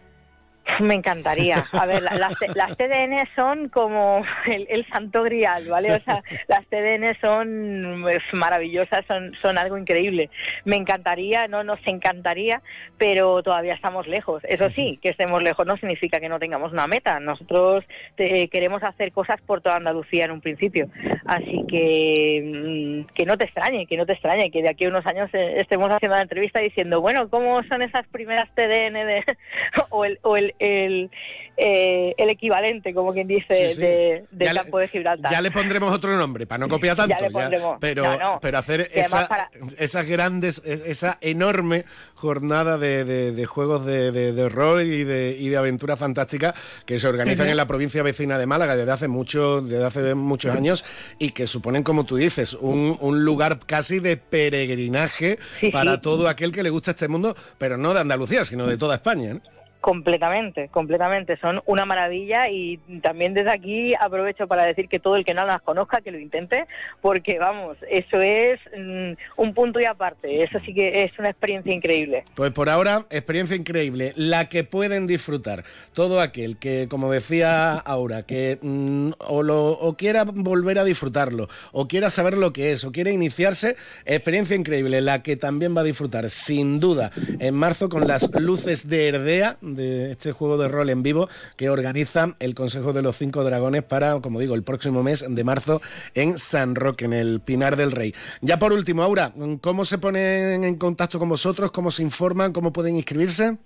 Me 0.81 0.95
encantaría. 0.95 1.57
A 1.73 1.87
ver, 1.87 2.03
la- 2.03 2.15
las, 2.15 2.35
las 2.55 2.77
TDN 2.77 3.17
son 3.37 3.69
como 3.69 4.25
el, 4.47 4.67
el 4.71 4.87
santo 4.89 5.23
grial, 5.23 5.69
¿vale? 5.69 5.93
O 5.95 6.01
sea, 6.01 6.23
las 6.49 6.65
TDN 6.67 7.15
son 7.21 8.01
pues, 8.03 8.19
maravillosas, 8.33 9.05
son, 9.07 9.35
son 9.43 9.59
algo 9.59 9.77
increíble. 9.79 10.31
Me 10.65 10.77
encantaría, 10.77 11.49
no 11.49 11.65
nos 11.65 11.79
encantaría, 11.87 12.63
pero 12.99 13.43
todavía 13.43 13.75
estamos 13.75 14.07
lejos. 14.07 14.43
Eso 14.45 14.71
sí, 14.71 14.99
que 15.03 15.11
estemos 15.11 15.43
lejos 15.43 15.67
no 15.67 15.77
significa 15.77 16.19
que 16.19 16.29
no 16.29 16.39
tengamos 16.39 16.73
una 16.73 16.87
meta. 16.87 17.21
Nosotros 17.21 17.85
te- 18.17 18.49
queremos 18.49 18.83
hacer 18.83 19.13
cosas 19.13 19.41
por 19.43 19.61
toda 19.61 19.77
Andalucía 19.77 20.25
en 20.25 20.31
un 20.31 20.41
principio. 20.41 20.89
Así 21.27 21.65
que 21.69 23.05
mm, 23.07 23.15
que 23.15 23.27
no 23.27 23.37
te 23.37 23.45
extrañe, 23.45 23.87
que 23.87 23.97
no 23.97 24.07
te 24.07 24.15
extrañe, 24.15 24.51
que 24.51 24.63
de 24.63 24.71
aquí 24.71 24.87
a 24.87 24.89
unos 24.89 25.07
años 25.07 25.29
eh, 25.35 25.57
estemos 25.59 25.91
haciendo 25.91 26.17
la 26.17 26.23
entrevista 26.23 26.61
diciendo, 26.61 27.01
bueno, 27.01 27.29
¿cómo 27.29 27.63
son 27.65 27.83
esas 27.83 28.07
primeras 28.09 28.49
TDN 28.55 28.95
de, 28.95 29.25
o 29.91 30.05
el, 30.05 30.19
o 30.23 30.37
el, 30.37 30.54
el, 30.59 31.11
eh, 31.57 32.15
el 32.17 32.31
equivalente, 32.31 32.95
como 32.95 33.13
quien 33.13 33.27
dice, 33.29 33.69
Sí, 33.71 33.75
sí. 33.77 33.81
de, 33.81 34.25
del 34.31 34.49
Ya 34.49 34.55
campo 34.63 34.79
de 34.79 34.89
Gibraltar? 34.89 35.31
Ya 35.31 35.41
le 35.41 35.51
pondremos 35.51 35.93
otro 35.93 36.17
nombre, 36.17 36.47
para 36.47 36.59
no 36.59 36.69
copiar 36.69 36.97
Ya 36.97 37.07
tanto. 37.07 37.25
le 37.25 37.31
pondremos. 37.31 37.77
pero, 37.81 38.19
no. 38.19 38.39
pero 38.41 38.59
hacer 38.59 38.89
esa, 38.93 39.29
para- 39.29 39.51
esas 39.79 40.07
grandes, 40.07 40.63
es- 40.65 40.81
esa 40.87 41.19
enorme 41.21 41.85
jornada 42.15 42.79
de, 42.79 43.05
de- 43.05 43.33
de 43.33 43.47
juegos 43.47 43.85
de, 43.85 44.49
rol 44.49 44.83
y 44.83 45.05
de, 45.05 45.37
y 45.39 45.49
de 45.49 45.57
aventura 45.57 45.97
fantástica 45.97 46.55
que 46.87 46.99
se 46.99 47.07
organizan 47.09 47.49
en 47.49 47.57
la 47.57 47.67
provincia 47.67 48.03
vecina 48.03 48.39
de 48.39 48.47
Málaga 48.47 48.77
desde 48.77 48.93
hace 48.93 49.09
mucho, 49.09 49.61
desde 49.61 49.85
hace 49.85 50.15
muchos 50.15 50.55
años 50.55 50.85
y 51.19 51.31
que 51.31 51.47
suponen, 51.47 51.83
como 51.83 52.05
tú 52.05 52.17
dices, 52.17 52.55
un, 52.55 52.97
un 53.01 53.25
lugar 53.25 53.59
casi 53.67 53.99
de 54.01 54.17
peregrinaje 54.17 55.39
para 55.73 56.01
todo 56.01 56.29
aquel 56.29 56.53
que 56.53 56.63
le 56.63 56.71
gusta 56.71 56.93
este 56.93 57.09
mundo, 57.09 57.37
pero 57.59 57.77
no 57.77 57.93
de 57.95 58.01
Andalucía, 58.01 58.45
sino 58.45 58.67
de 58.67 58.77
toda 58.77 58.95
España. 58.97 59.35
¿no? 59.35 59.41
Completamente, 59.85 60.71
completamente. 60.71 61.37
Son 61.37 61.61
una 61.67 61.85
maravilla 61.85 62.49
y 62.49 62.79
también 63.03 63.35
desde 63.35 63.51
aquí 63.51 63.93
aprovecho 64.01 64.49
para 64.49 64.65
decir 64.65 64.89
que 64.89 64.99
todo 64.99 65.17
el 65.17 65.27
que 65.27 65.35
no 65.35 65.45
las 65.45 65.61
conozca, 65.61 66.01
que 66.01 66.11
lo 66.11 66.19
intente, 66.19 66.67
porque 67.03 67.39
vamos, 67.39 67.77
eso 67.91 68.19
es 68.23 68.59
mm, 68.75 69.13
un 69.37 69.53
punto 69.53 69.81
y 69.81 69.85
aparte. 69.85 70.43
Eso 70.43 70.59
sí 70.65 70.73
que 70.73 71.03
es 71.03 71.13
una 71.19 71.29
experiencia 71.29 71.71
increíble. 71.71 72.25
Pues 72.35 72.51
por 72.53 72.71
ahora, 72.71 73.05
experiencia 73.11 73.57
increíble, 73.57 74.15
la 74.17 74.49
que 74.49 74.65
pueden 74.65 75.07
disfrutar 75.07 75.65
todo 75.93 76.23
aquel 76.23 76.57
que, 76.57 76.89
como 76.89 77.13
decía 77.13 77.75
Aura, 77.75 78.23
que 78.23 78.59
mm, 78.63 79.11
o, 79.19 79.43
lo, 79.43 79.73
o 79.73 79.99
quiera 79.99 80.25
volver 80.25 80.79
a 80.79 80.85
disfrutarlo, 80.85 81.51
o 81.73 81.89
quiera 81.89 82.09
saber 82.09 82.39
lo 82.39 82.55
que 82.55 82.73
es, 82.73 82.85
o 82.85 82.91
quiera 82.91 83.11
iniciarse, 83.11 83.77
experiencia 84.07 84.57
increíble, 84.57 85.03
la 85.03 85.23
que 85.23 85.37
también 85.37 85.77
va 85.77 85.83
a 85.83 85.85
disfrutar, 85.85 86.31
sin 86.31 86.81
duda, 86.81 87.13
en 87.39 87.55
marzo 87.55 87.91
con 87.91 88.09
las 88.09 88.31
luces 88.41 88.89
de 88.89 89.09
Erdea, 89.09 89.59
de 89.75 90.11
este 90.11 90.33
juego 90.33 90.57
de 90.57 90.69
rol 90.69 90.91
en 90.91 91.03
vivo 91.03 91.29
que 91.57 91.71
organiza 91.71 92.35
el 92.39 92.55
Consejo 92.55 92.93
de 92.93 93.03
los 93.03 93.17
Cinco 93.17 93.45
Dragones 93.45 93.83
para, 93.83 94.21
como 94.21 94.41
digo, 94.41 94.55
el 94.55 94.63
próximo 94.63 95.03
mes 95.03 95.25
de 95.29 95.45
marzo 95.45 95.81
en 96.15 96.39
San 96.39 96.75
Roque, 96.75 97.05
en 97.05 97.13
el 97.13 97.41
Pinar 97.41 97.77
del 97.77 97.93
Rey. 97.93 98.15
Ya 98.41 98.59
por 98.59 98.73
último, 98.73 99.03
Aura, 99.03 99.33
¿cómo 99.61 99.85
se 99.85 99.99
ponen 99.99 100.65
en 100.65 100.77
contacto 100.77 101.19
con 101.19 101.29
vosotros? 101.29 101.71
¿Cómo 101.71 101.91
se 101.91 102.03
informan? 102.03 102.53
¿Cómo 102.53 102.73
pueden 102.73 102.97
inscribirse? 102.97 103.57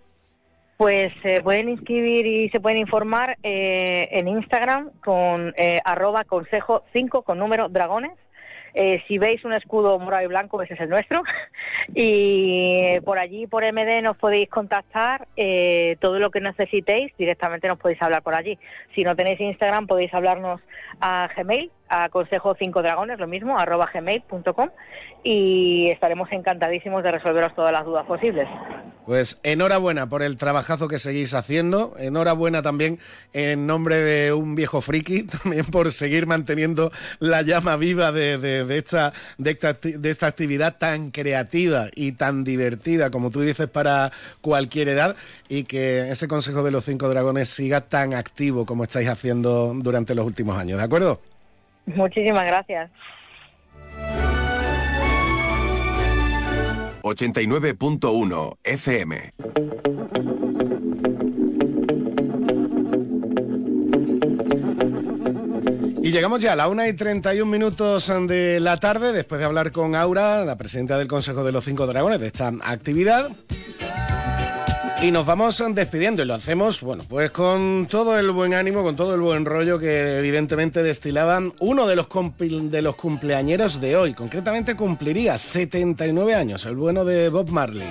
Pues 0.79 1.13
se 1.23 1.43
pueden 1.43 1.69
inscribir 1.69 2.25
y 2.25 2.51
se 2.51 2.61
pueden 2.61 2.79
informar 2.79 3.37
eh, 3.43 4.09
en 4.13 4.29
Instagram 4.29 4.91
con 5.05 5.53
eh, 5.57 5.81
arroba 5.85 6.23
consejo 6.23 6.85
5 6.93 7.23
con 7.23 7.39
número 7.39 7.69
dragones. 7.69 8.13
Eh, 8.75 9.03
si 9.09 9.19
veis 9.19 9.45
un 9.45 9.53
escudo 9.53 9.99
morado 9.99 10.25
y 10.25 10.29
blanco, 10.29 10.63
ese 10.63 10.75
es 10.75 10.81
el 10.81 10.89
nuestro. 10.89 11.23
Y 11.95 13.01
por 13.01 13.19
allí, 13.19 13.47
por 13.47 13.65
MD, 13.65 14.03
nos 14.03 14.17
podéis 14.17 14.49
contactar. 14.51 15.27
eh, 15.37 15.97
todo 16.01 16.19
lo 16.19 16.31
que 16.31 16.41
necesitéis, 16.41 17.13
directamente 17.17 17.67
nos 17.69 17.79
podéis 17.79 18.03
hablar 18.03 18.23
por 18.23 18.35
allí. 18.35 18.59
Si 18.95 19.05
no 19.05 19.17
tenéis 19.17 19.41
Instagram, 19.41 19.87
podéis 19.87 20.13
hablarnos 20.13 20.61
a 21.01 21.29
Gmail, 21.35 21.71
a 21.89 22.09
consejo 22.09 22.55
5 22.59 22.83
dragones, 22.83 23.19
lo 23.19 23.27
mismo, 23.27 23.59
arroba 23.59 23.89
gmail.com. 23.93 24.71
Y 25.25 25.91
estaremos 25.91 26.31
encantadísimos 26.31 27.03
de 27.03 27.11
resolveros 27.13 27.55
todas 27.55 27.73
las 27.73 27.85
dudas 27.85 28.07
posibles. 28.07 28.47
Pues 29.05 29.41
enhorabuena 29.43 30.07
por 30.09 30.23
el 30.23 30.37
trabajazo 30.37 30.87
que 30.87 30.99
seguís 30.99 31.33
haciendo, 31.33 31.95
enhorabuena 31.99 32.61
también 32.63 32.99
en 33.33 33.67
nombre 33.67 34.01
de 34.01 34.33
un 34.35 34.55
viejo 34.55 34.81
friki, 34.83 35.23
también 35.43 35.65
por 35.65 35.91
seguir 35.93 36.27
manteniendo 36.27 36.93
la 37.19 37.41
llama 37.43 37.77
viva 37.77 38.13
de, 38.13 38.37
de- 38.39 38.79
esta, 38.79 39.13
de, 39.39 39.53
esta, 39.53 39.73
de 39.73 40.11
esta 40.11 40.27
actividad 40.27 40.77
tan 40.79 41.11
creativa 41.11 41.87
y 41.95 42.13
tan 42.13 42.45
divertida, 42.45 43.11
como 43.11 43.31
tú 43.31 43.41
dices, 43.41 43.67
para 43.69 44.13
cualquier 44.43 44.89
edad, 44.91 45.17
y 45.49 45.65
que 45.65 46.11
ese 46.11 46.29
Consejo 46.29 46.63
de 46.63 46.71
los 46.71 46.85
Cinco 46.85 47.09
Dragones 47.09 47.49
siga 47.49 47.81
tan 47.81 48.13
activo 48.15 48.67
como 48.67 48.85
estáis 48.85 49.09
haciendo 49.09 49.73
durante 49.75 50.15
los 50.15 50.27
últimos 50.27 50.59
años, 50.59 50.79
¿de 50.79 50.85
acuerdo? 50.85 51.21
Muchísimas 51.95 52.45
gracias. 52.45 52.91
89.1 57.03 58.59
FM. 58.63 59.33
Y 66.03 66.11
llegamos 66.11 66.41
ya 66.41 66.53
a 66.53 66.57
la 66.57 66.69
1 66.69 66.87
y 66.87 66.93
31 66.95 67.51
minutos 67.51 68.11
de 68.27 68.61
la 68.61 68.79
tarde, 68.79 69.13
después 69.13 69.39
de 69.39 69.45
hablar 69.45 69.73
con 69.73 69.95
Aura, 69.95 70.45
la 70.45 70.57
presidenta 70.57 70.99
del 70.99 71.07
Consejo 71.07 71.45
de 71.45 71.53
los 71.53 71.65
Cinco 71.65 71.87
Dragones, 71.87 72.21
de 72.21 72.27
esta 72.27 72.53
actividad. 72.63 73.31
Y 75.01 75.13
nos 75.13 75.25
vamos 75.25 75.63
despidiendo 75.75 76.23
y 76.23 76.27
lo 76.27 76.35
hacemos, 76.35 76.81
bueno, 76.81 77.05
pues 77.09 77.31
con 77.31 77.87
todo 77.89 78.19
el 78.19 78.33
buen 78.33 78.53
ánimo, 78.53 78.83
con 78.83 78.97
todo 78.97 79.15
el 79.15 79.21
buen 79.21 79.45
rollo 79.45 79.79
que 79.79 80.19
evidentemente 80.19 80.83
destilaban 80.83 81.55
uno 81.61 81.87
de 81.87 81.95
los, 81.95 82.09
de 82.09 82.83
los 82.83 82.97
cumpleañeros 82.97 83.81
de 83.81 83.97
hoy. 83.97 84.13
Concretamente 84.13 84.75
cumpliría 84.75 85.39
79 85.39 86.35
años, 86.35 86.67
el 86.67 86.75
bueno 86.75 87.05
de 87.05 87.29
Bob 87.29 87.49
Marley. 87.51 87.89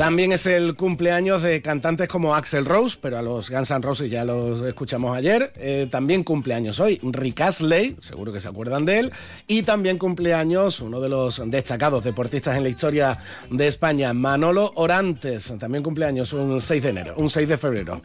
También 0.00 0.32
es 0.32 0.46
el 0.46 0.76
cumpleaños 0.76 1.42
de 1.42 1.60
cantantes 1.60 2.08
como 2.08 2.34
Axel 2.34 2.64
Rose, 2.64 2.96
pero 2.98 3.18
a 3.18 3.22
los 3.22 3.50
Guns 3.50 3.70
N' 3.70 3.82
Roses 3.82 4.10
ya 4.10 4.24
los 4.24 4.66
escuchamos 4.66 5.14
ayer. 5.14 5.52
Eh, 5.56 5.88
también 5.90 6.24
cumpleaños 6.24 6.80
hoy 6.80 6.98
Rick 7.02 7.42
Astley, 7.42 7.98
seguro 8.00 8.32
que 8.32 8.40
se 8.40 8.48
acuerdan 8.48 8.86
de 8.86 8.98
él. 8.98 9.12
Y 9.46 9.60
también 9.60 9.98
cumpleaños 9.98 10.80
uno 10.80 11.02
de 11.02 11.10
los 11.10 11.42
destacados 11.50 12.02
deportistas 12.02 12.56
en 12.56 12.62
la 12.62 12.70
historia 12.70 13.18
de 13.50 13.66
España, 13.66 14.14
Manolo 14.14 14.72
Orantes. 14.76 15.52
También 15.58 15.84
cumpleaños 15.84 16.32
un 16.32 16.62
6 16.62 16.82
de 16.82 16.88
enero, 16.88 17.14
un 17.18 17.28
6 17.28 17.46
de 17.46 17.58
febrero. 17.58 18.00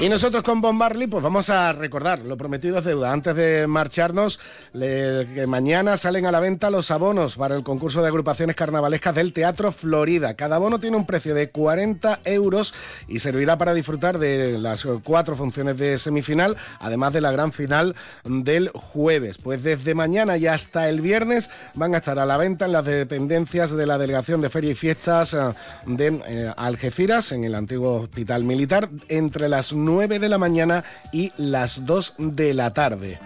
Y 0.00 0.08
nosotros 0.08 0.42
con 0.42 0.62
Bob 0.62 0.72
Marley, 0.72 1.08
pues 1.08 1.22
vamos 1.22 1.50
a 1.50 1.74
recordar, 1.74 2.20
lo 2.20 2.38
prometido 2.38 2.78
es 2.78 2.86
deuda. 2.86 3.12
Antes 3.12 3.36
de 3.36 3.66
marcharnos, 3.66 4.40
que 4.72 5.44
mañana 5.46 5.98
salen 5.98 6.24
a 6.24 6.32
la 6.32 6.40
venta 6.40 6.70
los 6.70 6.90
abonos 6.90 7.36
para 7.36 7.54
el 7.54 7.62
concurso 7.62 8.00
de 8.00 8.08
agrupaciones 8.08 8.56
carnavalescas 8.56 9.14
del 9.14 9.34
Teatro 9.34 9.72
Florida. 9.72 10.32
Cada 10.36 10.56
abono 10.56 10.80
tiene 10.80 10.96
un 10.96 11.04
precio 11.04 11.34
de 11.34 11.50
40 11.50 12.20
euros 12.24 12.72
y 13.08 13.18
servirá 13.18 13.58
para 13.58 13.74
disfrutar 13.74 14.18
de 14.18 14.58
las 14.58 14.86
cuatro 15.04 15.36
funciones 15.36 15.76
de 15.76 15.98
semifinal, 15.98 16.56
además 16.78 17.12
de 17.12 17.20
la 17.20 17.30
gran 17.30 17.52
final 17.52 17.94
del 18.24 18.70
jueves. 18.70 19.36
Pues 19.36 19.62
desde 19.62 19.94
mañana 19.94 20.38
y 20.38 20.46
hasta 20.46 20.88
el 20.88 21.02
viernes 21.02 21.50
van 21.74 21.94
a 21.94 21.98
estar 21.98 22.18
a 22.18 22.24
la 22.24 22.38
venta 22.38 22.64
en 22.64 22.72
las 22.72 22.86
dependencias 22.86 23.72
de 23.72 23.84
la 23.84 23.98
Delegación 23.98 24.40
de 24.40 24.48
Feria 24.48 24.70
y 24.70 24.76
Fiestas 24.76 25.34
eh, 25.34 25.52
de 25.84 26.22
eh, 26.26 26.54
Algeciras, 26.56 27.32
en 27.32 27.44
el 27.44 27.54
antiguo 27.54 28.00
Hospital 28.00 28.44
Militar, 28.44 28.88
entre 29.10 29.50
las 29.50 29.74
9 29.74 29.89
de 29.90 30.28
la 30.28 30.38
mañana 30.38 30.84
y 31.10 31.32
las 31.36 31.84
2 31.84 32.14
de 32.18 32.54
la 32.54 32.70
tarde. 32.70 33.18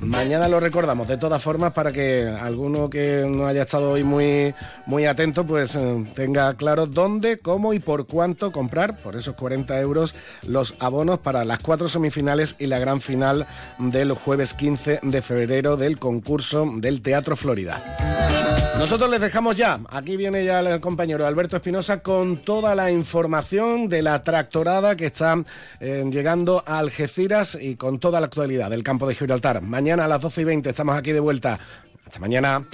Mañana 0.00 0.46
lo 0.48 0.60
recordamos, 0.60 1.08
de 1.08 1.16
todas 1.16 1.42
formas, 1.42 1.72
para 1.72 1.90
que 1.90 2.26
alguno 2.26 2.88
que 2.88 3.24
no 3.28 3.46
haya 3.46 3.62
estado 3.62 3.90
hoy 3.90 4.04
muy, 4.04 4.54
muy 4.86 5.06
atento, 5.06 5.44
pues 5.44 5.74
eh, 5.74 6.04
tenga 6.14 6.54
claro 6.54 6.86
dónde, 6.86 7.38
cómo 7.38 7.74
y 7.74 7.80
por 7.80 8.06
cuánto 8.06 8.52
comprar, 8.52 8.98
por 8.98 9.16
esos 9.16 9.34
40 9.34 9.80
euros, 9.80 10.14
los 10.46 10.74
abonos 10.78 11.18
para 11.18 11.44
las 11.44 11.58
cuatro 11.58 11.88
semifinales 11.88 12.54
y 12.60 12.66
la 12.66 12.78
gran 12.78 13.00
final 13.00 13.46
del 13.78 14.12
jueves 14.12 14.54
15 14.54 15.00
de 15.02 15.22
febrero 15.22 15.76
del 15.76 15.98
concurso 15.98 16.70
del 16.76 17.02
Teatro 17.02 17.34
Florida. 17.34 18.51
Nosotros 18.78 19.10
les 19.10 19.20
dejamos 19.20 19.56
ya, 19.56 19.80
aquí 19.90 20.16
viene 20.16 20.44
ya 20.44 20.60
el 20.60 20.80
compañero 20.80 21.26
Alberto 21.26 21.56
Espinosa 21.56 22.02
con 22.02 22.38
toda 22.38 22.74
la 22.74 22.90
información 22.90 23.88
de 23.88 24.02
la 24.02 24.24
tractorada 24.24 24.96
que 24.96 25.06
está 25.06 25.44
eh, 25.78 26.04
llegando 26.10 26.64
a 26.66 26.78
Algeciras 26.78 27.56
y 27.60 27.76
con 27.76 28.00
toda 28.00 28.18
la 28.18 28.26
actualidad 28.26 28.70
del 28.70 28.82
campo 28.82 29.06
de 29.06 29.14
Gibraltar. 29.14 29.62
Mañana 29.62 30.06
a 30.06 30.08
las 30.08 30.20
12 30.20 30.40
y 30.40 30.44
20 30.44 30.70
estamos 30.70 30.96
aquí 30.96 31.12
de 31.12 31.20
vuelta. 31.20 31.58
Hasta 32.04 32.18
mañana. 32.18 32.66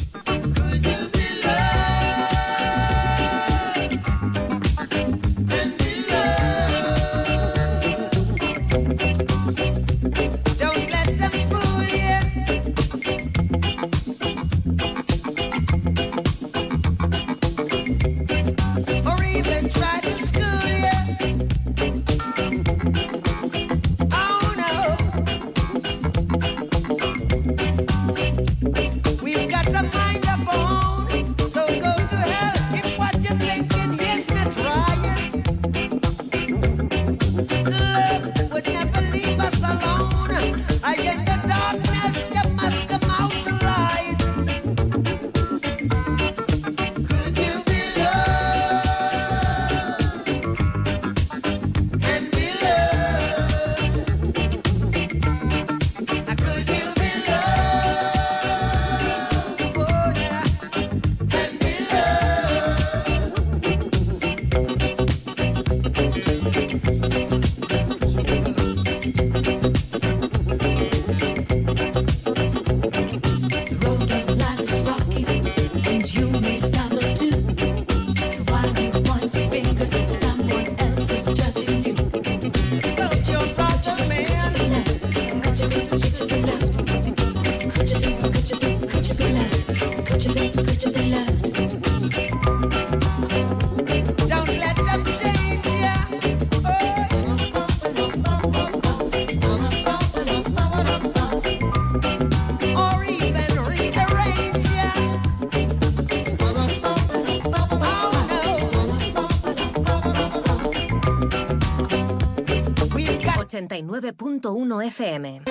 FM. 114.82 115.42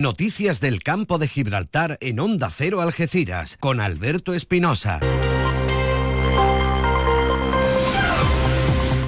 Noticias 0.00 0.60
del 0.60 0.82
campo 0.82 1.18
de 1.18 1.28
Gibraltar 1.28 1.96
en 2.00 2.18
Onda 2.18 2.50
Cero 2.50 2.80
Algeciras 2.80 3.56
con 3.58 3.80
Alberto 3.80 4.34
Espinosa. 4.34 4.98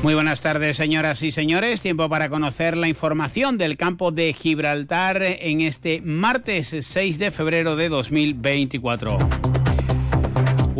Muy 0.04 0.14
buenas 0.14 0.40
tardes, 0.40 0.76
señoras 0.76 1.22
y 1.22 1.32
señores. 1.32 1.80
Tiempo 1.80 2.08
para 2.08 2.28
conocer 2.28 2.76
la 2.76 2.88
información 2.88 3.58
del 3.58 3.76
campo 3.76 4.12
de 4.12 4.34
Gibraltar 4.34 5.22
en 5.22 5.62
este 5.62 6.00
martes 6.00 6.76
6 6.78 7.18
de 7.18 7.30
febrero 7.30 7.74
de 7.74 7.88
2024. 7.88 9.18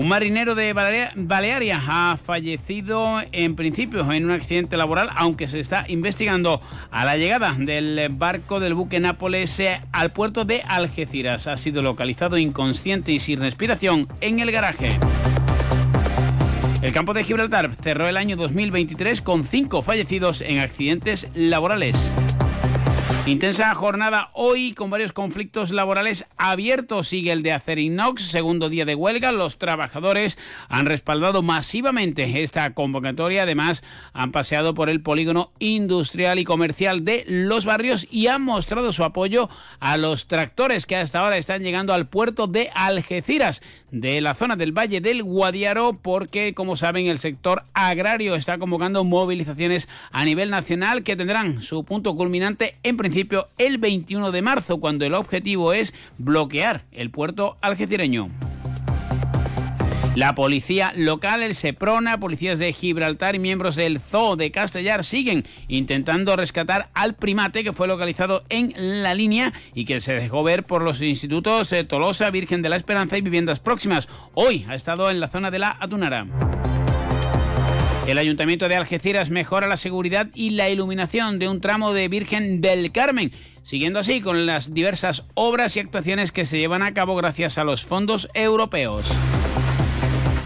Un 0.04 0.10
marinero 0.10 0.54
de 0.54 0.74
Balearia 1.16 1.82
ha 1.88 2.18
fallecido 2.18 3.22
en 3.32 3.56
principio 3.56 4.12
en 4.12 4.26
un 4.26 4.32
accidente 4.32 4.76
laboral, 4.76 5.08
aunque 5.16 5.48
se 5.48 5.60
está 5.60 5.86
investigando 5.88 6.60
a 6.90 7.06
la 7.06 7.16
llegada 7.16 7.54
del 7.58 8.10
barco 8.10 8.60
del 8.60 8.74
buque 8.74 9.00
Nápoles 9.00 9.62
al 9.92 10.12
puerto 10.12 10.44
de 10.44 10.60
Algeciras. 10.60 11.46
Ha 11.46 11.56
sido 11.56 11.80
localizado 11.80 12.36
inconsciente 12.36 13.12
y 13.12 13.18
sin 13.18 13.40
respiración 13.40 14.06
en 14.20 14.40
el 14.40 14.52
garaje. 14.52 14.90
El 16.82 16.92
campo 16.92 17.14
de 17.14 17.24
Gibraltar 17.24 17.74
cerró 17.82 18.06
el 18.06 18.18
año 18.18 18.36
2023 18.36 19.22
con 19.22 19.42
cinco 19.42 19.80
fallecidos 19.80 20.42
en 20.42 20.58
accidentes 20.58 21.28
laborales. 21.32 22.12
Intensa 23.26 23.74
jornada 23.74 24.28
hoy 24.34 24.74
con 24.74 24.90
varios 24.90 25.12
conflictos 25.12 25.70
laborales 25.70 26.26
abiertos. 26.36 27.08
Sigue 27.08 27.32
el 27.32 27.42
de 27.42 27.52
Acerinox, 27.52 28.20
segundo 28.20 28.68
día 28.68 28.84
de 28.84 28.94
huelga. 28.94 29.32
Los 29.32 29.56
trabajadores 29.56 30.36
han 30.68 30.84
respaldado 30.84 31.40
masivamente 31.40 32.42
esta 32.42 32.74
convocatoria. 32.74 33.44
Además, 33.44 33.82
han 34.12 34.30
paseado 34.30 34.74
por 34.74 34.90
el 34.90 35.00
polígono 35.00 35.52
industrial 35.58 36.38
y 36.38 36.44
comercial 36.44 37.06
de 37.06 37.24
los 37.26 37.64
barrios 37.64 38.06
y 38.10 38.26
han 38.26 38.42
mostrado 38.42 38.92
su 38.92 39.04
apoyo 39.04 39.48
a 39.80 39.96
los 39.96 40.26
tractores 40.26 40.84
que 40.84 40.96
hasta 40.96 41.20
ahora 41.20 41.38
están 41.38 41.62
llegando 41.62 41.94
al 41.94 42.06
puerto 42.06 42.46
de 42.46 42.70
Algeciras, 42.74 43.62
de 43.90 44.20
la 44.20 44.34
zona 44.34 44.56
del 44.56 44.76
Valle 44.76 45.00
del 45.00 45.22
Guadiaro, 45.22 45.98
porque, 46.02 46.52
como 46.52 46.76
saben, 46.76 47.06
el 47.06 47.18
sector 47.18 47.64
agrario 47.72 48.34
está 48.34 48.58
convocando 48.58 49.02
movilizaciones 49.02 49.88
a 50.10 50.26
nivel 50.26 50.50
nacional 50.50 51.04
que 51.04 51.16
tendrán 51.16 51.62
su 51.62 51.84
punto 51.84 52.14
culminante 52.16 52.76
en 52.82 52.98
principio 52.98 53.13
el 53.58 53.78
21 53.78 54.32
de 54.32 54.42
marzo, 54.42 54.80
cuando 54.80 55.04
el 55.04 55.14
objetivo 55.14 55.72
es 55.72 55.94
bloquear 56.18 56.84
el 56.92 57.10
puerto 57.10 57.56
algecireño. 57.60 58.28
La 60.16 60.36
policía 60.36 60.92
local, 60.94 61.42
el 61.42 61.56
SEPRONA, 61.56 62.20
policías 62.20 62.60
de 62.60 62.72
Gibraltar 62.72 63.34
y 63.34 63.40
miembros 63.40 63.74
del 63.74 63.98
Zoo 63.98 64.36
de 64.36 64.52
Castellar 64.52 65.02
siguen 65.02 65.44
intentando 65.66 66.36
rescatar 66.36 66.88
al 66.94 67.14
primate 67.14 67.64
que 67.64 67.72
fue 67.72 67.88
localizado 67.88 68.44
en 68.48 68.72
la 68.76 69.14
línea 69.14 69.52
y 69.74 69.86
que 69.86 69.98
se 69.98 70.14
dejó 70.14 70.44
ver 70.44 70.62
por 70.64 70.82
los 70.82 71.02
institutos 71.02 71.72
eh, 71.72 71.82
Tolosa, 71.82 72.30
Virgen 72.30 72.62
de 72.62 72.68
la 72.68 72.76
Esperanza 72.76 73.18
y 73.18 73.22
Viviendas 73.22 73.58
Próximas. 73.58 74.08
Hoy 74.34 74.64
ha 74.68 74.76
estado 74.76 75.10
en 75.10 75.18
la 75.18 75.28
zona 75.28 75.50
de 75.50 75.58
la 75.58 75.76
Atunara. 75.80 76.26
El 78.06 78.18
Ayuntamiento 78.18 78.68
de 78.68 78.76
Algeciras 78.76 79.30
mejora 79.30 79.66
la 79.66 79.78
seguridad 79.78 80.28
y 80.34 80.50
la 80.50 80.68
iluminación 80.68 81.38
de 81.38 81.48
un 81.48 81.62
tramo 81.62 81.94
de 81.94 82.08
Virgen 82.08 82.60
del 82.60 82.92
Carmen, 82.92 83.32
siguiendo 83.62 83.98
así 83.98 84.20
con 84.20 84.44
las 84.44 84.74
diversas 84.74 85.24
obras 85.32 85.74
y 85.76 85.80
actuaciones 85.80 86.30
que 86.30 86.44
se 86.44 86.58
llevan 86.58 86.82
a 86.82 86.92
cabo 86.92 87.16
gracias 87.16 87.56
a 87.56 87.64
los 87.64 87.82
fondos 87.82 88.28
europeos. 88.34 89.10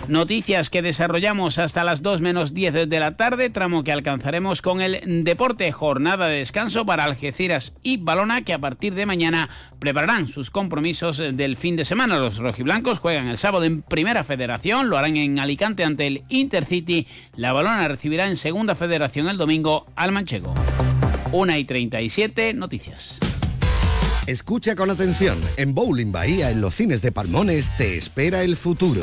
Noticias 0.08 0.70
que 0.70 0.80
desarrollamos 0.80 1.58
hasta 1.58 1.84
las 1.84 2.00
2 2.00 2.22
menos 2.22 2.54
10 2.54 2.88
de 2.88 2.98
la 2.98 3.18
tarde, 3.18 3.50
tramo 3.50 3.84
que 3.84 3.92
alcanzaremos 3.92 4.62
con 4.62 4.80
el 4.80 5.22
deporte, 5.22 5.70
jornada 5.70 6.28
de 6.28 6.38
descanso 6.38 6.86
para 6.86 7.04
Algeciras 7.04 7.74
y 7.82 7.98
Balona, 7.98 8.40
que 8.40 8.54
a 8.54 8.58
partir 8.58 8.94
de 8.94 9.04
mañana 9.04 9.50
prepararán 9.78 10.26
sus 10.26 10.50
compromisos 10.50 11.18
del 11.18 11.56
fin 11.56 11.76
de 11.76 11.84
semana. 11.84 12.18
Los 12.18 12.38
rojiblancos 12.38 13.00
juegan 13.00 13.28
el 13.28 13.36
sábado 13.36 13.66
en 13.66 13.82
Primera 13.82 14.24
Federación, 14.24 14.88
lo 14.88 14.96
harán 14.96 15.18
en 15.18 15.38
Alicante 15.38 15.84
ante 15.84 16.06
el 16.06 16.24
Intercity. 16.30 17.06
La 17.36 17.52
Balona 17.52 17.86
recibirá 17.86 18.28
en 18.28 18.38
Segunda 18.38 18.74
Federación 18.74 19.28
el 19.28 19.36
domingo 19.36 19.84
al 19.94 20.12
Manchego. 20.12 20.54
1 21.32 21.56
y 21.58 21.64
37, 21.66 22.54
noticias. 22.54 23.18
Escucha 24.26 24.74
con 24.74 24.90
atención. 24.90 25.38
En 25.58 25.74
Bowling 25.74 26.12
Bahía, 26.12 26.50
en 26.50 26.62
los 26.62 26.74
cines 26.74 27.02
de 27.02 27.12
Palmones, 27.12 27.76
te 27.76 27.98
espera 27.98 28.42
el 28.42 28.56
futuro. 28.56 29.02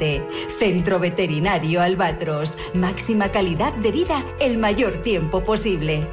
171407. 0.01 0.21
Centro 0.57 0.99
Veterinario 0.99 1.81
Albatros. 1.81 2.57
Máxima 2.73 3.29
calidad 3.29 3.73
de 3.73 3.91
vida 3.91 4.23
el 4.39 4.57
mayor 4.57 4.97
tiempo 5.03 5.41
posible. 5.41 6.07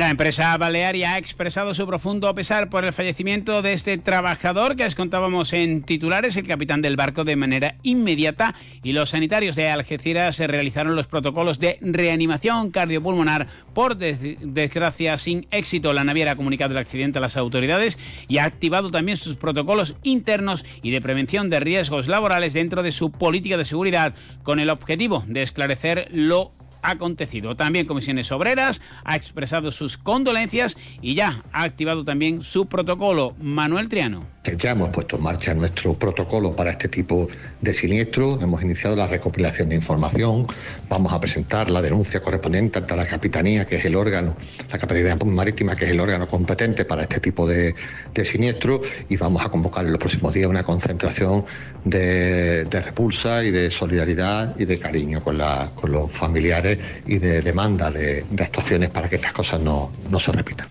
La 0.00 0.08
empresa 0.08 0.56
Balearia 0.56 1.12
ha 1.12 1.18
expresado 1.18 1.74
su 1.74 1.86
profundo 1.86 2.34
pesar 2.34 2.70
por 2.70 2.86
el 2.86 2.94
fallecimiento 2.94 3.60
de 3.60 3.74
este 3.74 3.98
trabajador 3.98 4.74
que 4.74 4.84
les 4.84 4.94
contábamos 4.94 5.52
en 5.52 5.82
titulares, 5.82 6.38
el 6.38 6.46
capitán 6.46 6.80
del 6.80 6.96
barco, 6.96 7.22
de 7.24 7.36
manera 7.36 7.74
inmediata 7.82 8.54
y 8.82 8.92
los 8.94 9.10
sanitarios 9.10 9.56
de 9.56 9.68
Algeciras 9.68 10.36
se 10.36 10.46
realizaron 10.46 10.96
los 10.96 11.06
protocolos 11.06 11.58
de 11.58 11.76
reanimación 11.82 12.70
cardiopulmonar. 12.70 13.48
Por 13.74 13.98
desgracia, 13.98 15.18
sin 15.18 15.46
éxito, 15.50 15.92
la 15.92 16.02
naviera 16.02 16.30
ha 16.30 16.36
comunicado 16.36 16.72
el 16.72 16.78
accidente 16.78 17.18
a 17.18 17.20
las 17.20 17.36
autoridades 17.36 17.98
y 18.26 18.38
ha 18.38 18.44
activado 18.44 18.90
también 18.90 19.18
sus 19.18 19.36
protocolos 19.36 19.96
internos 20.02 20.64
y 20.82 20.92
de 20.92 21.02
prevención 21.02 21.50
de 21.50 21.60
riesgos 21.60 22.08
laborales 22.08 22.54
dentro 22.54 22.82
de 22.82 22.92
su 22.92 23.12
política 23.12 23.58
de 23.58 23.66
seguridad 23.66 24.14
con 24.44 24.60
el 24.60 24.70
objetivo 24.70 25.24
de 25.26 25.42
esclarecer 25.42 26.08
lo 26.10 26.52
acontecido. 26.82 27.56
También 27.56 27.86
Comisiones 27.86 28.30
Obreras 28.32 28.80
ha 29.04 29.16
expresado 29.16 29.70
sus 29.70 29.96
condolencias 29.96 30.76
y 31.02 31.14
ya 31.14 31.42
ha 31.52 31.62
activado 31.62 32.04
también 32.04 32.42
su 32.42 32.66
protocolo. 32.66 33.34
Manuel 33.40 33.88
Triano. 33.88 34.24
Ya 34.56 34.70
hemos 34.70 34.88
puesto 34.88 35.16
en 35.16 35.22
marcha 35.22 35.54
nuestro 35.54 35.94
protocolo 35.94 36.56
para 36.56 36.70
este 36.70 36.88
tipo 36.88 37.28
de 37.60 37.74
siniestros, 37.74 38.42
hemos 38.42 38.62
iniciado 38.62 38.96
la 38.96 39.06
recopilación 39.06 39.68
de 39.68 39.76
información, 39.76 40.46
vamos 40.88 41.12
a 41.12 41.20
presentar 41.20 41.70
la 41.70 41.82
denuncia 41.82 42.20
correspondiente 42.20 42.78
ante 42.78 42.96
la 42.96 43.06
Capitanía, 43.06 43.66
que 43.66 43.76
es 43.76 43.84
el 43.84 43.94
órgano, 43.94 44.34
la 44.70 44.78
Capitanía 44.78 45.16
Marítima, 45.26 45.76
que 45.76 45.84
es 45.84 45.90
el 45.90 46.00
órgano 46.00 46.26
competente 46.26 46.86
para 46.86 47.02
este 47.02 47.20
tipo 47.20 47.46
de, 47.46 47.74
de 48.14 48.24
siniestros, 48.24 48.80
y 49.08 49.16
vamos 49.16 49.44
a 49.44 49.50
convocar 49.50 49.84
en 49.84 49.92
los 49.92 49.98
próximos 49.98 50.32
días 50.32 50.48
una 50.48 50.62
concentración 50.62 51.44
de, 51.84 52.64
repulsa 52.70 53.44
y 53.44 53.50
de 53.50 53.70
solidaridad 53.70 54.58
y 54.58 54.64
de 54.64 54.78
cariño 54.78 55.22
con, 55.22 55.40
con 55.74 55.92
los 55.92 56.10
familiares 56.10 56.69
y 57.06 57.18
de 57.18 57.42
demanda 57.42 57.90
de, 57.90 58.24
actuaciones 58.40 58.90
para 58.90 59.08
que 59.08 59.16
estas 59.16 59.32
cosas 59.32 59.60
no, 59.60 59.92
no 60.08 60.18
se 60.18 60.32
repitan. 60.32 60.68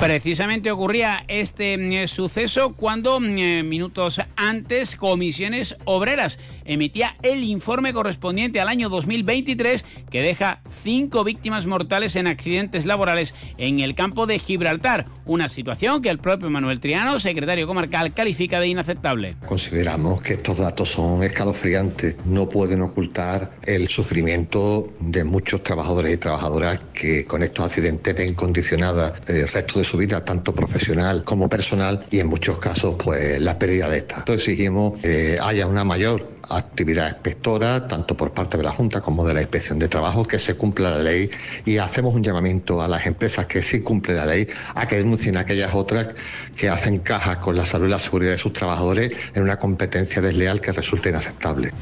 Precisamente 0.00 0.70
ocurría 0.70 1.24
este 1.28 1.76
mm, 1.76 2.08
suceso 2.08 2.72
cuando 2.74 3.20
mm, 3.20 3.68
minutos 3.68 4.20
antes 4.36 4.96
Comisiones 4.96 5.76
Obreras 5.84 6.38
emitía 6.64 7.16
el 7.22 7.44
informe 7.44 7.92
correspondiente 7.92 8.60
al 8.60 8.68
año 8.68 8.88
2023 8.88 9.84
que 10.10 10.22
deja 10.22 10.62
cinco 10.82 11.24
víctimas 11.24 11.66
mortales 11.66 12.16
en 12.16 12.26
accidentes 12.26 12.86
laborales 12.86 13.34
en 13.58 13.80
el 13.80 13.94
campo 13.94 14.26
de 14.26 14.38
Gibraltar, 14.38 15.06
una 15.26 15.48
situación 15.48 16.02
que 16.02 16.08
el 16.08 16.18
propio 16.18 16.50
Manuel 16.50 16.80
Triano, 16.80 17.18
secretario 17.18 17.66
comarcal, 17.66 18.12
califica 18.14 18.60
de 18.60 18.68
inaceptable. 18.68 19.36
Consideramos 19.46 20.22
que 20.22 20.34
estos 20.34 20.58
datos 20.58 20.90
son 20.90 21.22
escalofriantes, 21.22 22.16
no 22.24 22.48
pueden 22.48 22.82
ocultar 22.82 23.52
el 23.66 23.88
sufrimiento 23.88 24.92
de 25.00 25.19
muchos 25.26 25.62
trabajadores 25.62 26.14
y 26.14 26.16
trabajadoras 26.16 26.80
que 26.92 27.24
con 27.24 27.42
estos 27.42 27.66
accidentes 27.66 28.14
ven 28.14 28.34
condicionada 28.34 29.14
el 29.26 29.48
resto 29.48 29.78
de 29.78 29.84
su 29.84 29.96
vida, 29.96 30.24
tanto 30.24 30.54
profesional 30.54 31.24
como 31.24 31.48
personal, 31.48 32.06
y 32.10 32.20
en 32.20 32.28
muchos 32.28 32.58
casos 32.58 32.96
pues 33.02 33.40
la 33.40 33.58
pérdida 33.58 33.88
de 33.88 33.98
esta. 33.98 34.16
Entonces 34.16 34.48
exigimos 34.48 35.00
que 35.00 35.38
haya 35.40 35.66
una 35.66 35.84
mayor 35.84 36.39
actividad 36.48 37.08
inspectora, 37.08 37.86
tanto 37.86 38.16
por 38.16 38.32
parte 38.32 38.56
de 38.56 38.62
la 38.62 38.72
Junta 38.72 39.00
como 39.00 39.26
de 39.26 39.34
la 39.34 39.40
Inspección 39.40 39.78
de 39.78 39.88
Trabajo, 39.88 40.24
que 40.24 40.38
se 40.38 40.54
cumpla 40.56 40.90
la 40.90 41.02
ley 41.02 41.30
y 41.64 41.78
hacemos 41.78 42.14
un 42.14 42.22
llamamiento 42.22 42.82
a 42.82 42.88
las 42.88 43.06
empresas 43.06 43.46
que 43.46 43.62
sí 43.62 43.80
cumplen 43.80 44.16
la 44.16 44.26
ley 44.26 44.48
a 44.74 44.86
que 44.88 44.96
denuncien 44.96 45.36
a 45.36 45.40
aquellas 45.40 45.74
otras 45.74 46.08
que 46.56 46.68
hacen 46.68 46.98
cajas 46.98 47.38
con 47.38 47.56
la 47.56 47.64
salud 47.64 47.86
y 47.86 47.90
la 47.90 47.98
seguridad 47.98 48.32
de 48.32 48.38
sus 48.38 48.52
trabajadores 48.52 49.12
en 49.34 49.42
una 49.42 49.58
competencia 49.58 50.20
desleal 50.22 50.60
que 50.60 50.72
resulte 50.72 51.10
inaceptable. 51.10 51.72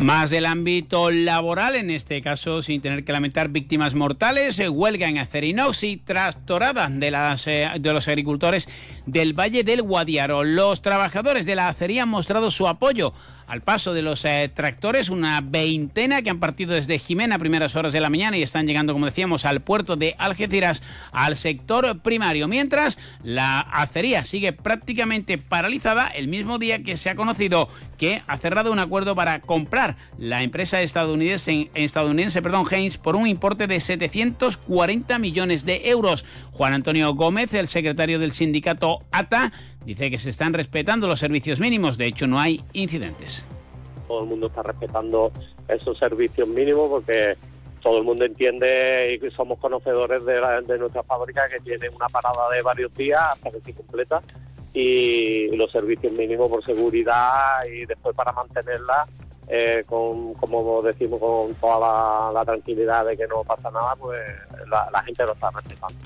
Más 0.00 0.30
del 0.30 0.46
ámbito 0.46 1.10
laboral, 1.10 1.74
en 1.74 1.90
este 1.90 2.22
caso 2.22 2.62
sin 2.62 2.80
tener 2.80 3.04
que 3.04 3.12
lamentar 3.12 3.48
víctimas 3.48 3.96
mortales, 3.96 4.56
eh, 4.60 4.68
huelga 4.68 5.08
en 5.08 5.18
Acerinox 5.18 5.82
y 5.82 5.96
trastorada 5.96 6.88
de, 6.88 7.10
las, 7.10 7.48
eh, 7.48 7.68
de 7.80 7.92
los 7.92 8.06
agricultores 8.06 8.68
del 9.06 9.32
Valle 9.32 9.64
del 9.64 9.82
Guadiaro. 9.82 10.44
Los 10.44 10.82
trabajadores 10.82 11.46
de 11.46 11.56
la 11.56 11.66
acería 11.66 12.04
han 12.04 12.10
mostrado 12.10 12.52
su 12.52 12.68
apoyo 12.68 13.12
al 13.48 13.62
paso 13.62 13.94
de 13.94 14.02
los 14.02 14.24
eh, 14.24 14.50
tractores, 14.54 15.08
una 15.08 15.40
veintena 15.40 16.20
que 16.22 16.30
han 16.30 16.38
partido 16.38 16.74
desde 16.74 16.98
Jimena 16.98 17.36
a 17.36 17.38
primeras 17.38 17.74
horas 17.76 17.94
de 17.94 18.00
la 18.00 18.10
mañana 18.10 18.36
y 18.36 18.42
están 18.42 18.66
llegando, 18.66 18.92
como 18.92 19.06
decíamos, 19.06 19.46
al 19.46 19.60
puerto 19.60 19.96
de 19.96 20.14
Algeciras, 20.18 20.82
al 21.12 21.36
sector 21.36 22.00
primario, 22.00 22.46
mientras 22.46 22.98
la 23.24 23.60
acería 23.60 24.24
sigue 24.24 24.52
prácticamente 24.52 25.38
paralizada 25.38 26.08
el 26.08 26.28
mismo 26.28 26.58
día 26.58 26.82
que 26.82 26.96
se 26.98 27.08
ha 27.08 27.16
conocido 27.16 27.68
que 27.96 28.22
ha 28.26 28.36
cerrado 28.36 28.70
un 28.70 28.78
acuerdo 28.78 29.14
para 29.14 29.40
comprar 29.40 29.96
la 30.18 30.42
empresa 30.42 30.82
estadounidense, 30.82 31.70
estadounidense 31.74 32.42
perdón, 32.42 32.66
Haynes 32.70 32.98
por 32.98 33.16
un 33.16 33.26
importe 33.26 33.66
de 33.66 33.80
740 33.80 35.18
millones 35.18 35.64
de 35.64 35.88
euros. 35.88 36.24
Juan 36.52 36.74
Antonio 36.74 37.14
Gómez, 37.14 37.54
el 37.54 37.68
secretario 37.68 38.18
del 38.18 38.32
sindicato 38.32 39.00
ATA, 39.10 39.52
dice 39.88 40.10
que 40.10 40.18
se 40.18 40.28
están 40.28 40.52
respetando 40.52 41.06
los 41.06 41.18
servicios 41.18 41.60
mínimos, 41.60 41.96
de 41.96 42.06
hecho 42.06 42.26
no 42.26 42.38
hay 42.38 42.62
incidentes. 42.74 43.46
Todo 44.06 44.20
el 44.20 44.28
mundo 44.28 44.48
está 44.48 44.62
respetando 44.62 45.32
esos 45.66 45.98
servicios 45.98 46.46
mínimos 46.46 46.90
porque 46.90 47.38
todo 47.80 47.96
el 47.96 48.04
mundo 48.04 48.26
entiende 48.26 49.18
y 49.18 49.30
somos 49.30 49.58
conocedores 49.58 50.26
de, 50.26 50.34
de 50.66 50.78
nuestra 50.78 51.02
fábrica 51.04 51.48
que 51.48 51.60
tiene 51.60 51.88
una 51.88 52.06
parada 52.10 52.50
de 52.50 52.60
varios 52.60 52.94
días 52.94 53.20
hasta 53.32 53.50
que 53.50 53.60
se 53.60 53.72
completa 53.72 54.20
y 54.74 55.56
los 55.56 55.72
servicios 55.72 56.12
mínimos 56.12 56.50
por 56.50 56.62
seguridad 56.66 57.64
y 57.64 57.86
después 57.86 58.14
para 58.14 58.32
mantenerla 58.32 59.06
eh, 59.48 59.84
con, 59.86 60.34
como 60.34 60.82
decimos, 60.82 61.18
con 61.18 61.54
toda 61.54 62.30
la, 62.30 62.44
tranquilidad 62.44 63.06
de 63.06 63.16
que 63.16 63.26
no 63.26 63.42
pasa 63.42 63.70
nada, 63.70 63.96
pues 63.96 64.20
la, 64.68 64.90
la 64.92 65.02
gente 65.02 65.24
lo 65.24 65.32
está 65.32 65.50
respetando. 65.50 65.96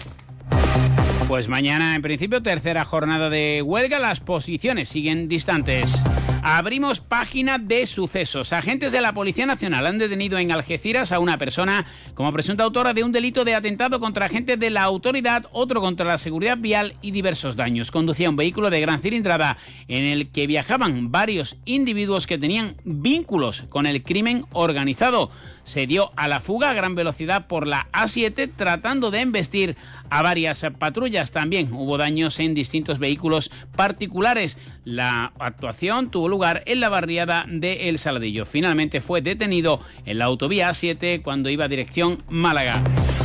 Pues 1.28 1.48
mañana, 1.48 1.94
en 1.94 2.02
principio, 2.02 2.42
tercera 2.42 2.84
jornada 2.84 3.30
de 3.30 3.62
huelga. 3.62 3.98
Las 3.98 4.20
posiciones 4.20 4.88
siguen 4.88 5.28
distantes. 5.28 6.02
Abrimos 6.44 6.98
página 6.98 7.58
de 7.58 7.86
sucesos. 7.86 8.52
Agentes 8.52 8.90
de 8.90 9.00
la 9.00 9.14
Policía 9.14 9.46
Nacional 9.46 9.86
han 9.86 9.98
detenido 9.98 10.38
en 10.38 10.50
Algeciras 10.50 11.12
a 11.12 11.20
una 11.20 11.38
persona 11.38 11.86
como 12.14 12.32
presunta 12.32 12.64
autora 12.64 12.94
de 12.94 13.04
un 13.04 13.12
delito 13.12 13.44
de 13.44 13.54
atentado 13.54 14.00
contra 14.00 14.26
agentes 14.26 14.58
de 14.58 14.70
la 14.70 14.82
autoridad, 14.82 15.46
otro 15.52 15.80
contra 15.80 16.04
la 16.04 16.18
seguridad 16.18 16.58
vial 16.58 16.96
y 17.00 17.12
diversos 17.12 17.54
daños. 17.54 17.92
Conducía 17.92 18.28
un 18.28 18.36
vehículo 18.36 18.70
de 18.70 18.80
gran 18.80 19.00
cilindrada 19.00 19.56
en 19.86 20.04
el 20.04 20.30
que 20.30 20.48
viajaban 20.48 21.12
varios 21.12 21.56
individuos 21.64 22.26
que 22.26 22.38
tenían 22.38 22.76
vínculos 22.84 23.64
con 23.68 23.86
el 23.86 24.02
crimen 24.02 24.44
organizado 24.52 25.30
se 25.64 25.86
dio 25.86 26.10
a 26.16 26.28
la 26.28 26.40
fuga 26.40 26.70
a 26.70 26.74
gran 26.74 26.94
velocidad 26.94 27.46
por 27.46 27.66
la 27.66 27.86
A7 27.92 28.50
tratando 28.56 29.10
de 29.10 29.20
embestir 29.20 29.76
a 30.12 30.20
varias 30.20 30.62
patrullas. 30.78 31.32
También 31.32 31.72
hubo 31.72 31.96
daños 31.96 32.38
en 32.38 32.52
distintos 32.52 32.98
vehículos 32.98 33.50
particulares. 33.74 34.58
La 34.84 35.32
actuación 35.38 36.10
tuvo 36.10 36.28
lugar 36.28 36.62
en 36.66 36.80
la 36.80 36.90
barriada 36.90 37.46
de 37.48 37.88
El 37.88 37.98
Saladillo. 37.98 38.44
Finalmente 38.44 39.00
fue 39.00 39.22
detenido 39.22 39.80
en 40.04 40.18
la 40.18 40.26
autovía 40.26 40.68
A7 40.68 41.22
cuando 41.22 41.48
iba 41.48 41.64
a 41.64 41.68
dirección 41.68 42.22
Málaga. 42.28 42.82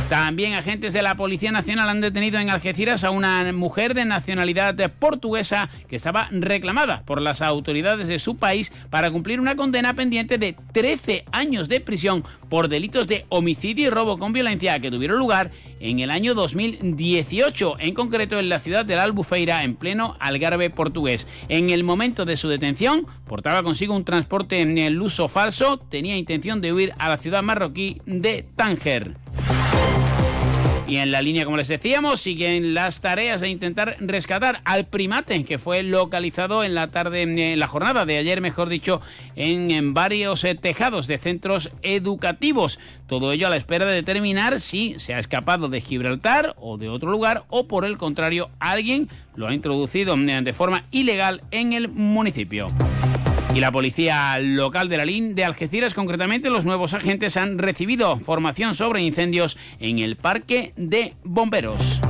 También 0.08 0.54
agentes 0.54 0.94
de 0.94 1.02
la 1.02 1.16
Policía 1.16 1.52
Nacional 1.52 1.90
han 1.90 2.00
detenido 2.00 2.38
en 2.38 2.48
Algeciras 2.48 3.04
a 3.04 3.10
una 3.10 3.52
mujer 3.52 3.92
de 3.92 4.06
nacionalidad 4.06 4.74
portuguesa 4.98 5.68
que 5.86 5.96
estaba 5.96 6.28
reclamada 6.30 7.02
por 7.02 7.20
las 7.20 7.42
autoridades 7.42 8.08
de 8.08 8.18
su 8.18 8.38
país 8.38 8.72
para 8.88 9.10
cumplir 9.10 9.38
una 9.38 9.54
condena 9.54 9.92
pendiente 9.92 10.38
de 10.38 10.56
13 10.72 11.26
años 11.30 11.68
de 11.68 11.80
prisión 11.80 12.24
por 12.48 12.68
delitos 12.68 13.06
de 13.06 13.26
homicidio 13.28 13.88
y 13.88 13.90
robo 13.90 14.18
con 14.18 14.32
violencia 14.32 14.80
que 14.80 14.90
tuvieron 14.90 15.18
lugar 15.18 15.50
en 15.78 16.00
el 16.00 16.10
año 16.10 16.32
2018, 16.32 17.76
en 17.78 17.92
concreto 17.92 18.38
en 18.38 18.48
la 18.48 18.60
ciudad 18.60 18.86
de 18.86 18.96
la 18.96 19.02
Albufeira, 19.02 19.62
en 19.62 19.76
pleno 19.76 20.16
Algarve 20.20 20.70
portugués. 20.70 21.26
En 21.50 21.68
el 21.68 21.84
momento 21.84 22.24
de 22.24 22.38
su 22.38 22.48
detención, 22.48 23.06
portaba 23.26 23.62
consigo 23.62 23.94
un 23.94 24.04
transporte 24.04 24.62
en 24.62 24.78
el 24.78 25.02
uso 25.02 25.28
falso, 25.28 25.76
tenía 25.76 26.16
intención 26.16 26.62
de 26.62 26.72
huir 26.72 26.94
a 26.98 27.10
la 27.10 27.18
ciudad 27.18 27.42
marroquí 27.42 28.00
de 28.06 28.46
Tánger. 28.56 29.14
Y 30.88 30.96
en 30.96 31.12
la 31.12 31.20
línea, 31.20 31.44
como 31.44 31.58
les 31.58 31.68
decíamos, 31.68 32.18
siguen 32.18 32.72
las 32.72 33.02
tareas 33.02 33.42
de 33.42 33.50
intentar 33.50 33.98
rescatar 34.00 34.62
al 34.64 34.86
primate 34.86 35.44
que 35.44 35.58
fue 35.58 35.82
localizado 35.82 36.64
en 36.64 36.74
la 36.74 36.88
tarde, 36.88 37.20
en 37.20 37.58
la 37.58 37.66
jornada 37.66 38.06
de 38.06 38.16
ayer, 38.16 38.40
mejor 38.40 38.70
dicho, 38.70 39.02
en, 39.36 39.92
varios 39.92 40.44
eh, 40.44 40.54
tejados 40.54 41.06
de 41.06 41.18
centros 41.18 41.70
educativos. 41.82 42.80
Todo 43.06 43.32
ello 43.32 43.48
a 43.48 43.50
la 43.50 43.56
espera 43.56 43.84
de 43.84 43.92
determinar 43.92 44.60
si 44.60 44.98
se 44.98 45.12
ha 45.12 45.18
escapado 45.18 45.68
de 45.68 45.82
Gibraltar 45.82 46.54
o 46.58 46.78
de 46.78 46.88
otro 46.88 47.10
lugar 47.10 47.44
o 47.50 47.68
por 47.68 47.84
el 47.84 47.98
contrario 47.98 48.48
alguien 48.58 49.10
lo 49.36 49.46
ha 49.46 49.52
introducido 49.52 50.14
eh, 50.16 50.40
de 50.42 50.52
forma 50.54 50.84
ilegal 50.90 51.42
en 51.50 51.74
el 51.74 51.88
municipio. 51.88 52.66
Y 53.58 53.60
la 53.60 53.72
policía 53.72 54.38
local 54.38 54.88
de 54.88 54.98
la 54.98 55.04
LIN 55.04 55.34
de 55.34 55.44
Algeciras, 55.44 55.92
concretamente 55.92 56.48
los 56.48 56.64
nuevos 56.64 56.94
agentes, 56.94 57.36
han 57.36 57.58
recibido 57.58 58.16
formación 58.20 58.76
sobre 58.76 59.02
incendios 59.02 59.58
en 59.80 59.98
el 59.98 60.14
parque 60.14 60.72
de 60.76 61.14
bomberos. 61.24 62.00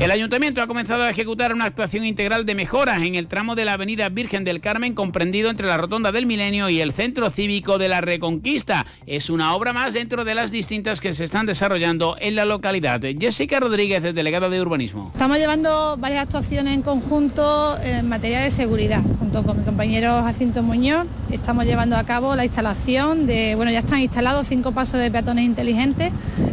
El 0.00 0.12
ayuntamiento 0.12 0.62
ha 0.62 0.68
comenzado 0.68 1.02
a 1.02 1.10
ejecutar 1.10 1.52
una 1.52 1.64
actuación 1.64 2.04
integral 2.04 2.46
de 2.46 2.54
mejora 2.54 2.94
en 3.04 3.16
el 3.16 3.26
tramo 3.26 3.56
de 3.56 3.64
la 3.64 3.72
avenida 3.72 4.08
Virgen 4.08 4.44
del 4.44 4.60
Carmen 4.60 4.94
comprendido 4.94 5.50
entre 5.50 5.66
la 5.66 5.76
Rotonda 5.76 6.12
del 6.12 6.24
Milenio 6.24 6.68
y 6.68 6.80
el 6.80 6.92
Centro 6.92 7.30
Cívico 7.30 7.78
de 7.78 7.88
la 7.88 8.00
Reconquista. 8.00 8.86
Es 9.06 9.28
una 9.28 9.56
obra 9.56 9.72
más 9.72 9.94
dentro 9.94 10.24
de 10.24 10.36
las 10.36 10.52
distintas 10.52 11.00
que 11.00 11.14
se 11.14 11.24
están 11.24 11.46
desarrollando 11.46 12.16
en 12.20 12.36
la 12.36 12.44
localidad. 12.44 13.00
Jessica 13.18 13.58
Rodríguez, 13.58 14.00
delegada 14.14 14.48
de 14.48 14.60
Urbanismo. 14.60 15.10
Estamos 15.14 15.36
llevando 15.36 15.96
varias 15.98 16.22
actuaciones 16.22 16.74
en 16.74 16.82
conjunto 16.82 17.76
en 17.82 18.08
materia 18.08 18.40
de 18.42 18.52
seguridad. 18.52 19.02
Junto 19.18 19.42
con 19.42 19.58
mi 19.58 19.64
compañero 19.64 20.22
Jacinto 20.22 20.62
Muñoz 20.62 21.08
estamos 21.32 21.64
llevando 21.64 21.96
a 21.96 22.04
cabo 22.04 22.36
la 22.36 22.44
instalación 22.44 23.26
de, 23.26 23.56
bueno, 23.56 23.72
ya 23.72 23.80
están 23.80 23.98
instalados 23.98 24.46
cinco 24.46 24.70
pasos 24.70 25.00
de 25.00 25.10
peatones 25.10 25.44
inteligentes 25.44 26.12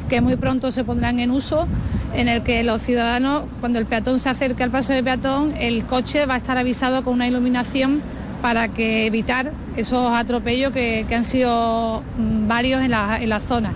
que 0.10 0.20
muy 0.20 0.36
pronto 0.36 0.72
se 0.72 0.84
pondrán 0.84 1.20
en 1.20 1.30
uso 1.30 1.68
en 2.16 2.28
el 2.28 2.44
que 2.44 2.64
los 2.64 2.82
ciudadanos, 2.82 3.44
cuando 3.60 3.80
el 3.80 3.86
peatón 3.86 4.20
se 4.20 4.30
acerque 4.30 4.64
al 4.64 4.72
paso 4.72 4.94
de 4.94 5.04
peatón, 5.04 5.54
el 5.58 5.86
coche 5.86 6.26
va 6.26 6.36
a 6.36 6.38
estar 6.38 6.58
avisado 6.58 7.04
con 7.04 7.14
una 7.14 7.28
iluminación 7.28 8.02
para 8.42 8.68
que 8.70 9.06
evitar 9.06 9.52
esos 9.76 10.12
atropellos 10.14 10.72
que, 10.72 11.06
han 11.12 11.26
sido 11.26 12.04
mm, 12.18 12.48
varios 12.48 12.82
en 12.82 12.92
la, 12.92 13.22
en 13.22 13.30
la 13.30 13.40
zona. 13.40 13.74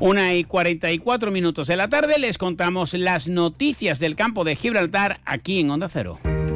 Una 0.00 0.34
y 0.34 0.44
44 0.44 1.30
minutos 1.30 1.68
de 1.68 1.76
la 1.76 1.88
tarde 1.88 2.18
les 2.18 2.38
contamos 2.38 2.92
las 2.94 3.28
noticias 3.28 4.00
del 4.00 4.16
campo 4.16 4.42
de 4.42 4.56
Gibraltar 4.56 5.20
aquí 5.24 5.60
en 5.60 5.70
Onda 5.70 5.88
Cero. 5.88 6.18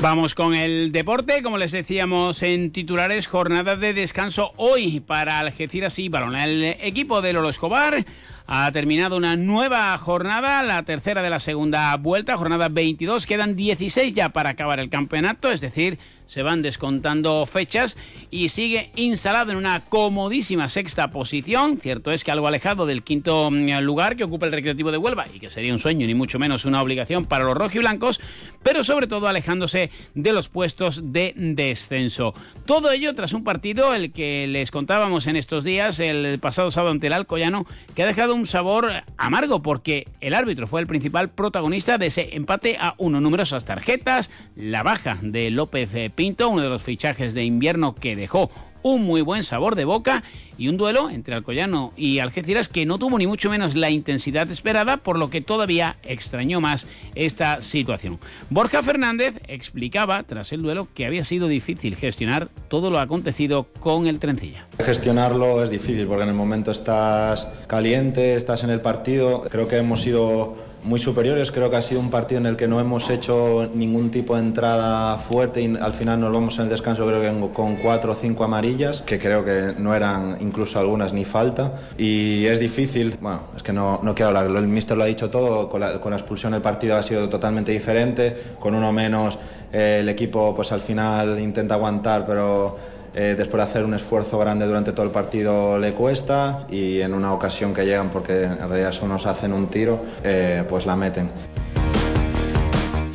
Vamos 0.00 0.36
con 0.36 0.54
el 0.54 0.92
deporte, 0.92 1.42
como 1.42 1.58
les 1.58 1.72
decíamos 1.72 2.44
en 2.44 2.70
titulares, 2.70 3.26
jornada 3.26 3.74
de 3.74 3.92
descanso 3.92 4.52
hoy 4.56 5.00
para 5.00 5.40
Algeciras 5.40 5.98
y 5.98 6.08
Balón. 6.08 6.36
El 6.36 6.62
equipo 6.64 7.20
de 7.20 7.32
Lolo 7.32 7.48
Escobar 7.48 8.04
ha 8.46 8.70
terminado 8.70 9.16
una 9.16 9.34
nueva 9.34 9.98
jornada, 9.98 10.62
la 10.62 10.84
tercera 10.84 11.20
de 11.20 11.30
la 11.30 11.40
segunda 11.40 11.96
vuelta, 11.96 12.36
jornada 12.36 12.68
22, 12.68 13.26
quedan 13.26 13.56
16 13.56 14.14
ya 14.14 14.28
para 14.28 14.50
acabar 14.50 14.78
el 14.78 14.88
campeonato, 14.88 15.50
es 15.50 15.60
decir, 15.60 15.98
se 16.28 16.42
van 16.42 16.60
descontando 16.60 17.44
fechas 17.46 17.96
y 18.30 18.50
sigue 18.50 18.92
instalado 18.96 19.50
en 19.50 19.56
una 19.56 19.80
comodísima 19.86 20.68
sexta 20.68 21.10
posición. 21.10 21.78
Cierto 21.78 22.12
es 22.12 22.22
que 22.22 22.30
algo 22.30 22.46
alejado 22.46 22.84
del 22.84 23.02
quinto 23.02 23.50
mm, 23.50 23.80
lugar 23.80 24.14
que 24.14 24.24
ocupa 24.24 24.44
el 24.44 24.52
Recreativo 24.52 24.92
de 24.92 24.98
Huelva 24.98 25.24
y 25.34 25.40
que 25.40 25.48
sería 25.48 25.72
un 25.72 25.78
sueño 25.78 26.06
ni 26.06 26.14
mucho 26.14 26.38
menos 26.38 26.66
una 26.66 26.82
obligación 26.82 27.24
para 27.24 27.44
los 27.44 27.56
rojiblancos, 27.56 28.20
pero 28.62 28.84
sobre 28.84 29.06
todo 29.06 29.26
alejándose 29.26 29.90
de 30.14 30.32
los 30.32 30.50
puestos 30.50 31.12
de 31.12 31.32
descenso. 31.34 32.34
Todo 32.66 32.92
ello 32.92 33.14
tras 33.14 33.32
un 33.32 33.42
partido 33.42 33.94
el 33.94 34.12
que 34.12 34.46
les 34.48 34.70
contábamos 34.70 35.26
en 35.26 35.36
estos 35.36 35.64
días, 35.64 35.98
el 35.98 36.38
pasado 36.40 36.70
sábado 36.70 36.92
ante 36.92 37.06
el 37.06 37.14
Alcoyano, 37.14 37.66
que 37.94 38.02
ha 38.02 38.06
dejado 38.06 38.34
un 38.34 38.46
sabor 38.46 38.90
amargo 39.16 39.62
porque 39.62 40.06
el 40.20 40.34
árbitro 40.34 40.66
fue 40.66 40.82
el 40.82 40.86
principal 40.86 41.30
protagonista 41.30 41.96
de 41.96 42.06
ese 42.06 42.36
empate 42.36 42.76
a 42.78 42.94
uno. 42.98 43.18
Numerosas 43.22 43.64
tarjetas, 43.64 44.30
la 44.54 44.82
baja 44.82 45.18
de 45.22 45.50
López 45.50 45.90
Pinto, 46.18 46.48
uno 46.48 46.62
de 46.62 46.68
los 46.68 46.82
fichajes 46.82 47.32
de 47.32 47.44
invierno 47.44 47.94
que 47.94 48.16
dejó 48.16 48.50
un 48.82 49.04
muy 49.04 49.20
buen 49.20 49.44
sabor 49.44 49.76
de 49.76 49.84
boca 49.84 50.24
y 50.56 50.66
un 50.66 50.76
duelo 50.76 51.10
entre 51.10 51.36
Alcoyano 51.36 51.92
y 51.96 52.18
Algeciras 52.18 52.68
que 52.68 52.86
no 52.86 52.98
tuvo 52.98 53.18
ni 53.18 53.28
mucho 53.28 53.48
menos 53.50 53.76
la 53.76 53.88
intensidad 53.90 54.50
esperada, 54.50 54.96
por 54.96 55.16
lo 55.16 55.30
que 55.30 55.42
todavía 55.42 55.96
extrañó 56.02 56.60
más 56.60 56.88
esta 57.14 57.62
situación. 57.62 58.18
Borja 58.50 58.82
Fernández 58.82 59.40
explicaba 59.46 60.24
tras 60.24 60.52
el 60.52 60.60
duelo 60.60 60.88
que 60.92 61.06
había 61.06 61.22
sido 61.22 61.46
difícil 61.46 61.94
gestionar 61.94 62.48
todo 62.66 62.90
lo 62.90 62.98
acontecido 62.98 63.68
con 63.78 64.08
el 64.08 64.18
Trencilla. 64.18 64.66
Gestionarlo 64.80 65.62
es 65.62 65.70
difícil 65.70 66.08
porque 66.08 66.24
en 66.24 66.30
el 66.30 66.34
momento 66.34 66.72
estás 66.72 67.46
caliente, 67.68 68.34
estás 68.34 68.64
en 68.64 68.70
el 68.70 68.80
partido, 68.80 69.42
creo 69.48 69.68
que 69.68 69.76
hemos 69.76 70.02
sido 70.02 70.66
muy 70.88 70.98
superiores. 70.98 71.52
Creo 71.52 71.70
que 71.70 71.76
ha 71.76 71.82
sido 71.82 72.00
un 72.00 72.10
partido 72.10 72.40
en 72.40 72.46
el 72.46 72.56
que 72.56 72.66
no 72.66 72.80
hemos 72.80 73.10
hecho 73.10 73.70
ningún 73.74 74.10
tipo 74.10 74.34
de 74.34 74.40
entrada 74.40 75.18
fuerte 75.18 75.60
y 75.60 75.76
al 75.76 75.92
final 75.92 76.20
nos 76.20 76.32
vamos 76.32 76.56
en 76.56 76.64
el 76.64 76.70
descanso 76.70 77.06
creo 77.06 77.20
que 77.20 77.52
con 77.52 77.76
cuatro 77.76 78.12
o 78.12 78.14
cinco 78.14 78.42
amarillas, 78.42 79.02
que 79.02 79.18
creo 79.18 79.44
que 79.44 79.74
no 79.78 79.94
eran 79.94 80.38
incluso 80.40 80.80
algunas 80.80 81.12
ni 81.12 81.24
falta. 81.24 81.74
Y 81.98 82.46
es 82.46 82.58
difícil, 82.58 83.18
bueno, 83.20 83.42
es 83.54 83.62
que 83.62 83.72
no, 83.72 84.00
no 84.02 84.14
quiero 84.14 84.28
hablar, 84.28 84.46
el 84.46 84.66
míster 84.66 84.96
lo 84.96 85.04
ha 85.04 85.06
dicho 85.06 85.28
todo, 85.28 85.68
con 85.68 85.80
la, 85.80 86.00
con 86.00 86.10
la 86.10 86.16
expulsión 86.16 86.54
el 86.54 86.62
partido 86.62 86.96
ha 86.96 87.02
sido 87.02 87.28
totalmente 87.28 87.70
diferente, 87.70 88.34
con 88.58 88.74
uno 88.74 88.90
menos 88.90 89.38
eh, 89.72 89.98
el 90.00 90.08
equipo 90.08 90.54
pues 90.56 90.72
al 90.72 90.80
final 90.80 91.38
intenta 91.38 91.74
aguantar, 91.74 92.24
pero 92.26 92.97
eh, 93.20 93.34
después 93.36 93.58
de 93.60 93.64
hacer 93.64 93.84
un 93.84 93.94
esfuerzo 93.94 94.38
grande 94.38 94.64
durante 94.64 94.92
todo 94.92 95.04
el 95.04 95.10
partido 95.10 95.76
le 95.76 95.92
cuesta 95.92 96.68
y 96.70 97.00
en 97.00 97.14
una 97.14 97.32
ocasión 97.32 97.74
que 97.74 97.84
llegan, 97.84 98.10
porque 98.10 98.44
en 98.44 98.58
realidad 98.58 98.92
solo 98.92 99.14
nos 99.14 99.26
hacen 99.26 99.52
un 99.52 99.66
tiro, 99.66 100.06
eh, 100.22 100.62
pues 100.68 100.86
la 100.86 100.94
meten. 100.94 101.28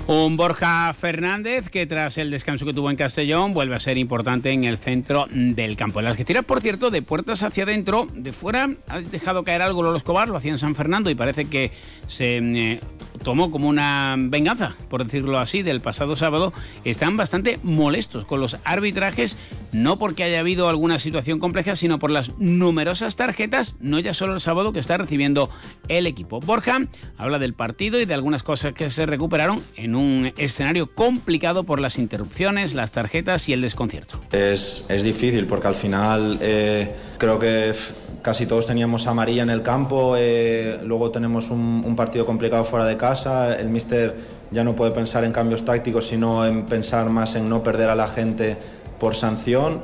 Un 0.06 0.36
Borja 0.36 0.94
Fernández 0.94 1.70
que 1.70 1.86
tras 1.88 2.18
el 2.18 2.30
descanso 2.32 2.66
que 2.66 2.74
tuvo 2.74 2.90
en 2.90 2.98
Castellón 2.98 3.54
vuelve 3.54 3.78
a 3.78 3.80
ser 3.80 3.98
importante 3.98 4.52
en 4.52 4.66
el 4.66 4.78
centro 4.78 5.28
del 5.32 5.78
campo. 5.78 6.02
El 6.02 6.08
Algeciras, 6.08 6.44
por 6.44 6.60
cierto, 6.60 6.92
de 6.92 7.02
puertas 7.02 7.42
hacia 7.42 7.64
adentro, 7.64 8.06
de 8.14 8.34
fuera 8.34 8.70
ha 8.90 9.00
dejado 9.00 9.46
caer 9.46 9.62
algo 9.62 9.84
los 9.84 9.96
Escobar, 9.96 10.28
lo 10.28 10.36
hacía 10.36 10.52
en 10.52 10.58
San 10.58 10.76
Fernando 10.76 11.10
y 11.10 11.16
parece 11.16 11.46
que 11.46 11.72
se 12.08 12.40
eh, 12.40 12.82
tomó 13.24 13.52
como 13.52 13.68
una 13.70 14.16
venganza, 14.18 14.76
por 14.90 15.04
decirlo 15.04 15.40
así, 15.40 15.64
del 15.64 15.82
pasado 15.82 16.16
sábado, 16.16 16.54
están 16.84 17.18
bastante 17.18 17.60
molestos 17.64 18.26
con 18.26 18.40
los 18.40 18.58
arbitrajes, 18.64 19.38
no 19.72 19.98
porque 19.98 20.24
haya 20.24 20.40
habido 20.40 20.70
alguna 20.70 21.00
situación 21.00 21.40
compleja, 21.40 21.76
sino 21.76 22.00
por 22.00 22.12
las 22.12 22.32
numerosas 22.38 23.16
tarjetas, 23.16 23.76
no 23.80 24.00
ya 24.00 24.14
solo 24.14 24.34
el 24.34 24.42
sábado 24.42 24.74
que 24.74 24.80
está 24.80 24.98
recibiendo 24.98 25.50
el 25.88 26.06
equipo. 26.06 26.40
Borja 26.40 26.80
habla 27.18 27.40
del 27.40 27.54
partido 27.54 28.00
y 28.00 28.06
de 28.06 28.14
algunas 28.14 28.44
cosas 28.44 28.74
que 28.74 28.90
se 28.90 29.06
recuperaron 29.06 29.62
en 29.76 29.96
un 29.96 30.34
escenario 30.38 30.94
complicado 30.94 31.64
por 31.64 31.80
las 31.80 31.98
interrupciones, 31.98 32.74
las 32.74 32.92
tarjetas 32.92 33.50
y 33.50 33.54
el 33.54 33.62
desconcierto. 33.62 34.22
Es, 34.32 34.86
es 34.90 35.04
difícil 35.04 35.46
porque 35.46 35.68
al 35.68 35.76
final 35.76 36.38
eh, 36.42 36.94
creo 37.18 37.40
que 37.40 37.74
casi 38.22 38.46
todos 38.46 38.66
teníamos 38.66 39.06
amarilla 39.06 39.44
en 39.44 39.50
el 39.50 39.62
campo, 39.62 40.16
eh, 40.18 40.80
luego 40.84 41.12
tenemos 41.12 41.50
un, 41.50 41.84
un, 41.86 41.96
partido 41.96 42.26
complicado 42.26 42.64
fuera 42.64 42.86
de 42.86 42.98
casa, 42.98 43.13
el 43.26 43.70
míster 43.70 44.16
ya 44.52 44.64
no 44.64 44.76
puede 44.76 44.92
pensar 44.92 45.24
en 45.24 45.32
cambios 45.32 45.66
tácticos, 45.66 46.08
sino 46.08 46.46
en 46.46 46.66
pensar 46.66 47.10
más 47.10 47.36
en 47.36 47.50
no 47.50 47.64
perder 47.64 47.90
a 47.90 47.96
la 47.96 48.08
gente 48.08 48.58
por 49.00 49.16
sanción. 49.16 49.82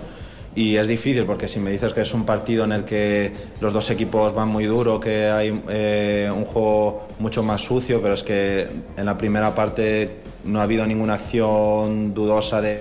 Y 0.55 0.75
es 0.77 0.87
difícil 0.87 1.25
porque 1.25 1.47
si 1.47 1.59
me 1.59 1.71
dices 1.71 1.93
que 1.93 2.01
es 2.01 2.13
un 2.13 2.25
partido 2.25 2.65
en 2.65 2.71
el 2.71 2.83
que 2.83 3.31
los 3.61 3.71
dos 3.71 3.89
equipos 3.91 4.33
van 4.33 4.47
muy 4.47 4.65
duro, 4.65 4.99
que 4.99 5.29
hay 5.29 5.61
eh, 5.69 6.29
un 6.35 6.45
juego 6.45 7.07
mucho 7.19 7.43
más 7.43 7.61
sucio, 7.61 8.01
pero 8.01 8.15
es 8.15 8.23
que 8.23 8.67
en 8.97 9.05
la 9.05 9.17
primera 9.17 9.53
parte 9.53 10.17
no 10.43 10.59
ha 10.59 10.63
habido 10.63 10.85
ninguna 10.85 11.15
acción 11.15 12.13
dudosa 12.13 12.61
de... 12.61 12.79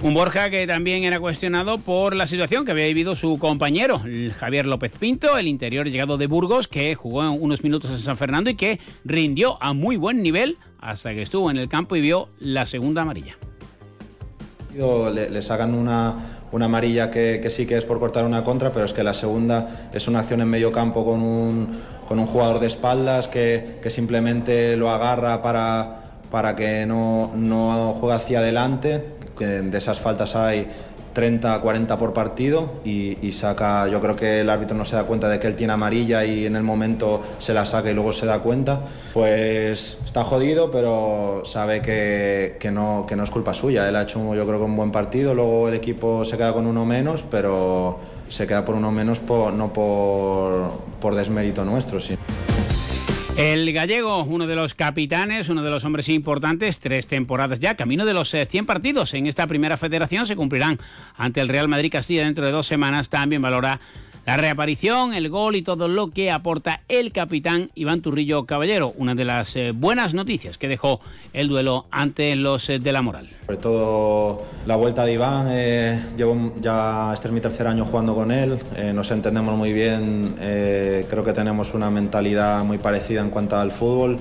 Un 0.00 0.14
Borja 0.14 0.48
que 0.48 0.64
también 0.68 1.02
era 1.02 1.18
cuestionado 1.18 1.78
por 1.78 2.14
la 2.14 2.28
situación 2.28 2.64
que 2.64 2.70
había 2.70 2.86
vivido 2.86 3.16
su 3.16 3.36
compañero, 3.36 4.00
Javier 4.38 4.64
López 4.64 4.92
Pinto, 4.96 5.36
el 5.36 5.48
interior 5.48 5.88
llegado 5.88 6.16
de 6.16 6.28
Burgos, 6.28 6.68
que 6.68 6.94
jugó 6.94 7.28
unos 7.32 7.64
minutos 7.64 7.90
en 7.90 7.98
San 7.98 8.16
Fernando 8.16 8.48
y 8.48 8.54
que 8.54 8.78
rindió 9.04 9.60
a 9.60 9.72
muy 9.72 9.96
buen 9.96 10.22
nivel 10.22 10.56
hasta 10.78 11.12
que 11.14 11.22
estuvo 11.22 11.50
en 11.50 11.56
el 11.56 11.68
campo 11.68 11.96
y 11.96 12.00
vio 12.00 12.28
la 12.38 12.64
segunda 12.66 13.02
amarilla. 13.02 13.36
Le, 14.72 15.30
le 15.30 15.42
sacan 15.42 15.74
una, 15.74 16.14
una 16.52 16.66
amarilla 16.66 17.10
que, 17.10 17.40
que, 17.42 17.50
sí 17.50 17.66
que 17.66 17.76
es 17.76 17.84
por 17.84 17.98
cortar 17.98 18.24
una 18.24 18.44
contra, 18.44 18.72
pero 18.72 18.84
es 18.84 18.92
que 18.92 19.02
la 19.02 19.14
segunda 19.14 19.90
es 19.92 20.06
una 20.06 20.20
acción 20.20 20.40
en 20.40 20.48
medio 20.48 20.70
campo 20.70 21.04
con 21.04 21.20
un, 21.20 21.76
con 22.06 22.20
un 22.20 22.26
jugador 22.26 22.60
de 22.60 22.68
espaldas 22.68 23.26
que, 23.26 23.80
que 23.82 23.90
simplemente 23.90 24.76
lo 24.76 24.90
agarra 24.90 25.42
para, 25.42 26.12
para 26.30 26.54
que 26.54 26.86
no, 26.86 27.32
no 27.34 27.94
juegue 27.98 28.14
hacia 28.14 28.38
adelante 28.38 29.17
de 29.46 29.78
esas 29.78 30.00
faltas 30.00 30.34
hay 30.34 30.66
30, 31.18 31.60
40 31.60 31.98
por 31.98 32.12
partido 32.12 32.74
y, 32.84 33.18
y, 33.26 33.32
saca, 33.32 33.88
yo 33.88 34.00
creo 34.00 34.14
que 34.14 34.42
el 34.42 34.50
árbitro 34.50 34.76
no 34.76 34.84
se 34.84 34.94
da 34.94 35.02
cuenta 35.02 35.28
de 35.28 35.40
que 35.40 35.48
él 35.48 35.56
tiene 35.56 35.72
amarilla 35.72 36.24
y 36.24 36.46
en 36.46 36.54
el 36.54 36.62
momento 36.62 37.22
se 37.40 37.52
la 37.52 37.66
saca 37.66 37.90
y 37.90 37.94
luego 37.94 38.12
se 38.12 38.24
da 38.26 38.38
cuenta, 38.38 38.82
pues 39.12 39.98
está 40.04 40.22
jodido, 40.22 40.70
pero 40.70 41.42
sabe 41.44 41.82
que, 41.82 42.56
que, 42.60 42.70
no, 42.70 43.04
que 43.08 43.16
no 43.16 43.24
es 43.24 43.30
culpa 43.30 43.52
suya. 43.52 43.88
Él 43.88 43.96
ha 43.96 44.02
hecho, 44.02 44.34
yo 44.34 44.46
creo 44.46 44.58
que 44.60 44.64
un 44.64 44.76
buen 44.76 44.92
partido, 44.92 45.34
luego 45.34 45.68
el 45.68 45.74
equipo 45.74 46.24
se 46.24 46.36
queda 46.36 46.52
con 46.52 46.66
uno 46.66 46.84
menos, 46.84 47.24
pero 47.28 47.98
se 48.28 48.46
queda 48.46 48.64
por 48.64 48.74
uno 48.74 48.92
menos 48.92 49.20
no 49.28 49.72
por, 49.72 50.70
por 51.00 51.14
desmérito 51.14 51.64
nuestro. 51.64 52.00
Sí. 52.00 52.16
El 53.38 53.72
gallego, 53.72 54.24
uno 54.24 54.48
de 54.48 54.56
los 54.56 54.74
capitanes, 54.74 55.48
uno 55.48 55.62
de 55.62 55.70
los 55.70 55.84
hombres 55.84 56.08
importantes, 56.08 56.80
tres 56.80 57.06
temporadas 57.06 57.60
ya, 57.60 57.76
camino 57.76 58.04
de 58.04 58.12
los 58.12 58.30
100 58.30 58.66
partidos 58.66 59.14
en 59.14 59.28
esta 59.28 59.46
primera 59.46 59.76
federación, 59.76 60.26
se 60.26 60.34
cumplirán 60.34 60.80
ante 61.16 61.40
el 61.40 61.48
Real 61.48 61.68
Madrid 61.68 61.92
Castilla 61.92 62.24
dentro 62.24 62.44
de 62.44 62.50
dos 62.50 62.66
semanas. 62.66 63.10
También 63.10 63.40
valora 63.40 63.78
la 64.28 64.36
reaparición, 64.36 65.14
el 65.14 65.30
gol 65.30 65.56
y 65.56 65.62
todo 65.62 65.88
lo 65.88 66.10
que 66.10 66.30
aporta 66.30 66.82
el 66.88 67.14
capitán 67.14 67.70
Iván 67.74 68.02
Turrillo 68.02 68.44
Caballero, 68.44 68.92
una 68.98 69.14
de 69.14 69.24
las 69.24 69.56
eh, 69.56 69.72
buenas 69.72 70.12
noticias 70.12 70.58
que 70.58 70.68
dejó 70.68 71.00
el 71.32 71.48
duelo 71.48 71.86
ante 71.90 72.36
los 72.36 72.68
eh, 72.68 72.78
de 72.78 72.92
la 72.92 73.00
Moral. 73.00 73.30
Sobre 73.46 73.56
todo 73.56 74.44
la 74.66 74.76
vuelta 74.76 75.06
de 75.06 75.14
Iván, 75.14 75.46
eh, 75.48 75.98
llevo 76.14 76.52
ya 76.60 77.10
este 77.14 77.28
es 77.28 77.32
mi 77.32 77.40
tercer 77.40 77.68
año 77.68 77.86
jugando 77.86 78.14
con 78.14 78.30
él, 78.30 78.58
nos 78.94 79.10
entendemos 79.12 79.56
muy 79.56 79.72
bien, 79.72 80.34
creo 80.36 81.24
que 81.24 81.32
tenemos 81.32 81.72
una 81.72 81.88
mentalidad 81.88 82.62
muy 82.64 82.76
parecida 82.76 83.22
en 83.22 83.30
cuanto 83.30 83.56
al 83.56 83.72
fútbol, 83.72 84.18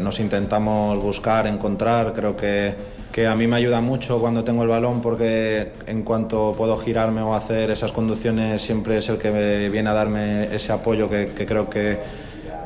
nos 0.00 0.18
intentamos 0.18 0.98
buscar, 0.98 1.46
encontrar, 1.46 2.12
creo 2.12 2.36
que 2.36 2.74
que 3.14 3.28
a 3.28 3.36
mí 3.36 3.46
me 3.46 3.54
ayuda 3.54 3.80
mucho 3.80 4.18
cuando 4.18 4.42
tengo 4.42 4.64
el 4.64 4.68
balón 4.68 5.00
porque 5.00 5.70
en 5.86 6.02
cuanto 6.02 6.52
puedo 6.58 6.76
girarme 6.76 7.20
o 7.20 7.32
hacer 7.32 7.70
esas 7.70 7.92
conducciones 7.92 8.60
siempre 8.60 8.96
es 8.96 9.08
el 9.08 9.18
que 9.18 9.68
viene 9.70 9.88
a 9.88 9.92
darme 9.92 10.52
ese 10.52 10.72
apoyo 10.72 11.08
que, 11.08 11.26
que 11.26 11.46
creo 11.46 11.70
que, 11.70 12.00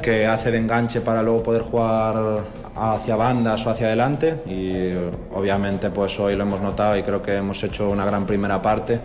que, 0.00 0.26
hace 0.26 0.50
de 0.50 0.56
enganche 0.56 1.02
para 1.02 1.22
luego 1.22 1.42
poder 1.42 1.60
jugar 1.60 2.44
hacia 2.74 3.14
bandas 3.16 3.66
o 3.66 3.70
hacia 3.70 3.88
adelante 3.88 4.36
y 4.46 4.90
obviamente 5.34 5.90
pues 5.90 6.18
hoy 6.18 6.34
lo 6.34 6.44
hemos 6.44 6.62
notado 6.62 6.96
y 6.96 7.02
creo 7.02 7.20
que 7.20 7.36
hemos 7.36 7.62
hecho 7.62 7.90
una 7.90 8.06
gran 8.06 8.24
primera 8.24 8.62
parte. 8.62 9.02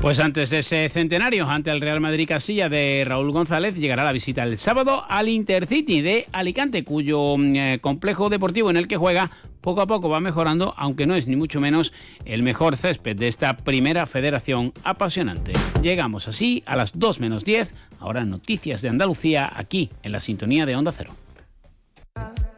Pues 0.00 0.20
antes 0.20 0.48
de 0.48 0.60
ese 0.60 0.88
centenario, 0.88 1.48
ante 1.48 1.72
el 1.72 1.80
Real 1.80 2.00
Madrid 2.00 2.28
Casilla 2.28 2.68
de 2.68 3.02
Raúl 3.04 3.32
González, 3.32 3.74
llegará 3.74 4.04
la 4.04 4.12
visita 4.12 4.44
el 4.44 4.56
sábado 4.56 5.04
al 5.08 5.28
Intercity 5.28 6.02
de 6.02 6.28
Alicante, 6.30 6.84
cuyo 6.84 7.34
eh, 7.38 7.78
complejo 7.80 8.28
deportivo 8.28 8.70
en 8.70 8.76
el 8.76 8.86
que 8.86 8.96
juega 8.96 9.32
poco 9.60 9.80
a 9.80 9.88
poco 9.88 10.08
va 10.08 10.20
mejorando, 10.20 10.72
aunque 10.76 11.06
no 11.06 11.16
es 11.16 11.26
ni 11.26 11.34
mucho 11.34 11.60
menos 11.60 11.92
el 12.24 12.44
mejor 12.44 12.76
césped 12.76 13.16
de 13.16 13.26
esta 13.26 13.56
primera 13.56 14.06
federación 14.06 14.72
apasionante. 14.84 15.52
Llegamos 15.82 16.28
así 16.28 16.62
a 16.64 16.76
las 16.76 16.96
2 16.96 17.18
menos 17.18 17.44
10, 17.44 17.74
ahora 17.98 18.24
noticias 18.24 18.82
de 18.82 18.90
Andalucía 18.90 19.52
aquí 19.52 19.90
en 20.04 20.12
la 20.12 20.20
sintonía 20.20 20.64
de 20.64 20.76
Onda 20.76 20.92
Cero. 20.92 21.12